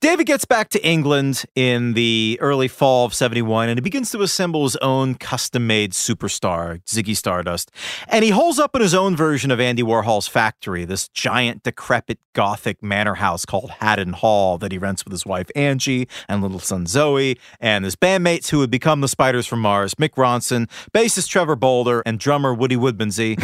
David 0.00 0.24
gets 0.24 0.46
back 0.46 0.70
to 0.70 0.82
England 0.82 1.44
in 1.54 1.92
the 1.92 2.38
early 2.40 2.68
fall 2.68 3.04
of 3.04 3.12
71 3.12 3.68
and 3.68 3.76
he 3.76 3.82
begins 3.82 4.10
to 4.12 4.22
assemble 4.22 4.62
his 4.62 4.76
own 4.76 5.14
custom 5.14 5.66
made 5.66 5.92
superstar, 5.92 6.82
Ziggy 6.84 7.14
Stardust. 7.14 7.70
And 8.08 8.24
he 8.24 8.30
holds 8.30 8.58
up 8.58 8.74
in 8.74 8.80
his 8.80 8.94
own 8.94 9.14
version 9.14 9.50
of 9.50 9.60
Andy 9.60 9.82
Warhol's 9.82 10.26
factory, 10.26 10.86
this 10.86 11.06
giant, 11.08 11.64
decrepit 11.64 12.18
Gothic 12.32 12.82
manor 12.82 13.16
house 13.16 13.44
called 13.44 13.72
Haddon 13.72 14.14
Hall 14.14 14.56
that 14.56 14.72
he 14.72 14.78
rents 14.78 15.04
with 15.04 15.12
his 15.12 15.26
wife 15.26 15.50
Angie 15.54 16.08
and 16.30 16.40
little 16.40 16.60
son 16.60 16.86
Zowie, 16.86 17.38
and 17.60 17.84
his 17.84 17.94
bandmates 17.94 18.48
who 18.48 18.58
would 18.60 18.70
become 18.70 19.02
the 19.02 19.08
Spiders 19.08 19.46
from 19.46 19.60
Mars, 19.60 19.94
Mick 19.96 20.14
Ronson, 20.14 20.66
bassist 20.92 21.28
Trevor 21.28 21.56
Bolder, 21.56 22.02
and 22.06 22.18
drummer 22.18 22.54
Woody 22.54 22.76
Woodmansey. 22.76 23.36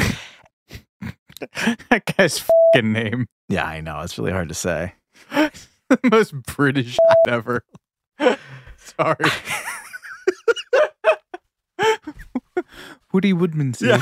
that 1.90 2.16
guy's 2.16 2.38
fucking 2.38 2.92
name. 2.92 3.26
Yeah, 3.50 3.66
I 3.66 3.82
know. 3.82 4.00
It's 4.00 4.18
really 4.18 4.32
hard 4.32 4.48
to 4.48 4.54
say. 4.54 4.94
the 5.90 5.98
most 6.10 6.34
British 6.42 6.96
ever. 7.28 7.62
Sorry. 8.76 9.30
Woody 13.12 13.32
Woodmansey. 13.32 13.88
Yeah. 13.88 14.00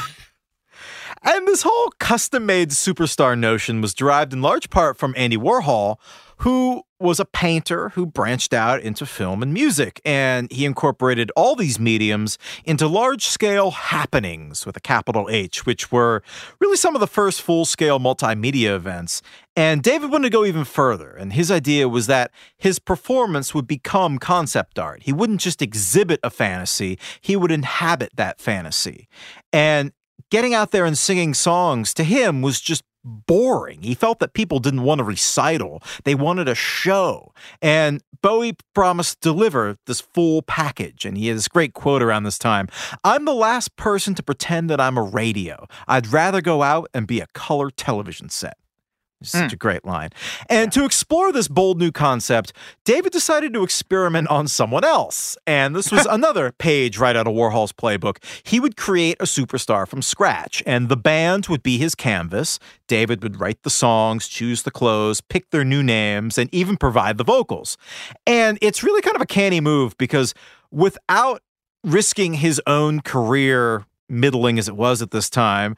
And 1.22 1.46
this 1.46 1.62
whole 1.62 1.90
custom 1.98 2.46
made 2.46 2.70
superstar 2.70 3.38
notion 3.38 3.80
was 3.80 3.94
derived 3.94 4.32
in 4.32 4.42
large 4.42 4.70
part 4.70 4.96
from 4.98 5.14
Andy 5.16 5.36
Warhol, 5.36 5.96
who 6.38 6.82
was 7.00 7.20
a 7.20 7.24
painter 7.24 7.90
who 7.90 8.06
branched 8.06 8.54
out 8.54 8.80
into 8.80 9.04
film 9.04 9.42
and 9.42 9.52
music. 9.52 10.00
And 10.04 10.50
he 10.50 10.64
incorporated 10.64 11.30
all 11.36 11.54
these 11.54 11.78
mediums 11.78 12.38
into 12.64 12.88
large 12.88 13.26
scale 13.26 13.72
happenings 13.72 14.64
with 14.64 14.76
a 14.76 14.80
capital 14.80 15.28
H, 15.30 15.66
which 15.66 15.92
were 15.92 16.22
really 16.60 16.76
some 16.76 16.94
of 16.94 17.00
the 17.00 17.06
first 17.06 17.42
full 17.42 17.64
scale 17.66 18.00
multimedia 18.00 18.74
events. 18.74 19.22
And 19.54 19.82
David 19.82 20.10
wanted 20.10 20.30
to 20.30 20.36
go 20.36 20.44
even 20.44 20.64
further. 20.64 21.10
And 21.10 21.32
his 21.34 21.50
idea 21.50 21.88
was 21.88 22.06
that 22.06 22.30
his 22.56 22.78
performance 22.78 23.54
would 23.54 23.66
become 23.66 24.18
concept 24.18 24.78
art. 24.78 25.02
He 25.02 25.12
wouldn't 25.12 25.40
just 25.40 25.62
exhibit 25.62 26.20
a 26.22 26.30
fantasy, 26.30 26.98
he 27.20 27.36
would 27.36 27.52
inhabit 27.52 28.12
that 28.16 28.40
fantasy. 28.40 29.08
And 29.52 29.92
getting 30.30 30.54
out 30.54 30.70
there 30.70 30.84
and 30.84 30.96
singing 30.96 31.34
songs 31.34 31.92
to 31.94 32.04
him 32.04 32.42
was 32.42 32.60
just 32.60 32.82
boring. 33.04 33.82
He 33.82 33.94
felt 33.94 34.18
that 34.20 34.32
people 34.32 34.58
didn't 34.58 34.82
want 34.82 35.00
a 35.00 35.04
recital, 35.04 35.82
they 36.04 36.14
wanted 36.14 36.48
a 36.48 36.54
show. 36.54 37.32
And 37.60 38.02
Bowie 38.22 38.56
promised 38.72 39.20
to 39.20 39.28
deliver 39.28 39.76
this 39.86 40.00
full 40.00 40.42
package. 40.42 41.04
And 41.04 41.18
he 41.18 41.28
had 41.28 41.36
this 41.36 41.48
great 41.48 41.74
quote 41.74 42.02
around 42.02 42.22
this 42.22 42.38
time 42.38 42.68
I'm 43.04 43.24
the 43.24 43.34
last 43.34 43.76
person 43.76 44.14
to 44.14 44.22
pretend 44.22 44.70
that 44.70 44.80
I'm 44.80 44.96
a 44.96 45.02
radio. 45.02 45.66
I'd 45.86 46.06
rather 46.06 46.40
go 46.40 46.62
out 46.62 46.88
and 46.94 47.06
be 47.06 47.20
a 47.20 47.26
color 47.34 47.70
television 47.70 48.30
set. 48.30 48.56
Such 49.24 49.50
Mm. 49.50 49.52
a 49.54 49.56
great 49.56 49.84
line. 49.84 50.10
And 50.48 50.70
to 50.72 50.84
explore 50.84 51.32
this 51.32 51.48
bold 51.48 51.78
new 51.78 51.90
concept, 51.92 52.52
David 52.84 53.12
decided 53.12 53.52
to 53.54 53.62
experiment 53.62 54.28
on 54.28 54.48
someone 54.48 54.84
else. 54.84 55.36
And 55.46 55.74
this 55.74 55.90
was 55.90 56.06
another 56.10 56.52
page 56.52 56.98
right 56.98 57.16
out 57.16 57.26
of 57.26 57.34
Warhol's 57.34 57.72
playbook. 57.72 58.18
He 58.42 58.60
would 58.60 58.76
create 58.76 59.16
a 59.20 59.24
superstar 59.24 59.86
from 59.88 60.02
scratch, 60.02 60.62
and 60.66 60.88
the 60.88 60.96
band 60.96 61.46
would 61.48 61.62
be 61.62 61.78
his 61.78 61.94
canvas. 61.94 62.58
David 62.86 63.22
would 63.22 63.40
write 63.40 63.62
the 63.62 63.70
songs, 63.70 64.28
choose 64.28 64.62
the 64.62 64.70
clothes, 64.70 65.20
pick 65.20 65.50
their 65.50 65.64
new 65.64 65.82
names, 65.82 66.38
and 66.38 66.52
even 66.54 66.76
provide 66.76 67.18
the 67.18 67.24
vocals. 67.24 67.76
And 68.26 68.58
it's 68.60 68.82
really 68.82 69.00
kind 69.02 69.16
of 69.16 69.22
a 69.22 69.26
canny 69.26 69.60
move 69.60 69.96
because 69.98 70.34
without 70.70 71.40
risking 71.82 72.34
his 72.34 72.60
own 72.66 73.00
career, 73.00 73.84
middling 74.08 74.58
as 74.58 74.68
it 74.68 74.76
was 74.76 75.00
at 75.02 75.10
this 75.12 75.30
time, 75.30 75.76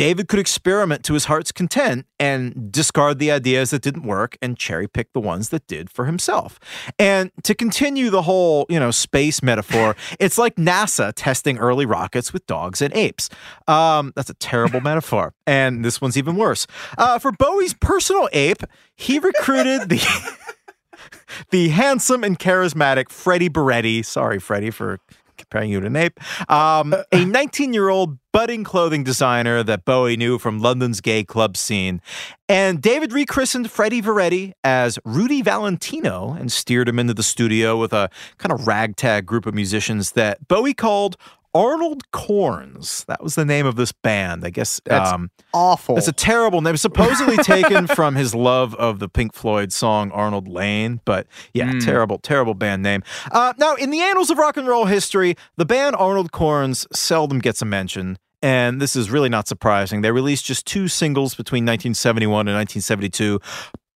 David 0.00 0.28
could 0.28 0.38
experiment 0.38 1.04
to 1.04 1.12
his 1.12 1.26
heart's 1.26 1.52
content 1.52 2.06
and 2.18 2.72
discard 2.72 3.18
the 3.18 3.30
ideas 3.30 3.68
that 3.68 3.82
didn't 3.82 4.04
work 4.04 4.38
and 4.40 4.56
cherry 4.56 4.88
pick 4.88 5.12
the 5.12 5.20
ones 5.20 5.50
that 5.50 5.66
did 5.66 5.90
for 5.90 6.06
himself. 6.06 6.58
And 6.98 7.30
to 7.42 7.54
continue 7.54 8.08
the 8.08 8.22
whole, 8.22 8.64
you 8.70 8.80
know, 8.80 8.92
space 8.92 9.42
metaphor, 9.42 9.94
it's 10.18 10.38
like 10.38 10.56
NASA 10.56 11.12
testing 11.14 11.58
early 11.58 11.84
rockets 11.84 12.32
with 12.32 12.46
dogs 12.46 12.80
and 12.80 12.94
apes. 12.94 13.28
Um, 13.68 14.14
that's 14.16 14.30
a 14.30 14.34
terrible 14.34 14.80
metaphor. 14.80 15.34
And 15.46 15.84
this 15.84 16.00
one's 16.00 16.16
even 16.16 16.36
worse. 16.36 16.66
Uh, 16.96 17.18
for 17.18 17.30
Bowie's 17.30 17.74
personal 17.74 18.26
ape, 18.32 18.62
he 18.96 19.18
recruited 19.18 19.90
the 19.90 20.00
the 21.50 21.68
handsome 21.68 22.24
and 22.24 22.38
charismatic 22.38 23.10
Freddie 23.10 23.50
Burretti. 23.50 24.02
Sorry, 24.02 24.38
Freddie, 24.38 24.70
for 24.70 24.98
comparing 25.40 25.70
you 25.70 25.80
to 25.80 25.86
an 25.86 25.96
ape. 25.96 26.20
Um, 26.50 26.94
a 27.12 27.24
19 27.24 27.72
year 27.72 27.88
old 27.88 28.18
budding 28.32 28.62
clothing 28.62 29.02
designer 29.02 29.62
that 29.62 29.84
Bowie 29.84 30.16
knew 30.16 30.38
from 30.38 30.60
London's 30.60 31.00
gay 31.00 31.24
club 31.24 31.56
scene. 31.56 32.00
And 32.48 32.80
David 32.80 33.12
rechristened 33.12 33.70
Freddie 33.70 34.02
Burretti 34.02 34.52
as 34.62 34.98
Rudy 35.04 35.42
Valentino 35.42 36.32
and 36.38 36.52
steered 36.52 36.88
him 36.88 36.98
into 36.98 37.14
the 37.14 37.22
studio 37.22 37.76
with 37.76 37.92
a 37.92 38.08
kind 38.38 38.52
of 38.52 38.66
ragtag 38.66 39.26
group 39.26 39.46
of 39.46 39.54
musicians 39.54 40.12
that 40.12 40.46
Bowie 40.46 40.74
called 40.74 41.16
Arnold 41.54 42.10
Corns. 42.12 43.04
That 43.08 43.22
was 43.22 43.34
the 43.34 43.44
name 43.44 43.66
of 43.66 43.76
this 43.76 43.90
band. 43.92 44.44
I 44.44 44.50
guess 44.50 44.80
That's 44.84 45.12
um, 45.12 45.30
Awful. 45.52 45.96
it's 45.98 46.06
a 46.08 46.12
terrible 46.12 46.60
name. 46.60 46.76
Supposedly 46.76 47.36
taken 47.42 47.86
from 47.88 48.14
his 48.14 48.34
love 48.34 48.74
of 48.76 48.98
the 49.00 49.08
Pink 49.08 49.34
Floyd 49.34 49.72
song 49.72 50.10
Arnold 50.12 50.46
Layne, 50.48 51.00
but 51.04 51.26
yeah, 51.54 51.70
Mm. 51.72 51.84
terrible, 51.84 52.18
terrible 52.18 52.54
band 52.54 52.82
name. 52.82 53.02
Uh, 53.32 53.52
now, 53.58 53.74
in 53.74 53.90
the 53.90 54.00
annals 54.00 54.30
of 54.30 54.38
rock 54.38 54.56
and 54.56 54.66
roll 54.68 54.84
history, 54.86 55.36
the 55.56 55.64
band 55.66 55.96
Arnold 55.96 56.30
Corns 56.32 56.86
seldom 56.92 57.38
gets 57.40 57.60
a 57.62 57.64
mention. 57.64 58.16
And 58.42 58.80
this 58.80 58.96
is 58.96 59.10
really 59.10 59.28
not 59.28 59.46
surprising. 59.48 60.00
They 60.00 60.10
released 60.12 60.46
just 60.46 60.64
two 60.66 60.88
singles 60.88 61.34
between 61.34 61.64
1971 61.64 62.48
and 62.48 62.56
1972, 62.56 63.38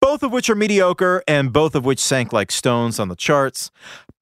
both 0.00 0.22
of 0.24 0.32
which 0.32 0.50
are 0.50 0.56
mediocre 0.56 1.22
and 1.28 1.52
both 1.52 1.74
of 1.76 1.84
which 1.84 2.00
sank 2.00 2.32
like 2.32 2.50
stones 2.50 2.98
on 2.98 3.08
the 3.08 3.14
charts. 3.14 3.70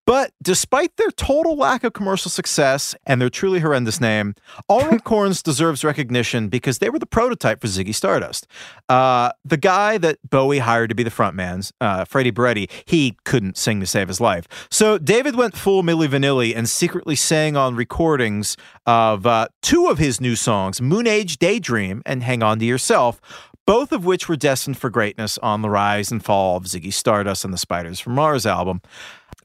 But 0.06 0.32
despite 0.42 0.96
their 0.96 1.10
total 1.10 1.56
lack 1.56 1.84
of 1.84 1.92
commercial 1.92 2.30
success 2.30 2.94
and 3.06 3.20
their 3.20 3.30
truly 3.30 3.60
horrendous 3.60 4.00
name, 4.00 4.34
Arnold 4.68 5.04
Corns 5.04 5.42
deserves 5.42 5.84
recognition 5.84 6.48
because 6.48 6.78
they 6.78 6.90
were 6.90 6.98
the 6.98 7.06
prototype 7.06 7.60
for 7.60 7.68
Ziggy 7.68 7.94
Stardust. 7.94 8.46
Uh, 8.88 9.30
the 9.44 9.56
guy 9.56 9.98
that 9.98 10.18
Bowie 10.28 10.58
hired 10.58 10.88
to 10.88 10.96
be 10.96 11.02
the 11.02 11.10
frontman, 11.10 11.70
uh, 11.80 12.04
Freddie 12.04 12.32
Burretti, 12.32 12.70
he 12.86 13.16
couldn't 13.24 13.56
sing 13.56 13.80
to 13.80 13.86
save 13.86 14.08
his 14.08 14.20
life. 14.20 14.46
So 14.70 14.98
David 14.98 15.36
went 15.36 15.56
full 15.56 15.82
Milli 15.82 16.08
Vanilli 16.08 16.56
and 16.56 16.68
secretly 16.68 17.14
sang 17.14 17.56
on 17.56 17.76
recordings 17.76 18.56
of 18.86 19.26
uh, 19.26 19.48
two 19.62 19.86
of 19.86 19.98
his 19.98 20.20
new 20.20 20.34
songs, 20.34 20.80
Moon 20.80 21.06
Age 21.06 21.38
Daydream 21.38 22.02
and 22.04 22.22
Hang 22.22 22.42
On 22.42 22.58
to 22.58 22.64
Yourself, 22.64 23.20
both 23.66 23.92
of 23.92 24.04
which 24.04 24.28
were 24.28 24.36
destined 24.36 24.76
for 24.78 24.90
greatness 24.90 25.38
on 25.38 25.62
the 25.62 25.70
rise 25.70 26.10
and 26.10 26.24
fall 26.24 26.56
of 26.56 26.64
Ziggy 26.64 26.92
Stardust 26.92 27.44
and 27.44 27.54
the 27.54 27.58
Spiders 27.58 28.00
from 28.00 28.14
Mars 28.14 28.44
album. 28.44 28.80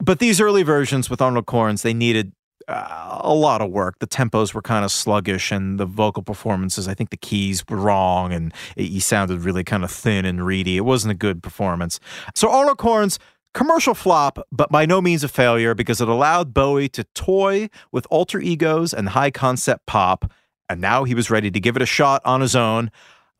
But 0.00 0.18
these 0.18 0.40
early 0.40 0.62
versions 0.62 1.08
with 1.08 1.22
Arnold 1.22 1.46
Corns, 1.46 1.82
they 1.82 1.94
needed 1.94 2.32
uh, 2.68 3.20
a 3.22 3.32
lot 3.32 3.62
of 3.62 3.70
work. 3.70 3.98
The 4.00 4.06
tempos 4.06 4.52
were 4.52 4.62
kind 4.62 4.84
of 4.84 4.90
sluggish, 4.90 5.52
and 5.52 5.78
the 5.78 5.86
vocal 5.86 6.22
performances, 6.22 6.88
I 6.88 6.94
think 6.94 7.10
the 7.10 7.16
keys 7.16 7.64
were 7.68 7.76
wrong, 7.76 8.32
and 8.32 8.52
he 8.76 9.00
sounded 9.00 9.40
really 9.40 9.64
kind 9.64 9.84
of 9.84 9.90
thin 9.90 10.24
and 10.24 10.44
reedy. 10.44 10.76
It 10.76 10.84
wasn't 10.84 11.12
a 11.12 11.16
good 11.16 11.42
performance. 11.42 12.00
So 12.34 12.50
Arnold 12.50 12.78
Corns, 12.78 13.18
commercial 13.54 13.94
flop, 13.94 14.38
but 14.52 14.70
by 14.70 14.84
no 14.84 15.00
means 15.00 15.24
a 15.24 15.28
failure 15.28 15.74
because 15.74 16.00
it 16.00 16.08
allowed 16.08 16.52
Bowie 16.52 16.88
to 16.90 17.04
toy 17.14 17.70
with 17.92 18.06
alter 18.10 18.40
egos 18.40 18.92
and 18.92 19.10
high 19.10 19.30
concept 19.30 19.86
pop, 19.86 20.30
and 20.68 20.80
now 20.80 21.04
he 21.04 21.14
was 21.14 21.30
ready 21.30 21.50
to 21.50 21.60
give 21.60 21.76
it 21.76 21.82
a 21.82 21.86
shot 21.86 22.20
on 22.24 22.40
his 22.40 22.56
own. 22.56 22.90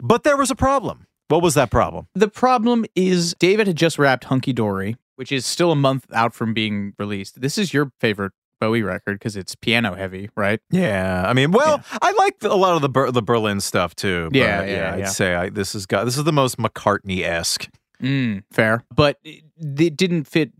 But 0.01 0.23
there 0.23 0.37
was 0.37 0.51
a 0.51 0.55
problem. 0.55 1.07
What 1.29 1.43
was 1.43 1.55
that 1.55 1.71
problem? 1.71 2.07
The 2.15 2.29
problem 2.29 2.85
is 2.95 3.35
David 3.41 3.67
had 3.67 3.77
just 3.77 3.99
wrapped 3.99 4.25
Hunky 4.25 4.53
Dory, 4.53 4.97
which 5.17 5.33
is 5.33 5.45
still 5.45 5.73
a 5.73 5.77
month 5.77 6.07
out 6.15 6.35
from 6.35 6.55
being 6.55 6.93
released. 6.99 7.41
This 7.41 7.59
is 7.59 7.75
your 7.75 7.91
favorite 8.01 8.33
Bowie 8.59 8.83
record 8.83 9.19
because 9.19 9.37
it's 9.37 9.55
piano 9.55 9.95
heavy, 9.95 10.31
right? 10.35 10.61
Yeah, 10.71 11.25
I 11.29 11.35
mean, 11.35 11.51
well, 11.51 11.83
I 12.01 12.13
like 12.13 12.37
a 12.43 12.55
lot 12.57 12.75
of 12.77 12.81
the 12.83 12.89
Ber- 12.89 13.11
the 13.11 13.21
Berlin 13.23 13.61
stuff 13.61 13.95
too. 13.95 14.29
but, 14.31 14.39
Yeah, 14.39 14.65
yeah, 14.65 14.93
I'd 14.95 14.99
yeah. 15.01 15.07
say 15.09 15.35
I, 15.35 15.49
this 15.51 15.75
is 15.75 15.85
got 15.85 16.05
this 16.05 16.17
is 16.17 16.25
the 16.25 16.33
most 16.33 16.57
McCartney 16.57 17.23
esque. 17.23 17.69
Mm, 18.03 18.45
fair, 18.51 18.83
but 18.95 19.19
it, 19.25 19.43
it 19.59 19.97
didn't 19.97 20.25
fit 20.25 20.53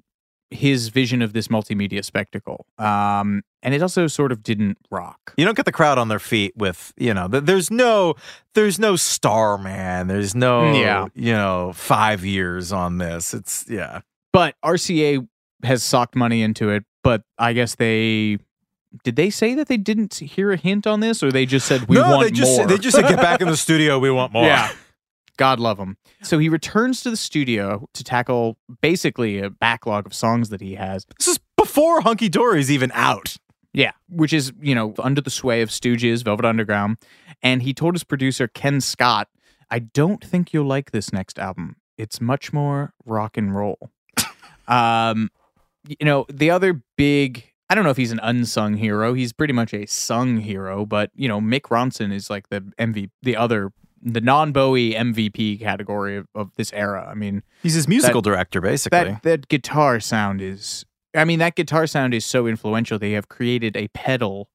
his 0.51 0.89
vision 0.89 1.23
of 1.23 1.33
this 1.33 1.49
multimedia 1.49 2.05
spectacle. 2.05 2.67
Um, 2.79 3.43
and 3.63 3.75
it 3.75 3.83
also 3.83 4.07
sort 4.07 4.31
of 4.31 4.43
didn't 4.43 4.79
rock. 4.91 5.33
You 5.37 5.45
don't 5.45 5.57
get 5.57 5.65
the 5.65 5.73
crowd 5.73 5.99
on 5.99 6.09
their 6.09 6.19
feet 6.21 6.53
with 6.57 6.93
you 6.99 7.13
know. 7.15 7.29
th- 7.29 7.45
There's 7.45 7.71
no 7.71 8.15
there's 8.55 8.79
no 8.79 8.97
Starman. 8.97 10.07
There's 10.07 10.35
no 10.35 10.73
Yeah. 10.75 11.07
you 11.15 11.33
know 11.33 11.73
five 11.75 12.25
years 12.27 12.73
on 12.73 12.99
this. 12.99 13.33
It's 13.35 13.65
yeah. 13.69 14.01
But 14.37 14.55
RCA 14.63 15.27
has 15.63 15.83
socked 15.83 16.15
money 16.15 16.43
into 16.43 16.69
it. 16.69 16.85
But 17.03 17.23
I 17.39 17.55
guess 17.55 17.75
they 17.77 18.37
did 19.03 19.17
they 19.17 19.31
say 19.31 19.55
that 19.55 19.69
they 19.69 19.79
didn't 19.79 20.13
hear 20.17 20.53
a 20.53 20.59
hint 20.59 20.87
on 20.87 21.01
this, 21.01 21.23
or 21.23 21.33
they 21.33 21.47
just 21.47 21.67
said 21.67 21.89
we 21.89 21.97
no, 21.97 22.03
want 22.03 22.23
they 22.23 22.31
just 22.31 22.59
more? 22.59 22.67
they 22.67 22.77
just 22.77 22.97
said 22.97 23.09
get 23.09 23.17
back 23.17 23.41
in 23.41 23.49
the 23.49 23.57
studio. 23.57 23.99
We 23.99 24.11
want 24.11 24.35
more. 24.35 24.45
Yeah. 24.45 24.71
God 25.39 25.59
love 25.59 25.79
him. 25.79 25.97
So 26.23 26.39
he 26.39 26.51
returns 26.51 27.01
to 27.05 27.11
the 27.11 27.17
studio 27.17 27.89
to 27.95 28.05
tackle 28.05 28.59
basically 28.83 29.39
a 29.39 29.49
backlog 29.49 30.05
of 30.05 30.13
songs 30.13 30.51
that 30.51 30.61
he 30.61 30.75
has. 30.75 31.07
This 31.19 31.29
is 31.29 31.39
before 31.57 32.03
Hunky 32.03 32.29
Dory's 32.29 32.71
even 32.71 32.93
out. 32.93 33.39
Yeah, 33.73 33.93
which 34.11 34.35
is, 34.35 34.53
you 34.61 34.75
know, 34.75 34.93
under 34.99 35.23
the 35.23 35.31
sway 35.31 35.63
of 35.63 35.71
Stooges, 35.71 36.23
Velvet 36.23 36.45
Underground. 36.45 36.99
And 37.43 37.63
he 37.63 37.73
told 37.73 37.95
his 37.95 38.05
producer, 38.05 38.49
Ken 38.49 38.83
Scott, 38.83 39.29
I 39.71 39.79
don't 39.79 40.23
think 40.23 40.53
you'll 40.53 40.67
like 40.67 40.91
this 40.91 41.11
next 41.11 41.39
album. 41.39 41.77
It's 41.97 42.21
much 42.21 42.53
more 42.53 42.93
rock 43.07 43.39
and 43.39 43.55
roll. 43.55 43.91
Um, 44.69 45.31
you 45.89 46.05
know, 46.05 46.27
the 46.33 46.51
other 46.51 46.83
big, 46.97 47.45
I 47.71 47.75
don't 47.75 47.85
know 47.85 47.91
if 47.91 47.97
he's 47.97 48.13
an 48.13 48.21
unsung 48.23 48.75
hero. 48.77 49.15
He's 49.15 49.33
pretty 49.33 49.53
much 49.53 49.73
a 49.75 49.87
sung 49.87 50.39
hero, 50.39 50.85
but, 50.87 51.11
you 51.15 51.29
know, 51.29 51.41
Mick 51.41 51.63
Ronson 51.63 52.13
is 52.13 52.29
like 52.31 52.49
the 52.49 52.61
MVP, 52.79 53.11
the 53.23 53.37
other, 53.37 53.73
the 54.03 54.21
non 54.21 54.53
Bowie 54.53 54.93
MVP 54.95 55.61
category 55.61 56.17
of, 56.17 56.27
of 56.35 56.51
this 56.57 56.73
era. 56.73 57.07
I 57.11 57.15
mean, 57.15 57.43
He's 57.63 57.75
his 57.75 57.89
musical 57.89 58.23
director, 58.23 58.61
basically. 58.61 58.99
that 58.99 59.23
that 59.23 59.49
guitar 59.49 59.99
sound 60.01 60.41
is 60.43 60.85
I 61.17 61.25
mean 61.25 61.39
that 61.39 61.55
guitar 61.55 61.87
sound 61.87 62.13
is 62.15 62.25
so 62.27 62.47
influential 62.47 62.99
they 62.99 63.13
have 63.13 63.29
created 63.29 63.77
a 63.77 63.89
pedal 63.89 64.49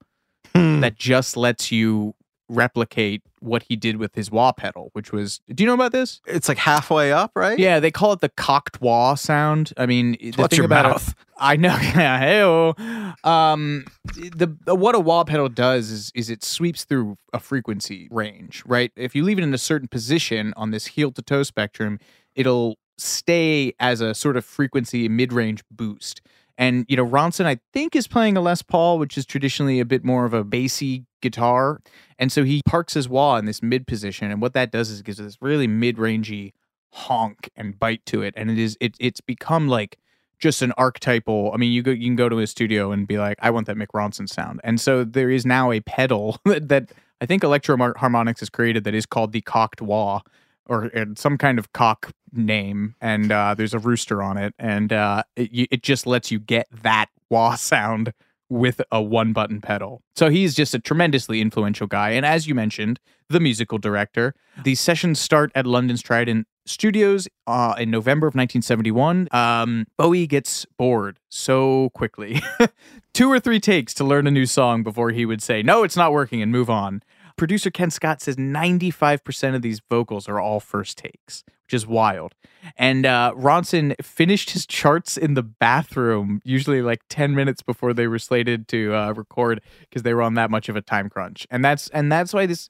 Hmm. 0.55 0.81
that 0.81 0.95
just 0.97 1.37
lets 1.37 1.71
you 1.71 2.13
replicate 2.51 3.21
what 3.39 3.63
he 3.63 3.75
did 3.75 3.95
with 3.97 4.13
his 4.13 4.29
wah 4.29 4.51
pedal 4.51 4.89
which 4.93 5.11
was 5.11 5.39
do 5.53 5.63
you 5.63 5.67
know 5.67 5.73
about 5.73 5.91
this 5.91 6.21
it's 6.27 6.47
like 6.49 6.57
halfway 6.57 7.11
up, 7.11 7.31
right? 7.35 7.57
yeah 7.57 7.79
they 7.79 7.89
call 7.89 8.11
it 8.13 8.19
the 8.19 8.29
cocked 8.29 8.81
wah 8.81 9.15
sound 9.15 9.71
i 9.77 9.85
mean 9.85 10.11
the 10.19 10.33
Watch 10.37 10.51
thing 10.51 10.57
your 10.57 10.65
about 10.65 10.85
it- 10.85 10.89
mouth. 10.89 11.15
I 11.43 11.55
know. 11.55 11.69
Hey-o. 11.75 12.75
Um, 13.23 13.85
the, 14.13 14.55
the 14.65 14.75
what 14.75 14.93
a 14.93 14.99
wah 14.99 15.23
pedal 15.23 15.49
does 15.49 15.89
is 15.89 16.11
is 16.13 16.29
it 16.29 16.43
sweeps 16.43 16.83
through 16.83 17.17
a 17.33 17.39
frequency 17.39 18.07
range, 18.11 18.61
right? 18.67 18.91
If 18.95 19.15
you 19.15 19.23
leave 19.23 19.39
it 19.39 19.43
in 19.43 19.51
a 19.51 19.57
certain 19.57 19.87
position 19.87 20.53
on 20.55 20.69
this 20.69 20.85
heel 20.85 21.11
to 21.13 21.21
toe 21.23 21.41
spectrum, 21.41 21.97
it'll 22.35 22.77
stay 22.99 23.73
as 23.79 24.01
a 24.01 24.13
sort 24.13 24.37
of 24.37 24.45
frequency 24.45 25.09
mid 25.09 25.33
range 25.33 25.63
boost. 25.71 26.21
And 26.59 26.85
you 26.87 26.95
know, 26.95 27.07
Ronson, 27.07 27.45
I 27.45 27.57
think, 27.73 27.95
is 27.95 28.07
playing 28.07 28.37
a 28.37 28.41
Les 28.41 28.61
Paul, 28.61 28.99
which 28.99 29.17
is 29.17 29.25
traditionally 29.25 29.79
a 29.79 29.85
bit 29.85 30.03
more 30.05 30.25
of 30.25 30.33
a 30.35 30.43
bassy 30.43 31.05
guitar, 31.21 31.81
and 32.19 32.31
so 32.31 32.43
he 32.43 32.61
parks 32.65 32.93
his 32.93 33.07
wah 33.07 33.37
in 33.37 33.45
this 33.45 33.61
mid 33.61 33.87
position, 33.87 34.31
and 34.31 34.41
what 34.41 34.53
that 34.53 34.71
does 34.71 34.89
is 34.89 35.01
gives 35.01 35.19
it 35.19 35.23
this 35.23 35.37
really 35.41 35.67
mid 35.67 35.97
rangey 35.97 36.53
honk 36.91 37.49
and 37.55 37.79
bite 37.79 38.05
to 38.07 38.21
it, 38.21 38.33
and 38.37 38.49
it 38.49 38.59
is 38.59 38.77
it 38.81 38.95
it's 38.99 39.21
become 39.21 39.67
like 39.67 39.97
just 40.39 40.61
an 40.61 40.73
archetypal. 40.73 41.51
I 41.53 41.57
mean, 41.57 41.71
you 41.71 41.81
go 41.81 41.91
you 41.91 42.07
can 42.07 42.15
go 42.15 42.29
to 42.29 42.37
his 42.37 42.51
studio 42.51 42.91
and 42.91 43.07
be 43.07 43.17
like, 43.17 43.37
I 43.41 43.49
want 43.49 43.67
that 43.67 43.77
Mick 43.77 43.87
Ronson 43.93 44.27
sound, 44.27 44.59
and 44.63 44.79
so 44.79 45.03
there 45.03 45.29
is 45.29 45.45
now 45.45 45.71
a 45.71 45.79
pedal 45.81 46.39
that, 46.45 46.69
that 46.69 46.91
I 47.21 47.25
think 47.25 47.43
Electro 47.43 47.77
Harmonics 47.97 48.39
has 48.39 48.49
created 48.49 48.83
that 48.83 48.95
is 48.95 49.05
called 49.05 49.31
the 49.31 49.41
cocked 49.41 49.81
wah, 49.81 50.21
or 50.67 50.91
some 51.15 51.37
kind 51.37 51.59
of 51.59 51.71
cock 51.73 52.11
name, 52.33 52.95
and 53.01 53.31
uh, 53.31 53.53
there's 53.55 53.73
a 53.73 53.79
rooster 53.79 54.21
on 54.21 54.37
it, 54.37 54.53
and 54.59 54.91
uh, 54.91 55.23
it 55.35 55.67
it 55.71 55.83
just 55.83 56.05
lets 56.05 56.31
you 56.31 56.39
get 56.39 56.67
that 56.83 57.07
wah 57.29 57.55
sound 57.55 58.13
with 58.51 58.81
a 58.91 59.01
one 59.01 59.31
button 59.31 59.61
pedal. 59.61 60.03
So 60.15 60.29
he's 60.29 60.53
just 60.53 60.73
a 60.73 60.79
tremendously 60.79 61.39
influential 61.39 61.87
guy. 61.87 62.11
And 62.11 62.25
as 62.25 62.47
you 62.47 62.53
mentioned, 62.53 62.99
the 63.29 63.39
musical 63.39 63.77
director. 63.77 64.35
The 64.63 64.75
sessions 64.75 65.19
start 65.19 65.53
at 65.55 65.65
London's 65.65 66.01
Trident 66.01 66.47
Studios 66.65 67.29
uh, 67.47 67.75
in 67.79 67.89
November 67.89 68.27
of 68.27 68.35
1971. 68.35 69.29
Um, 69.31 69.87
Bowie 69.97 70.27
gets 70.27 70.65
bored 70.77 71.17
so 71.29 71.91
quickly. 71.93 72.41
Two 73.13 73.31
or 73.31 73.39
three 73.39 73.61
takes 73.61 73.93
to 73.95 74.03
learn 74.03 74.27
a 74.27 74.31
new 74.31 74.45
song 74.45 74.83
before 74.83 75.11
he 75.11 75.25
would 75.25 75.41
say, 75.41 75.63
no, 75.63 75.83
it's 75.83 75.95
not 75.95 76.11
working 76.11 76.41
and 76.41 76.51
move 76.51 76.69
on. 76.69 77.01
Producer 77.37 77.71
Ken 77.71 77.89
Scott 77.89 78.21
says 78.21 78.35
95% 78.35 79.55
of 79.55 79.61
these 79.61 79.81
vocals 79.89 80.27
are 80.27 80.39
all 80.39 80.59
first 80.59 80.97
takes, 80.97 81.43
which 81.65 81.73
is 81.73 81.87
wild. 81.87 82.35
And 82.77 83.05
uh, 83.05 83.33
Ronson 83.35 83.95
finished 84.03 84.51
his 84.51 84.65
charts 84.65 85.17
in 85.17 85.33
the 85.33 85.43
bathroom, 85.43 86.41
usually 86.43 86.81
like 86.81 87.01
10 87.09 87.35
minutes 87.35 87.61
before 87.61 87.93
they 87.93 88.07
were 88.07 88.19
slated 88.19 88.67
to 88.69 88.93
uh, 88.93 89.13
record 89.13 89.61
because 89.81 90.03
they 90.03 90.13
were 90.13 90.21
on 90.21 90.35
that 90.35 90.51
much 90.51 90.69
of 90.69 90.75
a 90.75 90.81
time 90.81 91.09
crunch. 91.09 91.47
And 91.49 91.63
that's 91.63 91.89
and 91.89 92.11
that's 92.11 92.33
why 92.33 92.45
this 92.45 92.69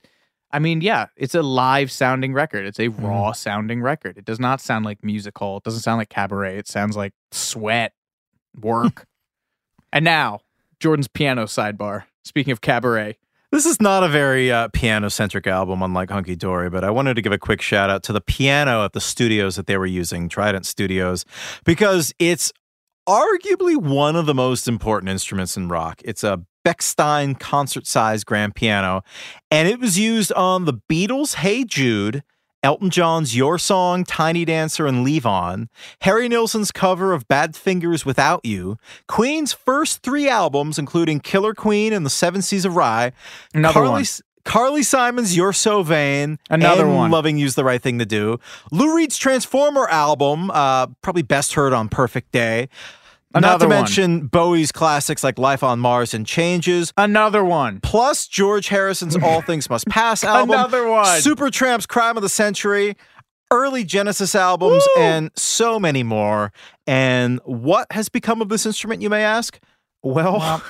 I 0.54 0.60
mean, 0.60 0.82
yeah, 0.82 1.08
it's 1.16 1.36
a 1.36 1.42
live 1.42 1.92
sounding 1.92 2.34
record. 2.34 2.66
It's 2.66 2.80
a 2.80 2.90
raw 2.90 3.32
sounding 3.32 3.82
record. 3.82 4.18
It 4.18 4.26
does 4.26 4.40
not 4.40 4.60
sound 4.60 4.86
like 4.86 5.04
musical. 5.04 5.58
It 5.58 5.64
doesn't 5.64 5.82
sound 5.82 6.00
like 6.00 6.10
cabaret. 6.10 6.58
It 6.58 6.68
sounds 6.68 6.98
like 6.98 7.14
sweat, 7.32 7.94
work. 8.60 9.08
and 9.94 10.04
now, 10.04 10.42
Jordan's 10.80 11.08
piano 11.08 11.46
sidebar. 11.46 12.04
Speaking 12.24 12.52
of 12.52 12.62
cabaret, 12.62 13.18
This 13.52 13.66
is 13.66 13.82
not 13.82 14.02
a 14.02 14.08
very 14.08 14.50
uh, 14.50 14.70
piano 14.70 15.10
centric 15.10 15.46
album, 15.46 15.84
unlike 15.84 16.10
Hunky 16.10 16.38
Dory, 16.38 16.70
but 16.70 16.86
I 16.86 16.90
wanted 16.90 17.16
to 17.16 17.22
give 17.22 17.34
a 17.34 17.38
quick 17.38 17.62
shout 17.62 17.90
out 17.90 18.02
to 18.04 18.14
the 18.14 18.22
piano 18.22 18.86
at 18.86 18.94
the 18.94 19.02
studios 19.02 19.58
that 19.58 19.68
they 19.68 19.76
were 19.76 19.86
using, 19.86 20.30
Trident 20.30 20.66
Studios, 20.66 21.26
because 21.66 22.14
it's 22.18 22.54
arguably 23.10 23.76
one 23.76 24.16
of 24.16 24.26
the 24.26 24.34
most 24.34 24.70
important 24.70 25.10
instruments 25.10 25.58
in 25.58 25.68
rock. 25.68 26.02
It's 26.06 26.24
a 26.24 26.46
Bechstein 26.66 27.38
concert 27.38 27.88
sized 27.88 28.26
grand 28.26 28.56
piano, 28.56 29.04
and 29.50 29.68
it 29.68 29.82
was 29.82 30.00
used 30.00 30.32
on 30.32 30.64
the 30.64 30.80
Beatles' 30.90 31.36
Hey 31.36 31.66
Jude 31.66 32.24
Elton 32.64 32.90
John's 32.92 33.36
Your 33.36 33.58
Song, 33.58 34.04
Tiny 34.04 34.46
Dancer, 34.46 34.86
and 34.86 35.06
Levon, 35.06 35.68
Harry 36.02 36.30
Nilsson's 36.30 36.72
cover 36.72 37.12
of 37.12 37.28
Badfinger's 37.28 38.06
Without 38.06 38.46
You, 38.46 38.78
Queen's 39.08 39.52
first 39.54 40.04
three 40.04 40.30
albums, 40.30 40.78
including 40.78 41.20
Killer 41.20 41.54
Queen 41.56 41.92
and 41.92 42.06
The 42.06 42.10
Seven 42.10 42.42
Seas 42.42 42.66
of 42.66 42.74
Rhye, 42.74 43.14
Another 43.54 43.74
Carly, 43.74 43.92
one. 43.92 44.06
Carly 44.46 44.84
Simon's 44.84 45.36
You're 45.36 45.54
So 45.54 45.82
Vain, 45.82 46.38
Another 46.50 46.88
one. 46.88 47.10
Loving 47.10 47.38
You's 47.38 47.56
the 47.56 47.64
Right 47.64 47.82
Thing 47.82 47.98
to 48.00 48.06
Do, 48.06 48.40
Lou 48.72 48.96
Reed's 48.96 49.18
Transformer 49.18 49.88
album, 49.90 50.52
uh, 50.52 50.88
probably 51.02 51.24
best 51.24 51.54
heard 51.54 51.74
on 51.74 51.90
Perfect 51.90 52.32
Day. 52.32 52.70
Not 53.34 53.60
to 53.62 53.68
one. 53.68 53.70
mention 53.70 54.28
Bowie's 54.28 54.72
classics 54.72 55.24
like 55.24 55.38
Life 55.40 55.64
on 55.64 55.80
Mars 55.80 56.14
and 56.14 56.26
Changes, 56.26 56.92
Another 56.98 57.44
one. 57.46 57.80
plus 57.82 58.28
George 58.28 58.68
Harrison's 58.68 59.16
All 59.16 59.42
Things 59.48 59.70
Must 59.70 59.88
Pass 59.88 60.24
album, 60.24 60.52
Another 60.52 60.88
one. 60.88 61.06
Supertramp's 61.22 61.86
Crime 61.86 62.18
of 62.18 62.24
the 62.24 62.30
Century, 62.30 62.98
early 63.52 63.84
Genesis 63.84 64.36
albums, 64.36 64.84
and 64.98 65.32
so 65.36 65.80
many 65.80 66.04
more. 66.04 66.52
And 66.88 67.40
what 67.46 67.90
has 67.92 68.10
become 68.10 68.42
of 68.42 68.50
this 68.50 68.66
instrument, 68.66 69.02
you 69.02 69.10
may 69.10 69.24
ask? 69.24 69.60
Well, 70.04 70.64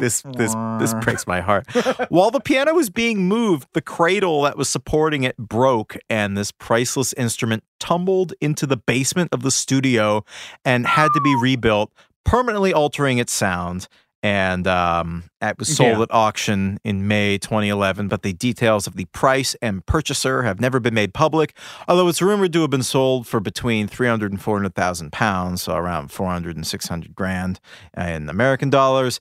this 0.00 0.22
this 0.36 0.54
this 0.78 0.94
breaks 1.04 1.26
my 1.26 1.40
heart. 1.40 1.66
While 2.10 2.30
the 2.30 2.40
piano 2.40 2.74
was 2.74 2.90
being 2.90 3.26
moved, 3.26 3.68
the 3.72 3.82
cradle 3.82 4.42
that 4.42 4.56
was 4.56 4.68
supporting 4.68 5.24
it 5.24 5.36
broke, 5.36 5.96
and 6.08 6.36
this 6.36 6.52
priceless 6.52 7.12
instrument 7.14 7.64
tumbled 7.80 8.34
into 8.40 8.66
the 8.66 8.76
basement 8.76 9.30
of 9.32 9.42
the 9.42 9.50
studio 9.50 10.24
and 10.64 10.86
had 10.86 11.08
to 11.14 11.20
be 11.20 11.34
rebuilt, 11.40 11.92
permanently 12.24 12.72
altering 12.72 13.18
its 13.18 13.32
sound. 13.32 13.88
And 14.22 14.66
um, 14.66 15.24
it 15.40 15.58
was 15.58 15.76
sold 15.76 15.98
Yeah. 15.98 16.02
at 16.02 16.08
auction 16.12 16.78
in 16.82 17.06
May 17.06 17.38
2011, 17.38 18.08
but 18.08 18.22
the 18.22 18.32
details 18.32 18.88
of 18.88 18.96
the 18.96 19.04
price 19.06 19.54
and 19.62 19.86
purchaser 19.86 20.42
have 20.42 20.60
never 20.60 20.80
been 20.80 20.94
made 20.94 21.14
public. 21.14 21.56
Although 21.86 22.08
it's 22.08 22.20
rumored 22.20 22.52
to 22.54 22.62
have 22.62 22.70
been 22.70 22.82
sold 22.82 23.28
for 23.28 23.38
between 23.38 23.86
300 23.86 24.32
and 24.32 24.42
400,000 24.42 25.12
pounds, 25.12 25.62
so 25.62 25.74
around 25.76 26.10
400 26.10 26.56
and 26.56 26.66
600 26.66 27.14
grand 27.14 27.60
in 27.96 28.28
American 28.28 28.70
dollars. 28.70 29.20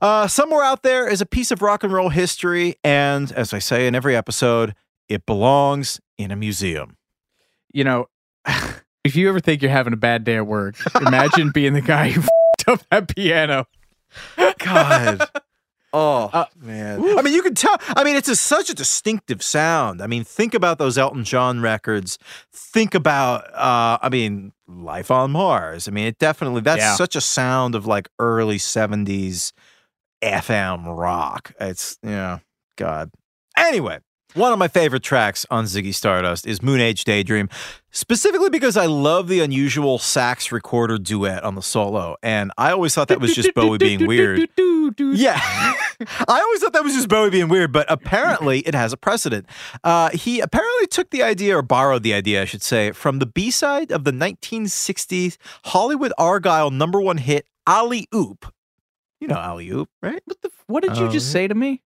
Uh, 0.00 0.26
somewhere 0.28 0.62
out 0.64 0.82
there 0.82 1.06
is 1.08 1.20
a 1.20 1.26
piece 1.26 1.50
of 1.50 1.60
rock 1.60 1.84
and 1.84 1.92
roll 1.92 2.08
history, 2.08 2.76
and 2.82 3.30
as 3.32 3.52
I 3.52 3.58
say 3.58 3.86
in 3.86 3.94
every 3.94 4.16
episode, 4.16 4.74
it 5.08 5.26
belongs 5.26 6.00
in 6.16 6.30
a 6.30 6.36
museum. 6.36 6.96
You 7.74 7.84
know, 7.84 8.06
if 9.04 9.14
you 9.16 9.28
ever 9.28 9.40
think 9.40 9.60
you're 9.60 9.70
having 9.70 9.92
a 9.92 9.96
bad 9.98 10.24
day 10.24 10.36
at 10.36 10.46
work, 10.46 10.76
imagine 10.94 11.50
being 11.50 11.74
the 11.74 11.80
guy 11.82 12.10
who 12.10 12.20
f***ed 12.68 12.72
up 12.72 12.80
that 12.90 13.14
piano. 13.14 13.66
God. 14.58 15.28
Oh 15.90 16.28
Uh, 16.34 16.44
man! 16.60 17.00
I 17.18 17.22
mean, 17.22 17.32
you 17.32 17.40
can 17.40 17.54
tell. 17.54 17.74
I 17.96 18.04
mean, 18.04 18.14
it's 18.14 18.28
a, 18.28 18.36
such 18.36 18.68
a 18.68 18.74
distinctive 18.74 19.42
sound. 19.42 20.02
I 20.02 20.06
mean, 20.06 20.22
think 20.22 20.52
about 20.52 20.78
those 20.78 20.98
Elton 20.98 21.24
John 21.24 21.62
records. 21.62 22.18
Think 22.52 22.94
about, 22.94 23.46
uh, 23.54 23.96
I 24.02 24.10
mean, 24.10 24.52
Life 24.66 25.10
on 25.10 25.30
Mars. 25.30 25.88
I 25.88 25.90
mean, 25.92 26.06
it 26.06 26.18
definitely 26.18 26.60
that's 26.60 26.80
Yeah. 26.82 26.94
such 26.94 27.16
a 27.16 27.22
sound 27.22 27.74
of 27.74 27.86
like 27.86 28.10
early 28.18 28.58
'70s 28.58 29.52
FM 30.22 30.84
rock. 30.94 31.54
It's 31.58 31.96
yeah, 32.02 32.40
God. 32.76 33.10
Anyway, 33.56 34.00
one 34.34 34.52
of 34.52 34.58
my 34.58 34.68
favorite 34.68 35.02
tracks 35.02 35.46
on 35.50 35.64
Ziggy 35.64 35.94
Stardust 35.94 36.46
is 36.46 36.62
Moon 36.62 36.80
Age 36.80 37.04
Daydream, 37.04 37.48
specifically 37.90 38.50
because 38.50 38.76
I 38.76 38.86
love 38.86 39.28
the 39.28 39.40
unusual 39.40 39.98
sax 39.98 40.52
recorder 40.52 40.98
duet 40.98 41.42
on 41.44 41.54
the 41.54 41.62
solo, 41.62 42.16
and 42.22 42.52
I 42.58 42.70
always 42.72 42.94
thought 42.94 43.08
that 43.08 43.20
was 43.20 43.34
just 43.34 43.54
Bowie 43.54 43.78
being 43.78 44.06
weird. 44.06 44.48
Yeah. 44.98 45.38
I 46.28 46.40
always 46.40 46.60
thought 46.60 46.72
that 46.72 46.82
was 46.82 46.94
just 46.94 47.08
Bowie 47.08 47.30
being 47.30 47.48
weird, 47.48 47.72
but 47.72 47.86
apparently 47.90 48.60
it 48.60 48.74
has 48.74 48.92
a 48.92 48.96
precedent. 48.96 49.46
Uh, 49.84 50.10
he 50.10 50.40
apparently 50.40 50.86
took 50.86 51.10
the 51.10 51.22
idea, 51.22 51.56
or 51.56 51.62
borrowed 51.62 52.02
the 52.02 52.14
idea, 52.14 52.42
I 52.42 52.44
should 52.46 52.62
say, 52.62 52.92
from 52.92 53.18
the 53.18 53.26
B 53.26 53.50
side 53.50 53.92
of 53.92 54.04
the 54.04 54.12
1960s 54.12 55.36
Hollywood 55.66 56.12
Argyle 56.18 56.70
number 56.70 57.00
one 57.00 57.18
hit, 57.18 57.46
Alley 57.66 58.08
Oop. 58.14 58.52
You 59.20 59.28
know 59.28 59.36
Alley 59.36 59.68
Oop, 59.70 59.90
right? 60.02 60.22
What 60.24 60.40
the? 60.40 60.50
What 60.66 60.82
did 60.84 60.96
you 60.96 61.08
just 61.10 61.32
say 61.32 61.48
to 61.48 61.54
me? 61.54 61.82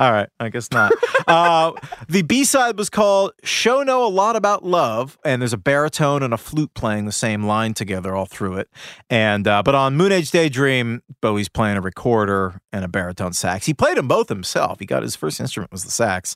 All 0.00 0.10
right, 0.10 0.30
I 0.40 0.48
guess 0.48 0.70
not. 0.70 0.92
uh, 1.26 1.72
the 2.08 2.22
B 2.22 2.44
side 2.44 2.78
was 2.78 2.88
called 2.88 3.32
Sho' 3.44 3.82
Know 3.82 4.02
a 4.02 4.08
Lot 4.08 4.34
About 4.34 4.64
Love, 4.64 5.18
and 5.26 5.42
there's 5.42 5.52
a 5.52 5.58
baritone 5.58 6.22
and 6.22 6.32
a 6.32 6.38
flute 6.38 6.72
playing 6.72 7.04
the 7.04 7.12
same 7.12 7.44
line 7.44 7.74
together 7.74 8.16
all 8.16 8.24
through 8.24 8.54
it. 8.56 8.70
And 9.10 9.46
uh, 9.46 9.62
But 9.62 9.74
on 9.74 9.98
Moon 9.98 10.10
Age 10.10 10.30
Daydream, 10.30 11.02
Bowie's 11.20 11.50
playing 11.50 11.76
a 11.76 11.82
recorder 11.82 12.62
and 12.72 12.82
a 12.82 12.88
baritone 12.88 13.34
sax. 13.34 13.66
He 13.66 13.74
played 13.74 13.98
them 13.98 14.08
both 14.08 14.30
himself. 14.30 14.78
He 14.78 14.86
got 14.86 15.02
his 15.02 15.16
first 15.16 15.38
instrument 15.38 15.70
was 15.70 15.84
the 15.84 15.90
sax. 15.90 16.34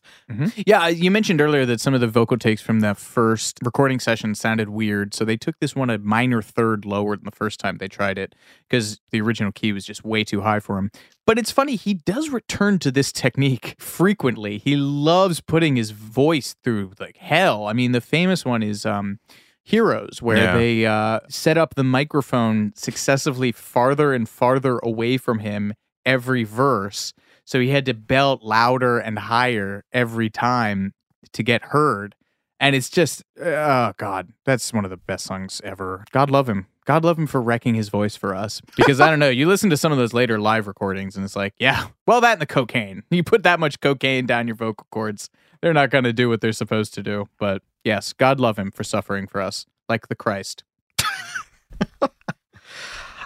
Yeah, 0.67 0.89
you 0.89 1.11
mentioned 1.11 1.41
earlier 1.41 1.65
that 1.65 1.81
some 1.81 1.95
of 1.95 2.03
the 2.03 2.07
vocal 2.07 2.37
takes 2.37 2.61
from 2.61 2.81
the 2.81 2.95
first 2.95 3.59
recording 3.62 3.99
session 3.99 4.35
sounded 4.35 4.69
weird, 4.69 5.15
so 5.15 5.25
they 5.25 5.39
took 5.39 5.59
this 5.61 5.75
one 5.75 5.89
a 5.89 5.97
minor 5.97 6.43
third 6.43 6.85
lower 6.85 7.17
than 7.17 7.25
the 7.25 7.31
first 7.31 7.61
time 7.61 7.79
they 7.79 7.89
tried 7.89 8.19
it 8.19 8.35
because 8.69 9.01
the 9.11 9.23
original 9.23 9.53
key 9.53 9.73
was 9.73 9.87
just 9.87 10.05
way 10.05 10.23
too 10.23 10.43
high 10.43 10.61
for 10.61 10.77
him. 10.77 10.91
But 11.27 11.39
it's 11.39 11.51
funny, 11.51 11.77
he 11.77 11.95
does 11.95 12.29
return 12.29 12.79
to 12.81 12.91
this 12.91 13.11
technique 13.11 13.77
frequently. 13.79 14.59
He 14.59 14.77
loves 14.77 15.41
putting 15.41 15.77
his 15.77 15.91
voice 15.91 16.55
through 16.62 16.93
like 17.01 17.16
hell. 17.16 17.66
I 17.66 17.72
mean, 17.72 17.93
the 17.93 18.01
famous 18.01 18.45
one 18.45 18.62
is 18.62 18.85
um 18.85 19.18
Heroes, 19.66 20.20
where 20.20 20.37
Yeah. 20.37 20.57
they 20.59 20.85
uh, 20.85 21.20
set 21.31 21.57
up 21.57 21.75
the 21.75 21.85
microphone 21.85 22.75
successively 22.77 23.51
farther 23.51 24.12
and 24.12 24.29
farther 24.29 24.79
away 24.83 25.16
from 25.16 25.39
him 25.39 25.72
every 26.05 26.45
verse. 26.45 27.14
So 27.47 27.59
he 27.61 27.70
had 27.70 27.87
to 27.87 27.95
belt 27.95 28.43
louder 28.43 28.99
and 28.99 29.18
higher 29.18 29.85
every 29.91 30.29
time 30.29 30.93
to 31.33 31.43
get 31.43 31.62
heard. 31.62 32.14
And 32.61 32.77
it's 32.77 32.91
just, 32.91 33.22
oh 33.41 33.93
God, 33.97 34.33
that's 34.45 34.70
one 34.75 34.85
of 34.85 34.91
the 34.91 34.99
best 34.99 35.25
songs 35.25 35.62
ever. 35.64 36.05
God 36.12 36.31
love 36.31 36.47
him. 36.47 36.66
God 36.85 37.05
love 37.05 37.18
him 37.18 37.26
for 37.26 37.41
wrecking 37.41 37.74
his 37.74 37.89
voice 37.89 38.16
for 38.16 38.35
us. 38.35 38.61
Because 38.76 39.01
I 39.01 39.11
don't 39.11 39.18
know, 39.18 39.30
you 39.30 39.49
listen 39.49 39.70
to 39.70 39.76
some 39.76 39.93
of 39.93 39.99
those 39.99 40.12
later 40.12 40.39
live 40.39 40.66
recordings 40.66 41.16
and 41.16 41.24
it's 41.24 41.37
like, 41.37 41.55
yeah, 41.59 41.87
well, 42.07 42.20
that 42.20 42.35
and 42.35 42.43
the 42.43 42.47
cocaine. 42.47 43.03
You 43.11 43.22
put 43.24 43.43
that 43.45 43.61
much 43.61 43.80
cocaine 43.80 44.26
down 44.26 44.47
your 44.47 44.57
vocal 44.57 44.87
cords, 44.91 45.30
they're 45.61 45.72
not 45.72 45.91
going 45.91 46.05
to 46.05 46.12
do 46.12 46.28
what 46.28 46.41
they're 46.41 46.53
supposed 46.53 46.95
to 46.95 47.03
do. 47.03 47.28
But 47.39 47.62
yes, 47.85 48.12
God 48.12 48.41
love 48.41 48.59
him 48.59 48.70
for 48.70 48.85
suffering 48.85 49.26
for 49.26 49.41
us, 49.41 49.66
like 49.89 50.09
the 50.09 50.14
Christ. 50.14 50.64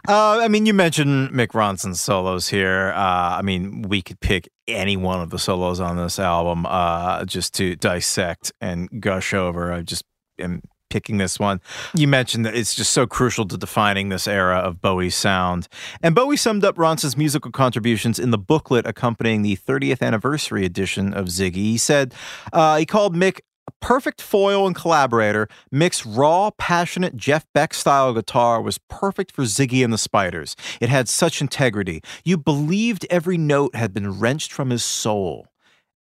Uh, 0.09 0.39
I 0.41 0.49
mean, 0.49 0.65
you 0.65 0.73
mentioned 0.73 1.33
Mick 1.33 1.49
Ronson's 1.49 2.01
solos 2.01 2.49
here. 2.49 2.93
Uh, 2.97 3.37
I 3.37 3.43
mean, 3.43 3.83
we 3.83 4.01
could 4.01 4.19
pick 4.21 4.49
any 4.67 4.97
one 4.97 5.21
of 5.21 5.29
the 5.29 5.39
solos 5.39 5.81
on 5.81 5.99
this 5.99 6.19
album 6.19 6.65
uh, 6.65 7.27
just 7.27 7.53
to 7.57 7.77
dissect 7.77 8.51
and 8.59 8.89
gush 9.03 9.35
over. 9.35 9.71
I 9.71 9.83
just 9.83 10.05
am 10.39 10.63
picking 10.89 11.19
this 11.19 11.39
one. 11.39 11.61
You 11.95 12.09
mentioned 12.09 12.45
that 12.45 12.55
it's 12.55 12.75
just 12.75 12.93
so 12.93 13.07
crucial 13.07 13.47
to 13.49 13.57
defining 13.57 14.09
this 14.09 14.27
era 14.27 14.59
of 14.59 14.81
Bowie's 14.81 15.15
sound. 15.15 15.69
And 16.03 16.15
Bowie 16.15 16.37
summed 16.37 16.65
up 16.65 16.77
Ronson's 16.77 17.17
musical 17.17 17.51
contributions 17.51 18.19
in 18.19 18.31
the 18.31 18.39
booklet 18.39 18.87
accompanying 18.87 19.43
the 19.43 19.57
30th 19.57 20.03
anniversary 20.03 20.65
edition 20.65 21.13
of 21.13 21.27
Ziggy. 21.27 21.55
He 21.55 21.79
said 21.79 22.15
uh, 22.53 22.79
he 22.79 22.87
called 22.87 23.15
Mick 23.15 23.41
a 23.69 23.73
perfect 23.83 24.23
foil 24.23 24.67
and 24.67 24.75
collaborator. 24.75 25.47
Mick's 25.73 26.07
raw, 26.07 26.51
passionate 26.57 27.17
Jeff 27.17 27.45
Beck 27.53 27.75
style 27.75 28.15
guitar 28.15 28.63
was 28.63 28.79
perfect 28.89 29.31
for 29.31 29.43
Ziggy 29.43 29.85
and 29.85 29.93
the 29.93 29.99
Spiders. 29.99 30.57
It 30.81 30.89
had 30.89 31.07
such 31.07 31.43
integrity. 31.43 32.03
You 32.25 32.39
believed 32.39 33.07
every 33.11 33.37
note 33.37 33.75
had 33.75 33.93
been 33.93 34.19
wrenched 34.19 34.53
from 34.53 34.71
his 34.71 34.83
soul. 34.83 35.48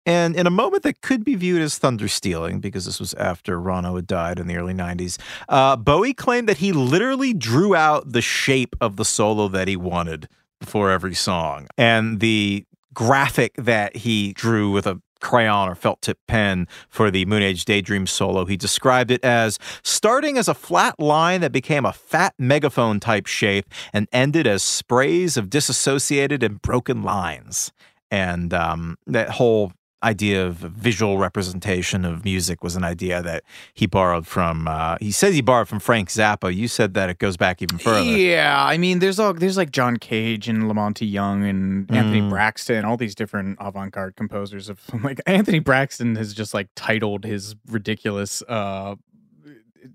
And 0.04 0.34
in 0.34 0.46
a 0.46 0.50
moment 0.50 0.82
that 0.82 1.00
could 1.00 1.24
be 1.24 1.34
viewed 1.34 1.62
as 1.62 1.78
thunder 1.78 2.08
stealing, 2.08 2.60
because 2.60 2.86
this 2.86 2.98
was 2.98 3.14
after 3.14 3.58
Ronno 3.58 3.96
had 3.96 4.06
died 4.06 4.38
in 4.38 4.48
the 4.48 4.56
early 4.56 4.74
90s, 4.74 5.18
uh, 5.48 5.76
Bowie 5.76 6.14
claimed 6.14 6.48
that 6.48 6.58
he 6.58 6.72
literally 6.72 7.32
drew 7.32 7.74
out 7.74 8.12
the 8.12 8.22
shape 8.22 8.74
of 8.80 8.96
the 8.96 9.04
solo 9.04 9.48
that 9.48 9.68
he 9.68 9.76
wanted 9.76 10.28
before 10.60 10.90
every 10.90 11.14
song. 11.14 11.68
And 11.78 12.20
the 12.20 12.64
graphic 12.92 13.54
that 13.56 13.96
he 13.96 14.32
drew 14.32 14.70
with 14.70 14.86
a 14.86 15.00
crayon 15.20 15.68
or 15.68 15.74
felt 15.74 16.02
tip 16.02 16.18
pen 16.26 16.66
for 16.88 17.10
the 17.10 17.24
Moon 17.24 17.42
Age 17.42 17.64
Daydream 17.64 18.06
solo. 18.06 18.44
He 18.44 18.56
described 18.56 19.10
it 19.10 19.24
as 19.24 19.58
starting 19.82 20.36
as 20.36 20.48
a 20.48 20.54
flat 20.54 20.98
line 20.98 21.40
that 21.40 21.52
became 21.52 21.86
a 21.86 21.92
fat 21.92 22.34
megaphone 22.38 23.00
type 23.00 23.26
shape 23.26 23.66
and 23.92 24.08
ended 24.12 24.46
as 24.46 24.62
sprays 24.62 25.36
of 25.36 25.48
disassociated 25.48 26.42
and 26.42 26.60
broken 26.60 27.02
lines. 27.02 27.72
And 28.10 28.52
um, 28.52 28.98
that 29.06 29.30
whole 29.30 29.72
idea 30.02 30.44
of 30.46 30.56
visual 30.56 31.18
representation 31.18 32.04
of 32.04 32.24
music 32.24 32.62
was 32.64 32.74
an 32.76 32.84
idea 32.84 33.22
that 33.22 33.44
he 33.74 33.86
borrowed 33.86 34.26
from 34.26 34.66
uh, 34.66 34.96
he 35.00 35.10
says 35.12 35.34
he 35.34 35.40
borrowed 35.42 35.68
from 35.68 35.78
Frank 35.80 36.08
Zappa. 36.08 36.54
You 36.54 36.68
said 36.68 36.94
that 36.94 37.08
it 37.10 37.18
goes 37.18 37.36
back 37.36 37.62
even 37.62 37.78
further. 37.78 38.02
Yeah, 38.02 38.64
I 38.64 38.78
mean, 38.78 38.98
there's 38.98 39.18
all 39.18 39.32
there's 39.32 39.56
like 39.56 39.70
John 39.70 39.96
Cage 39.96 40.48
and 40.48 40.66
La 40.68 40.74
Monte 40.74 41.06
Young 41.06 41.44
and 41.44 41.90
Anthony 41.90 42.20
Mm. 42.22 42.30
Braxton, 42.30 42.84
all 42.84 42.96
these 42.96 43.14
different 43.14 43.58
avant-garde 43.60 44.16
composers 44.16 44.68
of 44.68 44.80
like 45.04 45.20
Anthony 45.26 45.58
Braxton 45.60 46.16
has 46.16 46.34
just 46.34 46.52
like 46.54 46.68
titled 46.76 47.24
his 47.24 47.54
ridiculous 47.68 48.42
uh 48.48 48.94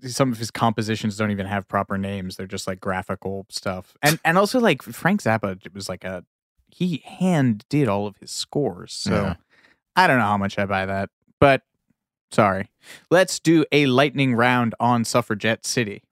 some 0.06 0.30
of 0.30 0.38
his 0.38 0.50
compositions 0.50 1.16
don't 1.16 1.30
even 1.30 1.46
have 1.46 1.66
proper 1.66 1.96
names. 1.96 2.36
They're 2.36 2.46
just 2.46 2.66
like 2.66 2.78
graphical 2.80 3.46
stuff. 3.48 3.96
And 4.02 4.18
and 4.24 4.36
also 4.36 4.60
like 4.60 4.82
Frank 4.82 5.22
Zappa 5.22 5.58
was 5.74 5.88
like 5.88 6.04
a 6.04 6.24
he 6.70 7.02
hand 7.06 7.64
did 7.70 7.88
all 7.88 8.06
of 8.06 8.16
his 8.18 8.30
scores. 8.30 8.92
So 8.92 9.10
Yeah. 9.12 9.34
I 9.98 10.06
don't 10.06 10.18
know 10.18 10.24
how 10.24 10.38
much 10.38 10.58
I 10.58 10.64
buy 10.64 10.86
that. 10.86 11.10
But 11.40 11.62
Sorry. 12.30 12.70
Let's 13.10 13.38
do 13.38 13.64
a 13.72 13.86
lightning 13.86 14.34
round 14.34 14.74
on 14.78 15.04
Suffragette 15.04 15.64
City. 15.66 16.02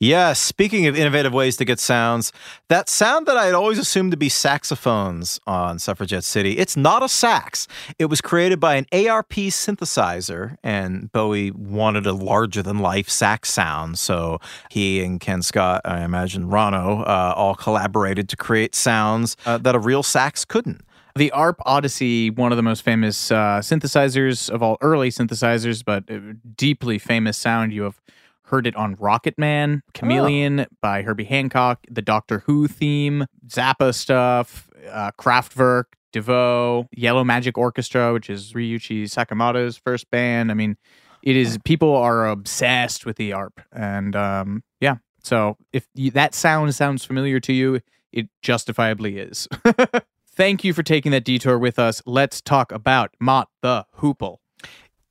Yes, 0.00 0.38
speaking 0.38 0.86
of 0.86 0.96
innovative 0.96 1.32
ways 1.32 1.56
to 1.56 1.64
get 1.64 1.80
sounds, 1.80 2.32
that 2.68 2.88
sound 2.88 3.26
that 3.26 3.36
I 3.36 3.46
had 3.46 3.54
always 3.54 3.80
assumed 3.80 4.12
to 4.12 4.16
be 4.16 4.28
saxophones 4.28 5.40
on 5.44 5.80
Suffragette 5.80 6.22
City, 6.22 6.56
it's 6.56 6.76
not 6.76 7.02
a 7.02 7.08
sax. 7.08 7.66
It 7.98 8.04
was 8.04 8.20
created 8.20 8.60
by 8.60 8.76
an 8.76 8.86
ARP 8.92 9.32
synthesizer, 9.32 10.56
and 10.62 11.10
Bowie 11.10 11.50
wanted 11.50 12.06
a 12.06 12.12
larger 12.12 12.62
than 12.62 12.78
life 12.78 13.08
sax 13.08 13.50
sound. 13.50 13.98
So 13.98 14.38
he 14.70 15.02
and 15.02 15.18
Ken 15.18 15.42
Scott, 15.42 15.80
I 15.84 16.04
imagine 16.04 16.44
Ronno, 16.44 17.00
uh, 17.00 17.34
all 17.36 17.56
collaborated 17.56 18.28
to 18.28 18.36
create 18.36 18.76
sounds 18.76 19.36
uh, 19.46 19.58
that 19.58 19.74
a 19.74 19.80
real 19.80 20.04
sax 20.04 20.44
couldn't. 20.44 20.82
The 21.18 21.32
ARP 21.32 21.60
Odyssey, 21.66 22.30
one 22.30 22.52
of 22.52 22.56
the 22.56 22.62
most 22.62 22.82
famous 22.82 23.32
uh, 23.32 23.58
synthesizers 23.58 24.48
of 24.48 24.62
all 24.62 24.78
early 24.80 25.10
synthesizers, 25.10 25.84
but 25.84 26.08
uh, 26.08 26.34
deeply 26.54 26.96
famous 26.96 27.36
sound. 27.36 27.72
You 27.72 27.82
have 27.82 28.00
heard 28.44 28.68
it 28.68 28.76
on 28.76 28.94
Rocket 28.94 29.36
Man, 29.36 29.82
Chameleon 29.94 30.66
by 30.80 31.02
Herbie 31.02 31.24
Hancock, 31.24 31.84
the 31.90 32.02
Doctor 32.02 32.44
Who 32.46 32.68
theme, 32.68 33.26
Zappa 33.48 33.92
stuff, 33.96 34.70
uh, 34.88 35.10
Kraftwerk, 35.18 35.86
Devo, 36.12 36.86
Yellow 36.92 37.24
Magic 37.24 37.58
Orchestra, 37.58 38.12
which 38.12 38.30
is 38.30 38.52
Ryuichi 38.52 39.06
Sakamoto's 39.06 39.76
first 39.76 40.08
band. 40.12 40.52
I 40.52 40.54
mean, 40.54 40.76
it 41.24 41.34
is 41.34 41.58
people 41.64 41.96
are 41.96 42.28
obsessed 42.28 43.04
with 43.04 43.16
the 43.16 43.32
ARP, 43.32 43.60
and 43.72 44.14
um, 44.14 44.62
yeah. 44.80 44.98
So 45.24 45.56
if 45.72 45.88
you, 45.96 46.12
that 46.12 46.36
sound 46.36 46.76
sounds 46.76 47.04
familiar 47.04 47.40
to 47.40 47.52
you, 47.52 47.80
it 48.12 48.28
justifiably 48.40 49.18
is. 49.18 49.48
Thank 50.38 50.62
you 50.62 50.72
for 50.72 50.84
taking 50.84 51.10
that 51.10 51.24
detour 51.24 51.58
with 51.58 51.80
us. 51.80 52.00
Let's 52.06 52.40
talk 52.40 52.70
about 52.70 53.16
Mott 53.18 53.48
the 53.60 53.86
Hoople. 53.96 54.36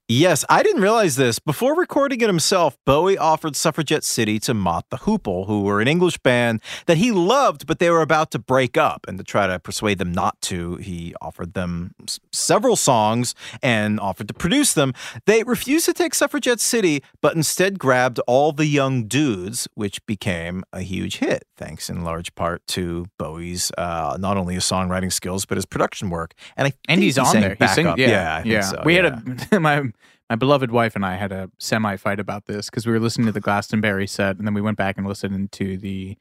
Yes, 0.10 0.46
I 0.50 0.64
didn't 0.64 0.82
realize 0.82 1.18
this. 1.18 1.38
Before 1.38 1.76
recording 1.76 2.22
it 2.22 2.28
himself, 2.28 2.78
Bowie 2.86 3.18
offered 3.18 3.58
Suffragette 3.58 4.06
City 4.06 4.40
to 4.40 4.54
Mott 4.54 4.86
the 4.90 5.00
Hoople, 5.00 5.48
who 5.48 5.64
were 5.64 5.82
an 5.82 5.90
English 5.90 6.18
band 6.20 6.62
that 6.86 6.96
he 6.96 7.12
loved, 7.12 7.68
but 7.68 7.80
they 7.80 7.90
were 7.90 8.02
about 8.02 8.32
to 8.32 8.40
break 8.40 8.78
up. 8.78 9.04
And 9.06 9.18
to 9.18 9.24
try 9.26 9.48
to 9.48 9.60
persuade 9.60 9.98
them 9.98 10.14
not 10.14 10.42
to, 10.44 10.78
he 10.78 11.14
offered 11.22 11.56
them 11.56 11.94
s- 12.08 12.22
several 12.32 12.78
songs 12.78 13.36
and 13.62 14.00
offered 14.00 14.30
to 14.30 14.34
produce 14.34 14.72
them. 14.74 14.94
They 15.26 15.44
refused 15.44 15.86
to 15.88 15.94
take 15.94 16.16
Suffragette 16.16 16.62
City, 16.62 17.04
but 17.22 17.36
instead 17.36 17.78
grabbed 17.78 18.20
All 18.28 18.54
the 18.54 18.66
Young 18.66 19.08
Dudes, 19.10 19.68
which 19.76 20.06
became 20.06 20.64
a 20.72 20.84
huge 20.84 21.18
hit, 21.18 21.44
thanks 21.58 21.90
in 21.90 22.06
large 22.06 22.34
part 22.34 22.66
to 22.68 23.08
Bowie's 23.20 23.74
uh, 23.78 24.16
not 24.18 24.38
only 24.38 24.54
his 24.54 24.64
songwriting 24.64 25.12
skills, 25.12 25.46
but 25.46 25.58
his 25.58 25.66
production 25.66 26.10
work. 26.10 26.34
And 26.56 26.70
I 26.70 26.74
and 26.88 27.04
he's 27.04 27.16
he 27.16 27.22
on 27.22 27.42
there. 27.42 27.50
He's 27.50 27.58
backup. 27.58 27.76
singing, 27.76 27.98
yeah, 27.98 28.08
yeah, 28.08 28.36
I 28.36 28.42
think 28.44 28.54
yeah. 28.54 28.62
so, 28.62 28.82
we 28.86 28.96
yeah. 28.96 29.04
had 29.04 29.48
a 29.52 29.60
my 29.60 29.84
my 30.30 30.36
beloved 30.36 30.72
wife 30.72 30.96
and 30.96 31.06
I 31.06 31.16
had 31.16 31.32
a 31.32 31.50
semi 31.58 31.96
fight 31.96 32.20
about 32.20 32.46
this 32.46 32.70
because 32.70 32.86
we 32.86 32.92
were 32.92 33.00
listening 33.00 33.28
to 33.28 33.32
the 33.32 33.40
Glastonbury 33.40 34.08
set, 34.08 34.38
and 34.38 34.46
then 34.48 34.54
we 34.54 34.62
went 34.62 34.78
back 34.78 34.98
and 34.98 35.08
listened 35.08 35.52
to 35.54 35.78
the 35.78 36.18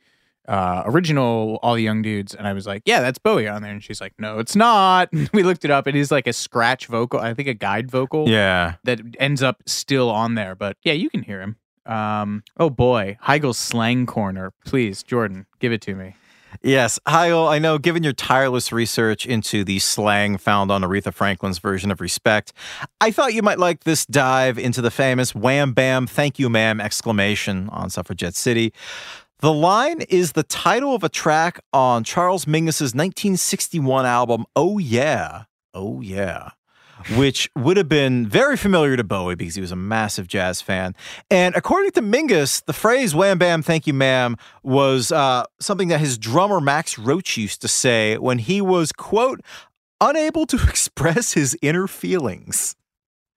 uh, 0.48 0.84
original 0.86 1.58
All 1.62 1.74
the 1.74 1.82
Young 1.82 2.02
Dudes, 2.02 2.32
and 2.34 2.46
I 2.46 2.52
was 2.52 2.66
like, 2.68 2.82
"Yeah, 2.86 3.00
that's 3.00 3.18
Bowie 3.18 3.48
on 3.48 3.62
there," 3.62 3.72
and 3.72 3.82
she's 3.82 4.00
like, 4.00 4.12
"No, 4.18 4.38
it's 4.38 4.54
not." 4.54 5.08
we 5.32 5.42
looked 5.42 5.64
it 5.64 5.70
up, 5.72 5.86
and 5.88 5.96
it's 5.96 6.10
like 6.12 6.26
a 6.28 6.32
scratch 6.32 6.86
vocal, 6.86 7.18
I 7.18 7.34
think 7.34 7.48
a 7.48 7.54
guide 7.54 7.90
vocal, 7.90 8.28
Yeah. 8.28 8.74
that 8.84 9.00
ends 9.18 9.42
up 9.42 9.62
still 9.66 10.08
on 10.10 10.34
there. 10.36 10.54
But 10.54 10.76
yeah, 10.82 10.92
you 10.92 11.10
can 11.10 11.22
hear 11.24 11.40
him. 11.40 11.56
Um, 11.84 12.42
oh 12.58 12.70
boy, 12.70 13.16
Heigl's 13.24 13.58
slang 13.58 14.06
corner, 14.06 14.52
please, 14.64 15.02
Jordan, 15.02 15.46
give 15.60 15.72
it 15.72 15.80
to 15.82 15.94
me. 15.96 16.14
Yes, 16.62 16.98
Heigl, 17.06 17.48
I 17.48 17.58
know 17.58 17.78
given 17.78 18.02
your 18.02 18.12
tireless 18.12 18.72
research 18.72 19.26
into 19.26 19.64
the 19.64 19.78
slang 19.78 20.38
found 20.38 20.70
on 20.70 20.82
Aretha 20.82 21.12
Franklin's 21.12 21.58
version 21.58 21.90
of 21.90 22.00
Respect, 22.00 22.52
I 23.00 23.10
thought 23.10 23.34
you 23.34 23.42
might 23.42 23.58
like 23.58 23.84
this 23.84 24.06
dive 24.06 24.58
into 24.58 24.80
the 24.80 24.90
famous 24.90 25.34
wham 25.34 25.72
bam 25.72 26.06
thank 26.06 26.38
you 26.38 26.48
ma'am 26.48 26.80
exclamation 26.80 27.68
on 27.70 27.90
Suffragette 27.90 28.34
City. 28.34 28.72
The 29.40 29.52
line 29.52 30.00
is 30.08 30.32
the 30.32 30.42
title 30.42 30.94
of 30.94 31.04
a 31.04 31.08
track 31.08 31.60
on 31.72 32.04
Charles 32.04 32.46
Mingus's 32.46 32.94
1961 32.94 34.06
album 34.06 34.46
Oh 34.56 34.78
Yeah, 34.78 35.44
Oh 35.74 36.00
Yeah 36.00 36.50
which 37.14 37.50
would 37.54 37.76
have 37.76 37.88
been 37.88 38.26
very 38.26 38.56
familiar 38.56 38.96
to 38.96 39.04
Bowie 39.04 39.34
because 39.34 39.54
he 39.54 39.60
was 39.60 39.72
a 39.72 39.76
massive 39.76 40.26
jazz 40.26 40.60
fan. 40.60 40.94
And 41.30 41.54
according 41.54 41.92
to 41.92 42.02
Mingus, 42.02 42.64
the 42.64 42.72
phrase 42.72 43.14
wham 43.14 43.38
bam, 43.38 43.62
thank 43.62 43.86
you, 43.86 43.94
ma'am, 43.94 44.36
was 44.62 45.12
uh, 45.12 45.44
something 45.60 45.88
that 45.88 46.00
his 46.00 46.18
drummer 46.18 46.60
Max 46.60 46.98
Roach 46.98 47.36
used 47.36 47.60
to 47.62 47.68
say 47.68 48.18
when 48.18 48.38
he 48.38 48.60
was, 48.60 48.92
quote, 48.92 49.40
unable 50.00 50.46
to 50.46 50.56
express 50.68 51.32
his 51.32 51.56
inner 51.62 51.86
feelings. 51.86 52.76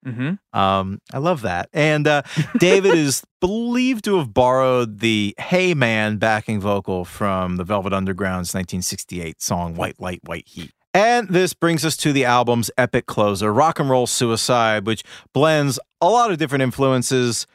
Mm-hmm. 0.05 0.57
Um, 0.57 1.01
I 1.11 1.17
love 1.17 1.41
that. 1.41 1.69
And 1.73 2.07
uh, 2.07 2.21
David 2.57 2.95
is 2.95 3.23
believed 3.41 4.05
to 4.05 4.17
have 4.17 4.33
borrowed 4.33 4.99
the 4.99 5.35
Hey 5.37 5.73
Man 5.73 6.17
backing 6.17 6.61
vocal 6.61 7.03
from 7.03 7.57
the 7.57 7.63
Velvet 7.63 7.93
Underground's 7.93 8.53
1968 8.53 9.41
song 9.41 9.75
White 9.75 9.99
Light, 9.99 10.21
White 10.23 10.47
Heat. 10.47 10.71
And 10.93 11.29
this 11.29 11.53
brings 11.53 11.85
us 11.85 11.95
to 11.97 12.11
the 12.11 12.25
album's 12.25 12.71
epic 12.77 13.05
closer, 13.05 13.53
Rock 13.53 13.79
and 13.79 13.89
Roll 13.89 14.07
Suicide, 14.07 14.87
which 14.87 15.03
blends 15.33 15.79
a 16.01 16.09
lot 16.09 16.31
of 16.31 16.37
different 16.37 16.63
influences 16.63 17.45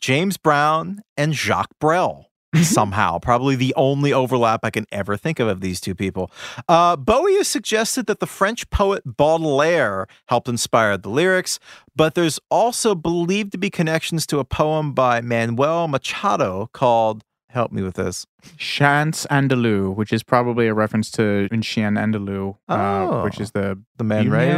James 0.00 0.36
Brown 0.36 1.02
and 1.16 1.34
Jacques 1.34 1.78
Brel. 1.78 2.26
Somehow, 2.62 3.20
probably 3.20 3.54
the 3.54 3.72
only 3.76 4.12
overlap 4.12 4.64
I 4.64 4.70
can 4.70 4.84
ever 4.90 5.16
think 5.16 5.38
of 5.38 5.46
of 5.46 5.60
these 5.60 5.80
two 5.80 5.94
people. 5.94 6.32
Uh, 6.68 6.96
Bowie 6.96 7.36
has 7.36 7.46
suggested 7.46 8.06
that 8.06 8.18
the 8.18 8.26
French 8.26 8.68
poet 8.70 9.02
Baudelaire 9.04 10.08
helped 10.26 10.48
inspire 10.48 10.96
the 10.96 11.10
lyrics, 11.10 11.60
but 11.94 12.16
there's 12.16 12.40
also 12.50 12.96
believed 12.96 13.52
to 13.52 13.58
be 13.58 13.70
connections 13.70 14.26
to 14.26 14.40
a 14.40 14.44
poem 14.44 14.94
by 14.94 15.20
Manuel 15.20 15.86
Machado 15.86 16.68
called, 16.72 17.22
help 17.50 17.72
me 17.72 17.82
with 17.82 17.94
this, 17.94 18.26
Chants 18.56 19.26
Andalou, 19.30 19.94
which 19.94 20.12
is 20.12 20.22
probably 20.22 20.66
a 20.68 20.74
reference 20.74 21.10
to 21.12 21.48
Chien 21.60 21.94
Andalou, 21.94 22.56
uh, 22.68 23.22
which 23.22 23.38
Oh. 23.38 23.42
is 23.42 23.50
the 23.52 23.78
the 23.96 24.04
Man 24.04 24.30
Ray. 24.30 24.52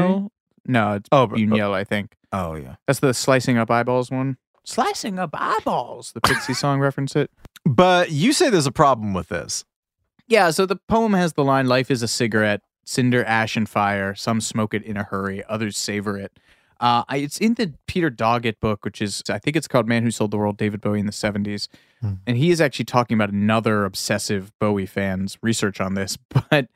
No, 0.66 0.92
it's 0.94 1.08
Oh, 1.10 1.22
oh, 1.22 1.26
but- 1.26 1.38
Buñuel, 1.38 1.72
I 1.72 1.84
think. 1.84 2.14
Oh, 2.32 2.54
yeah. 2.54 2.76
That's 2.86 3.00
the 3.00 3.12
slicing 3.14 3.58
up 3.58 3.70
eyeballs 3.70 4.10
one. 4.10 4.36
Slicing 4.64 5.18
up 5.18 5.30
eyeballs. 5.34 6.12
The 6.12 6.20
Pixie 6.20 6.54
song 6.54 6.78
reference 6.80 7.16
it. 7.16 7.30
But 7.64 8.10
you 8.12 8.32
say 8.32 8.48
there's 8.48 8.66
a 8.66 8.72
problem 8.72 9.12
with 9.12 9.28
this. 9.28 9.64
Yeah, 10.28 10.50
so 10.50 10.64
the 10.66 10.76
poem 10.88 11.14
has 11.14 11.32
the 11.32 11.42
line 11.44 11.66
Life 11.66 11.90
is 11.90 12.02
a 12.02 12.08
cigarette, 12.08 12.62
cinder, 12.84 13.24
ash, 13.24 13.56
and 13.56 13.68
fire. 13.68 14.14
Some 14.14 14.40
smoke 14.40 14.72
it 14.72 14.82
in 14.84 14.96
a 14.96 15.02
hurry, 15.02 15.42
others 15.48 15.76
savor 15.76 16.16
it. 16.16 16.38
Uh, 16.82 17.04
I- 17.08 17.18
it's 17.18 17.38
in 17.38 17.54
the 17.54 17.72
Peter 17.86 18.10
Doggett 18.10 18.60
book, 18.60 18.84
which 18.84 19.00
is, 19.00 19.22
I 19.30 19.38
think 19.38 19.56
it's 19.56 19.68
called 19.68 19.86
Man 19.88 20.02
Who 20.02 20.10
Sold 20.10 20.32
the 20.32 20.36
World, 20.36 20.56
David 20.58 20.80
Bowie 20.80 21.00
in 21.00 21.06
the 21.06 21.12
70s. 21.12 21.68
And 22.26 22.36
he 22.36 22.50
is 22.50 22.60
actually 22.60 22.86
talking 22.86 23.14
about 23.14 23.30
another 23.30 23.84
obsessive 23.84 24.50
Bowie 24.58 24.86
fan's 24.86 25.38
research 25.40 25.80
on 25.80 25.94
this. 25.94 26.18
But 26.50 26.66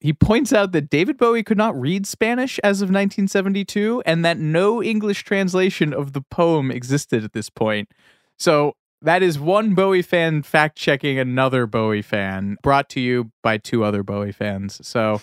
he 0.00 0.14
points 0.14 0.54
out 0.54 0.72
that 0.72 0.88
David 0.88 1.18
Bowie 1.18 1.42
could 1.42 1.58
not 1.58 1.78
read 1.78 2.06
Spanish 2.06 2.58
as 2.60 2.80
of 2.80 2.86
1972 2.88 4.02
and 4.06 4.24
that 4.24 4.38
no 4.38 4.82
English 4.82 5.24
translation 5.24 5.92
of 5.92 6.14
the 6.14 6.22
poem 6.22 6.70
existed 6.70 7.22
at 7.22 7.34
this 7.34 7.50
point. 7.50 7.90
So 8.38 8.76
that 9.02 9.22
is 9.22 9.38
one 9.38 9.74
Bowie 9.74 10.00
fan 10.00 10.42
fact 10.42 10.78
checking 10.78 11.18
another 11.18 11.66
Bowie 11.66 12.00
fan, 12.00 12.56
brought 12.62 12.88
to 12.90 13.00
you 13.00 13.30
by 13.42 13.58
two 13.58 13.84
other 13.84 14.02
Bowie 14.02 14.32
fans. 14.32 14.80
So 14.86 15.20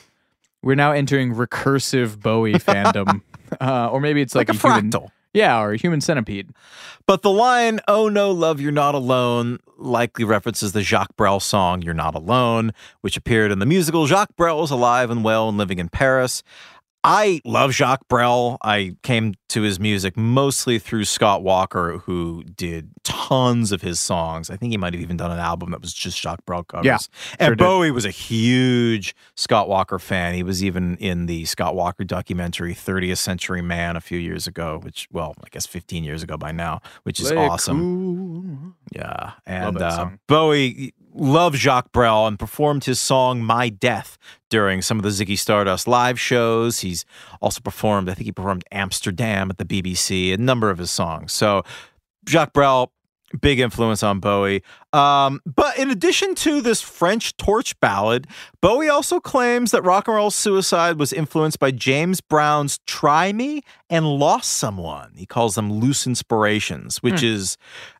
we're 0.62 0.76
now 0.76 0.92
entering 0.92 1.34
recursive 1.34 2.20
Bowie 2.20 2.54
fandom. 2.70 3.22
Uh, 3.62 3.90
or 3.92 4.00
maybe 4.02 4.22
it's 4.22 4.36
like, 4.36 4.50
Like 4.50 4.58
a 4.58 4.60
human- 4.68 4.92
fractal. 4.92 5.10
yeah, 5.34 5.60
or 5.60 5.72
a 5.74 5.78
human 5.78 6.02
centipede. 6.02 6.50
But 7.06 7.22
the 7.22 7.30
line, 7.32 7.80
Oh 7.88 8.10
no, 8.10 8.32
love, 8.32 8.60
you're 8.60 8.72
not 8.72 8.96
alone, 8.96 9.60
likely 9.78 10.26
references 10.26 10.74
the 10.74 10.82
Jacques 10.82 11.16
Brel 11.16 11.40
song, 11.40 11.82
You're 11.82 11.94
Not 11.94 12.16
Alone, 12.16 12.72
which 13.02 13.16
appeared 13.16 13.52
in 13.52 13.60
the 13.60 13.66
musical 13.66 14.08
Jacques 14.08 14.36
Brel 14.36 14.62
is 14.64 14.72
Alive 14.72 15.10
and 15.10 15.24
Well 15.24 15.48
and 15.48 15.58
Living 15.58 15.80
in 15.80 15.88
Paris. 15.90 16.44
I 17.04 17.42
love 17.46 17.72
Jacques 17.72 18.08
Brel. 18.10 18.58
I 18.64 18.96
came 19.02 19.36
to 19.50 19.62
his 19.62 19.80
music 19.80 20.18
mostly 20.18 20.78
through 20.78 21.06
Scott 21.06 21.42
Walker, 21.42 22.00
who 22.00 22.44
did 22.44 22.90
tons 23.04 23.72
of 23.72 23.82
his 23.82 24.00
songs. 24.00 24.50
I 24.50 24.58
think 24.58 24.72
he 24.72 24.78
might 24.78 24.94
have 24.94 25.02
even 25.02 25.16
done 25.16 25.32
an 25.32 25.40
album 25.40 25.72
that 25.72 25.82
was 25.82 25.94
just 25.94 26.20
Jacques 26.20 26.46
Brel 26.46 26.64
covers. 26.64 26.86
Yeah, 26.86 26.98
and 27.40 27.48
sure 27.48 27.56
did. 27.56 27.64
Bowie 27.64 27.92
was 27.92 28.06
a 28.06 28.12
huge 28.12 29.16
Scott 29.36 29.70
Walker 29.70 30.00
fan. 30.00 30.34
He 30.34 30.44
was 30.44 30.64
even 30.64 30.98
in 30.98 31.28
the 31.28 31.46
Scott 31.46 31.76
Walker 31.76 32.04
documentary 32.04 32.74
30th 32.74 33.18
Century 33.18 33.62
Man 33.62 33.96
a 33.96 34.02
few 34.02 34.18
years 34.18 34.48
ago, 34.48 34.80
which, 34.84 35.08
well, 35.12 35.34
I 35.44 35.48
guess 35.50 35.66
15 35.66 36.04
years 36.04 36.24
ago 36.24 36.38
by 36.38 36.52
now, 36.52 36.82
which 37.04 37.20
is 37.20 37.32
Play 37.32 37.48
awesome. 37.48 38.76
Yeah. 38.94 39.34
And 39.46 39.82
uh. 39.82 40.10
Bowie 40.28 40.94
loved 41.18 41.58
Jacques 41.58 41.92
Brel 41.92 42.28
and 42.28 42.38
performed 42.38 42.84
his 42.84 43.00
song 43.00 43.44
My 43.44 43.70
Death 43.70 44.18
during 44.50 44.82
some 44.82 44.98
of 44.98 45.04
the 45.04 45.10
Ziggy 45.10 45.38
Stardust 45.38 45.88
live 45.88 46.20
shows. 46.20 46.80
He's 46.80 47.06
also 47.42 47.60
performed, 47.62 48.10
I 48.10 48.14
think 48.14 48.26
he 48.26 48.32
performed 48.32 48.64
Amsterdam 48.72 49.50
at 49.50 49.58
the 49.58 49.66
BBC, 49.66 50.34
a 50.34 50.38
number 50.38 50.70
of 50.70 50.78
his 50.78 50.92
songs. 50.92 51.34
So 51.34 51.64
Jacques 52.28 52.54
Brel, 52.54 52.92
big 53.40 53.60
influence 53.60 54.04
on 54.04 54.20
Bowie. 54.20 54.64
Um, 54.94 55.42
but 55.46 55.78
in 55.78 55.92
addition 55.92 56.34
to 56.36 56.62
this 56.62 56.82
French 56.82 57.36
torch 57.38 57.80
ballad, 57.80 58.28
Bowie 58.62 58.90
also 58.90 59.20
claims 59.20 59.72
that 59.72 59.84
rock 59.84 60.08
and 60.08 60.16
roll 60.16 60.32
suicide 60.32 60.98
was 60.98 61.12
influenced 61.12 61.60
by 61.60 61.72
James 61.72 62.22
Brown's 62.22 62.80
Try 62.88 63.34
Me 63.34 63.62
and 63.90 64.06
Lost 64.06 64.52
Someone. 64.52 65.12
He 65.16 65.26
calls 65.26 65.56
them 65.56 65.72
loose 65.72 66.08
inspirations, 66.08 67.04
which 67.04 67.22
is, 67.22 67.58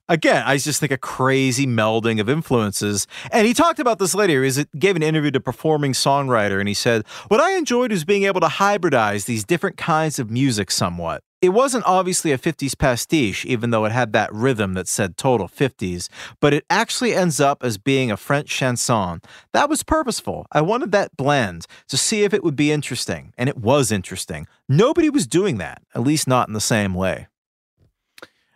again, 0.10 0.44
I 0.46 0.58
just 0.58 0.80
think 0.80 0.92
a 0.92 0.98
crazy 0.98 1.68
melding 1.68 2.20
of 2.20 2.30
influences. 2.30 3.06
And 3.32 3.46
he 3.46 3.54
talked 3.54 3.80
about 3.80 4.00
this 4.00 4.16
later. 4.16 4.44
He 4.44 4.66
gave 4.80 4.96
an 4.96 5.04
interview 5.04 5.32
to 5.32 5.40
Performing 5.40 5.94
Songwriter, 5.94 6.60
and 6.60 6.68
he 6.68 6.74
said, 6.74 7.06
What 7.28 7.42
I 7.42 7.58
enjoyed 7.58 7.92
was 7.92 8.06
being 8.06 8.24
able 8.24 8.42
to 8.42 8.48
hybridize 8.48 9.26
these 9.26 9.44
different 9.44 9.78
kinds 9.78 10.20
of 10.20 10.32
music 10.32 10.72
somewhat. 10.72 11.22
It 11.40 11.50
wasn't 11.50 11.86
obviously 11.86 12.32
a 12.32 12.38
50s 12.38 12.76
pastiche, 12.76 13.46
even 13.46 13.70
though 13.70 13.86
it 13.86 13.92
had 13.92 14.12
that 14.14 14.34
rhythm 14.34 14.74
that 14.74 14.88
said 14.88 15.18
total 15.18 15.48
50s, 15.48 16.10
but 16.40 16.52
it 16.52 16.66
actually 16.70 17.14
ends 17.14 17.40
up 17.40 17.64
as 17.64 17.78
being 17.78 18.10
a 18.10 18.18
French 18.18 18.50
chanson. 18.50 19.22
That 19.54 19.70
was 19.70 19.84
purposeful. 19.84 20.48
I 20.52 20.62
wanted 20.62 20.92
that 20.94 21.16
blend 21.16 21.68
to 21.90 21.98
see 21.98 22.24
if 22.24 22.34
it 22.34 22.44
would 22.44 22.56
be 22.56 22.72
interesting, 22.72 23.34
and 23.38 23.50
it 23.50 23.58
was 23.58 23.92
interesting. 23.92 24.48
Nobody 24.68 25.12
was 25.12 25.28
doing 25.28 25.58
that, 25.60 25.84
at 25.94 26.02
least 26.02 26.28
not 26.28 26.48
in 26.48 26.56
the 26.56 26.62
same 26.62 26.96
way. 26.96 27.28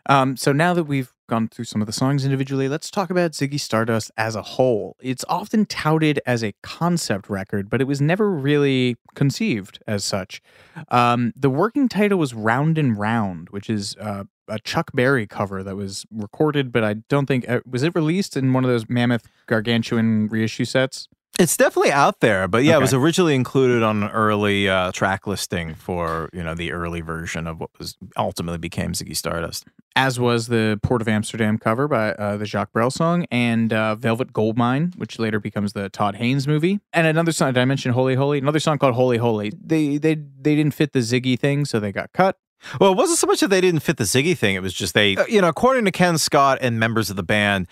Um, 0.07 0.35
so 0.35 0.51
now 0.51 0.73
that 0.73 0.85
we've 0.85 1.13
gone 1.31 1.47
through 1.47 1.63
some 1.63 1.81
of 1.81 1.85
the 1.85 1.93
songs 1.93 2.25
individually, 2.25 2.67
let's 2.67 2.91
talk 2.91 3.09
about 3.09 3.31
Ziggy 3.31 3.57
Stardust 3.57 4.11
as 4.17 4.35
a 4.35 4.41
whole. 4.41 4.97
It's 4.99 5.23
often 5.29 5.65
touted 5.65 6.19
as 6.25 6.43
a 6.43 6.53
concept 6.61 7.29
record, 7.29 7.69
but 7.69 7.79
it 7.79 7.85
was 7.85 8.01
never 8.01 8.29
really 8.29 8.97
conceived 9.15 9.79
as 9.87 10.03
such. 10.03 10.41
Um, 10.89 11.31
the 11.37 11.49
working 11.49 11.87
title 11.87 12.19
was 12.19 12.33
Round 12.33 12.77
and 12.77 12.97
Round, 12.99 13.49
which 13.49 13.69
is 13.69 13.95
uh, 14.01 14.25
a 14.49 14.59
Chuck 14.59 14.91
Berry 14.93 15.25
cover 15.25 15.63
that 15.63 15.77
was 15.77 16.05
recorded, 16.11 16.73
but 16.73 16.83
I 16.83 16.95
don't 17.07 17.27
think 17.27 17.47
uh, 17.49 17.61
was 17.65 17.81
it 17.81 17.95
released 17.95 18.35
in 18.35 18.51
one 18.51 18.65
of 18.65 18.69
those 18.69 18.89
mammoth 18.89 19.29
gargantuan 19.47 20.27
reissue 20.27 20.65
sets. 20.65 21.07
It's 21.39 21.57
definitely 21.57 21.91
out 21.91 22.19
there, 22.19 22.47
but 22.47 22.63
yeah, 22.63 22.71
Okay. 22.73 22.77
it 22.77 22.81
was 22.81 22.93
originally 22.93 23.33
included 23.33 23.81
on 23.83 24.03
an 24.03 24.09
early 24.09 24.69
uh, 24.69 24.91
track 24.91 25.25
listing 25.25 25.73
for 25.73 26.29
you 26.33 26.43
know 26.43 26.53
the 26.53 26.71
early 26.71 27.01
version 27.01 27.47
of 27.47 27.59
what 27.59 27.69
was 27.79 27.97
ultimately 28.17 28.59
became 28.59 28.91
Ziggy 28.91 29.15
Stardust. 29.15 29.65
as 29.95 30.19
was 30.19 30.47
the 30.47 30.79
Port 30.83 31.01
of 31.01 31.07
Amsterdam 31.07 31.57
cover 31.57 31.87
by 31.87 32.11
uh, 32.13 32.37
the 32.37 32.45
Jacques 32.45 32.71
Brel 32.73 32.91
song, 32.91 33.25
and 33.31 33.73
uh, 33.73 33.95
Velvet 33.95 34.33
Goldmine, 34.33 34.93
which 34.97 35.17
later 35.19 35.39
becomes 35.39 35.73
the 35.73 35.89
Todd 35.89 36.15
Haynes 36.17 36.47
movie, 36.47 36.79
and 36.93 37.07
another 37.07 37.31
song. 37.31 37.53
Did 37.53 37.61
I 37.61 37.65
mention 37.65 37.93
Holy 37.93 38.13
Holy? 38.15 38.37
Another 38.37 38.59
song 38.59 38.77
called 38.77 38.93
Holy 38.93 39.17
Holy. 39.17 39.51
They 39.59 39.97
they 39.97 40.15
they 40.15 40.55
didn't 40.55 40.73
fit 40.75 40.91
the 40.93 40.99
Ziggy 40.99 41.39
thing, 41.39 41.65
so 41.65 41.79
they 41.79 41.91
got 41.91 42.11
cut. 42.13 42.37
Well, 42.79 42.91
it 42.91 42.97
wasn't 42.97 43.17
so 43.17 43.25
much 43.25 43.39
that 43.39 43.47
they 43.49 43.61
didn't 43.61 43.79
fit 43.79 43.97
the 43.97 44.03
Ziggy 44.03 44.37
thing; 44.37 44.53
it 44.55 44.61
was 44.61 44.73
just 44.73 44.93
they, 44.93 45.15
uh, 45.15 45.25
you 45.27 45.41
know, 45.41 45.47
according 45.47 45.85
to 45.85 45.91
Ken 45.91 46.19
Scott 46.19 46.59
and 46.61 46.77
members 46.79 47.09
of 47.09 47.15
the 47.15 47.23
band. 47.23 47.67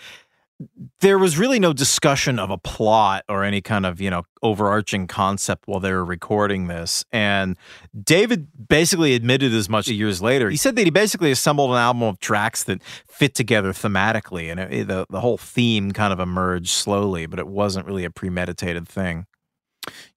There 0.99 1.17
was 1.17 1.37
really 1.37 1.59
no 1.59 1.71
discussion 1.71 2.37
of 2.37 2.49
a 2.49 2.57
plot 2.57 3.23
or 3.29 3.45
any 3.45 3.61
kind 3.61 3.85
of, 3.85 4.01
you 4.01 4.09
know, 4.09 4.23
overarching 4.43 5.07
concept 5.07 5.67
while 5.67 5.79
they 5.79 5.91
were 5.93 6.03
recording 6.03 6.67
this. 6.67 7.05
And 7.13 7.57
David 8.03 8.47
basically 8.67 9.15
admitted 9.15 9.53
as 9.53 9.69
much 9.69 9.87
years 9.87 10.21
later. 10.21 10.49
He 10.49 10.57
said 10.57 10.75
that 10.75 10.83
he 10.83 10.89
basically 10.89 11.31
assembled 11.31 11.71
an 11.71 11.77
album 11.77 12.03
of 12.03 12.19
tracks 12.19 12.65
that 12.65 12.83
fit 13.07 13.35
together 13.35 13.71
thematically, 13.71 14.51
and 14.51 14.59
it, 14.59 14.87
the 14.87 15.05
the 15.09 15.21
whole 15.21 15.37
theme 15.37 15.91
kind 15.91 16.11
of 16.11 16.19
emerged 16.19 16.69
slowly, 16.69 17.25
but 17.25 17.39
it 17.39 17.47
wasn't 17.47 17.85
really 17.85 18.03
a 18.03 18.11
premeditated 18.11 18.87
thing. 18.87 19.25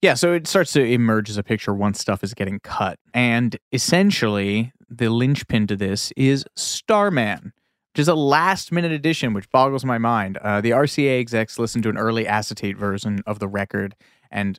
Yeah, 0.03 0.14
so 0.14 0.32
it 0.32 0.49
starts 0.49 0.72
to 0.72 0.82
emerge 0.84 1.30
as 1.30 1.36
a 1.36 1.43
picture 1.43 1.72
once 1.72 2.01
stuff 2.01 2.24
is 2.24 2.34
getting 2.34 2.59
cut, 2.61 2.99
and 3.14 3.57
essentially 3.72 4.72
the 4.90 5.09
linchpin 5.09 5.66
to 5.68 5.76
this 5.76 6.12
is 6.16 6.45
Starman. 6.57 7.53
Which 7.93 8.01
is 8.01 8.09
a 8.09 8.14
last 8.14 8.72
minute 8.72 8.93
addition, 8.93 9.34
which 9.34 9.51
boggles 9.51 9.84
my 9.84 9.99
mind. 9.99 10.38
Uh, 10.38 10.61
the 10.62 10.70
RCA 10.70 11.20
execs 11.20 11.59
listened 11.59 11.84
to 11.84 11.90
an 11.90 11.99
early 11.99 12.26
acetate 12.26 12.76
version 12.76 13.22
of 13.26 13.38
the 13.38 13.49
record, 13.49 13.95
and 14.30 14.59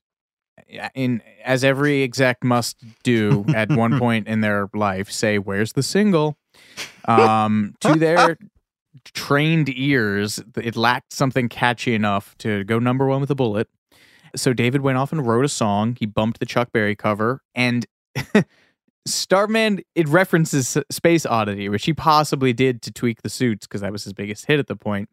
uh, 0.80 0.90
in 0.94 1.22
as 1.44 1.64
every 1.64 2.04
exec 2.04 2.44
must 2.44 2.78
do 3.04 3.44
at 3.56 3.72
one 3.72 3.98
point 4.06 4.28
in 4.28 4.42
their 4.42 4.70
life, 4.74 5.12
say, 5.12 5.40
"Where's 5.40 5.74
the 5.74 5.82
single?" 5.82 6.38
Um, 7.06 7.74
to 7.82 7.96
their 7.96 8.38
trained 9.14 9.70
ears, 9.70 10.40
it 10.56 10.76
lacked 10.76 11.12
something 11.12 11.50
catchy 11.50 11.96
enough 11.96 12.38
to 12.40 12.64
go 12.66 12.78
number 12.80 13.08
one 13.08 13.20
with 13.20 13.32
a 13.32 13.36
bullet. 13.36 13.68
So 14.36 14.54
David 14.54 14.82
went 14.82 14.98
off 14.98 15.12
and 15.12 15.26
wrote 15.26 15.46
a 15.46 15.50
song. 15.50 15.98
He 16.00 16.06
bumped 16.06 16.40
the 16.40 16.46
Chuck 16.46 16.72
Berry 16.72 16.96
cover, 16.96 17.42
and 17.56 17.86
Starman 19.06 19.80
it 19.96 20.08
references 20.08 20.78
Space 20.90 21.26
Oddity, 21.26 21.70
which 21.70 21.86
he 21.86 21.94
possibly 21.94 22.54
did 22.54 22.82
to 22.84 22.92
tweak 22.92 23.22
the 23.22 23.30
suits 23.30 23.68
because 23.68 23.82
that 23.82 23.92
was 23.92 24.04
his 24.04 24.14
biggest 24.14 24.46
hit 24.46 24.60
at 24.60 24.68
the 24.68 24.76
point. 24.76 25.10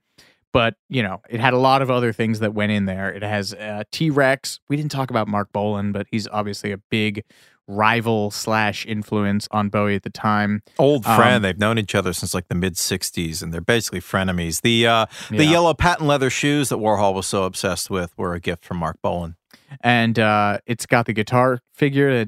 But 0.52 0.74
you 0.88 1.02
know, 1.02 1.22
it 1.28 1.40
had 1.40 1.52
a 1.54 1.58
lot 1.58 1.80
of 1.82 1.90
other 1.90 2.12
things 2.12 2.40
that 2.40 2.54
went 2.54 2.72
in 2.72 2.84
there. 2.86 3.12
It 3.12 3.22
has 3.22 3.54
uh, 3.54 3.84
T 3.92 4.10
Rex. 4.10 4.58
We 4.68 4.76
didn't 4.76 4.90
talk 4.90 5.10
about 5.10 5.28
Marc 5.28 5.52
Bolan, 5.52 5.92
but 5.92 6.06
he's 6.10 6.26
obviously 6.28 6.72
a 6.72 6.78
big 6.78 7.22
rival 7.68 8.32
slash 8.32 8.84
influence 8.84 9.46
on 9.52 9.68
Bowie 9.68 9.94
at 9.94 10.02
the 10.02 10.10
time. 10.10 10.60
Old 10.76 11.06
Um, 11.06 11.14
friend. 11.16 11.44
They've 11.44 11.56
known 11.56 11.78
each 11.78 11.94
other 11.94 12.12
since 12.12 12.34
like 12.34 12.48
the 12.48 12.56
mid 12.56 12.74
'60s, 12.74 13.42
and 13.42 13.54
they're 13.54 13.60
basically 13.60 14.00
frenemies. 14.00 14.62
The 14.62 14.86
uh, 14.88 15.06
the 15.30 15.44
Yeah. 15.44 15.50
yellow 15.52 15.74
patent 15.74 16.08
leather 16.08 16.30
shoes 16.30 16.68
that 16.70 16.78
Warhol 16.78 17.14
was 17.14 17.26
so 17.28 17.44
obsessed 17.44 17.88
with 17.88 18.12
were 18.18 18.34
a 18.34 18.40
gift 18.40 18.64
from 18.64 18.78
Marc 18.78 19.00
Bolan. 19.02 19.36
And 19.80 20.18
uh, 20.18 20.58
it's 20.66 20.86
got 20.86 21.06
the 21.06 21.12
guitar 21.12 21.60
figure 21.74 22.24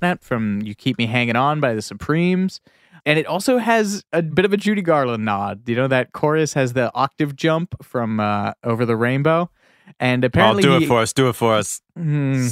that 0.00 0.22
from 0.22 0.62
"You 0.62 0.74
Keep 0.74 0.98
Me 0.98 1.06
Hanging 1.06 1.36
On" 1.36 1.60
by 1.60 1.74
the 1.74 1.82
Supremes, 1.82 2.60
and 3.06 3.18
it 3.18 3.26
also 3.26 3.58
has 3.58 4.04
a 4.12 4.22
bit 4.22 4.44
of 4.44 4.52
a 4.52 4.56
Judy 4.56 4.82
Garland 4.82 5.24
nod. 5.24 5.68
You 5.68 5.76
know 5.76 5.88
that 5.88 6.12
chorus 6.12 6.54
has 6.54 6.72
the 6.72 6.92
octave 6.94 7.36
jump 7.36 7.74
from 7.82 8.20
uh, 8.20 8.52
"Over 8.62 8.84
the 8.84 8.96
Rainbow," 8.96 9.50
and 9.98 10.24
apparently 10.24 10.64
oh, 10.64 10.78
do 10.78 10.84
it 10.84 10.88
for 10.88 11.00
us. 11.00 11.12
Do 11.12 11.28
it 11.28 11.36
for 11.36 11.54
us. 11.54 11.80
Mhm. 11.98 12.48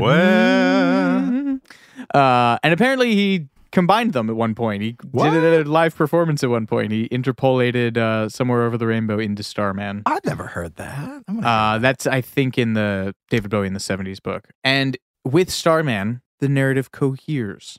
Somewhere. 0.00 0.40
Uh, 2.14 2.58
and 2.62 2.72
apparently 2.72 3.14
he 3.14 3.46
combined 3.72 4.12
them 4.12 4.28
at 4.30 4.36
one 4.36 4.54
point. 4.54 4.82
He 4.82 4.96
What? 5.10 5.30
did 5.30 5.66
a 5.66 5.70
live 5.70 5.94
performance 5.96 6.42
at 6.44 6.50
one 6.50 6.66
point. 6.66 6.92
He 6.92 7.08
interpolated 7.10 7.96
uh, 7.98 8.28
"Somewhere 8.28 8.62
Over 8.64 8.76
the 8.78 8.86
Rainbow" 8.86 9.18
into 9.18 9.42
"Starman." 9.42 10.02
I've 10.06 10.24
never 10.24 10.46
heard 10.48 10.76
that. 10.76 11.22
Uh, 11.42 11.78
that's 11.78 12.06
I 12.06 12.20
think 12.20 12.58
in 12.58 12.74
the 12.74 13.14
David 13.28 13.50
Bowie 13.50 13.66
in 13.66 13.72
the 13.74 13.80
'70s 13.80 14.22
book. 14.22 14.48
And 14.64 14.96
with 15.24 15.50
Starman, 15.50 16.22
the 16.40 16.48
narrative 16.48 16.90
coheres. 16.92 17.78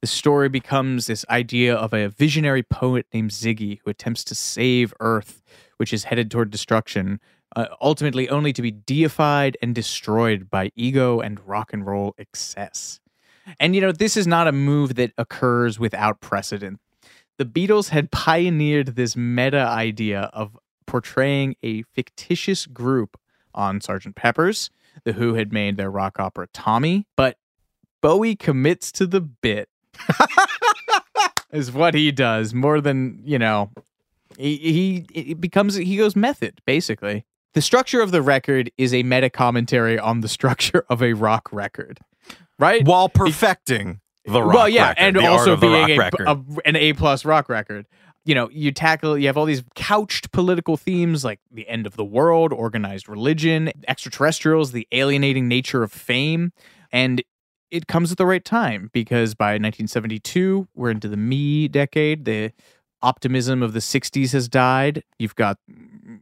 The 0.00 0.06
story 0.06 0.48
becomes 0.48 1.06
this 1.08 1.24
idea 1.28 1.74
of 1.74 1.92
a 1.92 2.08
visionary 2.08 2.62
poet 2.62 3.06
named 3.12 3.32
Ziggy 3.32 3.80
who 3.84 3.90
attempts 3.90 4.22
to 4.24 4.34
save 4.36 4.94
Earth, 5.00 5.42
which 5.78 5.92
is 5.92 6.04
headed 6.04 6.30
toward 6.30 6.50
destruction, 6.52 7.18
uh, 7.56 7.66
ultimately 7.80 8.28
only 8.28 8.52
to 8.52 8.62
be 8.62 8.70
deified 8.70 9.56
and 9.60 9.74
destroyed 9.74 10.48
by 10.50 10.70
ego 10.76 11.18
and 11.18 11.40
rock 11.44 11.72
and 11.72 11.84
roll 11.84 12.14
excess. 12.16 13.00
And 13.58 13.74
you 13.74 13.80
know, 13.80 13.92
this 13.92 14.16
is 14.16 14.26
not 14.26 14.48
a 14.48 14.52
move 14.52 14.94
that 14.96 15.12
occurs 15.18 15.78
without 15.78 16.20
precedent. 16.20 16.80
The 17.38 17.44
Beatles 17.44 17.90
had 17.90 18.10
pioneered 18.10 18.96
this 18.96 19.16
meta 19.16 19.60
idea 19.60 20.30
of 20.32 20.58
portraying 20.86 21.56
a 21.62 21.82
fictitious 21.82 22.66
group 22.66 23.18
on 23.54 23.80
Sgt. 23.80 24.14
Pepper's. 24.14 24.70
The 25.04 25.12
Who 25.12 25.34
had 25.34 25.52
made 25.52 25.76
their 25.76 25.90
rock 25.90 26.18
opera 26.18 26.48
Tommy, 26.52 27.06
but 27.16 27.36
Bowie 28.00 28.34
commits 28.34 28.90
to 28.92 29.06
the 29.06 29.20
bit. 29.20 29.68
is 31.52 31.72
what 31.72 31.94
he 31.94 32.10
does 32.12 32.52
more 32.52 32.80
than, 32.80 33.20
you 33.24 33.38
know, 33.38 33.70
he, 34.36 35.06
he 35.12 35.34
becomes 35.34 35.74
he 35.74 35.96
goes 35.96 36.14
method 36.14 36.60
basically. 36.66 37.24
The 37.54 37.62
structure 37.62 38.02
of 38.02 38.10
the 38.12 38.22
record 38.22 38.70
is 38.76 38.92
a 38.92 39.02
meta 39.02 39.30
commentary 39.30 39.98
on 39.98 40.20
the 40.20 40.28
structure 40.28 40.84
of 40.88 41.02
a 41.02 41.14
rock 41.14 41.48
record. 41.52 42.00
Right? 42.58 42.84
While 42.86 43.08
perfecting 43.08 44.00
the 44.24 44.42
rock 44.42 44.54
well, 44.54 44.68
yeah, 44.68 44.88
record, 44.88 45.02
and 45.02 45.16
also 45.26 45.56
being 45.56 45.98
a, 46.28 46.32
a- 46.32 46.44
an 46.64 46.76
A 46.76 46.92
plus 46.92 47.24
rock 47.24 47.48
record. 47.48 47.86
You 48.24 48.34
know, 48.34 48.50
you 48.50 48.72
tackle, 48.72 49.16
you 49.16 49.26
have 49.28 49.38
all 49.38 49.46
these 49.46 49.62
couched 49.74 50.32
political 50.32 50.76
themes 50.76 51.24
like 51.24 51.40
the 51.50 51.66
end 51.66 51.86
of 51.86 51.96
the 51.96 52.04
world, 52.04 52.52
organized 52.52 53.08
religion, 53.08 53.70
extraterrestrials, 53.86 54.72
the 54.72 54.86
alienating 54.92 55.48
nature 55.48 55.82
of 55.82 55.92
fame, 55.92 56.52
and 56.92 57.22
it 57.70 57.86
comes 57.86 58.12
at 58.12 58.18
the 58.18 58.26
right 58.26 58.44
time 58.44 58.90
because 58.92 59.34
by 59.34 59.52
1972 59.52 60.68
we're 60.74 60.90
into 60.90 61.08
the 61.08 61.16
me 61.16 61.68
decade. 61.68 62.24
The 62.26 62.52
optimism 63.02 63.62
of 63.62 63.72
the 63.72 63.78
60s 63.80 64.32
has 64.32 64.48
died. 64.48 65.04
You've 65.18 65.36
got 65.36 65.58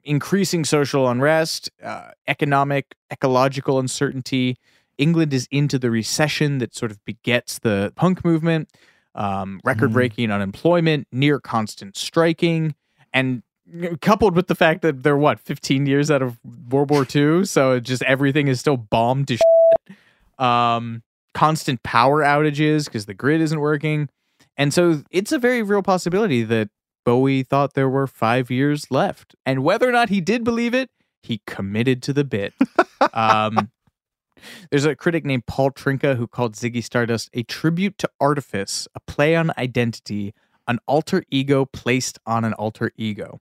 increasing 0.04 0.64
social 0.64 1.08
unrest, 1.08 1.70
uh, 1.82 2.10
economic, 2.28 2.94
ecological 3.12 3.78
uncertainty. 3.78 4.58
England 4.98 5.32
is 5.32 5.48
into 5.50 5.78
the 5.78 5.90
recession 5.90 6.58
that 6.58 6.74
sort 6.74 6.90
of 6.90 7.04
begets 7.04 7.58
the 7.58 7.92
punk 7.96 8.24
movement, 8.24 8.70
um, 9.14 9.60
record 9.64 9.92
breaking 9.92 10.30
unemployment, 10.30 11.06
near 11.12 11.40
constant 11.40 11.96
striking, 11.96 12.74
and 13.12 13.42
coupled 14.00 14.36
with 14.36 14.46
the 14.46 14.54
fact 14.54 14.82
that 14.82 15.02
they're 15.02 15.16
what 15.16 15.40
15 15.40 15.86
years 15.86 16.10
out 16.10 16.22
of 16.22 16.38
World 16.70 16.90
War 16.90 17.06
II, 17.14 17.44
so 17.44 17.80
just 17.80 18.02
everything 18.04 18.48
is 18.48 18.60
still 18.60 18.76
bombed 18.76 19.28
to 19.28 19.36
shit. 19.36 19.96
Um, 20.38 21.02
constant 21.34 21.82
power 21.82 22.22
outages 22.22 22.86
because 22.86 23.06
the 23.06 23.14
grid 23.14 23.40
isn't 23.40 23.60
working, 23.60 24.08
and 24.56 24.72
so 24.72 25.02
it's 25.10 25.32
a 25.32 25.38
very 25.38 25.62
real 25.62 25.82
possibility 25.82 26.42
that 26.44 26.68
Bowie 27.04 27.42
thought 27.42 27.74
there 27.74 27.88
were 27.88 28.06
five 28.06 28.50
years 28.50 28.90
left. 28.90 29.34
And 29.46 29.62
whether 29.62 29.88
or 29.88 29.92
not 29.92 30.08
he 30.08 30.20
did 30.20 30.44
believe 30.44 30.74
it, 30.74 30.90
he 31.22 31.40
committed 31.46 32.02
to 32.02 32.12
the 32.12 32.24
bit. 32.24 32.52
um, 33.14 33.70
there's 34.70 34.84
a 34.84 34.96
critic 34.96 35.24
named 35.24 35.46
Paul 35.46 35.70
Trynka 35.70 36.16
who 36.16 36.26
called 36.26 36.54
Ziggy 36.54 36.82
Stardust 36.82 37.30
a 37.32 37.42
tribute 37.42 37.98
to 37.98 38.10
artifice, 38.20 38.86
a 38.94 39.00
play 39.00 39.36
on 39.36 39.52
identity, 39.58 40.34
an 40.68 40.78
alter 40.86 41.22
ego 41.30 41.64
placed 41.64 42.18
on 42.26 42.44
an 42.44 42.52
alter 42.54 42.90
ego. 42.96 43.40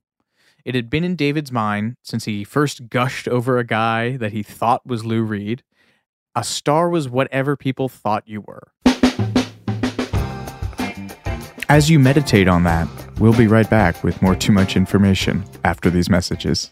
It 0.64 0.74
had 0.74 0.90
been 0.90 1.04
in 1.04 1.16
David's 1.16 1.52
mind 1.52 1.98
since 2.02 2.26
he 2.26 2.44
first 2.44 2.90
gushed 2.90 3.28
over 3.28 3.58
a 3.58 3.64
guy 3.64 4.18
that 4.18 4.32
he 4.32 4.42
thought 4.42 4.86
was 4.86 5.06
Lou 5.06 5.22
Reed. 5.22 5.64
A 6.36 6.44
star 6.44 6.90
was 6.90 7.08
whatever 7.08 7.56
people 7.56 7.88
thought 7.88 8.24
you 8.26 8.42
were. 8.42 8.72
As 11.70 11.90
you 11.90 12.00
meditate 12.00 12.48
on 12.48 12.64
that, 12.64 12.88
we'll 13.20 13.36
be 13.36 13.48
right 13.48 13.70
back 13.70 14.04
with 14.04 14.22
more 14.22 14.36
Too 14.36 14.52
Much 14.52 14.76
Information 14.76 15.44
after 15.64 15.90
these 15.90 16.10
messages. 16.10 16.72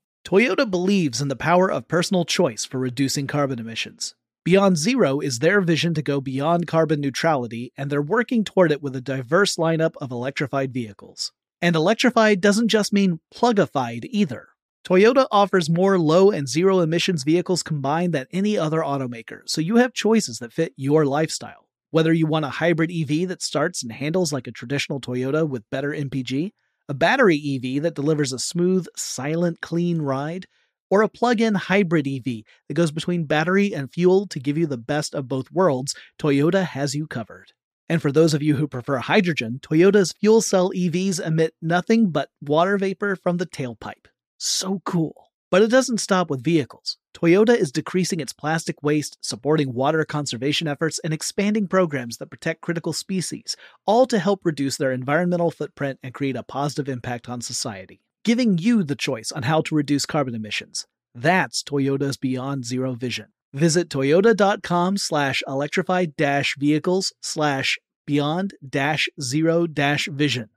Toyota 0.25 0.69
believes 0.69 1.19
in 1.19 1.27
the 1.27 1.35
power 1.35 1.69
of 1.69 1.87
personal 1.87 2.25
choice 2.25 2.63
for 2.63 2.79
reducing 2.79 3.27
carbon 3.27 3.59
emissions. 3.59 4.15
Beyond 4.43 4.77
Zero 4.77 5.19
is 5.19 5.39
their 5.39 5.61
vision 5.61 5.93
to 5.95 6.01
go 6.01 6.21
beyond 6.21 6.67
carbon 6.67 7.01
neutrality, 7.01 7.73
and 7.75 7.89
they're 7.89 8.01
working 8.01 8.43
toward 8.43 8.71
it 8.71 8.81
with 8.81 8.95
a 8.95 9.01
diverse 9.01 9.55
lineup 9.57 9.93
of 9.99 10.11
electrified 10.11 10.73
vehicles. 10.73 11.31
And 11.61 11.75
electrified 11.75 12.39
doesn't 12.39 12.69
just 12.69 12.93
mean 12.93 13.19
plugified 13.33 14.05
either. 14.09 14.49
Toyota 14.85 15.27
offers 15.31 15.69
more 15.69 15.99
low 15.99 16.31
and 16.31 16.47
zero 16.47 16.79
emissions 16.79 17.23
vehicles 17.23 17.61
combined 17.61 18.13
than 18.13 18.25
any 18.31 18.57
other 18.57 18.79
automaker, 18.79 19.41
so 19.45 19.61
you 19.61 19.75
have 19.77 19.93
choices 19.93 20.39
that 20.39 20.53
fit 20.53 20.73
your 20.75 21.05
lifestyle. 21.05 21.67
Whether 21.91 22.13
you 22.13 22.25
want 22.25 22.45
a 22.45 22.49
hybrid 22.49 22.89
EV 22.89 23.27
that 23.27 23.41
starts 23.41 23.83
and 23.83 23.91
handles 23.91 24.31
like 24.31 24.47
a 24.47 24.51
traditional 24.51 25.01
Toyota 25.01 25.47
with 25.47 25.69
better 25.69 25.89
MPG, 25.91 26.51
a 26.91 26.93
battery 26.93 27.37
EV 27.37 27.81
that 27.83 27.95
delivers 27.95 28.33
a 28.33 28.37
smooth, 28.37 28.85
silent, 28.97 29.61
clean 29.61 30.01
ride, 30.01 30.45
or 30.89 31.01
a 31.01 31.07
plug 31.07 31.39
in 31.39 31.55
hybrid 31.55 32.05
EV 32.05 32.43
that 32.67 32.73
goes 32.73 32.91
between 32.91 33.23
battery 33.23 33.73
and 33.73 33.93
fuel 33.93 34.27
to 34.27 34.41
give 34.41 34.57
you 34.57 34.67
the 34.67 34.75
best 34.75 35.15
of 35.15 35.29
both 35.29 35.49
worlds, 35.53 35.95
Toyota 36.19 36.65
has 36.65 36.93
you 36.93 37.07
covered. 37.07 37.53
And 37.87 38.01
for 38.01 38.11
those 38.11 38.33
of 38.33 38.43
you 38.43 38.57
who 38.57 38.67
prefer 38.67 38.97
hydrogen, 38.97 39.61
Toyota's 39.61 40.11
fuel 40.11 40.41
cell 40.41 40.69
EVs 40.75 41.25
emit 41.25 41.53
nothing 41.61 42.09
but 42.09 42.27
water 42.41 42.77
vapor 42.77 43.15
from 43.15 43.37
the 43.37 43.45
tailpipe. 43.45 44.07
So 44.37 44.81
cool. 44.83 45.30
But 45.51 45.61
it 45.61 45.69
doesn't 45.69 45.99
stop 45.99 46.29
with 46.29 46.43
vehicles. 46.43 46.97
Toyota 47.13 47.55
is 47.55 47.73
decreasing 47.73 48.21
its 48.21 48.31
plastic 48.31 48.81
waste, 48.81 49.17
supporting 49.21 49.73
water 49.73 50.05
conservation 50.05 50.67
efforts, 50.67 50.97
and 51.03 51.13
expanding 51.13 51.67
programs 51.67 52.17
that 52.17 52.31
protect 52.31 52.61
critical 52.61 52.93
species, 52.93 53.57
all 53.85 54.07
to 54.07 54.17
help 54.17 54.39
reduce 54.43 54.77
their 54.77 54.93
environmental 54.93 55.51
footprint 55.51 55.99
and 56.01 56.13
create 56.13 56.37
a 56.37 56.43
positive 56.43 56.87
impact 56.87 57.27
on 57.27 57.41
society, 57.41 58.01
giving 58.23 58.57
you 58.57 58.81
the 58.81 58.95
choice 58.95 59.31
on 59.31 59.43
how 59.43 59.61
to 59.61 59.75
reduce 59.75 60.05
carbon 60.05 60.33
emissions. 60.33 60.87
That's 61.13 61.61
Toyota's 61.61 62.15
Beyond 62.15 62.65
Zero 62.65 62.93
vision. 62.93 63.27
Visit 63.53 63.89
toyota.com 63.89 64.95
slash 64.95 65.43
electrified 65.45 66.15
dash 66.15 66.55
vehicles 66.57 67.11
slash 67.21 67.77
beyond 68.05 68.53
dash 68.67 69.09
zero 69.21 69.67
dash 69.67 70.07
vision. 70.09 70.49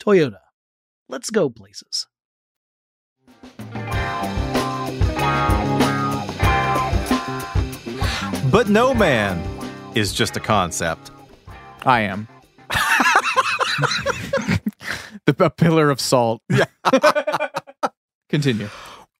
Toyota. 0.00 0.40
Let's 1.08 1.30
go 1.30 1.48
places. 1.48 2.08
But 8.56 8.70
no 8.70 8.94
man 8.94 9.36
is 9.94 10.14
just 10.14 10.34
a 10.38 10.40
concept. 10.40 11.10
I 11.84 12.00
am. 12.00 12.26
the 15.26 15.36
a 15.38 15.50
pillar 15.50 15.90
of 15.90 16.00
salt. 16.00 16.40
Continue. 18.30 18.70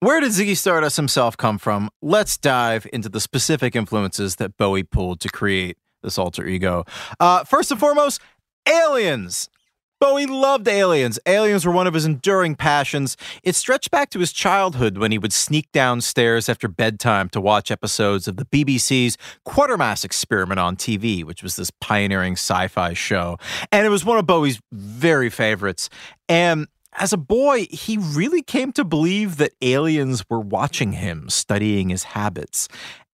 Where 0.00 0.22
did 0.22 0.30
Ziggy 0.30 0.56
Stardust 0.56 0.96
himself 0.96 1.36
come 1.36 1.58
from? 1.58 1.90
Let's 2.00 2.38
dive 2.38 2.86
into 2.94 3.10
the 3.10 3.20
specific 3.20 3.76
influences 3.76 4.36
that 4.36 4.56
Bowie 4.56 4.84
pulled 4.84 5.20
to 5.20 5.28
create 5.28 5.76
this 6.02 6.16
alter 6.16 6.46
ego. 6.46 6.86
Uh, 7.20 7.44
first 7.44 7.70
and 7.70 7.78
foremost, 7.78 8.22
aliens. 8.66 9.50
Bowie 9.98 10.26
loved 10.26 10.68
aliens. 10.68 11.18
Aliens 11.24 11.64
were 11.64 11.72
one 11.72 11.86
of 11.86 11.94
his 11.94 12.04
enduring 12.04 12.54
passions. 12.54 13.16
It 13.42 13.54
stretched 13.54 13.90
back 13.90 14.10
to 14.10 14.18
his 14.18 14.30
childhood 14.30 14.98
when 14.98 15.10
he 15.10 15.18
would 15.18 15.32
sneak 15.32 15.72
downstairs 15.72 16.48
after 16.48 16.68
bedtime 16.68 17.30
to 17.30 17.40
watch 17.40 17.70
episodes 17.70 18.28
of 18.28 18.36
the 18.36 18.44
BBC's 18.44 19.16
Quatermass 19.46 20.04
Experiment 20.04 20.60
on 20.60 20.76
TV, 20.76 21.24
which 21.24 21.42
was 21.42 21.56
this 21.56 21.70
pioneering 21.80 22.34
sci 22.34 22.68
fi 22.68 22.92
show. 22.92 23.38
And 23.72 23.86
it 23.86 23.90
was 23.90 24.04
one 24.04 24.18
of 24.18 24.26
Bowie's 24.26 24.60
very 24.70 25.30
favorites. 25.30 25.88
And 26.28 26.66
as 26.98 27.12
a 27.12 27.18
boy, 27.18 27.66
he 27.70 27.96
really 27.98 28.42
came 28.42 28.72
to 28.72 28.84
believe 28.84 29.36
that 29.36 29.52
aliens 29.62 30.24
were 30.28 30.40
watching 30.40 30.92
him, 30.92 31.28
studying 31.30 31.88
his 31.90 32.04
habits. 32.04 32.68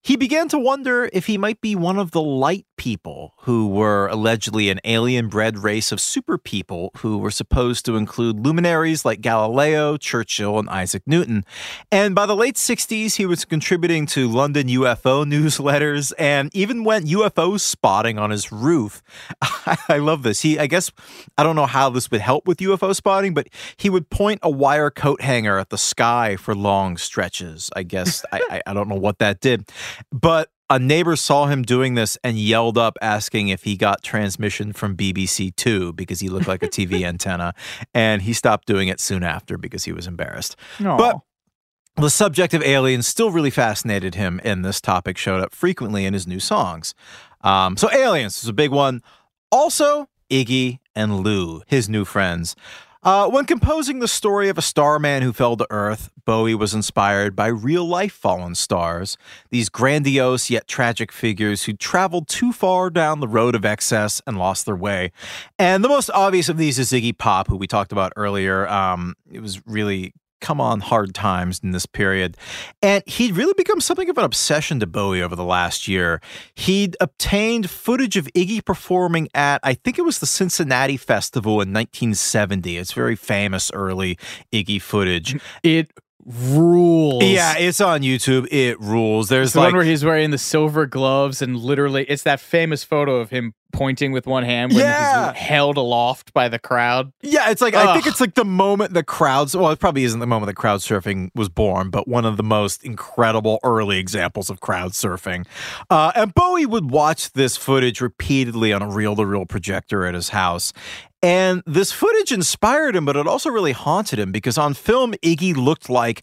He 0.05 0.17
began 0.17 0.49
to 0.49 0.59
wonder 0.59 1.09
if 1.13 1.27
he 1.27 1.39
might 1.39 1.61
be 1.61 1.77
one 1.77 1.97
of 1.97 2.11
the 2.11 2.21
light 2.21 2.67
people 2.77 3.35
who 3.43 3.69
were 3.69 4.09
allegedly 4.09 4.69
an 4.69 4.81
alien 4.83 5.29
bred 5.29 5.61
race 5.61 5.93
of 5.93 6.01
super 6.01 6.37
people 6.37 6.91
who 6.97 7.19
were 7.19 7.31
supposed 7.31 7.85
to 7.85 7.95
include 7.95 8.45
luminaries 8.45 9.05
like 9.05 9.21
Galileo, 9.21 9.97
Churchill, 9.97 10.59
and 10.59 10.69
Isaac 10.69 11.05
Newton. 11.07 11.45
And 11.93 12.17
by 12.17 12.27
the 12.27 12.35
late 12.35 12.57
60s, 12.57 13.15
he 13.15 13.27
was 13.27 13.45
contributing 13.45 14.07
to 14.07 14.29
London 14.29 14.67
UFO 14.67 15.25
newsletters 15.33 16.13
and 16.19 16.53
even 16.53 16.83
went 16.83 17.07
UFO 17.07 17.61
spotting 17.61 18.19
on 18.19 18.31
his 18.31 18.51
roof. 18.51 19.05
I 19.89 19.99
love 19.99 20.25
this. 20.25 20.43
He, 20.43 20.59
I 20.59 20.67
guess, 20.67 20.91
I 21.39 21.45
don't 21.45 21.55
know 21.55 21.67
how 21.67 21.91
this 21.91 22.11
would 22.11 22.21
help 22.21 22.49
with 22.49 22.59
UFO 22.59 22.93
spotting, 22.93 23.35
but 23.35 23.47
he 23.77 23.89
would 23.89 24.11
point 24.11 24.41
a 24.43 24.51
wire 24.51 24.91
coat 24.91 25.21
hanger 25.21 25.59
at 25.59 25.71
the 25.71 25.79
sky 25.79 26.35
for 26.35 26.57
long 26.57 26.97
stretches. 26.97 27.71
I 27.77 27.85
guess, 27.85 28.25
I, 28.33 28.63
I 28.67 28.75
don't 28.75 28.89
know 28.89 28.97
what 28.97 29.21
that 29.21 29.39
did. 29.39 29.71
But 30.11 30.51
a 30.71 30.79
neighbor 30.79 31.17
saw 31.17 31.47
him 31.47 31.63
doing 31.63 31.95
this 31.95 32.17
and 32.25 32.39
yelled 32.39 32.79
up 32.79 32.97
asking 33.03 33.49
if 33.49 33.65
he 33.65 33.77
got 33.77 34.03
transmission 34.03 34.73
from 34.73 34.97
BBC 34.97 35.55
Two 35.57 35.93
because 35.93 36.21
he 36.21 36.29
looked 36.29 36.49
like 36.49 36.63
a 36.63 36.69
TV 36.69 37.03
antenna. 37.07 37.55
And 37.93 38.23
he 38.23 38.33
stopped 38.33 38.67
doing 38.67 38.89
it 38.89 39.01
soon 39.01 39.23
after 39.23 39.59
because 39.59 39.85
he 39.85 39.93
was 39.93 40.07
embarrassed. 40.07 40.57
Aw. 40.81 40.97
But 40.97 41.21
the 41.97 42.11
subject 42.11 42.55
of 42.55 42.63
aliens 42.63 43.07
still 43.07 43.31
really 43.31 43.51
fascinated 43.51 44.15
him, 44.15 44.41
and 44.45 44.65
this 44.65 44.81
topic 44.81 45.19
showed 45.19 45.43
up 45.43 45.55
frequently 45.55 46.07
in 46.07 46.15
his 46.15 46.27
new 46.27 46.41
songs. 46.41 46.95
Um, 47.43 47.77
so, 47.77 47.91
aliens 47.93 48.43
is 48.43 48.49
a 48.49 48.55
big 48.55 48.71
one. 48.71 49.03
Also, 49.51 50.09
Iggy 50.31 50.79
and 50.95 51.21
Lou, 51.21 51.63
his 51.67 51.89
new 51.89 52.07
friends. 52.07 52.57
Uh, 53.05 53.29
when 53.29 53.45
composing 53.45 53.99
the 53.99 54.07
story 54.07 54.49
of 54.49 54.57
a 54.57 54.63
starman 54.63 55.25
who 55.25 55.33
fell 55.33 55.57
to 55.57 55.67
Earth, 55.71 56.09
Bowie 56.25 56.55
was 56.55 56.73
inspired 56.73 57.35
by 57.35 57.49
real 57.49 57.85
life 57.85 58.13
fallen 58.13 58.55
stars, 58.55 59.17
these 59.51 59.69
grandiose 59.69 60.51
yet 60.51 60.69
tragic 60.69 61.11
figures 61.11 61.65
who 61.65 61.73
traveled 61.73 62.29
too 62.29 62.53
far 62.53 62.91
down 62.91 63.19
the 63.19 63.27
road 63.27 63.57
of 63.57 63.65
excess 63.65 64.23
and 64.25 64.39
lost 64.39 64.67
their 64.67 64.77
way. 64.77 65.11
And 65.59 65.83
the 65.83 65.89
most 65.89 66.11
obvious 66.11 66.49
of 66.49 66.59
these 66.59 66.79
is 66.79 66.93
Ziggy 66.93 67.17
Pop, 67.19 67.49
who 67.49 67.57
we 67.57 67.67
talked 67.67 67.91
about 67.91 68.13
earlier. 68.15 68.69
Um, 68.69 69.17
it 69.29 69.41
was 69.41 69.67
really 69.67 70.15
come 70.43 70.61
on 70.61 70.81
hard 70.81 71.15
times 71.15 71.61
in 71.63 71.71
this 71.71 71.87
period. 71.87 72.37
And 72.83 73.03
he'd 73.07 73.35
really 73.35 73.55
become 73.57 73.81
something 73.81 74.11
of 74.11 74.19
an 74.19 74.25
obsession 74.25 74.81
to 74.81 74.87
Bowie 74.87 75.23
over 75.23 75.35
the 75.35 75.45
last 75.45 75.89
year. 75.89 76.21
He'd 76.55 76.97
obtained 77.01 77.71
footage 77.71 78.19
of 78.19 78.27
Iggy 78.35 78.63
performing 78.63 79.29
at, 79.35 79.61
I 79.63 79.73
think 79.73 79.99
it 79.99 80.03
was 80.03 80.19
the 80.19 80.27
Cincinnati 80.27 80.99
Festival 80.99 81.53
in 81.55 81.73
1970. 81.73 82.77
It's 82.77 82.93
very 82.93 83.17
famous 83.17 83.71
early 83.73 84.19
Iggy 84.53 84.83
footage. 84.83 85.41
It 85.63 85.91
rules. 86.25 87.23
Yeah, 87.25 87.57
it's 87.59 87.81
on 87.81 88.01
YouTube. 88.03 88.47
It 88.51 88.81
rules. 88.81 89.29
There's 89.29 89.49
It's 89.49 89.53
the 89.55 89.61
like 89.61 89.69
one 89.69 89.77
where 89.77 89.85
he's 89.85 90.05
wearing 90.05 90.31
the 90.31 90.39
silver 90.39 90.87
gloves 90.87 91.43
and 91.43 91.57
literally 91.59 92.05
it's 92.05 92.23
that 92.23 92.41
famous 92.41 92.85
photo 92.85 93.17
of 93.17 93.31
him 93.31 93.55
pointing 93.73 94.13
with 94.13 94.27
one 94.27 94.45
hand 94.45 94.73
when 94.73 94.81
Yeah. 94.81 95.33
he's 95.33 95.41
held 95.43 95.79
aloft 95.79 96.35
by 96.35 96.49
the 96.49 96.59
crowd. 96.59 97.11
Yeah, 97.23 97.51
it's 97.51 97.63
like 97.63 97.75
I 97.75 97.95
think 97.95 98.07
it's 98.07 98.21
like 98.21 98.35
the 98.35 98.45
moment 98.45 98.93
the 98.93 99.03
crowds. 99.03 99.57
Well, 99.57 99.71
it 99.71 99.79
probably 99.81 100.05
isn't 100.05 100.21
the 100.21 100.27
moment 100.27 100.47
the 100.49 100.55
crowd 100.55 100.81
surfing 100.81 101.31
was 101.35 101.49
born, 101.49 101.89
but 101.91 102.07
one 102.07 102.25
of 102.27 102.37
the 102.37 102.43
most 102.43 102.85
incredible 102.85 103.59
early 103.65 103.99
examples 103.99 104.51
of 104.51 104.61
crowd 104.61 104.93
surfing. 104.93 105.47
Uh, 105.89 106.13
and 106.15 106.35
Bowie 106.35 106.67
would 106.67 106.91
watch 106.91 107.33
this 107.33 107.57
footage 107.57 108.01
repeatedly 108.03 108.73
on 108.75 108.83
a 108.83 108.89
reel-to-reel 108.89 109.47
projector 109.47 110.05
at 110.05 110.15
his 110.15 110.29
house. 110.31 110.73
And 111.23 111.63
this 111.67 111.93
footage 111.93 112.33
inspired 112.33 112.97
him, 112.97 113.05
but 113.05 113.17
it 113.17 113.27
also 113.27 113.51
really 113.51 113.73
haunted 113.73 114.19
him 114.19 114.33
because 114.33 114.59
on 114.59 114.75
film, 114.75 115.15
Iggy 115.23 115.55
looked 115.55 115.89
like 115.89 116.23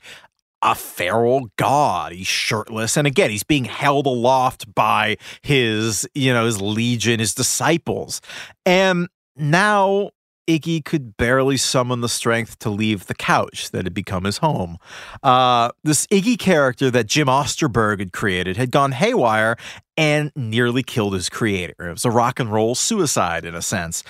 a 0.62 0.76
feral 0.76 1.50
god. 1.56 2.12
He's 2.12 2.28
shirtless. 2.28 2.98
And 2.98 3.08
again, 3.08 3.30
he's 3.30 3.44
being 3.44 3.66
held 3.66 4.06
aloft 4.06 4.74
by 4.76 5.18
his, 5.42 6.08
you 6.14 6.34
know, 6.34 6.46
his 6.46 6.62
legion, 6.62 7.20
his 7.20 7.34
disciples. 7.34 8.20
And 8.66 9.08
now 9.38 10.10
Iggy 10.50 10.84
could 10.84 11.16
barely 11.16 11.58
summon 11.58 12.02
the 12.02 12.10
strength 12.10 12.58
to 12.60 12.70
leave 12.70 13.06
the 13.06 13.14
couch 13.14 13.70
that 13.70 13.86
had 13.86 13.94
become 13.94 14.24
his 14.24 14.40
home. 14.40 14.78
Uh, 15.22 15.70
this 15.84 16.08
Iggy 16.08 16.38
character 16.38 16.90
that 16.92 17.06
Jim 17.06 17.28
Osterberg 17.28 18.00
had 18.00 18.12
created 18.12 18.58
had 18.58 18.72
gone 18.72 18.92
haywire 18.92 19.56
and 19.96 20.32
nearly 20.36 20.82
killed 20.82 21.14
his 21.14 21.30
creator. 21.30 21.88
It 21.88 21.92
was 21.92 22.06
a 22.06 22.12
rock 22.12 22.40
and 22.40 22.52
roll 22.52 22.74
suicide 22.74 23.46
in 23.46 23.54
a 23.54 23.62
sense. 23.62 24.04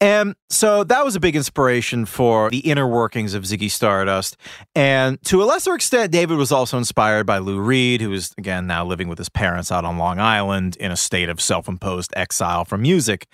And 0.00 0.34
so 0.50 0.84
that 0.84 1.04
was 1.06 1.16
a 1.16 1.20
big 1.20 1.36
inspiration 1.36 2.04
for 2.04 2.50
the 2.50 2.58
inner 2.58 2.86
workings 2.86 3.32
of 3.32 3.44
Ziggy 3.44 3.70
Stardust. 3.70 4.36
And 4.74 5.22
to 5.24 5.42
a 5.42 5.46
lesser 5.46 5.74
extent, 5.74 6.12
David 6.12 6.36
was 6.36 6.52
also 6.52 6.76
inspired 6.76 7.24
by 7.24 7.38
Lou 7.38 7.60
Reed, 7.60 8.02
who 8.02 8.12
is, 8.12 8.34
again, 8.36 8.66
now 8.66 8.84
living 8.84 9.08
with 9.08 9.16
his 9.16 9.30
parents 9.30 9.72
out 9.72 9.86
on 9.86 9.96
Long 9.96 10.20
Island 10.20 10.76
in 10.76 10.92
a 10.92 10.96
state 10.96 11.30
of 11.30 11.40
self 11.40 11.66
imposed 11.66 12.12
exile 12.14 12.66
from 12.66 12.82
music. 12.82 13.26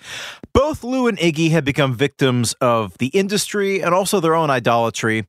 Both 0.53 0.85
Lou 0.85 1.07
and 1.07 1.17
Iggy 1.17 1.51
had 1.51 1.65
become 1.65 1.95
victims 1.95 2.53
of 2.61 2.97
the 2.97 3.07
industry 3.07 3.81
and 3.81 3.93
also 3.93 4.21
their 4.21 4.35
own 4.35 4.49
idolatry. 4.49 5.27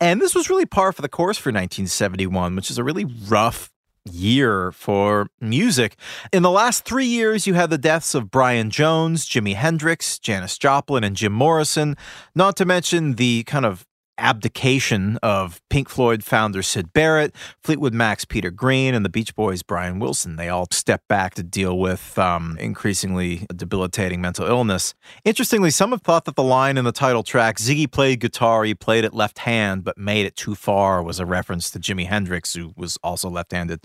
And 0.00 0.18
this 0.18 0.34
was 0.34 0.48
really 0.48 0.64
par 0.64 0.92
for 0.92 1.02
the 1.02 1.10
course 1.10 1.36
for 1.36 1.50
1971, 1.50 2.56
which 2.56 2.70
is 2.70 2.78
a 2.78 2.84
really 2.84 3.04
rough 3.04 3.70
year 4.04 4.72
for 4.72 5.28
music. 5.40 5.96
In 6.32 6.42
the 6.42 6.50
last 6.50 6.84
three 6.84 7.06
years, 7.06 7.46
you 7.46 7.54
had 7.54 7.70
the 7.70 7.78
deaths 7.78 8.14
of 8.14 8.30
Brian 8.30 8.70
Jones, 8.70 9.28
Jimi 9.28 9.54
Hendrix, 9.54 10.18
Janis 10.18 10.58
Joplin, 10.58 11.04
and 11.04 11.16
Jim 11.16 11.32
Morrison, 11.32 11.96
not 12.34 12.56
to 12.56 12.64
mention 12.64 13.14
the 13.14 13.44
kind 13.44 13.66
of 13.66 13.86
abdication 14.20 15.18
of 15.22 15.60
Pink 15.70 15.88
Floyd 15.88 16.22
founder 16.22 16.62
Syd 16.62 16.92
Barrett, 16.92 17.34
Fleetwood 17.62 17.94
Mac's 17.94 18.24
Peter 18.24 18.50
Green, 18.50 18.94
and 18.94 19.04
the 19.04 19.08
Beach 19.08 19.34
Boys' 19.34 19.62
Brian 19.62 19.98
Wilson. 19.98 20.36
They 20.36 20.48
all 20.48 20.66
stepped 20.70 21.08
back 21.08 21.34
to 21.34 21.42
deal 21.42 21.78
with 21.78 22.18
um, 22.18 22.56
increasingly 22.60 23.46
debilitating 23.54 24.20
mental 24.20 24.46
illness. 24.46 24.94
Interestingly, 25.24 25.70
some 25.70 25.90
have 25.90 26.02
thought 26.02 26.24
that 26.26 26.36
the 26.36 26.42
line 26.42 26.76
in 26.76 26.84
the 26.84 26.92
title 26.92 27.22
track, 27.22 27.56
Ziggy 27.56 27.90
played 27.90 28.20
guitar, 28.20 28.64
he 28.64 28.74
played 28.74 29.04
it 29.04 29.14
left 29.14 29.40
hand, 29.40 29.84
but 29.84 29.96
made 29.98 30.26
it 30.26 30.36
too 30.36 30.54
far, 30.54 31.02
was 31.02 31.18
a 31.18 31.26
reference 31.26 31.70
to 31.70 31.78
Jimi 31.78 32.06
Hendrix, 32.06 32.54
who 32.54 32.72
was 32.76 32.98
also 33.02 33.28
left 33.28 33.52
handed. 33.52 33.80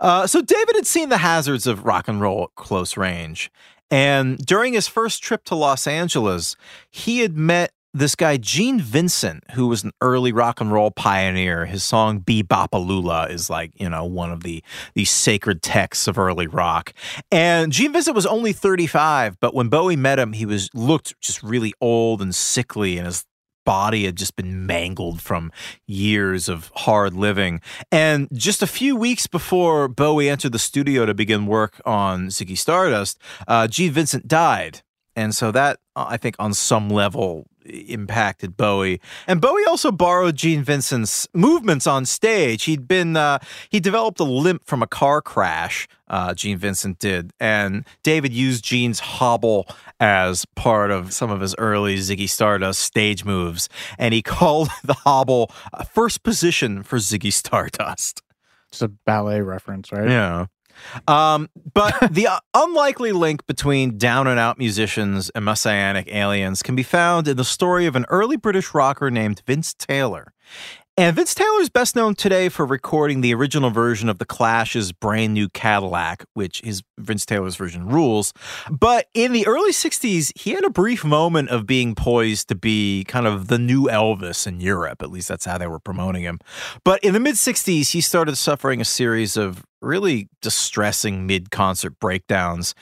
Uh, 0.00 0.26
so 0.26 0.40
David 0.40 0.76
had 0.76 0.86
seen 0.86 1.08
the 1.08 1.18
hazards 1.18 1.66
of 1.66 1.84
rock 1.84 2.08
and 2.08 2.20
roll 2.20 2.44
at 2.44 2.54
close 2.54 2.96
range. 2.96 3.50
And 3.90 4.38
during 4.38 4.72
his 4.72 4.86
first 4.86 5.22
trip 5.22 5.44
to 5.46 5.54
Los 5.56 5.86
Angeles, 5.86 6.56
he 6.90 7.20
had 7.20 7.36
met 7.36 7.72
this 7.92 8.14
guy 8.14 8.36
Gene 8.36 8.80
Vincent, 8.80 9.42
who 9.52 9.66
was 9.66 9.82
an 9.84 9.92
early 10.00 10.32
rock 10.32 10.60
and 10.60 10.72
roll 10.72 10.90
pioneer. 10.90 11.66
His 11.66 11.82
song 11.82 12.18
"Be-Bop-A-Lula" 12.18 13.28
is 13.28 13.50
like 13.50 13.72
you 13.80 13.88
know 13.88 14.04
one 14.04 14.30
of 14.30 14.42
the 14.42 14.62
the 14.94 15.04
sacred 15.04 15.62
texts 15.62 16.06
of 16.06 16.18
early 16.18 16.46
rock. 16.46 16.92
And 17.30 17.72
Gene 17.72 17.92
Vincent 17.92 18.14
was 18.14 18.26
only 18.26 18.52
35, 18.52 19.38
but 19.40 19.54
when 19.54 19.68
Bowie 19.68 19.96
met 19.96 20.18
him, 20.18 20.32
he 20.32 20.46
was 20.46 20.70
looked 20.74 21.20
just 21.20 21.42
really 21.42 21.74
old 21.80 22.22
and 22.22 22.34
sickly, 22.34 22.96
and 22.96 23.06
his 23.06 23.24
body 23.64 24.04
had 24.04 24.16
just 24.16 24.36
been 24.36 24.66
mangled 24.66 25.20
from 25.20 25.52
years 25.86 26.48
of 26.48 26.70
hard 26.74 27.14
living. 27.14 27.60
And 27.92 28.28
just 28.32 28.62
a 28.62 28.66
few 28.66 28.96
weeks 28.96 29.26
before 29.26 29.86
Bowie 29.86 30.28
entered 30.28 30.52
the 30.52 30.58
studio 30.58 31.06
to 31.06 31.14
begin 31.14 31.46
work 31.46 31.80
on 31.84 32.28
Ziggy 32.28 32.56
Stardust, 32.56 33.18
uh, 33.46 33.68
Gene 33.68 33.92
Vincent 33.92 34.26
died. 34.26 34.82
And 35.14 35.34
so 35.34 35.52
that, 35.52 35.78
uh, 35.94 36.06
I 36.08 36.16
think, 36.16 36.36
on 36.38 36.54
some 36.54 36.88
level 36.88 37.46
impacted 37.88 38.56
Bowie. 38.56 39.00
And 39.26 39.40
Bowie 39.40 39.64
also 39.64 39.90
borrowed 39.90 40.36
Gene 40.36 40.62
Vincent's 40.62 41.28
movements 41.34 41.86
on 41.86 42.04
stage. 42.06 42.64
He'd 42.64 42.86
been, 42.86 43.16
uh, 43.16 43.38
he 43.70 43.80
developed 43.80 44.20
a 44.20 44.24
limp 44.24 44.64
from 44.64 44.82
a 44.82 44.86
car 44.86 45.22
crash, 45.22 45.88
uh, 46.08 46.34
Gene 46.34 46.58
Vincent 46.58 46.98
did. 46.98 47.32
And 47.40 47.84
David 48.02 48.32
used 48.32 48.64
Gene's 48.64 49.00
hobble 49.00 49.66
as 49.98 50.44
part 50.56 50.90
of 50.90 51.12
some 51.12 51.30
of 51.30 51.40
his 51.40 51.54
early 51.58 51.96
Ziggy 51.96 52.28
Stardust 52.28 52.80
stage 52.80 53.24
moves. 53.24 53.68
And 53.98 54.14
he 54.14 54.22
called 54.40 54.68
the 54.84 54.94
hobble 54.94 55.50
uh, 55.72 55.84
first 55.84 56.22
position 56.22 56.82
for 56.82 56.96
Ziggy 56.98 57.32
Stardust. 57.32 58.22
It's 58.68 58.82
a 58.82 58.88
ballet 58.88 59.40
reference, 59.40 59.90
right? 59.90 60.08
Yeah. 60.08 60.46
Um, 61.06 61.48
but 61.74 61.94
the 62.12 62.26
uh, 62.28 62.40
unlikely 62.54 63.12
link 63.12 63.46
between 63.46 63.98
down 63.98 64.26
and 64.26 64.38
out 64.38 64.58
musicians 64.58 65.30
and 65.30 65.44
messianic 65.44 66.08
aliens 66.12 66.62
can 66.62 66.76
be 66.76 66.82
found 66.82 67.28
in 67.28 67.36
the 67.36 67.44
story 67.44 67.86
of 67.86 67.96
an 67.96 68.06
early 68.08 68.36
British 68.36 68.74
rocker 68.74 69.10
named 69.10 69.42
Vince 69.46 69.74
Taylor. 69.74 70.32
And 71.00 71.16
Vince 71.16 71.34
Taylor 71.34 71.62
is 71.62 71.70
best 71.70 71.96
known 71.96 72.14
today 72.14 72.50
for 72.50 72.66
recording 72.66 73.22
the 73.22 73.32
original 73.32 73.70
version 73.70 74.10
of 74.10 74.18
The 74.18 74.26
Clash's 74.26 74.92
Brand 74.92 75.32
New 75.32 75.48
Cadillac, 75.48 76.26
which 76.34 76.62
is 76.62 76.82
Vince 76.98 77.24
Taylor's 77.24 77.56
version 77.56 77.86
rules. 77.86 78.34
But 78.70 79.06
in 79.14 79.32
the 79.32 79.46
early 79.46 79.70
60s, 79.70 80.30
he 80.38 80.50
had 80.50 80.62
a 80.62 80.68
brief 80.68 81.02
moment 81.02 81.48
of 81.48 81.64
being 81.64 81.94
poised 81.94 82.48
to 82.48 82.54
be 82.54 83.04
kind 83.08 83.26
of 83.26 83.48
the 83.48 83.58
new 83.58 83.84
Elvis 83.84 84.46
in 84.46 84.60
Europe. 84.60 85.00
At 85.00 85.10
least 85.10 85.28
that's 85.28 85.46
how 85.46 85.56
they 85.56 85.68
were 85.68 85.78
promoting 85.78 86.22
him. 86.22 86.38
But 86.84 87.02
in 87.02 87.14
the 87.14 87.20
mid 87.20 87.36
60s, 87.36 87.92
he 87.92 88.02
started 88.02 88.36
suffering 88.36 88.82
a 88.82 88.84
series 88.84 89.38
of 89.38 89.64
really 89.80 90.28
distressing 90.40 91.26
mid 91.26 91.50
concert 91.50 91.98
breakdowns, 91.98 92.74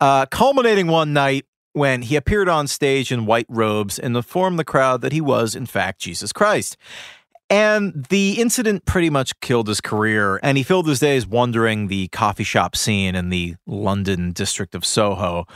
uh, 0.00 0.26
culminating 0.26 0.86
one 0.86 1.12
night 1.12 1.46
when 1.72 2.02
he 2.02 2.16
appeared 2.16 2.48
on 2.48 2.66
stage 2.66 3.12
in 3.12 3.26
white 3.26 3.46
robes 3.48 3.98
and 3.98 4.16
informed 4.16 4.58
the 4.58 4.64
crowd 4.64 5.00
that 5.02 5.12
he 5.12 5.20
was, 5.20 5.54
in 5.54 5.66
fact, 5.66 6.00
Jesus 6.00 6.32
Christ. 6.32 6.76
And 7.48 8.06
the 8.10 8.40
incident 8.40 8.84
pretty 8.84 9.10
much 9.10 9.38
killed 9.40 9.66
his 9.66 9.80
career, 9.80 10.38
and 10.42 10.56
he 10.56 10.62
filled 10.62 10.86
his 10.86 11.00
days 11.00 11.26
wandering 11.26 11.88
the 11.88 12.06
coffee 12.08 12.44
shop 12.44 12.76
scene 12.76 13.16
in 13.16 13.28
the 13.28 13.56
London 13.66 14.30
district 14.30 14.76
of 14.76 14.84
Soho, 14.84 15.46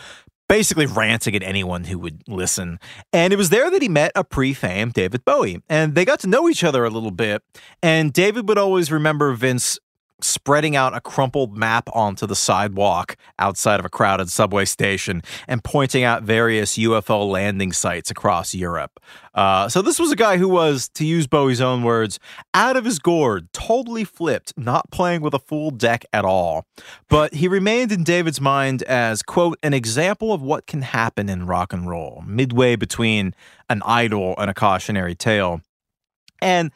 basically 0.49 0.87
ranting 0.87 1.37
at 1.37 1.45
anyone 1.45 1.85
who 1.85 1.99
would 2.01 2.23
listen. 2.27 2.81
And 3.13 3.33
it 3.33 3.37
was 3.37 3.51
there 3.51 3.71
that 3.71 3.81
he 3.81 3.89
met 3.89 4.11
a 4.17 4.25
pre 4.25 4.53
fame 4.55 4.91
David 4.91 5.25
Bowie, 5.25 5.63
and 5.69 5.95
they 5.95 6.05
got 6.05 6.19
to 6.21 6.27
know 6.27 6.49
each 6.49 6.65
other 6.65 6.85
a 6.85 6.91
little 6.91 7.13
bit. 7.13 7.43
And 7.81 8.13
David 8.13 8.49
would 8.49 8.59
always 8.59 8.91
remember 8.91 9.33
Vince 9.33 9.79
spreading 10.21 10.77
out 10.77 10.97
a 10.97 11.01
crumpled 11.01 11.57
map 11.57 11.89
onto 11.93 12.27
the 12.27 12.37
sidewalk 12.37 13.17
outside 13.39 13.81
of 13.81 13.87
a 13.87 13.89
crowded 13.89 14.31
subway 14.31 14.65
station 14.65 15.23
and 15.49 15.63
pointing 15.65 16.05
out 16.05 16.23
various 16.23 16.79
UFO 16.79 17.29
landing 17.29 17.73
sites 17.73 18.11
across 18.11 18.55
Europe. 18.55 19.01
Uh, 19.35 19.69
so, 19.69 19.83
this 19.83 19.99
was 19.99 20.13
a 20.13 20.17
guy 20.17 20.37
who 20.37 20.49
was, 20.49 20.89
to 20.91 21.05
use 21.05 21.27
Bowie's 21.27 21.61
own 21.61 21.83
words, 21.83 22.21
out 22.55 22.77
of 22.77 22.85
his 22.85 22.99
gourd, 22.99 23.53
totally 23.53 24.05
flipped, 24.05 24.53
not 24.57 24.91
playing 24.91 25.21
with 25.21 25.35
a 25.35 25.39
full 25.39 25.71
deck 25.71 26.05
at 26.13 26.25
all. 26.25 26.67
But 27.09 27.35
he 27.35 27.49
remained 27.49 27.91
in 27.91 28.05
David's 28.05 28.41
mind 28.41 28.83
as, 28.85 29.23
quote, 29.23 29.59
an 29.63 29.75
example 29.75 30.33
of 30.33 30.41
what 30.41 30.67
can 30.67 30.83
happen 30.83 31.29
in 31.29 31.47
rock 31.47 31.73
and 31.73 31.89
roll, 31.89 32.23
midway 32.27 32.77
between 32.77 33.35
an 33.69 33.83
idol 33.85 34.35
and 34.39 34.51
a 34.51 34.55
cautionary 34.55 35.15
tale. 35.15 35.61
And 36.41 36.71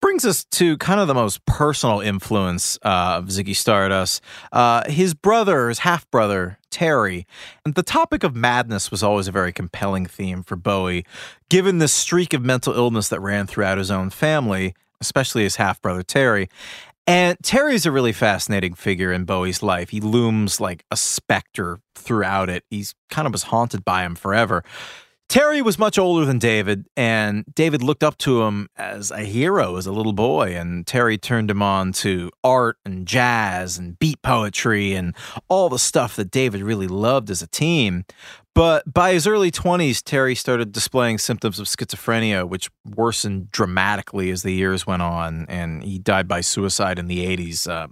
brings 0.00 0.24
us 0.24 0.44
to 0.44 0.76
kind 0.78 1.00
of 1.00 1.08
the 1.08 1.14
most 1.14 1.44
personal 1.46 2.00
influence 2.00 2.78
uh, 2.84 3.16
of 3.18 3.26
Ziggy 3.26 3.54
Stardust. 3.54 4.22
Uh, 4.52 4.88
his 4.90 5.14
brother, 5.14 5.68
his 5.68 5.80
half 5.80 6.08
brother, 6.10 6.58
Terry. 6.70 7.26
And 7.64 7.74
the 7.74 7.82
topic 7.82 8.22
of 8.22 8.36
madness 8.36 8.90
was 8.90 9.02
always 9.02 9.28
a 9.28 9.32
very 9.32 9.52
compelling 9.52 10.06
theme 10.06 10.42
for 10.42 10.56
Bowie, 10.56 11.04
given 11.48 11.78
the 11.78 11.88
streak 11.88 12.32
of 12.32 12.44
mental 12.44 12.74
illness 12.74 13.08
that 13.08 13.20
ran 13.20 13.46
throughout 13.46 13.78
his 13.78 13.90
own 13.90 14.10
family, 14.10 14.74
especially 15.00 15.42
his 15.42 15.56
half 15.56 15.80
brother 15.80 16.02
Terry. 16.02 16.48
And 17.06 17.38
Terry's 17.42 17.86
a 17.86 17.90
really 17.90 18.12
fascinating 18.12 18.74
figure 18.74 19.12
in 19.12 19.24
Bowie's 19.24 19.62
life. 19.62 19.88
He 19.88 20.00
looms 20.00 20.60
like 20.60 20.84
a 20.90 20.96
specter 20.96 21.80
throughout 21.94 22.50
it. 22.50 22.64
He's 22.68 22.94
kind 23.08 23.26
of 23.26 23.32
was 23.32 23.44
haunted 23.44 23.82
by 23.82 24.04
him 24.04 24.14
forever. 24.14 24.62
Terry 25.28 25.60
was 25.60 25.78
much 25.78 25.98
older 25.98 26.24
than 26.24 26.38
David, 26.38 26.86
and 26.96 27.44
David 27.54 27.82
looked 27.82 28.02
up 28.02 28.16
to 28.18 28.44
him 28.44 28.70
as 28.76 29.10
a 29.10 29.24
hero 29.24 29.76
as 29.76 29.86
a 29.86 29.92
little 29.92 30.14
boy. 30.14 30.56
And 30.56 30.86
Terry 30.86 31.18
turned 31.18 31.50
him 31.50 31.60
on 31.60 31.92
to 31.94 32.30
art 32.42 32.78
and 32.86 33.06
jazz 33.06 33.76
and 33.76 33.98
beat 33.98 34.22
poetry 34.22 34.94
and 34.94 35.14
all 35.48 35.68
the 35.68 35.78
stuff 35.78 36.16
that 36.16 36.30
David 36.30 36.62
really 36.62 36.88
loved 36.88 37.28
as 37.28 37.42
a 37.42 37.46
teen. 37.46 38.06
But 38.54 38.90
by 38.92 39.12
his 39.12 39.26
early 39.26 39.50
20s, 39.50 40.02
Terry 40.02 40.34
started 40.34 40.72
displaying 40.72 41.18
symptoms 41.18 41.60
of 41.60 41.66
schizophrenia, 41.66 42.48
which 42.48 42.70
worsened 42.96 43.52
dramatically 43.52 44.30
as 44.30 44.42
the 44.42 44.54
years 44.54 44.86
went 44.86 45.02
on. 45.02 45.44
And 45.50 45.82
he 45.82 45.98
died 45.98 46.26
by 46.26 46.40
suicide 46.40 46.98
in 46.98 47.06
the 47.06 47.26
80s, 47.26 47.68
uh, 47.68 47.88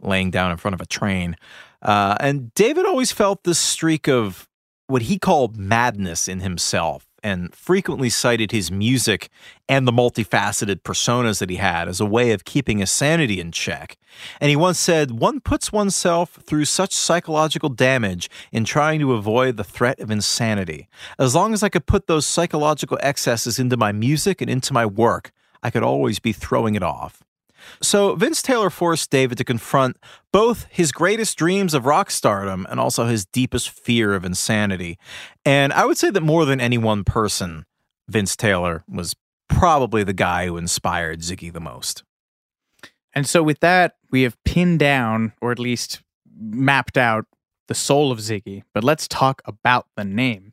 laying 0.00 0.30
down 0.30 0.52
in 0.52 0.56
front 0.56 0.74
of 0.74 0.80
a 0.80 0.86
train. 0.86 1.36
Uh, 1.82 2.16
and 2.20 2.54
David 2.54 2.86
always 2.86 3.10
felt 3.10 3.42
this 3.42 3.58
streak 3.58 4.08
of 4.08 4.48
what 4.86 5.02
he 5.02 5.18
called 5.18 5.56
madness 5.56 6.28
in 6.28 6.40
himself 6.40 7.06
and 7.22 7.52
frequently 7.54 8.08
cited 8.08 8.52
his 8.52 8.70
music 8.70 9.28
and 9.68 9.86
the 9.86 9.92
multifaceted 9.92 10.82
personas 10.82 11.40
that 11.40 11.50
he 11.50 11.56
had 11.56 11.88
as 11.88 12.00
a 12.00 12.06
way 12.06 12.30
of 12.30 12.44
keeping 12.44 12.78
his 12.78 12.90
sanity 12.90 13.40
in 13.40 13.50
check. 13.50 13.96
And 14.40 14.48
he 14.48 14.54
once 14.54 14.78
said, 14.78 15.10
One 15.10 15.40
puts 15.40 15.72
oneself 15.72 16.38
through 16.46 16.66
such 16.66 16.92
psychological 16.92 17.68
damage 17.68 18.30
in 18.52 18.64
trying 18.64 19.00
to 19.00 19.14
avoid 19.14 19.56
the 19.56 19.64
threat 19.64 19.98
of 19.98 20.10
insanity. 20.10 20.88
As 21.18 21.34
long 21.34 21.52
as 21.52 21.64
I 21.64 21.68
could 21.68 21.86
put 21.86 22.06
those 22.06 22.26
psychological 22.26 22.98
excesses 23.02 23.58
into 23.58 23.76
my 23.76 23.90
music 23.90 24.40
and 24.40 24.48
into 24.48 24.72
my 24.72 24.86
work, 24.86 25.32
I 25.64 25.70
could 25.70 25.82
always 25.82 26.20
be 26.20 26.32
throwing 26.32 26.76
it 26.76 26.82
off. 26.84 27.24
So 27.82 28.14
Vince 28.14 28.42
Taylor 28.42 28.70
forced 28.70 29.10
David 29.10 29.38
to 29.38 29.44
confront 29.44 29.96
both 30.32 30.66
his 30.70 30.92
greatest 30.92 31.36
dreams 31.36 31.74
of 31.74 31.86
rock 31.86 32.10
stardom 32.10 32.66
and 32.70 32.78
also 32.78 33.06
his 33.06 33.26
deepest 33.26 33.70
fear 33.70 34.14
of 34.14 34.24
insanity. 34.24 34.98
And 35.44 35.72
I 35.72 35.84
would 35.84 35.98
say 35.98 36.10
that 36.10 36.22
more 36.22 36.44
than 36.44 36.60
any 36.60 36.78
one 36.78 37.04
person, 37.04 37.66
Vince 38.08 38.36
Taylor 38.36 38.84
was 38.88 39.14
probably 39.48 40.04
the 40.04 40.12
guy 40.12 40.46
who 40.46 40.56
inspired 40.56 41.20
Ziggy 41.20 41.52
the 41.52 41.60
most. 41.60 42.04
And 43.14 43.26
so 43.26 43.42
with 43.42 43.60
that, 43.60 43.96
we 44.10 44.22
have 44.22 44.42
pinned 44.44 44.78
down, 44.78 45.32
or 45.40 45.50
at 45.52 45.58
least 45.58 46.02
mapped 46.38 46.98
out, 46.98 47.26
the 47.68 47.74
soul 47.74 48.12
of 48.12 48.18
Ziggy. 48.18 48.62
But 48.74 48.84
let's 48.84 49.08
talk 49.08 49.42
about 49.44 49.86
the 49.96 50.04
name. 50.04 50.52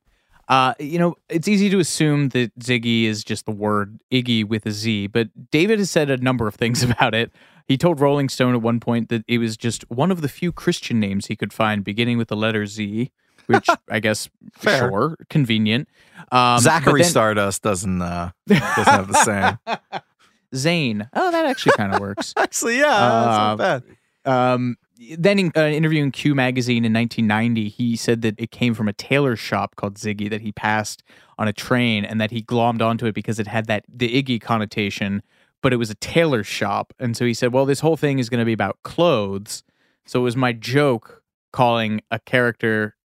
Uh, 0.53 0.73
you 0.79 0.99
know, 0.99 1.15
it's 1.29 1.47
easy 1.47 1.69
to 1.69 1.79
assume 1.79 2.29
that 2.29 2.53
Ziggy 2.59 3.05
is 3.05 3.23
just 3.23 3.45
the 3.45 3.51
word 3.51 3.99
Iggy 4.11 4.45
with 4.47 4.65
a 4.67 4.71
Z, 4.71 5.07
but 5.07 5.29
David 5.49 5.79
has 5.79 5.89
said 5.89 6.09
a 6.11 6.17
number 6.17 6.47
of 6.47 6.55
things 6.55 6.83
about 6.89 7.15
it. 7.15 7.31
He 7.67 7.77
told 7.77 7.99
Rolling 7.99 8.29
Stone 8.29 8.53
at 8.53 8.61
one 8.61 8.79
point 8.79 9.09
that 9.09 9.23
it 9.27 9.37
was 9.39 9.57
just 9.57 9.89
one 9.89 10.11
of 10.11 10.21
the 10.21 10.27
few 10.29 10.51
Christian 10.51 10.99
names 10.99 11.25
he 11.27 11.35
could 11.35 11.53
find 11.53 11.83
beginning 11.83 12.17
with 12.19 12.27
the 12.27 12.35
letter 12.35 12.65
Z, 12.67 13.09
which 13.47 13.67
I 13.89 13.99
guess 13.99 14.29
Fair. 14.53 14.89
sure, 14.89 15.15
convenient. 15.29 15.87
Um, 16.31 16.59
Zachary 16.59 17.01
then- 17.01 17.09
Stardust 17.09 17.61
doesn't 17.63 18.01
uh, 18.01 18.31
doesn't 18.47 18.61
have 18.85 19.07
the 19.07 19.23
same. 19.23 20.01
Zane. 20.55 21.09
Oh, 21.13 21.31
that 21.31 21.45
actually 21.47 21.73
kind 21.77 21.95
of 21.95 21.99
works. 21.99 22.33
Actually, 22.37 22.77
yeah, 22.77 22.89
that's 22.89 23.37
Uh, 23.37 23.55
not 23.55 23.57
bad. 23.57 23.83
Um, 24.25 24.75
then 25.17 25.39
in 25.39 25.51
an 25.55 25.73
interview 25.73 26.03
in 26.03 26.11
Q 26.11 26.35
magazine 26.35 26.85
in 26.85 26.93
1990, 26.93 27.69
he 27.69 27.95
said 27.95 28.21
that 28.21 28.35
it 28.37 28.51
came 28.51 28.73
from 28.73 28.87
a 28.87 28.93
tailor 28.93 29.35
shop 29.35 29.75
called 29.75 29.95
Ziggy 29.95 30.29
that 30.29 30.41
he 30.41 30.51
passed 30.51 31.03
on 31.37 31.47
a 31.47 31.53
train, 31.53 32.05
and 32.05 32.21
that 32.21 32.31
he 32.31 32.43
glommed 32.43 32.81
onto 32.81 33.05
it 33.05 33.15
because 33.15 33.39
it 33.39 33.47
had 33.47 33.65
that 33.67 33.85
the 33.87 34.21
Iggy 34.21 34.39
connotation, 34.39 35.23
but 35.61 35.73
it 35.73 35.77
was 35.77 35.89
a 35.89 35.95
tailor 35.95 36.43
shop, 36.43 36.93
and 36.99 37.17
so 37.17 37.25
he 37.25 37.33
said, 37.33 37.51
"Well, 37.53 37.65
this 37.65 37.79
whole 37.79 37.97
thing 37.97 38.19
is 38.19 38.29
going 38.29 38.39
to 38.39 38.45
be 38.45 38.53
about 38.53 38.77
clothes." 38.83 39.63
So 40.05 40.19
it 40.19 40.23
was 40.23 40.35
my 40.35 40.53
joke 40.53 41.23
calling 41.51 42.01
a 42.11 42.19
character 42.19 42.95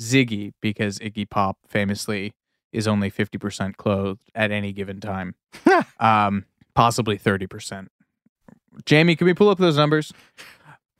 Ziggy 0.00 0.52
because 0.60 0.98
Iggy 0.98 1.28
Pop 1.28 1.58
famously 1.68 2.34
is 2.72 2.86
only 2.86 3.10
50% 3.10 3.76
clothed 3.76 4.30
at 4.34 4.50
any 4.50 4.72
given 4.72 5.00
time, 5.00 5.34
um, 6.00 6.44
possibly 6.74 7.18
30%. 7.18 7.88
Jamie, 8.84 9.16
can 9.16 9.26
we 9.26 9.34
pull 9.34 9.48
up 9.48 9.58
those 9.58 9.76
numbers? 9.76 10.12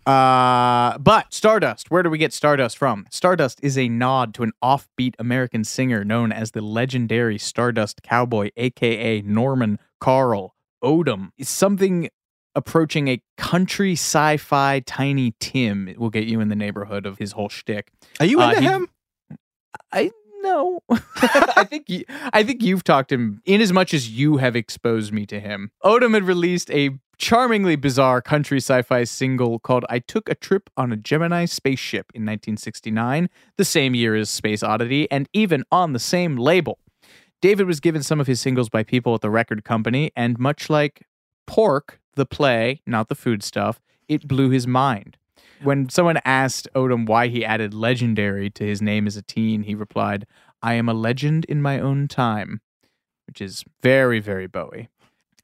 Uh, 0.07 0.97
but 0.99 1.35
Stardust, 1.35 1.91
where 1.91 2.03
do 2.03 2.11
we 2.11 2.19
get 2.19 2.33
Stardust 2.33 2.79
from? 2.79 3.07
Stardust 3.11 3.59
is 3.63 3.77
a 3.77 3.89
nod 3.89 4.35
to 4.35 4.45
an 4.45 4.53
offbeat 4.63 5.15
American 5.19 5.65
singer 5.65 6.05
known 6.05 6.31
as 6.31 6.53
the 6.53 6.61
legendary 6.61 7.39
Stardust 7.39 8.03
Cowboy, 8.03 8.51
aka 8.57 9.21
Norman 9.23 9.79
Carl 10.01 10.55
Odom. 10.85 11.31
It's 11.39 11.51
something 11.51 12.09
approaching 12.55 13.09
a 13.09 13.21
country 13.37 13.93
sci-fi 13.95 14.81
Tiny 14.87 15.35
Tim. 15.41 15.93
Will 15.99 16.11
get 16.11 16.25
you 16.27 16.41
in 16.41 16.49
the 16.49 16.57
neighborhood 16.57 17.05
of 17.05 17.19
his 17.19 17.33
whole 17.33 17.49
shtick. 17.49 17.91
Are 18.21 18.27
you 18.27 18.41
Uh, 18.41 18.51
into 18.51 18.61
he- 18.63 18.67
him? 18.69 18.89
I 19.93 20.11
no. 20.47 20.81
I 20.91 21.65
think 21.69 21.89
you, 21.89 22.05
I 22.33 22.43
think 22.43 22.63
you've 22.63 22.85
talked 22.85 23.11
him 23.13 23.41
in 23.45 23.61
as 23.61 23.73
much 23.73 23.93
as 23.93 24.11
you 24.11 24.37
have 24.37 24.57
exposed 24.57 25.13
me 25.13 25.27
to 25.27 25.41
him. 25.41 25.71
Odom 25.85 26.15
had 26.15 26.25
released 26.25 26.71
a 26.71 26.91
charmingly 27.19 27.77
bizarre 27.77 28.21
country 28.21 28.59
sci-fi 28.59 29.05
single 29.05 29.59
called 29.59 29.85
"I 29.89 29.99
Took 29.99 30.29
a 30.29 30.35
Trip 30.35 30.71
on 30.77 30.93
a 30.93 30.97
Gemini 30.97 31.45
Spaceship" 31.47 32.07
in 32.15 32.23
1969, 32.23 33.29
the 33.57 33.65
same 33.65 33.95
year 33.95 34.15
as 34.15 34.31
Space 34.31 34.63
Oddity, 34.63 35.11
and 35.11 35.29
even 35.33 35.65
on 35.73 35.93
the 35.93 35.99
same 35.99 36.37
label. 36.37 36.79
David 37.43 37.67
was 37.67 37.81
given 37.81 38.03
some 38.03 38.21
of 38.21 38.27
his 38.27 38.41
singles 38.41 38.69
by 38.69 38.83
people 38.83 39.15
at 39.15 39.21
the 39.21 39.31
record 39.31 39.65
company, 39.65 40.11
and 40.17 40.39
much 40.39 40.71
like 40.71 41.03
Pork, 41.47 42.01
the 42.15 42.27
play, 42.27 42.81
not 42.87 43.09
the 43.09 43.15
food 43.15 43.43
stuff, 43.43 43.81
it 44.09 44.27
blew 44.27 44.51
his 44.51 44.67
mind. 44.67 45.17
When 45.63 45.89
someone 45.89 46.21
asked 46.25 46.69
Odom 46.75 47.07
why 47.07 47.29
he 47.29 47.45
added 47.45 47.73
legendary 47.73 48.51
to 48.51 48.65
his 48.65 48.83
name 48.83 49.07
as 49.07 49.17
a 49.17 49.23
teen, 49.23 49.63
he 49.63 49.75
replied, 49.75 50.27
I 50.63 50.75
am 50.75 50.89
a 50.89 50.95
legend 50.95 51.45
in 51.47 51.63
my 51.63 51.81
own 51.81 52.09
time, 52.09 52.61
which 53.27 53.41
is 53.41 53.65
very, 53.83 54.21
very 54.21 54.47
Bowie. 54.47 54.89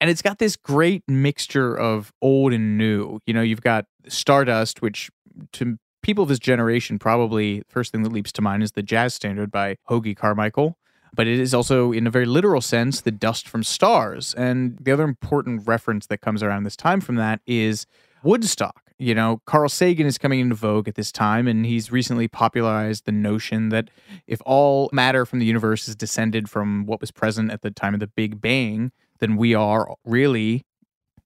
And 0.00 0.10
it's 0.10 0.22
got 0.22 0.38
this 0.38 0.56
great 0.56 1.04
mixture 1.06 1.78
of 1.78 2.12
old 2.20 2.52
and 2.52 2.76
new. 2.76 3.20
You 3.26 3.34
know, 3.34 3.42
you've 3.42 3.62
got 3.62 3.86
Stardust, 4.08 4.82
which 4.82 5.10
to 5.52 5.78
people 6.02 6.22
of 6.22 6.28
this 6.28 6.40
generation, 6.40 6.98
probably 6.98 7.62
first 7.68 7.92
thing 7.92 8.02
that 8.02 8.12
leaps 8.12 8.32
to 8.32 8.42
mind 8.42 8.62
is 8.62 8.72
the 8.72 8.82
jazz 8.82 9.14
standard 9.14 9.50
by 9.50 9.76
Hoagy 9.88 10.16
Carmichael. 10.16 10.76
But 11.14 11.26
it 11.26 11.38
is 11.38 11.54
also, 11.54 11.92
in 11.92 12.06
a 12.06 12.10
very 12.10 12.26
literal 12.26 12.60
sense, 12.60 13.02
the 13.02 13.10
dust 13.10 13.46
from 13.46 13.62
stars. 13.62 14.34
And 14.34 14.78
the 14.80 14.92
other 14.92 15.04
important 15.04 15.66
reference 15.66 16.06
that 16.06 16.22
comes 16.22 16.42
around 16.42 16.64
this 16.64 16.76
time 16.76 17.00
from 17.00 17.16
that 17.16 17.40
is 17.46 17.86
Woodstock. 18.24 18.81
You 19.02 19.14
know, 19.16 19.40
Carl 19.46 19.68
Sagan 19.68 20.06
is 20.06 20.16
coming 20.16 20.38
into 20.38 20.54
vogue 20.54 20.86
at 20.86 20.94
this 20.94 21.10
time, 21.10 21.48
and 21.48 21.66
he's 21.66 21.90
recently 21.90 22.28
popularized 22.28 23.04
the 23.04 23.10
notion 23.12 23.70
that 23.70 23.90
if 24.28 24.40
all 24.46 24.88
matter 24.92 25.26
from 25.26 25.40
the 25.40 25.44
universe 25.44 25.88
is 25.88 25.96
descended 25.96 26.48
from 26.48 26.86
what 26.86 27.00
was 27.00 27.10
present 27.10 27.50
at 27.50 27.62
the 27.62 27.70
time 27.72 27.94
of 27.94 28.00
the 28.00 28.06
Big 28.06 28.40
Bang, 28.40 28.92
then 29.18 29.36
we 29.36 29.54
are 29.54 29.92
really 30.04 30.62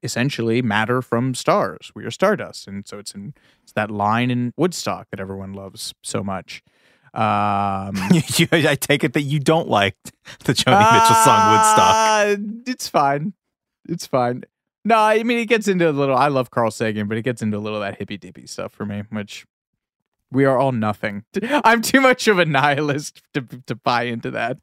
essentially 0.02 0.62
matter 0.62 1.02
from 1.02 1.34
stars. 1.34 1.90
We 1.94 2.04
are 2.04 2.10
stardust. 2.10 2.66
And 2.66 2.86
so 2.88 2.98
it's 2.98 3.12
in 3.12 3.34
it's 3.62 3.72
that 3.72 3.90
line 3.90 4.30
in 4.30 4.52
Woodstock 4.56 5.08
that 5.10 5.20
everyone 5.20 5.52
loves 5.52 5.92
so 6.02 6.22
much. 6.24 6.62
Um 7.12 7.96
You- 8.36 8.48
I 8.52 8.76
take 8.80 9.04
it 9.04 9.12
that 9.14 9.22
you 9.22 9.38
don't 9.40 9.68
like 9.68 9.96
the 10.44 10.52
Joni 10.54 10.92
Mitchell 10.92 11.16
song 11.16 11.50
Woodstock. 11.52 11.94
uh, 11.94 12.36
It's 12.66 12.88
fine. 12.88 13.32
It's 13.88 14.06
fine. 14.06 14.44
No, 14.86 14.96
I 14.96 15.22
mean 15.24 15.38
it 15.38 15.46
gets 15.46 15.66
into 15.68 15.90
a 15.90 15.92
little. 15.92 16.16
I 16.16 16.28
love 16.28 16.50
Carl 16.50 16.70
Sagan, 16.70 17.08
but 17.08 17.18
it 17.18 17.22
gets 17.22 17.42
into 17.42 17.56
a 17.56 17.60
little 17.60 17.82
of 17.82 17.84
that 17.86 17.98
hippy 17.98 18.16
dippy 18.16 18.46
stuff 18.46 18.72
for 18.72 18.86
me, 18.86 19.02
which 19.10 19.44
we 20.30 20.44
are 20.44 20.56
all 20.58 20.70
nothing. 20.72 21.24
I'm 21.42 21.82
too 21.82 22.00
much 22.00 22.28
of 22.28 22.38
a 22.38 22.44
nihilist 22.44 23.20
to 23.34 23.42
to 23.66 23.74
buy 23.74 24.04
into 24.04 24.30
that. 24.30 24.58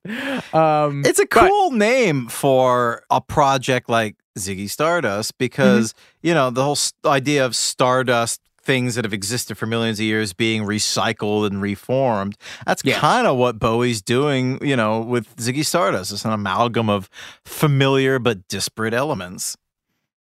Um, 0.54 1.04
It's 1.06 1.20
a 1.20 1.28
but- 1.30 1.50
cool 1.50 1.72
name 1.72 2.28
for 2.30 3.04
a 3.10 3.20
project 3.20 3.90
like 3.90 4.16
Ziggy 4.40 4.70
Stardust 4.70 5.38
because, 5.38 5.92
Mm-hmm. 5.94 6.28
you 6.28 6.34
know, 6.34 6.50
the 6.52 6.64
whole 6.64 6.78
idea 7.06 7.46
of 7.46 7.56
Stardust 7.56 8.40
things 8.62 8.96
that 8.96 9.04
have 9.04 9.12
existed 9.14 9.58
for 9.58 9.66
millions 9.66 10.00
of 10.00 10.06
years 10.06 10.32
being 10.32 10.64
recycled 10.64 11.46
and 11.48 11.62
reformed. 11.62 12.38
That's 12.66 12.82
Yeah. 12.86 12.98
kind 12.98 13.28
of 13.28 13.36
what 13.36 13.60
Bowie's 13.60 14.02
doing, 14.02 14.58
you 14.66 14.78
know, 14.78 15.02
with 15.02 15.36
Ziggy 15.36 15.66
Stardust. 15.66 16.14
It's 16.14 16.24
an 16.24 16.32
amalgam 16.32 16.90
of 16.90 17.10
familiar 17.44 18.20
but 18.20 18.48
disparate 18.48 18.94
elements. 18.94 19.58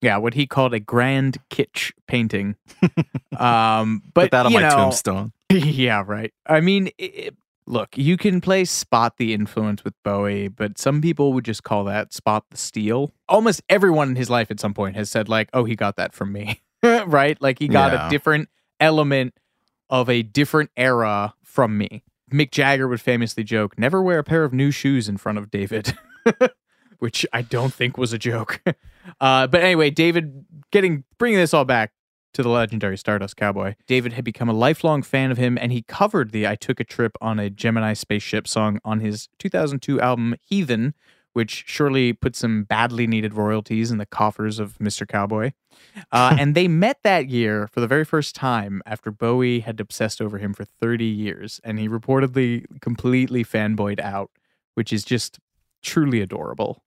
Yeah, 0.02 0.18
what 0.18 0.34
he 0.34 0.48
called 0.48 0.74
a 0.74 0.80
grand 0.80 1.38
kitsch 1.50 1.92
painting. 2.08 2.56
um, 3.38 4.04
but 4.14 4.24
Put 4.24 4.32
that 4.32 4.46
on 4.46 4.52
you 4.52 4.60
my 4.60 4.70
know, 4.70 4.76
tombstone. 4.76 5.32
yeah, 5.52 6.04
right. 6.06 6.34
I 6.46 6.60
mean, 6.62 6.90
it, 6.98 7.36
look, 7.68 7.98
you 7.98 8.18
can 8.18 8.42
play 8.42 8.66
spot 8.66 9.18
the 9.18 9.34
influence 9.34 9.84
with 9.84 9.94
Bowie, 10.04 10.48
but 10.48 10.78
some 10.78 11.02
people 11.02 11.34
would 11.34 11.46
just 11.46 11.64
call 11.64 11.84
that 11.86 12.14
spot 12.14 12.46
the 12.52 12.58
steal. 12.58 13.14
Almost 13.30 13.62
everyone 13.70 14.10
in 14.10 14.16
his 14.16 14.30
life 14.30 14.52
at 14.52 14.60
some 14.60 14.74
point 14.74 14.96
has 14.96 15.10
said, 15.10 15.30
like, 15.30 15.50
oh, 15.54 15.64
he 15.66 15.76
got 15.76 15.96
that 15.98 16.14
from 16.14 16.32
me, 16.32 16.62
right? 16.84 17.42
Like 17.42 17.60
he 17.60 17.68
got 17.68 17.92
Yeah. 17.94 18.08
a 18.08 18.10
different 18.10 18.50
element 18.80 19.34
of 19.90 20.10
a 20.10 20.24
different 20.24 20.72
era 20.78 21.34
from 21.44 21.78
me. 21.78 22.04
Mick 22.32 22.52
Jagger 22.52 22.88
would 22.88 23.02
famously 23.02 23.44
joke, 23.44 23.78
"Never 23.78 24.02
wear 24.02 24.18
a 24.20 24.24
pair 24.24 24.46
of 24.46 24.54
new 24.54 24.72
shoes 24.72 25.10
in 25.10 25.18
front 25.18 25.38
of 25.38 25.52
David," 25.52 25.98
which 27.00 27.26
I 27.34 27.42
don't 27.42 27.74
think 27.74 27.98
was 27.98 28.14
a 28.14 28.18
joke. 28.18 28.62
Uh, 29.20 29.48
but 29.48 29.62
anyway, 29.62 29.90
David 29.90 30.46
getting 30.72 31.04
bringing 31.18 31.40
this 31.40 31.54
all 31.54 31.66
back 31.66 31.92
to 32.34 32.44
the 32.44 32.50
legendary 32.50 32.98
Stardust 32.98 33.36
Cowboy. 33.36 33.76
David 33.88 34.14
had 34.14 34.24
become 34.24 34.50
a 34.50 34.54
lifelong 34.54 35.04
fan 35.04 35.32
of 35.32 35.38
him, 35.38 35.58
and 35.58 35.72
he 35.72 35.82
covered 35.84 36.32
the 36.32 36.48
"I 36.48 36.56
Took 36.56 36.80
a 36.80 36.84
Trip 36.84 37.18
on 37.22 37.40
a 37.40 37.50
Gemini 37.50 37.94
Spaceship" 37.94 38.48
song 38.48 38.80
on 38.84 39.00
his 39.00 39.28
2002 39.40 40.00
album 40.00 40.36
"Heathen." 40.42 40.94
Which 41.34 41.64
surely 41.66 42.12
put 42.12 42.36
some 42.36 42.66
badly 42.66 43.08
needed 43.08 43.36
royalties 43.36 43.90
in 43.90 44.00
the 44.00 44.06
coffers 44.06 44.60
of 44.60 44.78
Mr. 44.80 45.08
Cowboy. 45.08 45.52
Uh, 46.12 46.36
and 46.40 46.56
they 46.56 46.68
met 46.68 47.00
that 47.04 47.28
year 47.30 47.68
for 47.68 47.80
the 47.80 47.88
very 47.88 48.06
first 48.06 48.36
time 48.36 48.82
after 48.86 49.12
Bowie 49.12 49.62
had 49.62 49.80
obsessed 49.80 50.22
over 50.22 50.38
him 50.38 50.54
for 50.54 50.64
30 50.64 51.04
years. 51.06 51.60
And 51.64 51.80
he 51.80 51.90
reportedly 51.90 52.66
completely 52.82 53.44
fanboyed 53.44 54.00
out, 54.00 54.30
which 54.76 54.94
is 54.94 55.04
just 55.04 55.40
truly 55.82 56.22
adorable. 56.22 56.84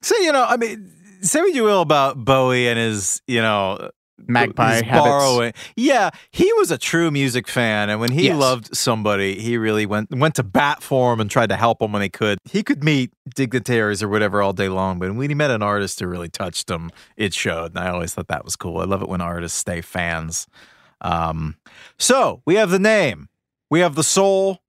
So, 0.00 0.16
you 0.18 0.32
know, 0.32 0.44
I 0.44 0.56
mean, 0.56 0.90
say 1.24 1.40
what 1.40 1.54
you 1.54 1.64
will 1.64 1.80
about 1.80 2.24
Bowie 2.24 2.68
and 2.68 2.78
his, 2.78 3.20
you 3.26 3.42
know, 3.42 3.90
Magpie 4.26 4.74
his 4.74 4.82
habits. 4.82 5.04
borrowing. 5.08 5.52
Yeah, 5.76 6.10
he 6.30 6.50
was 6.54 6.70
a 6.70 6.78
true 6.78 7.10
music 7.10 7.48
fan, 7.48 7.90
and 7.90 8.00
when 8.00 8.12
he 8.12 8.26
Yes. 8.26 8.38
loved 8.38 8.74
somebody, 8.76 9.40
he 9.40 9.56
really 9.58 9.86
went 9.86 10.10
went 10.14 10.36
to 10.36 10.42
bat 10.44 10.82
for 10.82 11.12
him 11.12 11.20
and 11.20 11.28
tried 11.30 11.48
to 11.48 11.56
help 11.56 11.82
him 11.82 11.92
when 11.92 12.00
he 12.00 12.08
could. 12.08 12.38
He 12.44 12.62
could 12.62 12.84
meet 12.84 13.12
dignitaries 13.34 14.02
or 14.02 14.08
whatever 14.08 14.40
all 14.40 14.52
day 14.52 14.68
long, 14.68 14.98
but 15.00 15.12
when 15.14 15.28
he 15.30 15.34
met 15.34 15.50
an 15.50 15.62
artist 15.62 15.98
who 16.00 16.06
really 16.06 16.28
touched 16.28 16.70
him, 16.70 16.90
it 17.16 17.34
showed. 17.34 17.72
And 17.74 17.78
I 17.80 17.90
always 17.90 18.14
thought 18.14 18.28
that 18.28 18.44
was 18.44 18.54
cool. 18.56 18.78
I 18.78 18.84
love 18.84 19.02
it 19.02 19.08
when 19.08 19.20
artists 19.20 19.58
stay 19.58 19.80
fans. 19.80 20.46
Um, 21.00 21.56
so 21.98 22.40
we 22.46 22.54
have 22.54 22.70
the 22.70 22.78
name, 22.78 23.28
we 23.68 23.80
have 23.80 23.94
the 23.96 24.04
soul, 24.04 24.60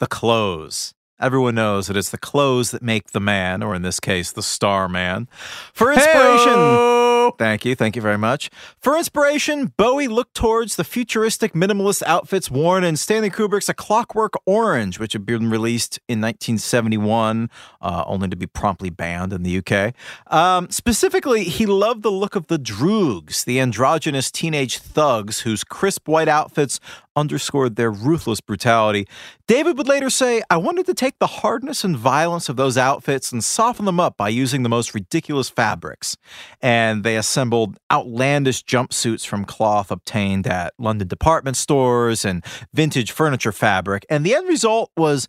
the 0.00 0.06
clothes. 0.08 0.92
Everyone 1.22 1.54
knows 1.54 1.86
that 1.86 1.96
it's 1.96 2.10
the 2.10 2.18
clothes 2.18 2.72
that 2.72 2.82
make 2.82 3.12
the 3.12 3.20
man, 3.20 3.62
or 3.62 3.76
in 3.76 3.82
this 3.82 4.00
case, 4.00 4.32
the 4.32 4.42
star 4.42 4.88
man. 4.88 5.28
For 5.72 5.92
inspiration, 5.92 7.32
thank 7.38 7.64
you, 7.64 7.76
thank 7.76 7.94
you 7.94 8.02
very 8.02 8.18
much. 8.18 8.50
For 8.80 8.96
inspiration, 8.96 9.72
Bowie 9.76 10.08
looked 10.08 10.34
towards 10.34 10.74
the 10.74 10.82
futuristic 10.82 11.52
minimalist 11.52 12.02
outfits 12.06 12.50
worn 12.50 12.82
in 12.82 12.96
Stanley 12.96 13.30
Kubrick's 13.30 13.68
A 13.68 13.74
Clockwork 13.74 14.34
Orange, 14.46 14.98
which 14.98 15.12
had 15.12 15.24
been 15.24 15.48
released 15.48 16.00
in 16.08 16.20
1971, 16.20 17.48
uh, 17.80 18.04
only 18.06 18.28
to 18.28 18.36
be 18.36 18.46
promptly 18.46 18.90
banned 18.90 19.32
in 19.32 19.44
the 19.44 19.58
UK. 19.58 19.94
Um, 20.26 20.70
specifically, 20.70 21.44
he 21.44 21.66
loved 21.66 22.02
the 22.02 22.10
look 22.10 22.34
of 22.34 22.48
the 22.48 22.58
Droogs, 22.58 23.44
the 23.44 23.60
androgynous 23.60 24.32
teenage 24.32 24.78
thugs 24.78 25.40
whose 25.40 25.62
crisp 25.62 26.08
white 26.08 26.28
outfits 26.28 26.80
underscored 27.16 27.76
their 27.76 27.90
ruthless 27.90 28.40
brutality. 28.40 29.06
David 29.46 29.76
would 29.78 29.88
later 29.88 30.10
say, 30.10 30.42
I 30.50 30.56
wanted 30.56 30.86
to 30.86 30.94
take 30.94 31.18
the 31.18 31.26
hardness 31.26 31.84
and 31.84 31.96
violence 31.96 32.48
of 32.48 32.56
those 32.56 32.78
outfits 32.78 33.32
and 33.32 33.42
soften 33.44 33.84
them 33.84 34.00
up 34.00 34.16
by 34.16 34.28
using 34.28 34.62
the 34.62 34.68
most 34.68 34.94
ridiculous 34.94 35.48
fabrics. 35.48 36.16
And 36.60 37.04
they 37.04 37.16
assembled 37.16 37.78
outlandish 37.90 38.64
jumpsuits 38.64 39.26
from 39.26 39.44
cloth 39.44 39.90
obtained 39.90 40.46
at 40.46 40.74
London 40.78 41.08
department 41.08 41.56
stores 41.56 42.24
and 42.24 42.44
vintage 42.72 43.12
furniture 43.12 43.52
fabric. 43.52 44.06
And 44.08 44.24
the 44.24 44.34
end 44.34 44.48
result 44.48 44.90
was 44.96 45.28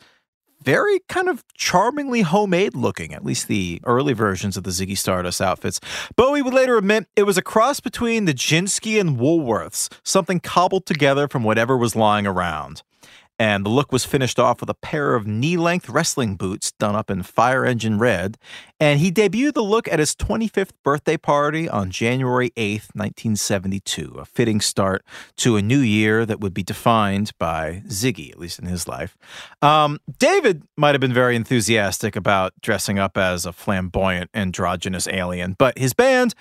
very 0.64 1.00
kind 1.10 1.30
of 1.30 1.44
charmingly 1.56 2.22
homemade 2.22 2.76
looking, 2.76 3.14
at 3.14 3.26
least 3.26 3.48
the 3.48 3.82
early 3.86 4.14
versions 4.14 4.58
of 4.58 4.64
the 4.64 4.72
Ziggy 4.72 4.98
Stardust 4.98 5.42
outfits. 5.42 5.80
Bowie 6.16 6.42
would 6.42 6.54
later 6.54 6.78
admit 6.78 7.08
it 7.16 7.24
was 7.24 7.38
a 7.38 7.42
cross 7.42 7.80
between 7.80 8.28
Nijinsky 8.28 9.00
and 9.00 9.18
Woolworths, 9.18 9.90
something 10.04 10.40
cobbled 10.40 10.86
together 10.86 11.28
from 11.28 11.44
whatever 11.44 11.78
was 11.78 11.96
lying 11.96 12.26
around. 12.26 12.84
And 13.44 13.66
the 13.66 13.70
look 13.70 13.92
was 13.92 14.06
finished 14.06 14.40
off 14.40 14.62
with 14.62 14.70
a 14.70 14.74
pair 14.74 15.16
of 15.16 15.28
knee 15.28 15.58
length 15.58 15.90
wrestling 15.90 16.38
boots 16.38 16.72
done 16.72 16.96
up 16.96 17.12
in 17.12 17.24
fire 17.24 17.66
engine 17.66 18.00
red. 18.00 18.38
And 18.80 19.02
he 19.02 19.12
debuted 19.12 19.54
the 19.54 19.62
look 19.62 19.86
at 19.92 20.00
his 20.00 20.16
25th 20.16 20.70
birthday 20.82 21.18
party 21.18 21.68
on 21.68 21.92
January 21.92 22.52
8th, 22.52 22.96
1972, 22.96 24.16
a 24.18 24.24
fitting 24.24 24.62
start 24.62 25.04
to 25.36 25.58
a 25.58 25.62
new 25.62 25.80
year 25.80 26.26
that 26.26 26.40
would 26.40 26.54
be 26.54 26.64
defined 26.64 27.32
by 27.38 27.84
Ziggy, 27.88 28.32
at 28.32 28.40
least 28.40 28.60
in 28.60 28.66
his 28.66 28.88
life. 28.88 29.18
Um, 29.62 30.00
David 30.20 30.64
might 30.78 30.94
have 30.94 31.02
been 31.02 31.14
very 31.14 31.36
enthusiastic 31.36 32.16
about 32.16 32.54
dressing 32.62 32.98
up 32.98 33.18
as 33.18 33.46
a 33.46 33.52
flamboyant, 33.52 34.30
androgynous 34.34 35.06
alien, 35.06 35.58
but 35.60 35.78
his 35.78 35.94
band, 35.94 36.34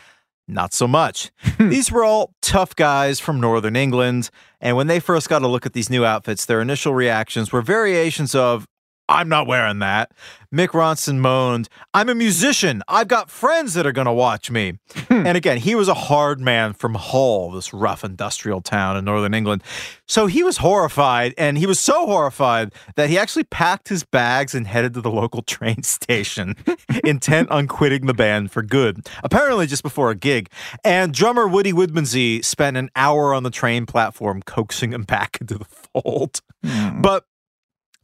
not 0.49 0.73
so 0.73 0.87
much. 0.89 1.31
these 1.59 1.91
were 1.91 2.05
all 2.05 2.33
tough 2.43 2.75
guys 2.77 3.21
from 3.21 3.41
Northern 3.41 3.77
England, 3.77 4.31
and 4.61 4.77
when 4.77 4.87
they 4.87 5.01
first 5.01 5.29
got 5.29 5.43
a 5.43 5.49
look 5.49 5.67
at 5.67 5.73
these 5.73 5.91
new 5.91 6.05
outfits, 6.05 6.47
their 6.47 6.61
initial 6.61 6.95
reactions 6.95 7.53
were 7.53 7.63
variations 7.63 8.35
of, 8.35 8.67
I'm 9.09 9.29
not 9.29 9.47
wearing 9.47 9.81
that. 9.81 10.13
Mick 10.55 10.69
Ronson 10.69 11.19
moaned, 11.19 11.69
I'm 11.95 12.09
a 12.09 12.15
musician. 12.15 12.83
I've 12.87 13.09
got 13.09 13.31
friends 13.31 13.75
that 13.75 13.87
are 13.87 13.93
going 13.93 14.07
to 14.07 14.13
watch 14.13 14.51
me. 14.51 14.79
Hmm. 15.09 15.27
and 15.27 15.37
again, 15.37 15.59
he 15.59 15.75
was 15.75 15.89
a 15.89 15.95
hard 15.95 16.41
man 16.41 16.75
from 16.75 16.95
Hull, 16.95 17.51
this 17.51 17.73
rough 17.73 18.05
industrial 18.05 18.61
town 18.61 18.97
in 18.97 19.05
Northern 19.05 19.33
England. 19.33 19.63
So 20.07 20.27
he 20.27 20.43
was 20.43 20.59
horrified, 20.59 21.33
and 21.39 21.57
he 21.57 21.67
was 21.67 21.81
so 21.81 22.07
horrified 22.07 22.73
that 22.97 23.09
he 23.09 23.17
actually 23.17 23.45
packed 23.45 23.89
his 23.89 24.05
bags 24.05 24.55
and 24.55 24.67
headed 24.67 24.93
to 24.95 25.01
the 25.01 25.11
local 25.11 25.43
train 25.53 25.83
station, 25.83 26.55
intent 27.05 27.51
on 27.51 27.67
quitting 27.67 28.07
the 28.07 28.15
band 28.15 28.53
for 28.53 28.63
good, 28.63 29.07
apparently 29.25 29.67
just 29.67 29.83
before 29.83 30.11
a 30.11 30.15
gig. 30.15 30.51
And 30.85 31.15
drummer 31.15 31.49
Woody 31.49 31.73
Woodmansey 31.73 32.45
spent 32.45 32.77
an 32.77 32.91
hour 32.95 33.33
on 33.33 33.43
the 33.43 33.51
train 33.51 33.87
platform 33.87 34.43
coaxing 34.43 34.93
him 34.93 35.03
back 35.13 35.39
into 35.41 35.59
the 35.59 35.65
fold. 35.65 36.41
Hmm. 36.65 37.01
But 37.01 37.25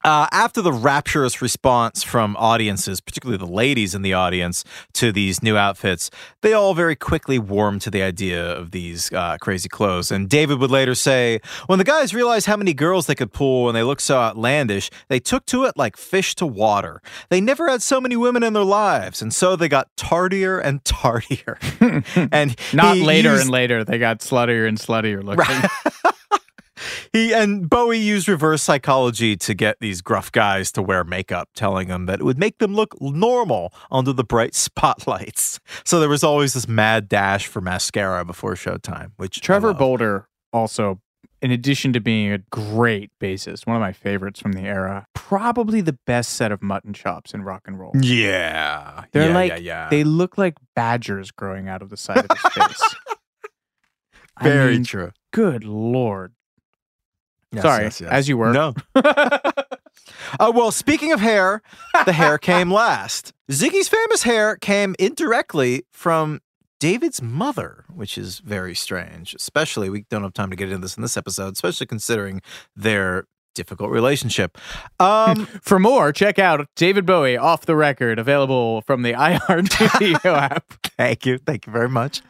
uh, 0.05 0.27
after 0.33 0.63
the 0.63 0.73
rapturous 0.73 1.43
response 1.43 2.03
from 2.03 2.37
audiences, 2.39 3.01
particularly 3.01 3.39
the 3.39 3.47
ladies 3.53 3.95
in 3.95 4.03
the 4.03 4.13
audience, 4.15 4.65
to 4.95 5.11
these 5.13 5.43
new 5.43 5.57
outfits, 5.57 6.11
they 6.43 6.53
all 6.53 6.75
very 6.75 6.95
quickly 6.97 7.39
warmed 7.39 7.83
to 7.83 7.91
the 7.91 8.03
idea 8.03 8.53
of 8.57 8.71
these 8.71 9.13
uh, 9.13 9.37
crazy 9.41 9.69
clothes. 9.69 10.11
And 10.11 10.29
David 10.29 10.59
would 10.61 10.71
later 10.71 10.95
say, 10.95 11.41
when 11.67 11.79
the 11.79 11.85
guys 11.85 12.15
realized 12.15 12.47
how 12.47 12.57
many 12.57 12.73
girls 12.75 13.07
they 13.07 13.15
could 13.15 13.33
pull 13.33 13.69
and 13.69 13.77
they 13.77 13.83
looked 13.83 14.03
so 14.03 14.19
outlandish, 14.19 14.91
they 15.09 15.21
took 15.21 15.45
to 15.47 15.65
it 15.65 15.77
like 15.77 15.97
fish 15.97 16.35
to 16.37 16.47
water. 16.47 17.03
They 17.29 17.41
never 17.41 17.69
had 17.69 17.83
so 17.83 18.01
many 18.01 18.17
women 18.17 18.43
in 18.43 18.53
their 18.53 18.65
lives, 18.65 19.21
and 19.21 19.35
so 19.35 19.57
they 19.57 19.69
got 19.69 19.89
tardier 19.97 20.61
and 20.63 20.83
tardier. 20.85 21.59
and 22.33 22.57
Not 22.73 22.97
later 22.99 23.31
used- 23.31 23.43
and 23.43 23.51
later. 23.51 23.85
They 23.85 23.99
got 23.99 24.21
sluttier 24.21 24.67
and 24.69 24.79
sluttier 24.79 25.23
looking. 25.23 26.13
He 27.13 27.33
and 27.33 27.69
Bowie 27.69 27.99
used 27.99 28.29
reverse 28.29 28.63
psychology 28.63 29.37
to 29.37 29.55
get 29.55 29.77
these 29.81 30.01
gruff 30.01 30.31
guys 30.33 30.71
to 30.73 30.83
wear 30.83 31.05
makeup, 31.05 31.49
telling 31.55 31.89
them 31.89 32.07
that 32.07 32.21
it 32.21 32.25
would 32.25 32.39
make 32.39 32.59
them 32.59 32.75
look 32.75 33.01
normal 33.01 33.73
under 33.91 34.13
the 34.13 34.25
bright 34.25 34.55
spotlights. 34.55 35.61
So 35.85 36.01
there 36.01 36.09
was 36.09 36.25
always 36.25 36.55
this 36.55 36.69
mad 36.69 37.09
dash 37.09 37.47
for 37.47 37.61
mascara 37.61 38.25
before 38.25 38.55
showtime, 38.55 39.13
which 39.17 39.41
Trevor. 39.41 39.75
Bolder 39.75 40.29
also, 40.53 41.01
in 41.41 41.51
addition 41.51 41.93
to 41.93 42.01
being 42.01 42.33
a 42.33 42.39
great 42.51 43.11
bassist, 43.21 43.67
one 43.67 43.77
of 43.77 43.81
my 43.81 43.93
favorites 43.93 44.41
from 44.41 44.53
the 44.53 44.63
era, 44.63 45.07
probably 45.15 45.81
the 45.81 45.99
best 46.07 46.31
set 46.35 46.51
of 46.51 46.63
mutton 46.63 46.93
chops 46.93 47.33
in 47.33 47.43
rock 47.43 47.63
and 47.67 47.79
roll. 47.79 47.93
Yeah, 47.95 49.05
They're 49.13 49.29
yeah, 49.29 49.35
like 49.35 49.51
yeah, 49.53 49.59
yeah. 49.59 49.89
they 49.91 50.05
look 50.05 50.39
like 50.39 50.55
badgers 50.75 51.31
growing 51.31 51.69
out 51.69 51.83
of 51.83 51.91
the 51.91 51.97
side 51.97 52.27
of 52.29 52.39
his 52.39 52.53
face. 52.53 52.95
I 54.37 54.45
very 54.45 54.73
mean, 54.75 54.85
true. 54.85 55.13
Good 55.33 55.65
lord. 55.65 56.33
Yes, 57.53 57.63
Sorry, 57.63 57.85
yes, 57.85 58.01
yes. 58.01 58.11
as 58.11 58.29
you 58.29 58.37
were. 58.37 58.53
No. 58.53 58.75
Uh, 60.39 60.53
well, 60.55 60.71
speaking 60.71 61.13
of 61.13 61.21
hair, 61.21 61.63
the 62.05 62.13
hair 62.13 62.37
came 62.39 62.71
last. 62.71 63.33
Ziggy's 63.51 63.89
famous 63.89 64.23
hair 64.25 64.57
came 64.57 64.95
indirectly 64.99 65.85
from 65.91 66.41
David's 66.81 67.23
mother, 67.23 67.85
which 67.93 68.19
is 68.19 68.41
very 68.41 68.75
strange. 68.75 69.35
Especially, 69.35 69.89
we 69.89 70.05
don't 70.11 70.23
have 70.23 70.35
time 70.35 70.51
to 70.51 70.57
get 70.57 70.69
into 70.69 70.83
this 70.83 70.97
in 70.97 71.03
this 71.03 71.17
episode, 71.17 71.55
especially 71.55 71.87
considering 71.87 72.43
their 72.77 73.25
difficult 73.59 73.91
relationship. 73.91 74.57
Um, 75.01 75.47
For 75.63 75.81
more, 75.81 76.13
check 76.13 76.39
out 76.39 76.69
David 76.77 77.05
Bowie 77.05 77.37
off 77.37 77.67
the 77.67 77.75
record, 77.75 78.19
available 78.19 78.83
from 78.83 79.03
the 79.03 79.13
iHeartRadio 79.15 80.25
app. 80.25 80.75
Thank 80.97 81.27
you. 81.27 81.39
Thank 81.39 81.67
you 81.67 81.73
very 81.73 81.89
much. 81.89 82.23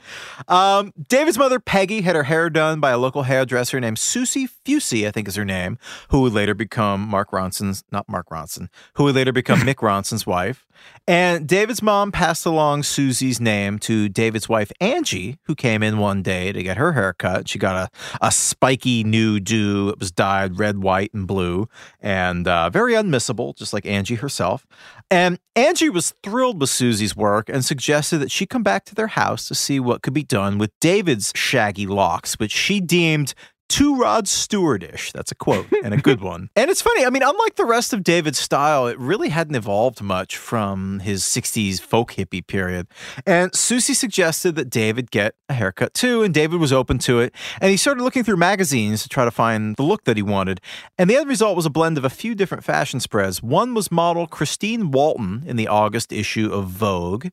Um, 0.48 0.92
David's 1.09 1.38
mother, 1.38 1.60
Peggy, 1.60 2.00
had 2.00 2.16
her 2.16 2.22
hair 2.24 2.48
done 2.48 2.80
by 2.80 2.90
a 2.92 2.98
local 2.98 3.24
hairdresser 3.24 3.78
named 3.78 3.98
Suzi 3.98 4.48
Fussey, 4.64 5.06
I 5.06 5.10
think 5.10 5.28
is 5.28 5.36
her 5.36 5.44
name, 5.44 5.78
who 6.09 6.22
would 6.22 6.32
later 6.32 6.55
become 6.55 7.02
Mark 7.02 7.30
Ronson's, 7.30 7.84
not 7.92 8.09
Mark 8.09 8.28
Ronson, 8.30 8.68
who 8.94 9.05
would 9.05 9.14
later 9.14 9.32
become 9.32 9.60
Mick 9.68 9.76
Ronson's 9.76 10.26
wife. 10.26 10.66
And 11.06 11.48
David's 11.48 11.82
mom 11.82 12.12
passed 12.12 12.44
along 12.44 12.82
Suzi's 12.82 13.40
name 13.40 13.78
to 13.80 14.10
David's 14.10 14.46
wife, 14.46 14.70
Angie, 14.78 15.38
who 15.44 15.55
came 15.55 15.82
in 15.82 15.96
one 15.98 16.22
day 16.22 16.52
to 16.52 16.62
get 16.62 16.76
her 16.76 16.92
hair 16.92 17.14
cut. 17.14 17.48
She 17.48 17.59
got 17.59 17.76
a, 17.76 18.26
a 18.26 18.30
spiky 18.30 19.05
new 19.05 19.40
do. 19.40 19.88
It 19.88 19.98
was 19.98 20.10
dyed 20.10 20.59
red, 20.59 20.82
white, 20.82 21.14
and 21.14 21.26
blue, 21.26 21.66
and 22.00 22.46
uh, 22.46 22.68
very 22.68 22.92
unmissable, 22.92 23.56
just 23.56 23.72
like 23.72 23.86
Angie 23.86 24.16
herself. 24.16 24.66
And 25.10 25.38
Angie 25.56 25.88
was 25.88 26.12
thrilled 26.22 26.60
with 26.60 26.68
Suzi's 26.68 27.16
work 27.16 27.48
and 27.48 27.64
suggested 27.64 28.18
that 28.18 28.30
she 28.30 28.44
come 28.44 28.62
back 28.62 28.84
to 28.84 28.94
their 28.94 29.06
house 29.06 29.48
to 29.48 29.55
see 29.55 29.80
what 29.80 30.02
could 30.02 30.12
be 30.12 30.24
done 30.24 30.59
with 30.59 30.78
David's 30.80 31.32
shaggy 31.34 31.86
locks, 31.86 32.38
which 32.38 32.52
she 32.52 32.80
deemed 32.80 33.32
too 33.69 33.97
Rod 33.97 34.27
Stewartish. 34.27 35.12
That's 35.12 35.31
a 35.31 35.35
quote 35.35 35.66
and 35.85 35.95
a 35.95 35.99
good 35.99 36.20
one. 36.20 36.51
And 36.57 36.70
it's 36.70 36.82
funny. 36.82 37.05
I 37.05 37.11
mean, 37.11 37.23
unlike 37.23 37.57
the 37.57 37.65
rest 37.65 37.93
of 37.93 38.03
David's 38.03 38.39
style, 38.39 38.86
it 38.86 38.99
really 38.99 39.28
hadn't 39.28 39.55
evolved 39.55 40.03
much 40.03 40.36
from 40.36 41.01
his 41.01 41.23
60s 41.23 41.81
folk 41.81 42.12
hippie 42.12 42.47
period. 42.47 42.86
And 43.27 43.53
Suzi 43.53 43.95
suggested 43.95 44.57
that 44.57 44.70
David 44.70 45.11
get 45.11 45.35
a 45.49 45.55
haircut 45.55 45.95
too, 45.95 46.23
and 46.23 46.32
David 46.32 46.61
was 46.61 46.73
open 46.73 46.99
to 47.01 47.20
it. 47.20 47.35
And 47.61 47.70
he 47.70 47.77
started 47.77 48.03
looking 48.03 48.24
through 48.24 48.36
magazines 48.36 49.03
to 49.03 49.09
try 49.09 49.24
to 49.24 49.31
find 49.31 49.77
the 49.77 49.82
look 49.82 50.05
that 50.05 50.16
he 50.16 50.23
wanted. 50.23 50.61
And 50.97 51.09
the 51.09 51.16
end 51.16 51.28
result 51.28 51.57
was 51.57 51.66
a 51.66 51.70
blend 51.70 51.99
of 51.99 52.05
a 52.05 52.11
few 52.11 52.35
different 52.35 52.65
fashion 52.65 53.01
spreads. 53.01 53.43
One 53.43 53.74
was 53.74 53.90
model 53.90 54.27
Christine 54.27 54.90
Walton 54.90 55.45
in 55.47 55.57
the 55.57 55.69
August 55.69 56.12
issue 56.12 56.51
of 56.53 56.66
Vogue, 56.66 57.28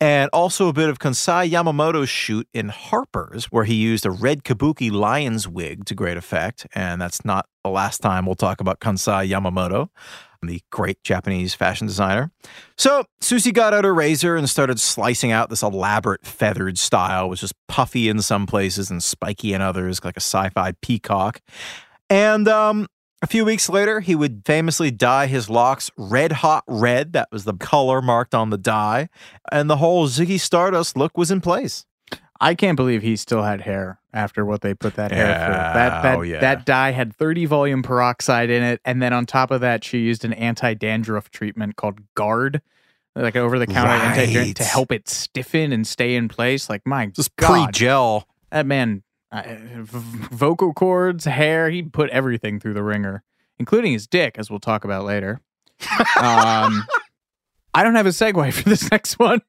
and 0.00 0.30
also 0.32 0.68
a 0.68 0.72
bit 0.72 0.88
of 0.88 0.98
Kansai 0.98 1.50
Yamamoto's 1.50 2.08
shoot 2.08 2.48
in 2.52 2.68
Harper's, 2.68 3.46
where 3.46 3.64
he 3.64 3.74
used 3.74 4.06
a 4.06 4.10
red 4.10 4.44
kabuki 4.44 4.90
lion's 4.90 5.46
wig 5.46 5.75
to 5.84 5.94
great 5.94 6.16
effect. 6.16 6.66
And 6.74 7.00
that's 7.00 7.24
not 7.24 7.46
the 7.64 7.70
last 7.70 7.98
time 7.98 8.26
we'll 8.26 8.34
talk 8.34 8.60
about 8.60 8.80
Kansai 8.80 9.28
Yamamoto, 9.28 9.88
the 10.42 10.62
great 10.70 11.02
Japanese 11.02 11.54
fashion 11.54 11.86
designer. 11.86 12.30
So 12.76 13.04
Suzi 13.20 13.52
got 13.52 13.74
out 13.74 13.84
her 13.84 13.94
razor 13.94 14.36
and 14.36 14.48
started 14.48 14.80
slicing 14.80 15.32
out 15.32 15.50
this 15.50 15.62
elaborate 15.62 16.24
feathered 16.24 16.78
style, 16.78 17.28
which 17.28 17.42
is 17.42 17.52
puffy 17.68 18.08
in 18.08 18.22
some 18.22 18.46
places 18.46 18.90
and 18.90 19.02
spiky 19.02 19.52
in 19.52 19.60
others, 19.60 20.02
like 20.04 20.16
a 20.16 20.20
sci 20.20 20.48
fi 20.50 20.72
peacock. 20.80 21.40
And 22.08 22.46
um, 22.48 22.86
a 23.22 23.26
few 23.26 23.44
weeks 23.44 23.68
later, 23.68 24.00
he 24.00 24.14
would 24.14 24.42
famously 24.44 24.90
dye 24.90 25.26
his 25.26 25.50
locks 25.50 25.90
red 25.96 26.32
hot 26.32 26.64
red. 26.68 27.12
That 27.12 27.28
was 27.32 27.44
the 27.44 27.54
color 27.54 28.00
marked 28.00 28.34
on 28.34 28.50
the 28.50 28.58
dye. 28.58 29.08
And 29.50 29.68
the 29.68 29.78
whole 29.78 30.06
Ziggy 30.06 30.38
Stardust 30.38 30.96
look 30.96 31.16
was 31.16 31.30
in 31.30 31.40
place. 31.40 31.86
I 32.40 32.54
can't 32.54 32.76
believe 32.76 33.02
he 33.02 33.16
still 33.16 33.42
had 33.42 33.60
hair 33.62 33.98
after 34.12 34.44
what 34.44 34.60
they 34.60 34.74
put 34.74 34.94
that 34.96 35.10
hair 35.12 35.26
through. 35.26 35.54
That 35.54 36.02
that 36.02 36.18
oh, 36.18 36.22
yeah. 36.22 36.40
that 36.40 36.66
dye 36.66 36.90
had 36.92 37.14
30 37.14 37.46
volume 37.46 37.82
peroxide 37.82 38.50
in 38.50 38.62
it, 38.62 38.80
and 38.84 39.02
then 39.02 39.12
on 39.12 39.26
top 39.26 39.50
of 39.50 39.60
that, 39.60 39.84
she 39.84 39.98
used 39.98 40.24
an 40.24 40.32
anti 40.32 40.74
dandruff 40.74 41.30
treatment 41.30 41.76
called 41.76 42.00
Gard, 42.14 42.62
like 43.14 43.36
over 43.36 43.58
the 43.58 43.66
counter 43.66 43.90
anti 43.92 44.36
Right. 44.36 44.56
to 44.56 44.64
help 44.64 44.92
it 44.92 45.08
stiffen 45.08 45.72
and 45.72 45.86
stay 45.86 46.14
in 46.16 46.28
place. 46.28 46.68
Like 46.68 46.86
my 46.86 47.06
Just 47.06 47.34
God, 47.36 47.64
pre 47.66 47.72
gel. 47.72 48.28
that 48.50 48.66
man, 48.66 49.02
vocal 50.30 50.72
cords, 50.72 51.24
hair, 51.24 51.70
he 51.70 51.82
put 51.82 52.10
everything 52.10 52.60
through 52.60 52.74
the 52.74 52.82
wringer, 52.82 53.22
including 53.58 53.92
his 53.92 54.06
dick, 54.06 54.36
as 54.38 54.50
we'll 54.50 54.60
talk 54.60 54.84
about 54.84 55.04
later. 55.04 55.40
um, 56.20 56.84
I 57.74 57.82
don't 57.82 57.94
have 57.94 58.06
a 58.06 58.10
segue 58.10 58.52
for 58.52 58.68
this 58.68 58.90
next 58.90 59.18
one. 59.18 59.42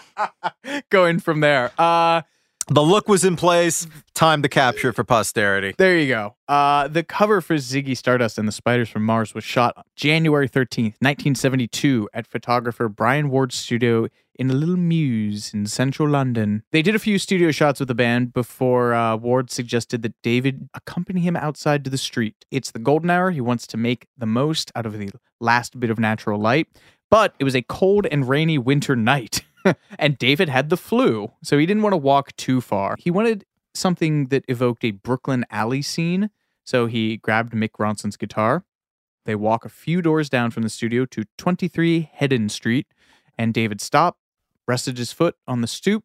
Going 0.90 1.20
from 1.20 1.40
there. 1.40 1.72
Uh, 1.78 2.22
The 2.68 2.82
look 2.82 3.08
was 3.08 3.24
in 3.24 3.34
place. 3.36 3.86
Time 4.14 4.40
to 4.42 4.48
capture 4.48 4.90
it 4.90 4.94
for 4.94 5.04
posterity. 5.04 5.74
There 5.76 5.98
you 5.98 6.06
go. 6.08 6.36
Uh, 6.46 6.86
the 6.88 7.02
cover 7.02 7.40
for 7.40 7.56
Ziggy 7.56 7.96
Stardust 7.96 8.38
and 8.38 8.46
the 8.46 8.52
Spiders 8.52 8.88
from 8.88 9.04
Mars 9.04 9.34
was 9.34 9.42
shot 9.44 9.84
January 9.96 10.48
13th, 10.48 10.94
1972, 11.00 12.08
at 12.14 12.26
photographer 12.26 12.88
Brian 12.88 13.30
Ward's 13.30 13.56
studio 13.56 14.06
in 14.38 14.48
a 14.48 14.54
little 14.54 14.76
mews 14.76 15.52
in 15.52 15.66
central 15.66 16.08
London. 16.08 16.62
They 16.72 16.82
did 16.82 16.94
a 16.94 16.98
few 17.00 17.18
studio 17.18 17.50
shots 17.50 17.80
with 17.80 17.88
the 17.88 17.94
band 17.94 18.32
before 18.32 18.94
uh, 18.94 19.16
Ward 19.16 19.50
suggested 19.50 20.02
that 20.02 20.14
David 20.22 20.68
accompany 20.72 21.20
him 21.20 21.36
outside 21.36 21.84
to 21.84 21.90
the 21.90 21.98
street. 21.98 22.44
It's 22.50 22.70
the 22.70 22.78
golden 22.78 23.10
hour. 23.10 23.30
He 23.32 23.40
wants 23.40 23.66
to 23.68 23.76
make 23.76 24.06
the 24.16 24.26
most 24.26 24.70
out 24.74 24.86
of 24.86 24.98
the 24.98 25.10
last 25.40 25.78
bit 25.80 25.90
of 25.90 25.98
natural 25.98 26.40
light. 26.40 26.68
But 27.10 27.34
it 27.38 27.44
was 27.44 27.54
a 27.54 27.62
cold 27.62 28.06
and 28.10 28.26
rainy 28.26 28.56
winter 28.56 28.96
night, 28.96 29.42
and 29.98 30.18
David 30.18 30.48
had 30.48 30.70
the 30.70 30.76
flu, 30.76 31.32
so 31.42 31.58
he 31.58 31.66
didn't 31.66 31.82
want 31.82 31.92
to 31.92 31.98
walk 31.98 32.34
too 32.36 32.60
far. 32.60 32.96
He 32.98 33.10
wanted 33.10 33.44
something 33.74 34.26
that 34.28 34.44
evoked 34.48 34.84
a 34.84 34.90
Brooklyn 34.90 35.44
alley 35.50 35.82
scene, 35.82 36.30
so 36.64 36.86
he 36.86 37.16
grabbed 37.16 37.52
Mick 37.52 37.72
Ronson's 37.78 38.16
guitar. 38.16 38.64
They 39.24 39.34
walk 39.34 39.64
a 39.64 39.68
few 39.68 40.02
doors 40.02 40.28
down 40.28 40.50
from 40.50 40.62
the 40.62 40.68
studio 40.68 41.04
to 41.06 41.24
23 41.38 42.10
Heddon 42.18 42.50
Street, 42.50 42.86
and 43.38 43.54
David 43.54 43.80
stopped, 43.80 44.18
rested 44.66 44.98
his 44.98 45.12
foot 45.12 45.36
on 45.46 45.60
the 45.60 45.66
stoop, 45.66 46.04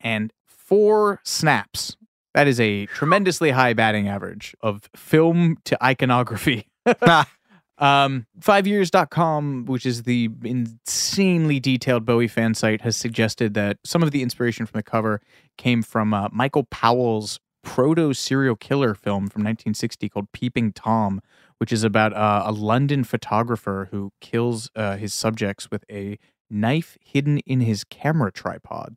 and 0.00 0.32
four 0.46 1.20
snaps. 1.24 1.96
That 2.34 2.46
is 2.46 2.60
a 2.60 2.86
tremendously 2.86 3.50
high 3.50 3.72
batting 3.72 4.08
average 4.08 4.54
of 4.60 4.88
film 4.94 5.58
to 5.64 5.82
iconography. 5.82 6.68
Um, 7.78 8.26
fiveyears.com, 8.40 9.66
which 9.66 9.86
is 9.86 10.02
the 10.02 10.28
insanely 10.42 11.60
detailed 11.60 12.04
Bowie 12.04 12.28
fan 12.28 12.54
site, 12.54 12.80
has 12.80 12.96
suggested 12.96 13.54
that 13.54 13.78
some 13.84 14.02
of 14.02 14.10
the 14.10 14.22
inspiration 14.22 14.66
from 14.66 14.78
the 14.78 14.82
cover 14.82 15.20
came 15.56 15.82
from 15.82 16.12
uh, 16.12 16.28
Michael 16.32 16.64
Powell's 16.64 17.38
proto 17.62 18.14
serial 18.14 18.56
killer 18.56 18.94
film 18.94 19.28
from 19.28 19.42
1960 19.42 20.08
called 20.08 20.32
Peeping 20.32 20.72
Tom, 20.72 21.20
which 21.58 21.72
is 21.72 21.84
about 21.84 22.12
uh, 22.14 22.42
a 22.46 22.52
London 22.52 23.04
photographer 23.04 23.88
who 23.90 24.12
kills 24.20 24.70
uh, 24.74 24.96
his 24.96 25.14
subjects 25.14 25.70
with 25.70 25.84
a 25.90 26.18
knife 26.50 26.96
hidden 27.00 27.38
in 27.38 27.60
his 27.60 27.84
camera 27.84 28.32
tripod. 28.32 28.96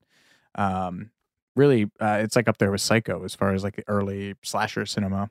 Um, 0.55 1.11
really, 1.55 1.91
uh, 1.99 2.19
it's 2.21 2.35
like 2.35 2.47
up 2.47 2.57
there 2.57 2.71
with 2.71 2.81
Psycho 2.81 3.23
as 3.23 3.35
far 3.35 3.53
as 3.53 3.63
like 3.63 3.75
the 3.75 3.83
early 3.87 4.35
slasher 4.43 4.85
cinema. 4.85 5.29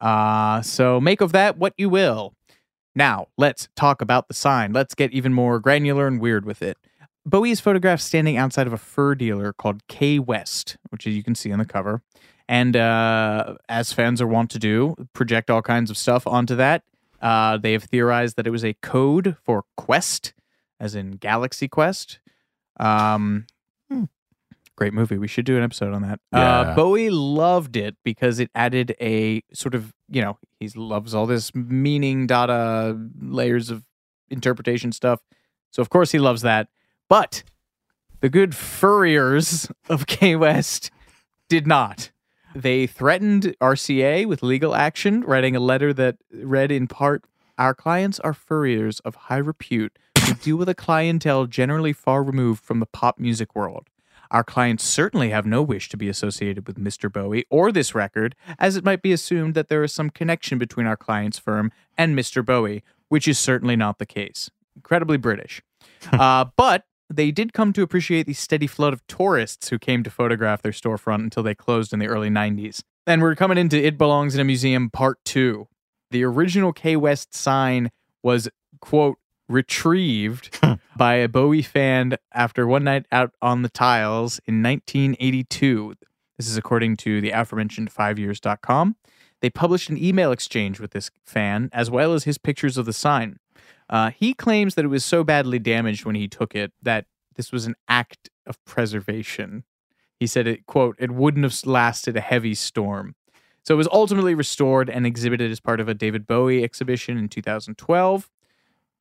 Uh, 0.00 0.62
so 0.62 1.00
make 1.00 1.20
of 1.20 1.32
that 1.32 1.58
what 1.58 1.74
you 1.76 1.88
will. 1.88 2.34
Now, 2.94 3.28
let's 3.36 3.68
talk 3.76 4.02
about 4.02 4.28
the 4.28 4.34
sign. 4.34 4.72
Let's 4.72 4.94
get 4.94 5.12
even 5.12 5.32
more 5.32 5.60
granular 5.60 6.06
and 6.06 6.20
weird 6.20 6.44
with 6.44 6.62
it. 6.62 6.76
Bowie 7.24 7.50
is 7.50 7.60
photographed 7.60 8.02
standing 8.02 8.36
outside 8.36 8.66
of 8.66 8.72
a 8.72 8.78
fur 8.78 9.14
dealer 9.14 9.52
called 9.52 9.86
K 9.86 10.18
West, 10.18 10.76
which 10.88 11.06
you 11.06 11.22
can 11.22 11.34
see 11.34 11.52
on 11.52 11.58
the 11.58 11.64
cover. 11.64 12.02
And 12.48 12.76
uh, 12.76 13.56
as 13.68 13.92
fans 13.92 14.22
are 14.22 14.26
wont 14.26 14.50
to 14.52 14.58
do, 14.58 14.94
project 15.12 15.50
all 15.50 15.60
kinds 15.60 15.90
of 15.90 15.98
stuff 15.98 16.26
onto 16.26 16.56
that. 16.56 16.82
Uh, 17.20 17.58
they 17.58 17.72
have 17.72 17.84
theorized 17.84 18.36
that 18.36 18.46
it 18.46 18.50
was 18.50 18.64
a 18.64 18.74
code 18.74 19.36
for 19.44 19.64
Quest, 19.76 20.32
as 20.80 20.94
in 20.94 21.12
Galaxy 21.12 21.68
Quest. 21.68 22.20
Um, 22.80 23.46
great 24.78 24.94
movie. 24.94 25.18
We 25.18 25.26
should 25.26 25.44
do 25.44 25.56
an 25.56 25.64
episode 25.64 25.92
on 25.92 26.02
that. 26.02 26.20
Uh, 26.32 26.72
Bowie 26.76 27.10
loved 27.10 27.76
it 27.76 27.96
because 28.04 28.38
it 28.38 28.48
added 28.54 28.94
a 29.00 29.42
sort 29.52 29.74
of, 29.74 29.92
you 30.08 30.22
know, 30.22 30.38
he 30.60 30.68
loves 30.68 31.16
all 31.16 31.26
this 31.26 31.52
meaning, 31.52 32.28
data, 32.28 32.96
layers 33.20 33.70
of 33.70 33.84
interpretation 34.30 34.92
stuff. 34.92 35.20
So, 35.72 35.82
of 35.82 35.90
course, 35.90 36.12
he 36.12 36.20
loves 36.20 36.42
that. 36.42 36.68
But 37.08 37.42
the 38.20 38.28
good 38.28 38.54
furriers 38.54 39.68
of 39.88 40.06
K 40.06 40.36
West 40.36 40.92
did 41.48 41.66
not. 41.66 42.12
They 42.54 42.86
threatened 42.86 43.56
RCA 43.60 44.26
with 44.26 44.44
legal 44.44 44.76
action, 44.76 45.22
writing 45.22 45.56
a 45.56 45.60
letter 45.60 45.92
that 45.92 46.18
read 46.32 46.70
in 46.70 46.86
part 46.86 47.24
Our 47.58 47.74
clients 47.74 48.20
are 48.20 48.32
furriers 48.32 49.00
of 49.00 49.16
high 49.26 49.38
repute 49.38 49.98
who 50.24 50.34
deal 50.34 50.56
with 50.56 50.68
a 50.68 50.74
clientele 50.74 51.46
generally 51.46 51.92
far 51.92 52.22
removed 52.22 52.62
from 52.62 52.78
the 52.78 52.86
pop 52.86 53.18
music 53.18 53.56
world. 53.56 53.88
Our 54.30 54.44
clients 54.44 54.84
certainly 54.84 55.30
have 55.30 55.46
no 55.46 55.62
wish 55.62 55.88
to 55.90 55.96
be 55.96 56.08
associated 56.08 56.66
with 56.66 56.78
Mr. 56.78 57.12
Bowie 57.12 57.46
or 57.50 57.72
this 57.72 57.94
record, 57.94 58.34
as 58.58 58.76
it 58.76 58.84
might 58.84 59.02
be 59.02 59.12
assumed 59.12 59.54
that 59.54 59.68
there 59.68 59.82
is 59.82 59.92
some 59.92 60.10
connection 60.10 60.58
between 60.58 60.86
our 60.86 60.96
client's 60.96 61.38
firm 61.38 61.72
and 61.96 62.16
Mr. 62.16 62.44
Bowie, 62.44 62.82
which 63.08 63.26
is 63.26 63.38
certainly 63.38 63.76
not 63.76 63.98
the 63.98 64.06
case. 64.06 64.50
Incredibly 64.76 65.16
British. 65.16 65.62
uh, 66.12 66.46
but 66.56 66.84
they 67.10 67.30
did 67.30 67.52
come 67.52 67.72
to 67.72 67.82
appreciate 67.82 68.26
the 68.26 68.34
steady 68.34 68.66
flood 68.66 68.92
of 68.92 69.06
tourists 69.06 69.70
who 69.70 69.78
came 69.78 70.02
to 70.02 70.10
photograph 70.10 70.62
their 70.62 70.72
storefront 70.72 71.22
until 71.22 71.42
they 71.42 71.54
closed 71.54 71.92
in 71.92 71.98
the 71.98 72.06
early 72.06 72.28
90s. 72.28 72.82
And 73.06 73.22
we're 73.22 73.34
coming 73.34 73.56
into 73.56 73.82
It 73.82 73.96
Belongs 73.96 74.34
in 74.34 74.40
a 74.40 74.44
Museum 74.44 74.90
Part 74.90 75.18
2. 75.24 75.66
The 76.10 76.24
original 76.24 76.72
K 76.72 76.96
West 76.96 77.34
sign 77.34 77.90
was, 78.22 78.48
quote, 78.80 79.16
retrieved 79.48 80.58
by 80.96 81.14
a 81.14 81.28
Bowie 81.28 81.62
fan 81.62 82.16
after 82.32 82.66
one 82.66 82.84
night 82.84 83.06
out 83.10 83.32
on 83.40 83.62
the 83.62 83.68
tiles 83.68 84.40
in 84.46 84.62
1982. 84.62 85.94
This 86.36 86.48
is 86.48 86.56
according 86.56 86.96
to 86.98 87.20
the 87.20 87.30
aforementioned 87.30 87.92
5years.com. 87.92 88.96
They 89.40 89.50
published 89.50 89.88
an 89.88 90.02
email 90.02 90.32
exchange 90.32 90.80
with 90.80 90.92
this 90.92 91.10
fan, 91.24 91.70
as 91.72 91.90
well 91.90 92.12
as 92.12 92.24
his 92.24 92.38
pictures 92.38 92.76
of 92.76 92.86
the 92.86 92.92
sign. 92.92 93.38
Uh, 93.88 94.10
he 94.10 94.34
claims 94.34 94.74
that 94.74 94.84
it 94.84 94.88
was 94.88 95.04
so 95.04 95.24
badly 95.24 95.58
damaged 95.58 96.04
when 96.04 96.14
he 96.14 96.28
took 96.28 96.54
it 96.54 96.72
that 96.82 97.06
this 97.36 97.52
was 97.52 97.66
an 97.66 97.74
act 97.88 98.28
of 98.46 98.62
preservation. 98.64 99.64
He 100.18 100.26
said 100.26 100.46
it, 100.46 100.66
quote, 100.66 100.96
it 100.98 101.12
wouldn't 101.12 101.44
have 101.44 101.54
lasted 101.64 102.16
a 102.16 102.20
heavy 102.20 102.54
storm. 102.54 103.14
So 103.62 103.74
it 103.74 103.76
was 103.76 103.88
ultimately 103.92 104.34
restored 104.34 104.90
and 104.90 105.06
exhibited 105.06 105.50
as 105.50 105.60
part 105.60 105.80
of 105.80 105.88
a 105.88 105.94
David 105.94 106.26
Bowie 106.26 106.64
exhibition 106.64 107.16
in 107.16 107.28
2012, 107.28 108.28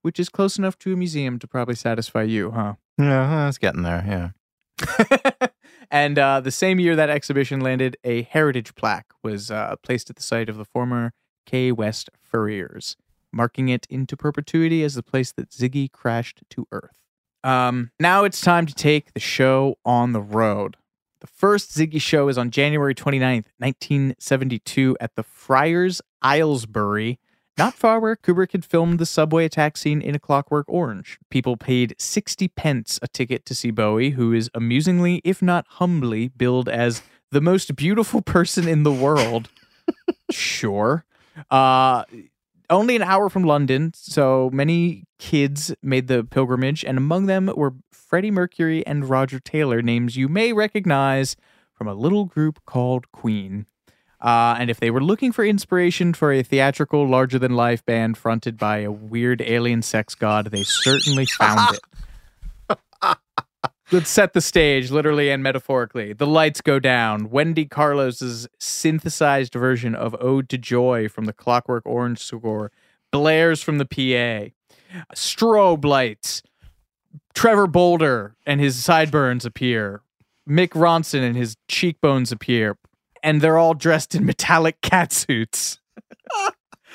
which 0.08 0.22
is 0.22 0.30
close 0.30 0.58
enough 0.58 0.80
to 0.80 0.94
a 0.94 0.96
museum 0.96 1.38
to 1.38 1.46
probably 1.46 1.76
satisfy 1.76 2.24
you, 2.24 2.52
huh? 2.52 2.76
Yeah, 2.98 3.50
it's 3.50 3.58
getting 3.58 3.82
there. 3.82 4.34
Yeah. 4.88 5.48
and 5.92 6.18
uh, 6.18 6.40
the 6.40 6.50
same 6.50 6.80
year 6.80 6.96
that 6.96 7.10
exhibition 7.10 7.60
landed, 7.60 7.98
a 8.06 8.22
heritage 8.22 8.74
plaque 8.74 9.08
was 9.22 9.52
uh, 9.52 9.76
placed 9.84 10.10
at 10.10 10.16
the 10.16 10.24
site 10.24 10.48
of 10.48 10.56
the 10.56 10.64
former 10.64 11.12
K 11.46 11.74
West 11.74 12.10
Furriers, 12.24 12.96
marking 13.34 13.68
it 13.68 13.86
into 13.90 14.16
perpetuity 14.16 14.82
as 14.82 14.96
the 14.96 15.04
place 15.04 15.34
that 15.34 15.50
Ziggy 15.50 15.92
crashed 15.92 16.42
to 16.52 16.66
Earth. 16.72 17.04
Um, 17.44 17.92
now 18.00 18.24
it's 18.24 18.40
time 18.40 18.66
to 18.66 18.74
take 18.74 19.14
the 19.14 19.20
show 19.20 19.76
on 19.84 20.14
the 20.14 20.22
road. 20.22 20.78
The 21.20 21.28
first 21.28 21.78
Ziggy 21.78 22.00
show 22.00 22.30
is 22.30 22.38
on 22.38 22.50
January 22.52 22.96
29th, 22.96 23.48
1972, 23.58 24.96
at 25.02 25.16
the 25.18 25.24
Friars 25.24 26.02
Aylesbury, 26.24 27.20
not 27.58 27.74
far 27.74 28.00
where 28.00 28.16
Kubrick 28.16 28.52
had 28.52 28.64
filmed 28.64 29.00
the 29.00 29.06
subway 29.06 29.46
attack 29.46 29.78
scene 29.78 30.02
in 30.02 30.16
A 30.16 30.20
Clockwork 30.20 30.66
Orange. 30.68 31.18
People 31.30 31.58
paid 31.58 31.96
60 31.98 32.48
pence 32.50 33.00
a 33.02 33.08
ticket 33.08 33.46
to 33.46 33.56
see 33.56 33.72
Bowie, 33.72 34.12
who 34.12 34.34
is 34.34 34.50
amusingly, 34.54 35.22
if 35.24 35.42
not 35.42 35.66
humbly, 35.68 36.28
billed 36.28 36.70
as 36.70 37.02
the 37.32 37.42
most 37.42 37.76
beautiful 37.76 38.22
person 38.22 38.68
in 38.68 38.84
the 38.84 38.92
world. 38.92 39.50
sure. 40.32 41.06
Uh, 41.50 42.04
only 42.70 42.96
an 42.96 43.02
hour 43.02 43.30
from 43.30 43.44
London, 43.44 43.92
so 43.96 44.50
many 44.52 45.06
kids 45.20 45.74
made 45.82 46.08
the 46.08 46.24
pilgrimage, 46.24 46.84
and 46.84 46.98
among 46.98 47.26
them 47.26 47.52
were 47.56 47.76
Freddie 47.92 48.32
Mercury 48.32 48.86
and 48.86 49.10
Roger 49.10 49.40
Taylor, 49.40 49.82
names 49.82 50.16
you 50.16 50.28
may 50.28 50.54
recognize 50.54 51.36
from 51.74 51.88
a 51.88 51.94
little 51.94 52.26
group 52.26 52.60
called 52.66 53.12
Queen. 53.12 53.66
Uh, 54.20 54.56
and 54.60 54.70
if 54.70 54.80
they 54.80 54.90
were 54.90 55.04
looking 55.04 55.32
for 55.32 55.46
inspiration 55.46 56.14
for 56.14 56.32
a 56.32 56.42
theatrical, 56.42 57.08
larger 57.08 57.38
than 57.38 57.56
life 57.56 57.86
band 57.86 58.18
fronted 58.18 58.58
by 58.58 58.80
a 58.80 58.92
weird 58.92 59.42
alien 59.42 59.82
sex 59.82 60.16
god, 60.16 60.48
they 60.48 60.64
certainly 60.64 61.26
found 61.26 61.76
it. 61.76 63.18
Let's 63.90 64.10
set 64.10 64.34
the 64.34 64.42
stage, 64.42 64.92
literally 64.92 65.30
and 65.30 65.42
metaphorically. 65.42 66.12
The 66.12 66.28
lights 66.28 66.60
go 66.60 66.78
down. 66.78 67.30
Wendy 67.30 67.66
Carlos's 67.66 68.46
synthesized 68.60 69.54
version 69.54 69.96
of 69.96 70.14
Ode 70.20 70.50
to 70.50 70.58
Joy 70.58 71.08
from 71.08 71.24
the 71.24 71.32
Clockwork 71.32 71.86
Orange 71.86 72.20
score 72.20 72.72
blares 73.12 73.62
from 73.62 73.78
the 73.78 73.86
PA. 73.86 74.52
Strobe 75.16 75.86
lights. 75.86 76.42
Trevor 77.34 77.68
Bolder 77.68 78.36
and 78.46 78.60
his 78.60 78.84
sideburns 78.84 79.46
appear. 79.46 80.02
Mick 80.50 80.70
Ronson 80.70 81.22
and 81.22 81.38
his 81.38 81.56
cheekbones 81.68 82.32
appear. 82.32 82.78
And 83.28 83.42
they're 83.42 83.58
all 83.58 83.74
dressed 83.74 84.16
in 84.16 84.26
metallic 84.26 84.80
cat 84.80 85.12
suits. 85.12 85.82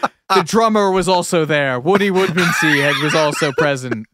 the 0.01 0.43
drummer 0.43 0.91
was 0.91 1.07
also 1.07 1.45
there. 1.45 1.79
Woody 1.79 2.09
Woodmansey 2.09 3.03
was 3.03 3.15
also 3.15 3.53
present. 3.53 4.07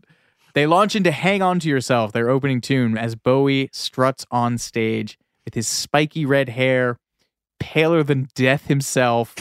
They 0.52 0.66
launch 0.66 0.96
into 0.96 1.12
Hang 1.12 1.42
On 1.42 1.60
to 1.60 1.68
Yourself, 1.68 2.10
their 2.10 2.28
opening 2.28 2.60
tune, 2.60 2.98
as 2.98 3.14
Bowie 3.14 3.70
struts 3.72 4.26
on 4.32 4.58
stage 4.58 5.16
with 5.44 5.54
his 5.54 5.68
spiky 5.68 6.26
red 6.26 6.48
hair, 6.48 6.98
paler 7.60 8.02
than 8.02 8.26
death 8.34 8.66
himself, 8.66 9.36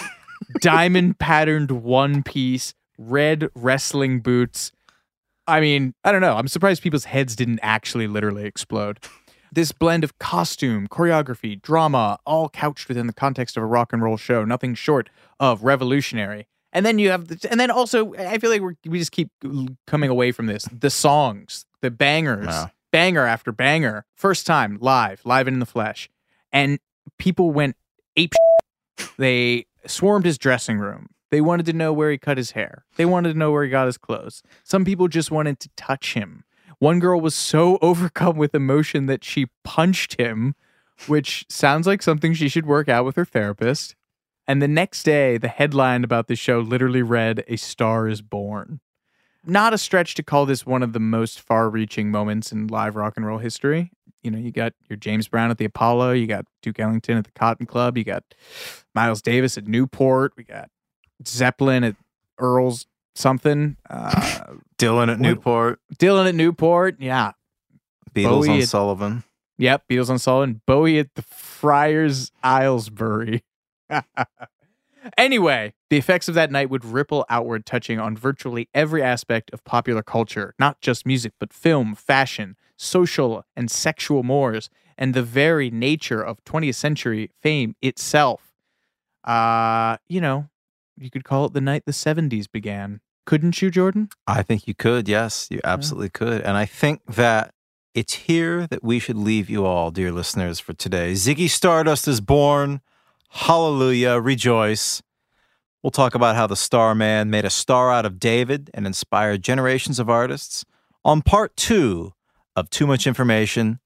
diamond 0.62 1.18
patterned 1.18 1.72
one 1.72 2.22
piece, 2.22 2.76
red 3.00 3.50
wrestling 3.56 4.20
boots. 4.20 4.72
I 5.48 5.62
mean, 5.62 5.96
I 6.04 6.12
don't 6.12 6.22
know. 6.22 6.36
I'm 6.36 6.48
surprised 6.48 6.84
people's 6.84 7.06
heads 7.06 7.36
didn't 7.36 7.62
actually 7.64 8.06
literally 8.06 8.46
explode. 8.46 9.00
This 9.52 9.72
blend 9.72 10.04
of 10.04 10.18
costume, 10.20 10.88
choreography, 10.88 11.62
drama, 11.62 12.20
all 12.26 12.50
couched 12.50 12.88
within 12.88 13.08
the 13.08 13.14
context 13.14 13.58
of 13.58 13.64
a 13.64 13.66
rock 13.66 13.94
and 13.94 14.02
roll 14.02 14.18
show, 14.18 14.44
nothing 14.44 14.76
short 14.76 15.10
of 15.40 15.64
revolutionary. 15.64 16.48
And 16.74 16.86
then 16.86 17.00
you 17.00 17.10
have, 17.12 17.28
the, 17.30 17.48
and 17.50 17.60
then 17.60 17.72
also, 17.72 18.14
I 18.16 18.38
feel 18.40 18.50
like 18.52 18.62
we're, 18.62 18.76
we 18.86 19.00
just 19.00 19.12
keep 19.14 19.30
coming 19.88 20.10
away 20.10 20.32
from 20.32 20.48
this. 20.48 20.68
The 20.72 20.90
songs, 20.90 21.66
the 21.82 21.90
bangers, 21.90 22.48
Wow. 22.48 22.72
banger 22.92 23.26
after 23.26 23.52
banger, 23.52 24.06
first 24.16 24.46
time 24.46 24.78
live, 24.82 25.22
live 25.26 25.48
and 25.48 25.56
in 25.56 25.60
the 25.60 25.66
flesh, 25.66 26.10
and 26.52 26.80
people 27.18 27.52
went 27.52 27.76
ape. 28.18 28.34
They 29.18 29.66
swarmed 29.86 30.26
his 30.26 30.38
dressing 30.38 30.78
room. 30.78 31.08
They 31.32 31.42
wanted 31.42 31.66
to 31.68 31.74
know 31.74 31.92
where 31.94 32.10
he 32.12 32.18
cut 32.18 32.38
his 32.38 32.52
hair. 32.52 32.86
They 32.96 33.06
wanted 33.06 33.34
to 33.34 33.40
know 33.40 33.52
where 33.52 33.64
he 33.64 33.70
got 33.70 33.86
his 33.86 33.98
clothes. 33.98 34.42
Some 34.64 34.86
people 34.86 35.08
just 35.08 35.30
wanted 35.32 35.60
to 35.62 35.70
touch 35.76 36.14
him. 36.14 36.44
One 36.80 37.00
girl 37.00 37.20
was 37.20 37.36
so 37.36 37.78
overcome 37.82 38.38
with 38.38 38.54
emotion 38.54 39.06
that 39.08 39.24
she 39.24 39.48
punched 39.64 40.20
him, 40.20 40.56
which 41.08 41.46
sounds 41.50 41.88
like 41.88 42.02
something 42.02 42.34
she 42.34 42.50
should 42.50 42.66
work 42.66 42.90
out 42.90 43.06
with 43.06 43.16
her 43.16 43.26
therapist. 43.26 43.96
And 44.48 44.62
the 44.62 44.68
next 44.68 45.04
day, 45.04 45.38
the 45.38 45.50
headline 45.50 46.04
about 46.04 46.28
the 46.28 46.36
show 46.36 46.60
literally 46.60 47.02
read, 47.02 47.44
A 47.48 47.58
Star 47.58 48.08
is 48.08 48.22
Born. 48.22 48.80
Not 49.46 49.74
a 49.74 49.78
stretch 49.78 50.16
to 50.16 50.24
call 50.24 50.46
this 50.46 50.66
one 50.66 50.84
of 50.84 50.94
the 50.94 51.00
most 51.00 51.42
far 51.42 51.70
reaching 51.70 52.12
moments 52.12 52.52
in 52.52 52.68
live 52.68 52.96
rock 52.96 53.14
and 53.18 53.26
roll 53.26 53.40
history. 53.40 53.92
You 54.24 54.32
know, 54.32 54.38
you 54.38 54.52
got 54.52 54.74
your 54.90 54.98
James 54.98 55.28
Brown 55.28 55.52
at 55.52 55.58
the 55.58 55.66
Apollo, 55.66 56.14
you 56.14 56.28
got 56.28 56.46
Duke 56.62 56.80
Ellington 56.80 57.18
at 57.18 57.26
the 57.26 57.32
Cotton 57.32 57.66
Club, 57.66 57.98
you 57.98 58.04
got 58.04 58.24
Miles 58.94 59.22
Davis 59.22 59.58
at 59.58 59.68
Newport, 59.68 60.34
we 60.36 60.44
got 60.44 60.70
Zeppelin 61.26 61.84
at 61.84 61.96
Earl's 62.38 62.88
something, 63.18 63.78
uh, 63.90 64.42
Dylan 64.78 65.12
at 65.12 65.20
Newport, 65.20 65.80
Dylan 65.96 66.28
at 66.30 66.36
Newport, 66.36 66.98
yeah. 67.00 67.32
Beatles 68.14 68.30
Bowie 68.30 68.50
on 68.50 68.62
at- 68.62 68.68
Sullivan. 68.68 69.24
Yep, 69.60 69.84
Beatles 69.90 70.10
on 70.10 70.20
Sullivan, 70.20 70.62
Bowie 70.68 71.00
at 71.00 71.16
the 71.16 71.24
Friars 71.24 72.32
Aylesbury. 72.44 73.44
anyway, 75.18 75.74
the 75.90 75.98
effects 75.98 76.28
of 76.28 76.36
that 76.36 76.52
night 76.52 76.70
would 76.70 76.86
ripple 76.86 77.26
outward, 77.30 77.66
touching 77.66 78.00
on 78.00 78.16
virtually 78.16 78.70
every 78.74 79.02
aspect 79.02 79.50
of 79.52 79.64
popular 79.64 80.04
culture, 80.04 80.54
not 80.60 80.80
just 80.82 81.06
music, 81.06 81.34
but 81.40 81.52
film, 81.52 81.96
fashion, 81.96 82.56
social 82.76 83.44
and 83.56 83.72
sexual 83.72 84.22
mores, 84.22 84.70
and 84.98 85.14
the 85.14 85.24
very 85.24 85.72
nature 85.72 86.22
of 86.22 86.44
20th 86.44 86.76
century 86.76 87.32
fame 87.42 87.76
itself. 87.82 88.54
Uh, 89.24 89.98
you 90.08 90.22
know, 90.22 90.50
you 90.98 91.10
could 91.10 91.24
call 91.24 91.46
it 91.46 91.54
the 91.54 91.62
night 91.62 91.86
the 91.86 91.92
70s 91.92 92.46
began. 92.52 93.02
Couldn't 93.28 93.62
you, 93.62 93.70
Jordan? 93.70 94.08
I 94.26 94.42
think 94.42 94.70
you 94.70 94.74
could. 94.74 95.10
Yes, 95.10 95.50
you 95.52 95.60
absolutely 95.66 96.08
could. 96.10 96.42
And 96.44 96.56
I 96.56 96.66
think 96.66 97.02
that 97.08 97.54
it's 97.94 98.14
here 98.14 98.68
that 98.68 98.86
we 98.86 99.00
should 99.00 99.18
leave 99.18 99.50
you 99.50 99.66
all, 99.66 99.92
dear 99.92 100.14
listeners, 100.14 100.62
for 100.62 100.72
today. 100.72 101.12
Ziggy 101.12 101.50
Stardust 101.50 102.08
is 102.08 102.22
born. 102.22 102.80
Hallelujah. 103.32 104.22
Rejoice. 104.22 105.04
We'll 105.84 105.92
talk 105.92 106.16
about 106.16 106.38
how 106.38 106.48
the 106.48 106.56
Starman 106.56 107.30
made 107.30 107.44
a 107.44 107.50
star 107.50 107.92
out 107.92 108.06
of 108.06 108.18
David 108.18 108.72
and 108.74 108.88
inspired 108.88 109.44
generations 109.44 110.00
of 110.00 110.10
artists 110.10 110.64
on 111.04 111.22
part 111.22 111.54
two 111.58 112.14
of 112.56 112.70
Too 112.70 112.88
Much 112.88 113.06
Information, 113.06 113.82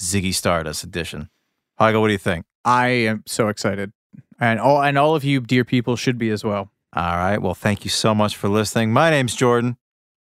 Ziggy 0.00 0.34
Stardust 0.34 0.82
edition. 0.82 1.30
Heigl, 1.78 2.00
what 2.00 2.08
do 2.08 2.12
you 2.12 2.18
think? 2.18 2.44
I 2.64 2.88
am 2.88 3.22
so 3.24 3.46
excited. 3.46 3.92
And 4.40 4.58
all 4.58 4.82
and 4.82 4.98
all 4.98 5.14
of 5.14 5.22
you 5.22 5.40
dear 5.42 5.64
people 5.64 5.94
should 5.94 6.18
be 6.18 6.30
as 6.30 6.42
well. 6.42 6.72
All 6.94 7.16
right. 7.16 7.38
Well, 7.38 7.54
thank 7.54 7.84
you 7.84 7.90
so 7.90 8.14
much 8.14 8.36
for 8.36 8.48
listening. 8.48 8.92
My 8.92 9.10
name's 9.10 9.34
Jordan. 9.34 9.76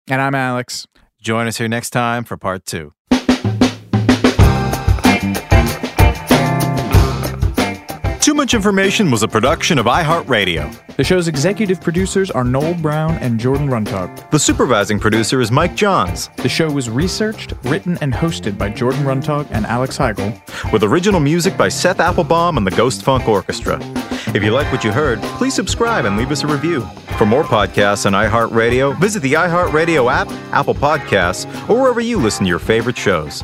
And 0.08 0.22
I'm 0.22 0.36
Alex. 0.36 0.88
Join 1.20 1.48
us 1.48 1.58
here 1.58 1.68
next 1.68 1.90
time 1.90 2.24
for 2.24 2.38
part 2.38 2.66
two. 2.66 2.94
Too 8.22 8.34
Much 8.34 8.54
Information 8.54 9.12
was 9.12 9.24
a 9.24 9.28
production 9.28 9.80
of 9.80 9.86
iHeartRadio. 9.86 10.96
The 10.98 11.04
show's 11.04 11.28
executive 11.30 11.80
producers 11.80 12.30
are 12.30 12.44
Noel 12.44 12.74
Brown 12.76 13.12
and 13.20 13.40
Jordan 13.40 13.70
Runtag. 13.70 14.30
The 14.30 14.38
supervising 14.38 15.00
producer 15.00 15.40
is 15.40 15.52
Mike 15.52 15.74
Johns, 15.76 16.30
The 16.38 16.50
show 16.50 16.70
was 16.70 16.90
researched, 16.90 17.54
written, 17.64 17.98
and 18.02 18.14
hosted 18.14 18.58
by 18.58 18.70
Jordan 18.70 19.04
Runtag 19.04 19.48
and 19.52 19.66
Alex 19.66 19.98
Heigl. 19.98 20.34
with 20.74 20.84
original 20.84 21.20
music 21.22 21.58
by 21.58 21.70
Seth 21.70 22.00
Applebaum 22.02 22.58
and 22.58 22.68
the 22.68 22.72
Ghost 22.72 23.04
Funk 23.04 23.28
Orchestra. 23.28 23.80
If 24.36 24.44
you 24.44 24.52
like 24.52 24.72
what 24.72 24.84
you 24.84 24.92
heard, 24.92 25.20
please 25.38 25.56
subscribe 25.56 26.06
and 26.06 26.18
leave 26.18 26.30
us 26.32 26.44
a 26.44 26.48
review. 26.48 26.82
For 27.18 27.26
more 27.26 27.44
podcasts 27.44 28.06
on 28.06 28.14
iHeartRadio, 28.14 29.00
visit 29.00 29.22
the 29.22 29.34
iHeartRadio 29.34 30.12
app, 30.12 30.28
Apple 30.54 30.76
Podcasts, 30.76 31.46
or 31.70 31.82
wherever 31.82 32.02
you 32.02 32.18
listen 32.20 32.44
to 32.44 32.50
your 32.50 32.60
favorite 32.60 32.98
shows. 32.98 33.44